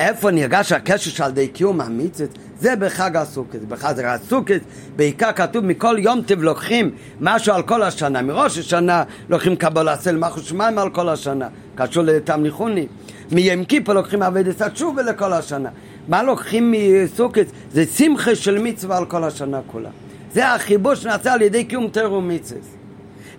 איפה 0.00 0.30
נרגש 0.30 0.72
הקשר 0.72 1.10
של 1.10 1.30
די 1.30 1.48
קיום 1.48 1.80
המצוות? 1.80 2.38
זה 2.60 2.76
בחג 2.76 3.16
הסוכת. 3.16 3.62
בחג 3.68 4.04
הסוכת 4.04 4.60
בעיקר 4.96 5.32
כתוב 5.32 5.64
מכל 5.64 5.96
יום 5.98 6.22
טב 6.22 6.42
לוקחים 6.42 6.90
משהו 7.20 7.54
על 7.54 7.62
כל 7.62 7.82
השנה. 7.82 8.22
מראש 8.22 8.58
השנה 8.58 9.02
לוקחים 9.28 9.56
קבלה 9.56 9.96
סל 9.96 10.16
מחו 10.16 10.40
שמיים 10.40 10.78
על 10.78 10.90
כל 10.90 11.08
השנה. 11.08 11.48
קשור 11.74 12.02
לתמליכוני. 12.02 12.86
מיום 13.32 13.64
כיפור 13.64 13.94
לוקחים 13.94 14.22
אביידס 14.22 14.62
התשובה 14.62 15.02
לכל 15.02 15.32
השנה. 15.32 15.68
מה 16.08 16.22
לוקחים 16.22 16.74
מסוכת? 16.76 17.46
זה 17.72 17.86
שמחה 17.86 18.34
של 18.34 18.58
מצווה 18.58 18.96
על 18.96 19.04
כל 19.04 19.24
השנה 19.24 19.60
כולה. 19.66 19.90
זה 20.32 20.48
החיבור 20.48 20.94
שנעשה 20.94 21.32
על 21.32 21.42
ידי 21.42 21.64
קיום 21.64 21.88
תר 21.88 22.12
ומצווה. 22.12 22.75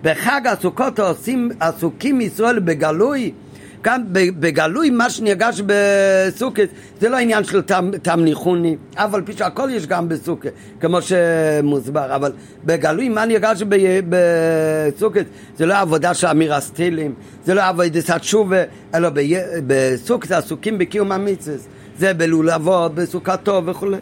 בחג 0.02 0.40
הסוכות 0.44 0.98
עושים, 0.98 1.50
עסוקים 1.60 2.20
ישראל 2.20 2.58
בגלוי, 2.58 3.32
כאן 3.82 4.02
בגלוי 4.12 4.90
מה 4.90 5.10
שנרגש 5.10 5.62
בסוכת 5.66 6.68
זה 7.00 7.08
לא 7.08 7.16
עניין 7.16 7.44
של 7.44 7.62
תם 8.02 8.20
ניחוני, 8.20 8.76
אף 8.94 9.14
על 9.14 9.22
פי 9.22 9.32
שהכל 9.32 9.68
יש 9.72 9.86
גם 9.86 10.08
בסוכת, 10.08 10.52
כמו 10.80 10.98
שמוסבר, 11.02 12.16
אבל 12.16 12.32
בגלוי 12.64 13.08
מה 13.08 13.24
נרגש 13.24 13.62
בסוכת 14.08 15.24
זה 15.56 15.66
לא 15.66 15.74
עבודה 15.74 16.14
של 16.14 16.26
אמיר 16.26 16.54
הסטילים, 16.54 17.14
זה 17.44 17.54
לא 17.54 17.62
עבודת 17.62 18.10
התשובה, 18.10 18.62
אלא 18.94 19.08
בסוכת 19.66 20.30
עסוקים 20.30 20.78
בקיום 20.78 21.12
המצווה, 21.12 21.56
זה 21.98 22.14
בלולבות, 22.14 22.94
בסוכתו 22.94 23.62
וכולי. 23.66 23.96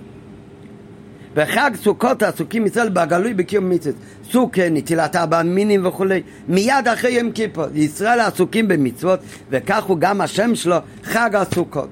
בחג 1.36 1.70
סוכות 1.82 2.22
עסוקים 2.22 2.66
ישראל 2.66 2.88
בגלוי 2.88 3.34
בקיום 3.34 3.70
מצוות. 3.70 3.94
סוכה, 4.30 4.68
נטילת 4.70 5.16
ארבע 5.16 5.42
מינים 5.42 5.86
וכולי. 5.86 6.22
מיד 6.48 6.88
אחרי 6.92 7.10
יום 7.10 7.32
כיפור. 7.32 7.64
ישראל 7.74 8.20
עסוקים 8.20 8.68
במצוות, 8.68 9.20
וכך 9.50 9.84
הוא 9.84 9.98
גם 9.98 10.20
השם 10.20 10.54
שלו, 10.54 10.76
חג 11.02 11.34
הסוכות. 11.34 11.88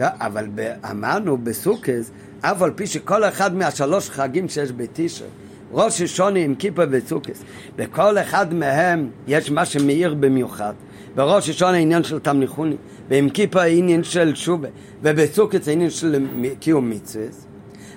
לא, 0.00 0.06
אבל 0.20 0.46
אמרנו 0.90 1.36
בסוכס, 1.36 2.10
אף 2.40 2.62
על 2.62 2.70
פי 2.70 2.86
שכל 2.86 3.24
אחד 3.24 3.54
מהשלוש 3.54 4.10
חגים 4.10 4.48
שיש 4.48 4.72
בתשע, 4.72 5.24
ראש 5.74 6.00
השונה 6.00 6.38
עם 6.38 6.54
כיפה 6.54 6.82
וסוכס, 6.90 7.42
בכל 7.76 8.18
אחד 8.18 8.54
מהם 8.54 9.10
יש 9.26 9.50
מה 9.50 9.64
שמאיר 9.64 10.14
במיוחד. 10.14 10.74
בראש 11.14 11.48
השונה 11.48 11.76
עניין 11.76 12.04
של 12.04 12.18
תמליכוני, 12.18 12.76
ועם 13.08 13.28
כיפה 13.28 13.62
עניין 13.62 14.04
של 14.04 14.34
שובה, 14.34 14.68
ובסוכת 15.02 15.68
עניין 15.68 15.90
של 15.90 16.26
קיום 16.60 16.90
מצווה. 16.90 17.26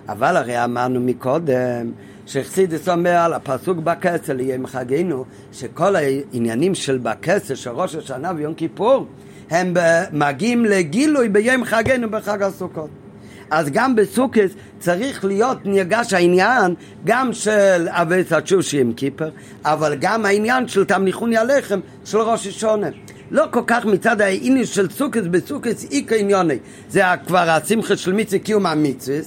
אבל 0.09 0.37
הרי 0.37 0.63
אמרנו 0.63 0.99
מקודם 0.99 1.91
שחסידס 2.25 2.89
אומר 2.89 3.15
על 3.15 3.33
הפסוק 3.33 3.77
בכסר 3.77 4.33
ליום 4.33 4.67
חגינו 4.67 5.25
שכל 5.51 5.95
העניינים 5.95 6.75
של 6.75 6.97
בכסר 6.97 7.55
של 7.55 7.69
ראש 7.69 7.95
השנה 7.95 8.31
ויום 8.35 8.53
כיפור 8.53 9.07
הם 9.49 9.73
מגיעים 10.11 10.65
לגילוי 10.65 11.29
ביום 11.29 11.63
חגינו 11.63 12.09
בחג 12.09 12.43
הסוכות. 12.43 12.89
אז 13.51 13.69
גם 13.69 13.95
בסוכס 13.95 14.51
צריך 14.79 15.25
להיות 15.25 15.57
נרגש 15.65 16.13
העניין 16.13 16.75
גם 17.05 17.33
של 17.33 17.87
אבס 17.89 18.33
התשושי 18.33 18.81
עם 18.81 18.93
כיפר, 18.93 19.29
אבל 19.65 19.95
גם 19.99 20.25
העניין 20.25 20.67
של 20.67 20.85
תמניחוני 20.85 21.37
הלחם 21.37 21.79
של 22.05 22.17
ראש 22.17 22.47
השונה. 22.47 22.87
לא 23.31 23.45
כל 23.51 23.61
כך 23.67 23.85
מצד 23.85 24.21
העניין 24.21 24.65
של 24.65 24.89
סוכס 24.89 25.21
בסוכס 25.31 25.91
איקה 25.91 26.15
עניוני, 26.15 26.57
זה 26.89 27.01
כבר 27.27 27.49
השמחה 27.49 27.97
של 27.97 28.13
מצווה 28.13 28.39
קיום 28.39 28.65
המצווה, 28.65 29.17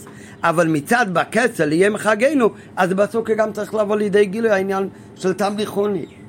אבל 0.42 0.68
מצד 0.68 1.06
בכסל 1.12 1.72
יהיה 1.72 1.90
מחגנו, 1.90 2.50
אז 2.76 2.92
בסוכס 2.92 3.34
גם 3.36 3.52
צריך 3.52 3.74
לבוא 3.74 3.96
לידי 3.96 4.24
גילוי 4.24 4.50
העניין 4.50 4.88
של 5.16 5.32
תמליכוני. 5.32 6.19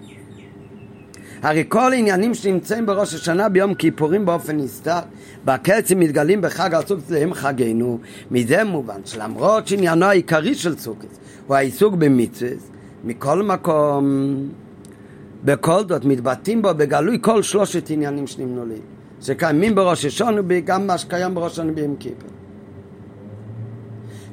הרי 1.41 1.63
כל 1.69 1.93
העניינים 1.93 2.33
שנמצאים 2.33 2.85
בראש 2.85 3.13
השנה 3.13 3.49
ביום 3.49 3.73
כיפורים 3.73 4.25
באופן 4.25 4.57
נסתר, 4.57 4.99
בקצים 5.45 5.99
מתגלים 5.99 6.41
בחג 6.41 6.73
הסוכות 6.73 7.09
להם 7.09 7.33
חגנו. 7.33 7.99
מזה 8.31 8.63
מובן 8.63 9.01
שלמרות 9.05 9.67
שעניינו 9.67 10.05
העיקרי 10.05 10.55
של 10.55 10.77
סוכות 10.77 11.17
הוא 11.47 11.55
העיסוק 11.55 11.93
במצווה, 11.95 12.49
מכל 13.03 13.43
מקום, 13.43 14.35
בכל 15.43 15.81
זאת 15.89 16.05
מתבטאים 16.05 16.61
בו 16.61 16.69
בגלוי 16.77 17.17
כל 17.21 17.43
שלושת 17.43 17.89
עניינים 17.89 18.27
שנמנו 18.27 18.65
לי, 18.65 18.79
שקיימים 19.21 19.75
בראש 19.75 20.05
השונה 20.05 20.41
וגם 20.47 20.87
מה 20.87 20.97
שקיים 20.97 21.35
בראש 21.35 21.51
השנה 21.51 21.71
ביום 21.71 21.95
כיפור. 21.99 22.29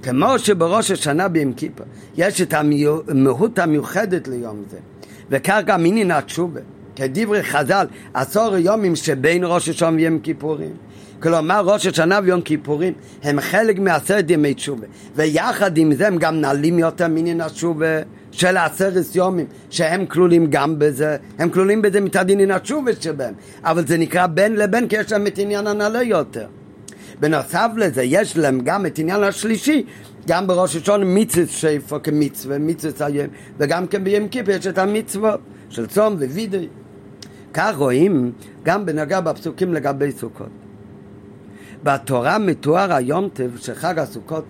כמו 0.03 0.39
שבראש 0.39 0.91
השנה 0.91 1.29
ביום 1.29 1.53
כיפור 1.53 1.87
יש 2.17 2.41
את 2.41 2.55
המהות 2.55 3.59
המיוחדת 3.59 4.29
ליום 4.29 4.63
זה, 4.71 4.79
וכך 5.31 5.61
גם 5.67 5.87
עניין 5.87 6.11
התשובה. 6.11 6.61
כדברי 6.99 7.43
חז"ל, 7.43 7.87
עשור 8.15 8.57
יומים 8.57 8.97
שבין 8.97 9.43
ראש 9.45 9.69
השנה 9.69 9.97
ויום 9.97 10.19
כיפורים. 10.19 10.73
כלומר, 11.21 11.61
ראש 11.65 11.87
השנה 11.87 12.21
ויום 12.25 12.41
כיפורים 12.41 12.93
הם 13.23 13.41
חלק 13.41 13.79
מעשרת 13.79 14.31
ימי 14.31 14.55
תשובה, 14.55 14.87
ויחד 15.15 15.79
עם 15.79 15.95
זה 15.95 16.07
הם 16.07 16.19
גם 16.19 16.41
נעלים 16.41 16.79
יותר 16.79 17.09
מעניין 17.09 17.41
התשובה 17.41 17.87
של 18.31 18.57
עשרת 18.57 19.15
יומים, 19.15 19.47
שהם 19.71 20.07
כלולים 20.07 20.47
גם 20.51 20.79
בזה, 20.79 21.17
הם 21.39 21.51
כלולים 21.51 21.83
בזה 21.83 22.01
מצד 22.01 22.31
עניין 22.31 22.51
התשובה 22.51 22.91
שבהם, 23.01 23.35
אבל 23.65 23.87
זה 23.87 23.99
נקרא 23.99 24.27
בין 24.27 24.57
לבין 24.57 24.89
כי 24.89 24.97
יש 24.97 25.13
להם 25.13 25.27
את 25.27 25.39
עניין 25.39 25.67
הנעלה 25.67 26.03
יותר. 26.03 26.47
בנוסף 27.21 27.69
לזה, 27.77 28.03
יש 28.03 28.37
להם 28.37 28.61
גם 28.65 28.87
את 28.87 28.99
עניין 28.99 29.23
השלישי, 29.23 29.85
גם 30.29 30.47
בראש 30.47 30.77
השונה 30.77 31.05
מצוות 31.05 31.49
שיפו 31.49 32.03
כמצווה, 32.03 32.59
מצוות 32.59 33.01
היום, 33.01 33.27
וגם 33.59 33.87
כן 33.87 34.05
ביום 34.05 34.29
כיפר 34.29 34.51
יש 34.51 34.67
את 34.67 34.79
המצוות 34.79 35.41
של 35.71 35.87
צום 35.87 36.15
ווידוי. 36.15 36.69
כך 37.55 37.75
רואים 37.77 38.33
גם 38.63 38.87
בנגע 38.87 39.21
בפסוקים 39.21 39.75
לגבי 39.75 40.13
סוכות. 40.13 40.49
בתורה 41.83 42.39
מתואר 42.39 42.93
היום 42.93 43.29
טב 43.33 43.57
של 43.57 43.75
חג 43.75 43.99
הסוכות 43.99 44.45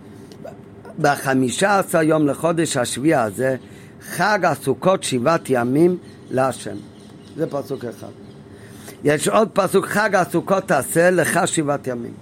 בחמישה 0.98 1.78
עשר 1.78 2.02
יום 2.02 2.26
לחודש 2.26 2.76
השביעי 2.76 3.14
הזה 3.14 3.56
חג 4.00 4.38
הסוכות 4.42 5.02
שבעת 5.02 5.42
ימים 5.48 5.96
להשם. 6.30 6.76
זה 7.36 7.46
פסוק 7.50 7.84
אחד. 7.84 8.08
יש 9.04 9.28
עוד 9.28 9.48
פסוק 9.52 9.86
חג 9.86 10.14
הסוכות 10.14 10.64
תעשה 10.68 11.10
לך 11.10 11.40
שבעת 11.48 11.86
ימים. 11.86 12.12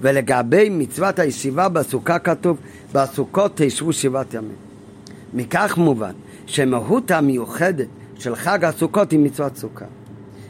ולגבי 0.00 0.68
מצוות 0.70 1.18
הישיבה 1.18 1.68
בסוכה 1.68 2.18
כתוב 2.18 2.58
בסוכות 2.92 3.52
תשבו 3.54 3.92
שבעת 3.92 4.34
ימים. 4.34 4.56
מכך 5.34 5.74
מובן 5.76 6.12
שמהות 6.46 7.10
המיוחדת 7.10 7.88
של 8.20 8.36
חג 8.36 8.64
הסוכות 8.64 9.10
היא 9.10 9.18
מצוות 9.18 9.56
סוכה. 9.56 9.84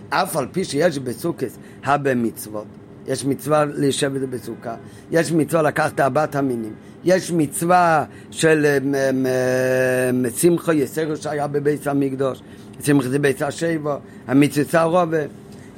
אף 0.09 0.37
על 0.37 0.47
פי 0.53 0.65
שיש 0.65 0.99
בסוכס 0.99 1.59
הרבה 1.85 2.15
מצוות. 2.15 2.67
יש 3.07 3.25
מצווה 3.25 3.65
לשבת 3.65 4.21
בסוכה, 4.21 4.75
יש 5.11 5.33
מצווה 5.33 5.63
לקחת 5.63 6.01
ארבעת 6.01 6.35
המינים, 6.35 6.73
יש 7.05 7.33
מצווה 7.33 8.05
של 8.31 8.67
אה, 8.95 10.31
שמחו 10.37 10.73
יסרו 10.73 11.17
שהיה 11.17 11.47
בבית 11.47 11.87
המקדוש, 11.87 12.43
שמחו 12.83 13.09
זה 13.09 13.19
בית 13.19 13.43
השבו, 13.43 13.95
המצווה 14.27 14.83
רובה, 14.83 15.19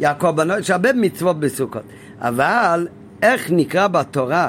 יעקב 0.00 0.30
בנו, 0.30 0.58
יש 0.58 0.70
הרבה 0.70 0.92
מצוות 0.92 1.40
בסוכות, 1.40 1.82
אבל 2.18 2.88
איך 3.22 3.50
נקרא 3.50 3.88
בתורה 3.88 4.48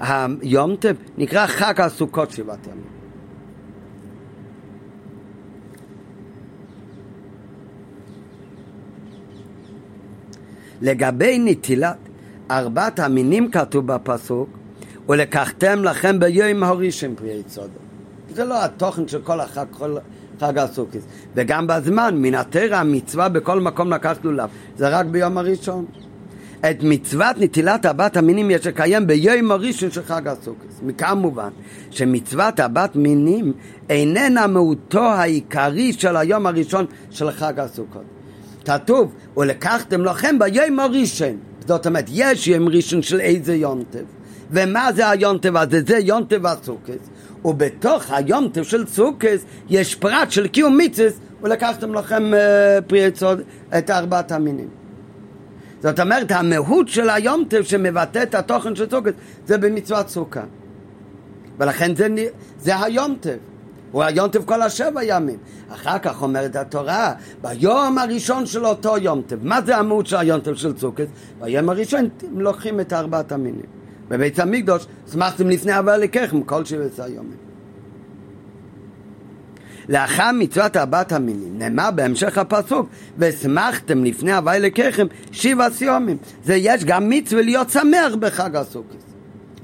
היום? 0.00 0.74
נקרא 1.18 1.46
חג 1.46 1.80
הסוכות 1.80 2.30
שבעת 2.30 2.66
ימים. 2.66 2.93
לגבי 10.84 11.38
נטילת 11.38 11.96
ארבעת 12.50 12.98
המינים 12.98 13.50
כתוב 13.50 13.86
בפסוק, 13.86 14.48
ולקחתם 15.08 15.84
לכם 15.84 16.18
ביום 16.18 16.62
הראשון 16.62 17.14
פרי 17.14 17.42
צודו. 17.46 17.68
זה 18.34 18.44
לא 18.44 18.64
התוכן 18.64 19.08
של 19.08 19.22
כל 19.22 19.40
החג, 19.40 19.64
כל 19.70 19.96
חג 20.40 20.58
הסוכיס. 20.58 21.04
וגם 21.34 21.66
בזמן, 21.66 22.14
מן 22.16 22.34
התרא 22.34 22.76
המצווה 22.76 23.28
בכל 23.28 23.60
מקום 23.60 23.92
לקחת 23.92 24.24
לולב, 24.24 24.48
זה 24.76 24.88
רק 24.88 25.06
ביום 25.06 25.38
הראשון. 25.38 25.84
את 26.70 26.82
מצוות 26.82 27.36
נטילת 27.38 27.84
הבת 27.84 28.16
המינים 28.16 28.50
יש 28.50 28.66
לקיים 28.66 29.06
ביום 29.06 29.50
הראשון 29.50 29.90
של 29.90 30.02
חג 30.02 30.28
הסוכס. 30.28 30.80
מכאן 30.82 31.18
מובן 31.18 31.50
שמצוות 31.90 32.60
הבת 32.60 32.96
מינים 32.96 33.52
איננה 33.90 34.46
מהותו 34.46 35.02
העיקרי 35.02 35.92
של 35.92 36.16
היום 36.16 36.46
הראשון 36.46 36.86
של 37.10 37.30
חג 37.30 37.60
הסוכות. 37.60 38.13
כתוב, 38.64 39.12
ולקחתם 39.36 40.04
לכם 40.04 40.38
ביום 40.38 40.80
הראשון. 40.80 41.36
זאת 41.66 41.86
אומרת, 41.86 42.04
יש 42.12 42.46
יום 42.46 42.68
ראשון 42.68 43.02
של 43.02 43.20
איזה 43.20 43.54
יונטב. 43.54 44.04
ומה 44.50 44.92
זה 44.92 45.10
היונטב 45.10 45.56
הזה? 45.56 45.80
זה 45.86 45.98
יונטב 45.98 46.46
הסוכס. 46.46 47.08
ובתוך 47.44 48.10
היונטב 48.10 48.62
של 48.62 48.86
סוכס 48.86 49.44
יש 49.70 49.94
פרט 49.94 50.30
של 50.30 50.46
קיום 50.46 50.76
מיצס, 50.76 51.12
ולקחתם 51.42 51.94
לכם 51.94 52.34
אה, 52.34 52.78
פרי 52.86 52.98
יצוד 52.98 53.40
את 53.78 53.90
ארבעת 53.90 54.32
המינים. 54.32 54.68
זאת 55.82 56.00
אומרת, 56.00 56.30
המהות 56.30 56.88
של 56.88 57.10
היומטב 57.10 57.62
שמבטא 57.62 58.22
את 58.22 58.34
התוכן 58.34 58.76
של 58.76 58.90
סוכת 58.90 59.14
זה 59.46 59.58
במצוות 59.58 60.08
סוכה. 60.08 60.42
ולכן 61.58 61.96
זה, 61.96 62.08
זה 62.60 62.82
היומטב. 62.82 63.36
הוא 63.94 64.02
היומטב 64.02 64.44
כל 64.44 64.62
השבע 64.62 65.04
ימים. 65.04 65.38
אחר 65.68 65.98
כך 65.98 66.22
אומרת 66.22 66.56
התורה, 66.56 67.12
ביום 67.42 67.98
הראשון 67.98 68.46
של 68.46 68.66
אותו 68.66 68.98
יומטב. 68.98 69.36
מה 69.42 69.62
זה 69.62 69.76
המהות 69.76 70.06
של 70.06 70.16
היומטב 70.16 70.54
של 70.54 70.78
סוכת? 70.78 71.06
ביום 71.40 71.68
הראשון 71.68 72.08
לוקחים 72.32 72.80
את 72.80 72.92
ארבעת 72.92 73.32
המינים. 73.32 73.66
בבית 74.08 74.38
המקדוש, 74.38 74.86
שמחתם 75.12 75.48
לפני 75.48 75.72
הבא 75.72 75.96
לקחם 75.96 76.42
כל 76.42 76.64
שבע 76.64 77.08
יומים. 77.08 77.36
לאחר 79.88 80.30
מצוות 80.32 80.76
ארבעת 80.76 81.12
המינים, 81.12 81.58
נאמר 81.58 81.90
בהמשך 81.90 82.38
הפסוק, 82.38 82.88
ושמחתם 83.18 84.04
לפני 84.04 84.32
הווי 84.32 84.60
לקחם 84.60 85.06
שבעה 85.32 85.70
סיומים. 85.70 86.16
זה 86.44 86.54
יש 86.54 86.84
גם 86.84 87.08
מצווה 87.08 87.42
להיות 87.42 87.70
שמח 87.70 88.14
בחג 88.20 88.56
הסוכות. 88.56 89.04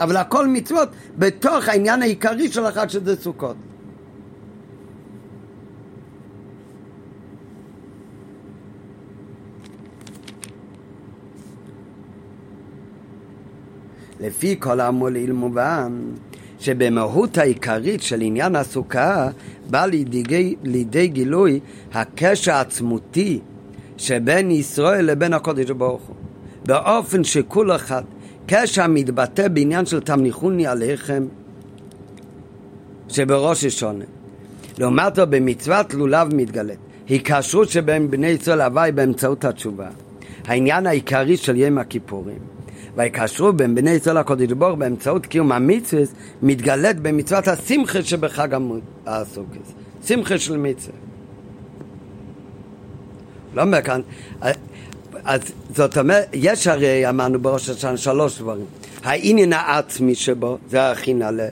אבל 0.01 0.17
הכל 0.17 0.47
מצוות 0.47 0.89
בתוך 1.19 1.69
העניין 1.69 2.03
העיקרי 2.03 2.53
של 2.53 2.67
החג 2.67 2.89
שזה 2.89 3.17
סוכות. 3.17 3.57
לפי 14.21 14.57
כל 14.59 14.81
האמור 14.81 15.09
לעיל 15.09 15.33
מובן 15.33 16.01
שבמהות 16.59 17.39
העיקרית 17.39 18.03
של 18.03 18.21
עניין 18.21 18.57
הסוכה 18.57 19.29
בא 19.71 19.87
לידי, 19.87 20.55
לידי 20.63 21.09
גילוי 21.09 21.61
הקשר 21.93 22.53
העצמותי 22.53 23.41
שבין 23.97 24.51
ישראל 24.51 25.05
לבין 25.05 25.33
הקודש 25.33 25.71
ברוך 25.71 26.03
הוא. 26.03 26.17
באופן 26.67 27.25
שכול 27.25 27.77
אחד 27.77 28.03
קשר 28.47 28.87
מתבטא 28.87 29.49
בעניין 29.49 29.87
של 29.87 30.01
תמניחוני 30.01 30.67
עליכם 30.67 31.27
שבראש 33.09 33.65
השונה. 33.65 34.05
לעומת 34.79 35.15
זאת 35.15 35.29
במצוות 35.29 35.95
לולב 35.95 36.35
מתגלית 36.35 36.79
היקשרות 37.09 37.69
שבין 37.69 38.11
בני 38.11 38.27
ישראל 38.27 38.61
הווי 38.61 38.93
באמצעות 38.93 39.45
התשובה. 39.45 39.89
העניין 40.45 40.87
העיקרי 40.87 41.37
של 41.37 41.57
יום 41.57 41.79
הכיפורים 41.79 42.39
ויקשרו 42.97 43.53
בין 43.53 43.75
בני 43.75 43.91
ישראל 43.91 44.17
הקודש 44.17 44.53
ברוך 44.53 44.79
באמצעות 44.79 45.27
קיום 45.27 45.53
המצווה 45.53 46.03
מתגלית 46.43 47.01
במצוות 47.01 47.49
השמחה 47.49 48.03
שבחג 48.03 48.49
הסוכס. 49.07 49.73
שמחה 50.07 50.39
של 50.39 50.57
מצווה. 50.57 50.97
לא 53.55 53.63
אומר 53.63 53.83
כאן, 53.83 54.01
אז 55.25 55.41
זאת 55.75 55.99
אומרת, 55.99 56.29
יש 56.33 56.67
הרי, 56.67 57.09
אמרנו 57.09 57.39
בראש 57.39 57.69
השנה 57.69 57.97
שלוש 57.97 58.39
דברים. 58.39 58.65
העניין 59.05 59.53
העצמי 59.53 60.15
שבו, 60.15 60.59
זה 60.69 60.91
הכי 60.91 61.15
נעלה. 61.15 61.49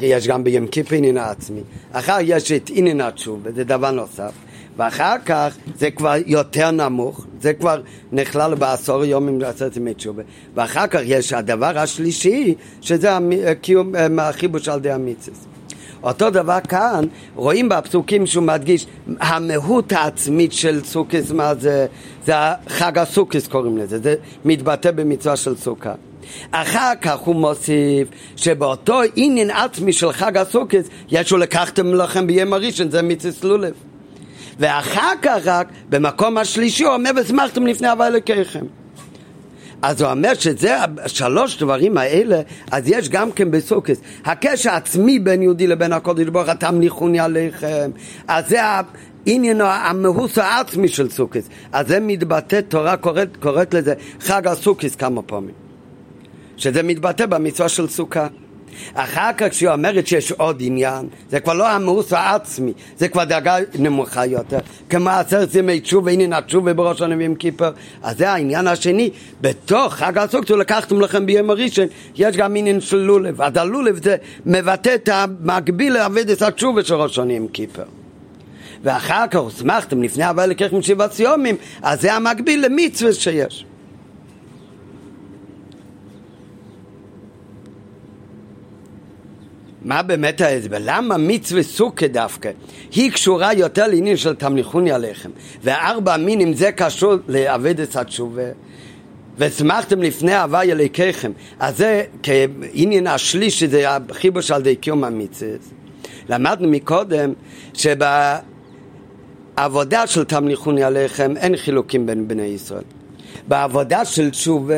יש 0.00 0.28
גם 0.28 0.44
ביום 0.44 0.66
עניין 0.92 1.16
העצמי. 1.16 1.60
אחר 1.92 2.16
יש 2.22 2.52
את 2.52 2.70
עניין 2.74 3.00
התשובה, 3.00 3.52
זה 3.52 3.64
דבר 3.64 3.90
נוסף. 3.90 4.32
ואחר 4.76 5.16
כך 5.26 5.56
זה 5.78 5.90
כבר 5.90 6.14
יותר 6.26 6.70
נמוך, 6.70 7.26
זה 7.40 7.52
כבר 7.52 7.80
נכלל 8.12 8.54
בעשור 8.54 9.04
יום 9.04 9.40
לעשות 9.40 9.76
ימי 9.76 9.94
תשובה. 9.94 10.22
ואחר 10.54 10.86
כך 10.86 11.00
יש 11.04 11.32
הדבר 11.32 11.78
השלישי, 11.78 12.54
שזה 12.80 13.10
הקיום, 13.46 13.96
אה, 13.96 14.28
החיבוש 14.28 14.68
על 14.68 14.80
די 14.80 14.90
המיצס. 14.90 15.46
אותו 16.02 16.30
דבר 16.30 16.58
כאן, 16.68 17.04
רואים 17.34 17.68
בפסוקים 17.68 18.26
שהוא 18.26 18.44
מדגיש, 18.44 18.86
המהות 19.20 19.92
העצמית 19.92 20.52
של 20.52 20.84
סוכס, 20.84 21.30
מה 21.30 21.54
זה? 21.54 21.86
זה 22.26 22.34
חג 22.68 22.98
הסוכס 22.98 23.46
קוראים 23.46 23.78
לזה, 23.78 23.98
זה 23.98 24.14
מתבטא 24.44 24.90
במצווה 24.90 25.36
של 25.36 25.56
סוכה. 25.56 25.94
אחר 26.50 26.92
כך 27.02 27.18
הוא 27.18 27.36
מוסיף 27.36 28.08
שבאותו 28.36 29.00
עניין 29.16 29.50
עצמי 29.50 29.92
של 29.92 30.12
חג 30.12 30.36
הסוכס, 30.36 30.88
ישו 31.08 31.36
לקחתם 31.36 31.94
לכם 31.94 32.26
ביום 32.26 32.52
הראשון, 32.52 32.90
זה 32.90 33.02
מצווה 33.02 33.48
לולב. 33.48 33.89
ואחר 34.60 35.12
כך 35.22 35.38
רק, 35.44 35.68
במקום 35.88 36.38
השלישי 36.38 36.84
הוא 36.84 36.94
אומר, 36.94 37.10
ושמחתם 37.16 37.66
לפני 37.66 37.88
הווי 37.88 38.06
אלוקיכם. 38.06 38.64
אז 39.82 40.02
הוא 40.02 40.10
אומר 40.10 40.34
שזה 40.34 40.76
שלוש 41.06 41.58
דברים 41.58 41.98
האלה, 41.98 42.40
אז 42.70 42.88
יש 42.88 43.08
גם 43.08 43.32
כן 43.32 43.50
בסוכס. 43.50 44.00
הקשר 44.24 44.70
העצמי 44.70 45.18
בין 45.18 45.42
יהודי 45.42 45.66
לבין 45.66 45.92
הקודש 45.92 46.26
ברוך 46.26 46.48
התמליכוני 46.48 47.20
עליכם. 47.20 47.90
אז 48.28 48.48
זה 48.48 48.60
העניין 48.62 49.60
המהוס 49.60 50.38
העצמי 50.38 50.88
של 50.88 51.10
סוכס. 51.10 51.48
אז 51.72 51.88
זה 51.88 52.00
מתבטא, 52.00 52.60
תורה 52.60 52.96
קוראת, 52.96 53.36
קוראת 53.36 53.74
לזה 53.74 53.94
חג 54.20 54.46
הסוכס 54.46 54.94
כמה 54.94 55.22
פעמים. 55.22 55.54
שזה 56.56 56.82
מתבטא 56.82 57.26
במצווה 57.26 57.68
של 57.68 57.88
סוכה. 57.88 58.26
אחר 58.94 59.30
כך 59.36 59.48
כשהיא 59.50 59.68
אומרת 59.68 60.06
שיש 60.06 60.32
עוד 60.32 60.56
עניין, 60.60 61.08
זה 61.30 61.40
כבר 61.40 61.54
לא 61.54 61.68
המאוס 61.68 62.12
העצמי, 62.12 62.72
זה 62.98 63.08
כבר 63.08 63.24
דאגה 63.24 63.56
נמוכה 63.78 64.26
יותר. 64.26 64.58
כמו 64.90 65.10
עשרת 65.10 65.54
ימי 65.54 65.80
תשובה, 65.80 66.10
הנה 66.10 66.26
נתשובה 66.26 66.74
בראש 66.74 67.02
הנביאים 67.02 67.34
כיפר. 67.34 67.70
אז 68.02 68.18
זה 68.18 68.30
העניין 68.30 68.66
השני, 68.66 69.10
בתוך 69.40 69.94
חג 69.94 70.18
הסוכות 70.18 70.50
לקחתם 70.50 71.00
לכם 71.00 71.26
ביום 71.26 71.50
הראשון, 71.50 71.86
יש 72.16 72.36
גם 72.36 72.56
עניין 72.56 72.80
של 72.80 72.96
לולב. 72.96 73.42
אז 73.42 73.56
הלולב 73.56 74.04
זה 74.04 74.16
מבטא 74.46 74.94
את 74.94 75.08
המקביל 75.12 75.92
לעבודת 75.92 76.42
התשובה 76.42 76.84
של 76.84 76.94
ראש 76.94 77.18
הנביאים 77.18 77.48
כיפר. 77.48 77.84
ואחר 78.82 79.26
כך 79.30 79.38
הוסמכתם 79.38 80.02
לפני 80.02 80.24
הבא 80.24 80.46
לקחם 80.46 80.82
שבעת 80.82 81.12
סיומים, 81.12 81.56
אז 81.82 82.00
זה 82.00 82.14
המקביל 82.14 82.64
למצווה 82.66 83.12
שיש. 83.12 83.64
מה 89.82 90.02
באמת 90.02 90.40
ההסבר? 90.40 90.76
למה 90.80 91.16
מצווה 91.16 91.62
סוכה 91.62 92.06
דווקא? 92.06 92.50
היא 92.92 93.12
קשורה 93.12 93.52
יותר 93.54 93.86
לעניין 93.86 94.16
של 94.16 94.34
תמליכוני 94.34 94.92
עליכם. 94.92 95.30
וארבע 95.62 96.16
מינים 96.16 96.54
זה 96.54 96.72
קשור 96.72 97.14
את 97.82 97.96
התשובה. 97.96 98.42
ושמחתם 99.38 100.02
לפני 100.02 100.34
הווי 100.34 100.72
אליקיכם. 100.72 101.32
אז 101.60 101.76
זה 101.76 102.04
כעניין 102.22 103.06
השלישי, 103.06 103.68
זה 103.68 103.84
החיבוש 103.90 104.50
על 104.50 104.62
די 104.62 104.76
קיום 104.76 105.04
המצווה. 105.04 105.50
למדנו 106.28 106.68
מקודם 106.68 107.32
שבעבודה 107.74 108.46
של 110.06 110.24
תמליכוני 110.24 110.82
עליכם 110.82 111.36
אין 111.36 111.56
חילוקים 111.56 112.06
בין 112.06 112.28
בני 112.28 112.42
ישראל. 112.42 112.82
בעבודה 113.48 114.04
של 114.04 114.30
תשובה 114.30 114.74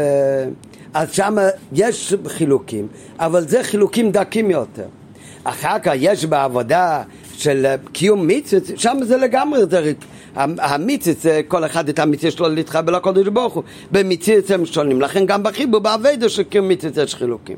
אז 0.95 1.13
שם 1.13 1.37
יש 1.73 2.15
חילוקים, 2.27 2.87
אבל 3.19 3.49
זה 3.49 3.63
חילוקים 3.63 4.11
דקים 4.11 4.51
יותר. 4.51 4.87
אחר 5.45 5.79
כך 5.79 5.93
יש 5.97 6.25
בעבודה 6.25 7.03
של 7.35 7.75
קיום 7.93 8.27
מצוות, 8.27 8.63
שם 8.77 8.97
זה 9.03 9.17
לגמרי, 9.17 9.61
זה, 9.71 9.93
המצוות 10.37 11.19
זה 11.19 11.41
כל 11.49 11.65
אחד 11.65 11.89
את 11.89 11.99
המצוות 11.99 12.33
שלו 12.33 12.49
להתחבר 12.49 12.93
לקודש 12.93 13.27
ברוך 13.29 13.55
הוא, 13.55 13.63
במצוות 13.91 14.51
הם 14.51 14.67
שונים, 14.67 15.01
לכן 15.01 15.27
גם 15.27 15.43
בחיבור 15.43 15.81
בעבודה 15.81 16.29
של 16.29 16.43
קיום 16.43 16.69
מצוות 16.69 16.97
יש 16.97 17.15
חילוקים. 17.15 17.57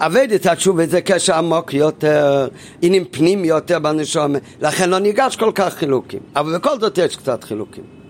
אבדת 0.00 0.46
התשובה 0.46 0.86
זה 0.86 1.00
קשר 1.00 1.34
עמוק 1.34 1.74
יותר, 1.74 2.48
עניינים 2.82 3.08
פנים 3.10 3.44
יותר 3.44 3.78
בנשום, 3.78 4.34
לכן 4.60 4.90
לא 4.90 4.98
ניגש 4.98 5.36
כל 5.36 5.52
כך 5.54 5.74
חילוקים, 5.74 6.20
אבל 6.36 6.58
בכל 6.58 6.80
זאת 6.80 6.98
יש 6.98 7.16
קצת 7.16 7.44
חילוקים. 7.44 8.01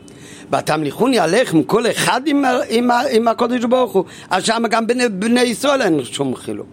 ותמליכוני 0.59 1.19
עליכם 1.19 1.63
כל 1.63 1.91
אחד 1.91 2.21
עם, 2.27 2.45
עם, 2.69 2.91
עם 3.11 3.29
הקודש 3.29 3.65
ברוך 3.65 3.93
הוא, 3.93 4.05
אז 4.31 4.45
שם 4.45 4.63
גם 4.71 4.87
בני, 4.87 5.09
בני 5.09 5.41
ישראל 5.41 5.83
אין 5.83 6.05
שום 6.05 6.37
חילוק. 6.37 6.67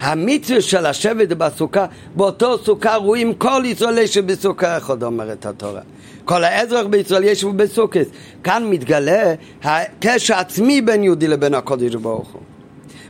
המצווה 0.00 0.60
של 0.60 0.86
השבט 0.86 1.28
בסוכה, 1.28 1.86
באותו 2.16 2.58
סוכה 2.58 2.96
רואים 2.96 3.34
כל 3.34 3.62
ישראל 3.64 4.06
שבסוכה 4.06 4.76
אחד 4.76 5.02
אומרת 5.02 5.46
התורה. 5.46 5.80
כל 6.24 6.44
האזרח 6.44 6.86
בישראל 6.86 7.24
ישבו 7.24 7.52
בסוכת. 7.52 8.06
כאן 8.44 8.64
מתגלה 8.70 9.34
הקשר 9.62 10.34
עצמי 10.34 10.80
בין 10.80 11.02
יהודי 11.02 11.28
לבין 11.28 11.54
הקודש 11.54 11.94
ברוך 11.94 12.28
הוא. 12.32 12.42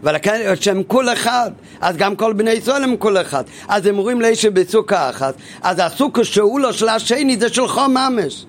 ולכן 0.05 0.56
שהם 0.60 0.82
כול 0.86 1.12
אחד, 1.12 1.51
אז 1.81 1.97
גם 1.97 2.16
כל 2.16 2.32
בני 2.32 2.51
ישראל 2.51 2.85
הם 2.85 2.97
כול 2.97 3.20
אחד. 3.20 3.44
אז 3.68 3.86
הם 3.86 3.98
אומרים 3.98 4.20
לאיש 4.20 4.44
בסוכה 4.44 5.10
אחת, 5.10 5.35
אז 5.62 5.76
הסוכה 5.82 6.24
שהוא 6.24 6.60
לו 6.60 6.72
של 6.72 6.89
השני 6.89 7.36
זה 7.36 7.48
שלך 7.48 7.81
ממש. 7.89 8.47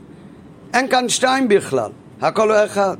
אין 0.73 0.87
כאן 0.87 1.09
שתיים 1.09 1.47
בכלל, 1.47 1.89
הכל 2.21 2.51
הוא 2.51 2.65
אחד. 2.65 2.95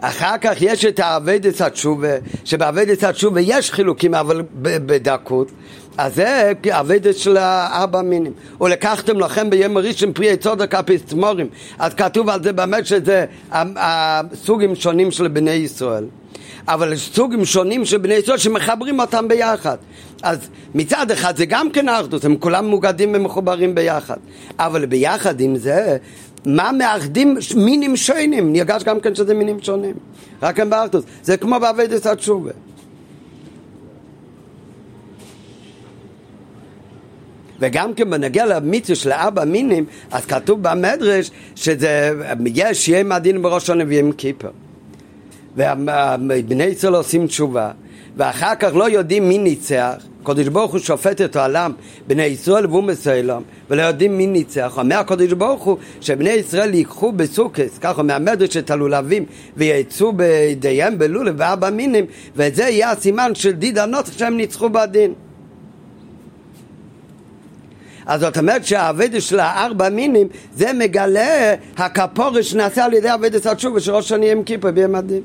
אחר 0.00 0.38
כך 0.40 0.56
יש 0.60 0.84
את 0.84 0.98
האבדת 0.98 1.60
התשובה, 1.60 2.08
שבאבדת 2.44 3.02
התשובה 3.02 3.40
יש 3.40 3.70
חילוקים 3.70 4.14
אבל 4.14 4.42
בדקות, 4.62 5.50
אז 6.00 6.14
זה 6.14 6.52
אבדת 6.70 7.16
של 7.16 7.38
ארבע 7.72 8.02
מינים. 8.02 8.32
ולקחתם 8.60 9.20
לכם 9.20 9.50
ביום 9.50 9.78
ראשון 9.78 10.12
פרי 10.12 10.36
צודק 10.36 10.74
הפסטמורים, 10.74 11.48
אז 11.78 11.94
כתוב 11.94 12.28
על 12.28 12.42
זה 12.42 12.52
באמת 12.52 12.86
שזה 12.86 13.24
הסוגים 13.52 14.74
שונים 14.74 15.10
של 15.10 15.28
בני 15.28 15.50
ישראל. 15.50 16.04
אבל 16.68 16.96
סוגים 16.96 17.44
שונים 17.44 17.84
של 17.84 17.98
בני 17.98 18.14
ישראל 18.14 18.38
שמחברים 18.38 19.00
אותם 19.00 19.28
ביחד. 19.28 19.76
אז 20.22 20.38
מצד 20.74 21.10
אחד 21.10 21.36
זה 21.36 21.46
גם 21.46 21.70
כן 21.70 21.88
אחדות, 21.88 22.24
הם 22.24 22.36
כולם 22.36 22.66
מוגדים 22.66 23.12
ומחוברים 23.14 23.74
ביחד. 23.74 24.16
אבל 24.58 24.86
ביחד 24.86 25.40
עם 25.40 25.56
זה, 25.56 25.96
מה 26.46 26.72
מאחדים 26.72 27.36
מינים 27.56 27.96
שונים? 27.96 28.52
נרגש 28.52 28.84
גם 28.84 29.00
כן 29.00 29.14
שזה 29.14 29.34
מינים 29.34 29.58
שונים. 29.62 29.94
רק 30.42 30.60
הם 30.60 30.70
באחדות. 30.70 31.04
זה 31.22 31.36
כמו 31.36 31.60
בעבודת 31.60 32.06
התשובה. 32.06 32.50
וגם 37.60 37.94
כן 37.94 38.10
בנגיע 38.10 38.46
למצווה 38.46 38.96
של 38.96 39.12
ארבע 39.12 39.44
מינים, 39.44 39.84
אז 40.10 40.26
כתוב 40.26 40.62
במדרש 40.62 41.30
שזה, 41.56 42.12
יש 42.46 42.88
יום 42.88 43.12
הדין 43.12 43.42
בראש 43.42 43.70
הנביאים 43.70 44.12
כיפר. 44.12 44.50
ובני 45.56 46.64
ישראל 46.64 46.94
עושים 46.94 47.26
תשובה, 47.26 47.70
ואחר 48.16 48.54
כך 48.54 48.74
לא 48.74 48.90
יודעים 48.90 49.28
מי 49.28 49.38
ניצח, 49.38 49.94
הקדוש 50.22 50.48
ברוך 50.48 50.72
הוא 50.72 50.80
שופט 50.80 51.20
את 51.20 51.36
העולם, 51.36 51.72
בני 52.06 52.22
ישראל 52.22 52.66
והוא 52.66 52.82
מסוילם, 52.82 53.42
ולא 53.70 53.82
יודעים 53.82 54.18
מי 54.18 54.26
ניצח. 54.26 54.78
אומר 54.78 54.96
הקדוש 54.96 55.32
ברוך 55.32 55.62
הוא 55.62 55.76
שבני 56.00 56.30
ישראל 56.30 56.74
ייקחו 56.74 57.12
בסוכס, 57.12 57.78
ככה 57.78 58.02
מהמדרש 58.02 58.56
את 58.56 58.70
הלולבים, 58.70 59.24
ויצאו 59.56 60.12
בידיהם 60.12 60.98
בלולב 60.98 61.34
וארבע 61.38 61.70
מינים, 61.70 62.04
וזה 62.36 62.62
יהיה 62.62 62.90
הסימן 62.90 63.34
של 63.34 63.52
דיד 63.52 63.78
הנוצח 63.78 64.18
שהם 64.18 64.36
ניצחו 64.36 64.70
בדין. 64.70 65.14
אז 68.10 68.20
זאת 68.20 68.38
אומרת 68.38 68.64
שהאבדת 68.64 69.22
של 69.22 69.40
הארבע 69.40 69.88
מינים 69.88 70.28
זה 70.54 70.72
מגלה 70.72 71.54
הכפורש 71.76 72.50
שנעשה 72.50 72.84
על 72.84 72.94
ידי 72.94 73.14
אבדת 73.14 73.46
התשובה 73.46 73.80
של 73.80 73.92
ראש 73.92 74.08
שני 74.08 74.30
עם 74.30 74.42
כיפה 74.42 74.70
ביום 74.70 74.94
הדין. 74.94 75.22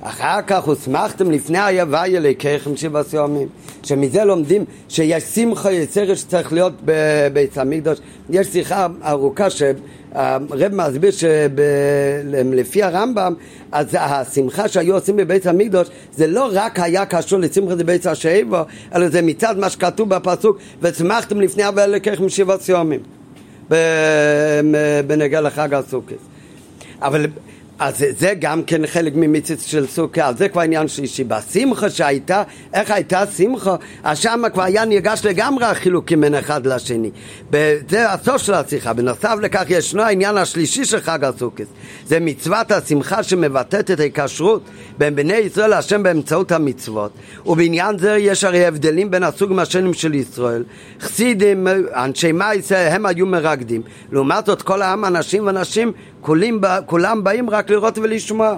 אחר 0.00 0.42
כך 0.46 0.64
הוסמכתם 0.64 1.30
לפני 1.30 1.58
היווי 1.58 2.16
אלוקיכם 2.16 2.76
שבעת 2.76 3.12
יומים 3.12 3.48
שמזה 3.82 4.24
לומדים 4.24 4.64
שיש 4.88 5.24
שמחה 5.24 5.72
יצרת 5.72 6.16
שצריך 6.16 6.52
להיות 6.52 6.72
בבית 6.84 7.58
המקדוש 7.58 7.98
יש 8.30 8.46
שיחה 8.46 8.86
ארוכה 9.04 9.50
שהרב 10.16 10.74
מסביר 10.74 11.10
שלפי 11.10 12.82
הרמב"ם 12.82 13.34
אז 13.72 13.86
השמחה 14.00 14.68
שהיו 14.68 14.94
עושים 14.94 15.16
בבית 15.16 15.46
המקדוש 15.46 15.88
זה 16.12 16.26
לא 16.26 16.48
רק 16.52 16.80
היה 16.80 17.06
קשור 17.06 17.38
לשמחה 17.38 17.74
בית 17.74 18.06
השאיבו 18.06 18.58
אלא 18.94 19.08
זה 19.08 19.22
מצד 19.22 19.58
מה 19.58 19.70
שכתוב 19.70 20.08
בפסוק 20.08 20.58
ושמחתם 20.82 21.40
לפני 21.40 21.62
היווי 21.62 21.84
אלוקיכם 21.84 22.28
שבעת 22.28 22.68
יומים 22.68 23.00
בנגע 25.06 25.40
לחג 25.40 25.74
הסוכס 25.74 26.14
אבל 27.02 27.26
אז 27.78 28.04
זה 28.18 28.34
גם 28.38 28.62
כן 28.62 28.86
חלק 28.86 29.12
ממצוות 29.16 29.60
של 29.60 29.86
סוכה, 29.86 30.32
זה 30.32 30.48
כבר 30.48 30.60
עניין 30.60 30.88
שלישי. 30.88 31.24
בשמחה 31.24 31.90
שהייתה, 31.90 32.42
איך 32.74 32.90
הייתה 32.90 33.26
שמחה? 33.26 33.76
אז 34.02 34.18
שם 34.18 34.42
כבר 34.52 34.62
היה 34.62 34.84
נרגש 34.84 35.24
לגמרי 35.24 35.64
החילוקים 35.64 36.20
בין 36.20 36.34
אחד 36.34 36.66
לשני. 36.66 37.10
זה 37.88 38.12
הסוף 38.12 38.42
של 38.42 38.54
השיחה. 38.54 38.92
בנוסף 38.92 39.34
לכך 39.42 39.64
ישנו 39.68 40.02
העניין 40.02 40.36
השלישי 40.36 40.84
של 40.84 41.00
חג 41.00 41.24
הסוכס. 41.24 41.66
זה 42.06 42.20
מצוות 42.20 42.70
השמחה 42.70 43.22
שמבטאת 43.22 43.90
את 43.90 44.00
ההיקשרות 44.00 44.62
בין 44.98 45.16
בני 45.16 45.36
ישראל 45.36 45.70
להשם 45.70 46.02
באמצעות 46.02 46.52
המצוות. 46.52 47.12
ובעניין 47.46 47.98
זה 47.98 48.16
יש 48.16 48.44
הרי 48.44 48.66
הבדלים 48.66 49.10
בין 49.10 49.22
הסוגים 49.22 49.58
השונים 49.58 49.94
של 49.94 50.14
ישראל. 50.14 50.64
חסידים, 51.00 51.66
אנשי 51.94 52.32
מייסה, 52.32 52.94
הם 52.94 53.06
היו 53.06 53.26
מרקדים. 53.26 53.82
לעומת 54.12 54.46
זאת 54.46 54.62
כל 54.62 54.82
העם, 54.82 55.04
אנשים 55.04 55.46
ונשים, 55.46 55.92
כולם, 56.86 57.24
באים 57.24 57.50
רק 57.50 57.70
לראות 57.70 57.98
ולשמוע. 57.98 58.56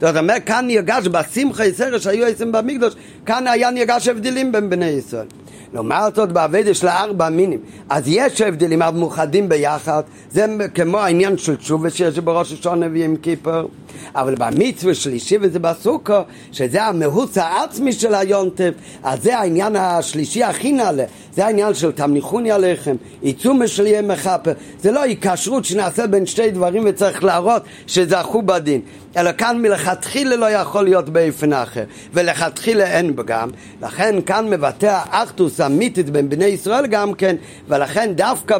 זאת 0.00 0.16
אומרת, 0.16 0.44
כאן 0.46 0.64
נרגש 0.68 1.06
בשמחה 1.06 1.64
יסר 1.64 1.98
שהיו 1.98 2.26
עשים 2.26 2.52
במקדוש, 2.52 2.94
כאן 3.26 3.46
היה 3.46 3.70
נרגש 3.70 4.08
הבדלים 4.08 4.52
בין 4.52 4.70
בני 4.70 4.86
ישראל. 4.86 5.26
לעומת 5.74 6.14
זאת 6.14 6.32
בעבודה 6.32 6.74
של 6.74 6.88
ארבע 6.88 7.28
מינים, 7.28 7.58
אז 7.88 8.02
יש 8.06 8.40
הבדלים 8.40 8.82
אבל 8.82 8.98
מאוחדים 8.98 9.48
ביחד, 9.48 10.02
זה 10.30 10.46
כמו 10.74 10.98
העניין 10.98 11.38
של 11.38 11.56
תשובה 11.56 11.90
שיש 11.90 12.18
בראש 12.18 12.52
השונה 12.52 12.86
ועם 12.92 13.16
כיפר, 13.16 13.66
אבל 14.14 14.34
במצווה 14.34 14.94
שלישי 14.94 15.36
וזה 15.40 15.58
בסוכו, 15.58 16.14
שזה 16.52 16.82
המהוץ 16.82 17.38
העצמי 17.38 17.92
של 17.92 18.14
היונטף, 18.14 18.70
אז 19.02 19.22
זה 19.22 19.38
העניין 19.38 19.76
השלישי 19.76 20.44
הכי 20.44 20.72
נעלה, 20.72 21.04
זה 21.34 21.46
העניין 21.46 21.74
של 21.74 21.92
תמניחוני 21.92 22.50
עליכם, 22.50 22.96
עיצום 23.22 23.66
של 23.66 23.86
יהיה 23.86 24.02
מכפר, 24.02 24.52
זה 24.80 24.90
לא 24.90 25.02
היקשרות 25.02 25.64
שנעשה 25.64 26.06
בין 26.06 26.26
שתי 26.26 26.50
דברים 26.50 26.82
וצריך 26.86 27.24
להראות 27.24 27.62
שזכו 27.86 28.42
בדין, 28.42 28.80
אלא 29.16 29.32
כאן 29.32 29.62
מלכתחילה 29.62 29.89
לא 30.36 30.50
יכול 30.50 30.84
להיות 30.84 31.08
באופן 31.08 31.52
אחר, 31.52 31.84
ולכתחילה 32.14 32.84
אין 32.84 33.16
פגם, 33.16 33.50
לכן 33.82 34.22
כאן 34.26 34.50
מבטא 34.50 35.00
האחדוס 35.04 35.60
אמיתית 35.60 36.10
בין 36.10 36.28
בני 36.28 36.44
ישראל 36.44 36.86
גם 36.86 37.14
כן, 37.14 37.36
ולכן 37.68 38.12
דווקא 38.14 38.58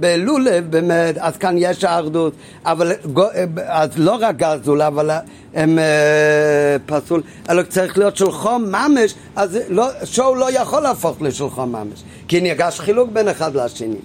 בלולב 0.00 0.70
באמת, 0.70 1.18
אז 1.18 1.36
כאן 1.36 1.54
יש 1.58 1.84
האחדות, 1.84 2.32
אבל 2.64 2.92
אז 3.66 3.90
לא 3.96 4.18
רק 4.20 4.36
גזול, 4.36 4.82
אבל 4.82 5.10
הם 5.54 5.78
אה, 5.78 6.76
פסול, 6.86 7.22
אלא 7.50 7.62
צריך 7.62 7.98
להיות 7.98 8.16
של 8.16 8.30
חום 8.30 8.64
ממש, 8.64 9.14
אז 9.36 9.58
לא, 9.68 9.86
שואו 10.04 10.34
לא 10.34 10.52
יכול 10.52 10.82
להפוך 10.82 11.22
לשל 11.22 11.48
חום 11.48 11.72
ממש, 11.72 12.02
כי 12.28 12.40
נרגש 12.40 12.80
חילוק 12.80 13.10
בין 13.12 13.28
אחד 13.28 13.56
לשני. 13.56 13.96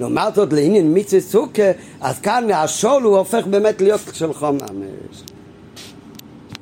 לעומת 0.00 0.34
זאת 0.34 0.52
לעניין 0.52 0.94
מיצי 0.94 1.20
סוכה, 1.20 1.70
אז 2.00 2.18
כאן 2.18 2.50
השול 2.50 3.02
הוא 3.02 3.18
הופך 3.18 3.46
באמת 3.46 3.80
להיות 3.80 4.00
של 4.12 4.32
חום 4.32 4.56
ממש. 4.56 5.33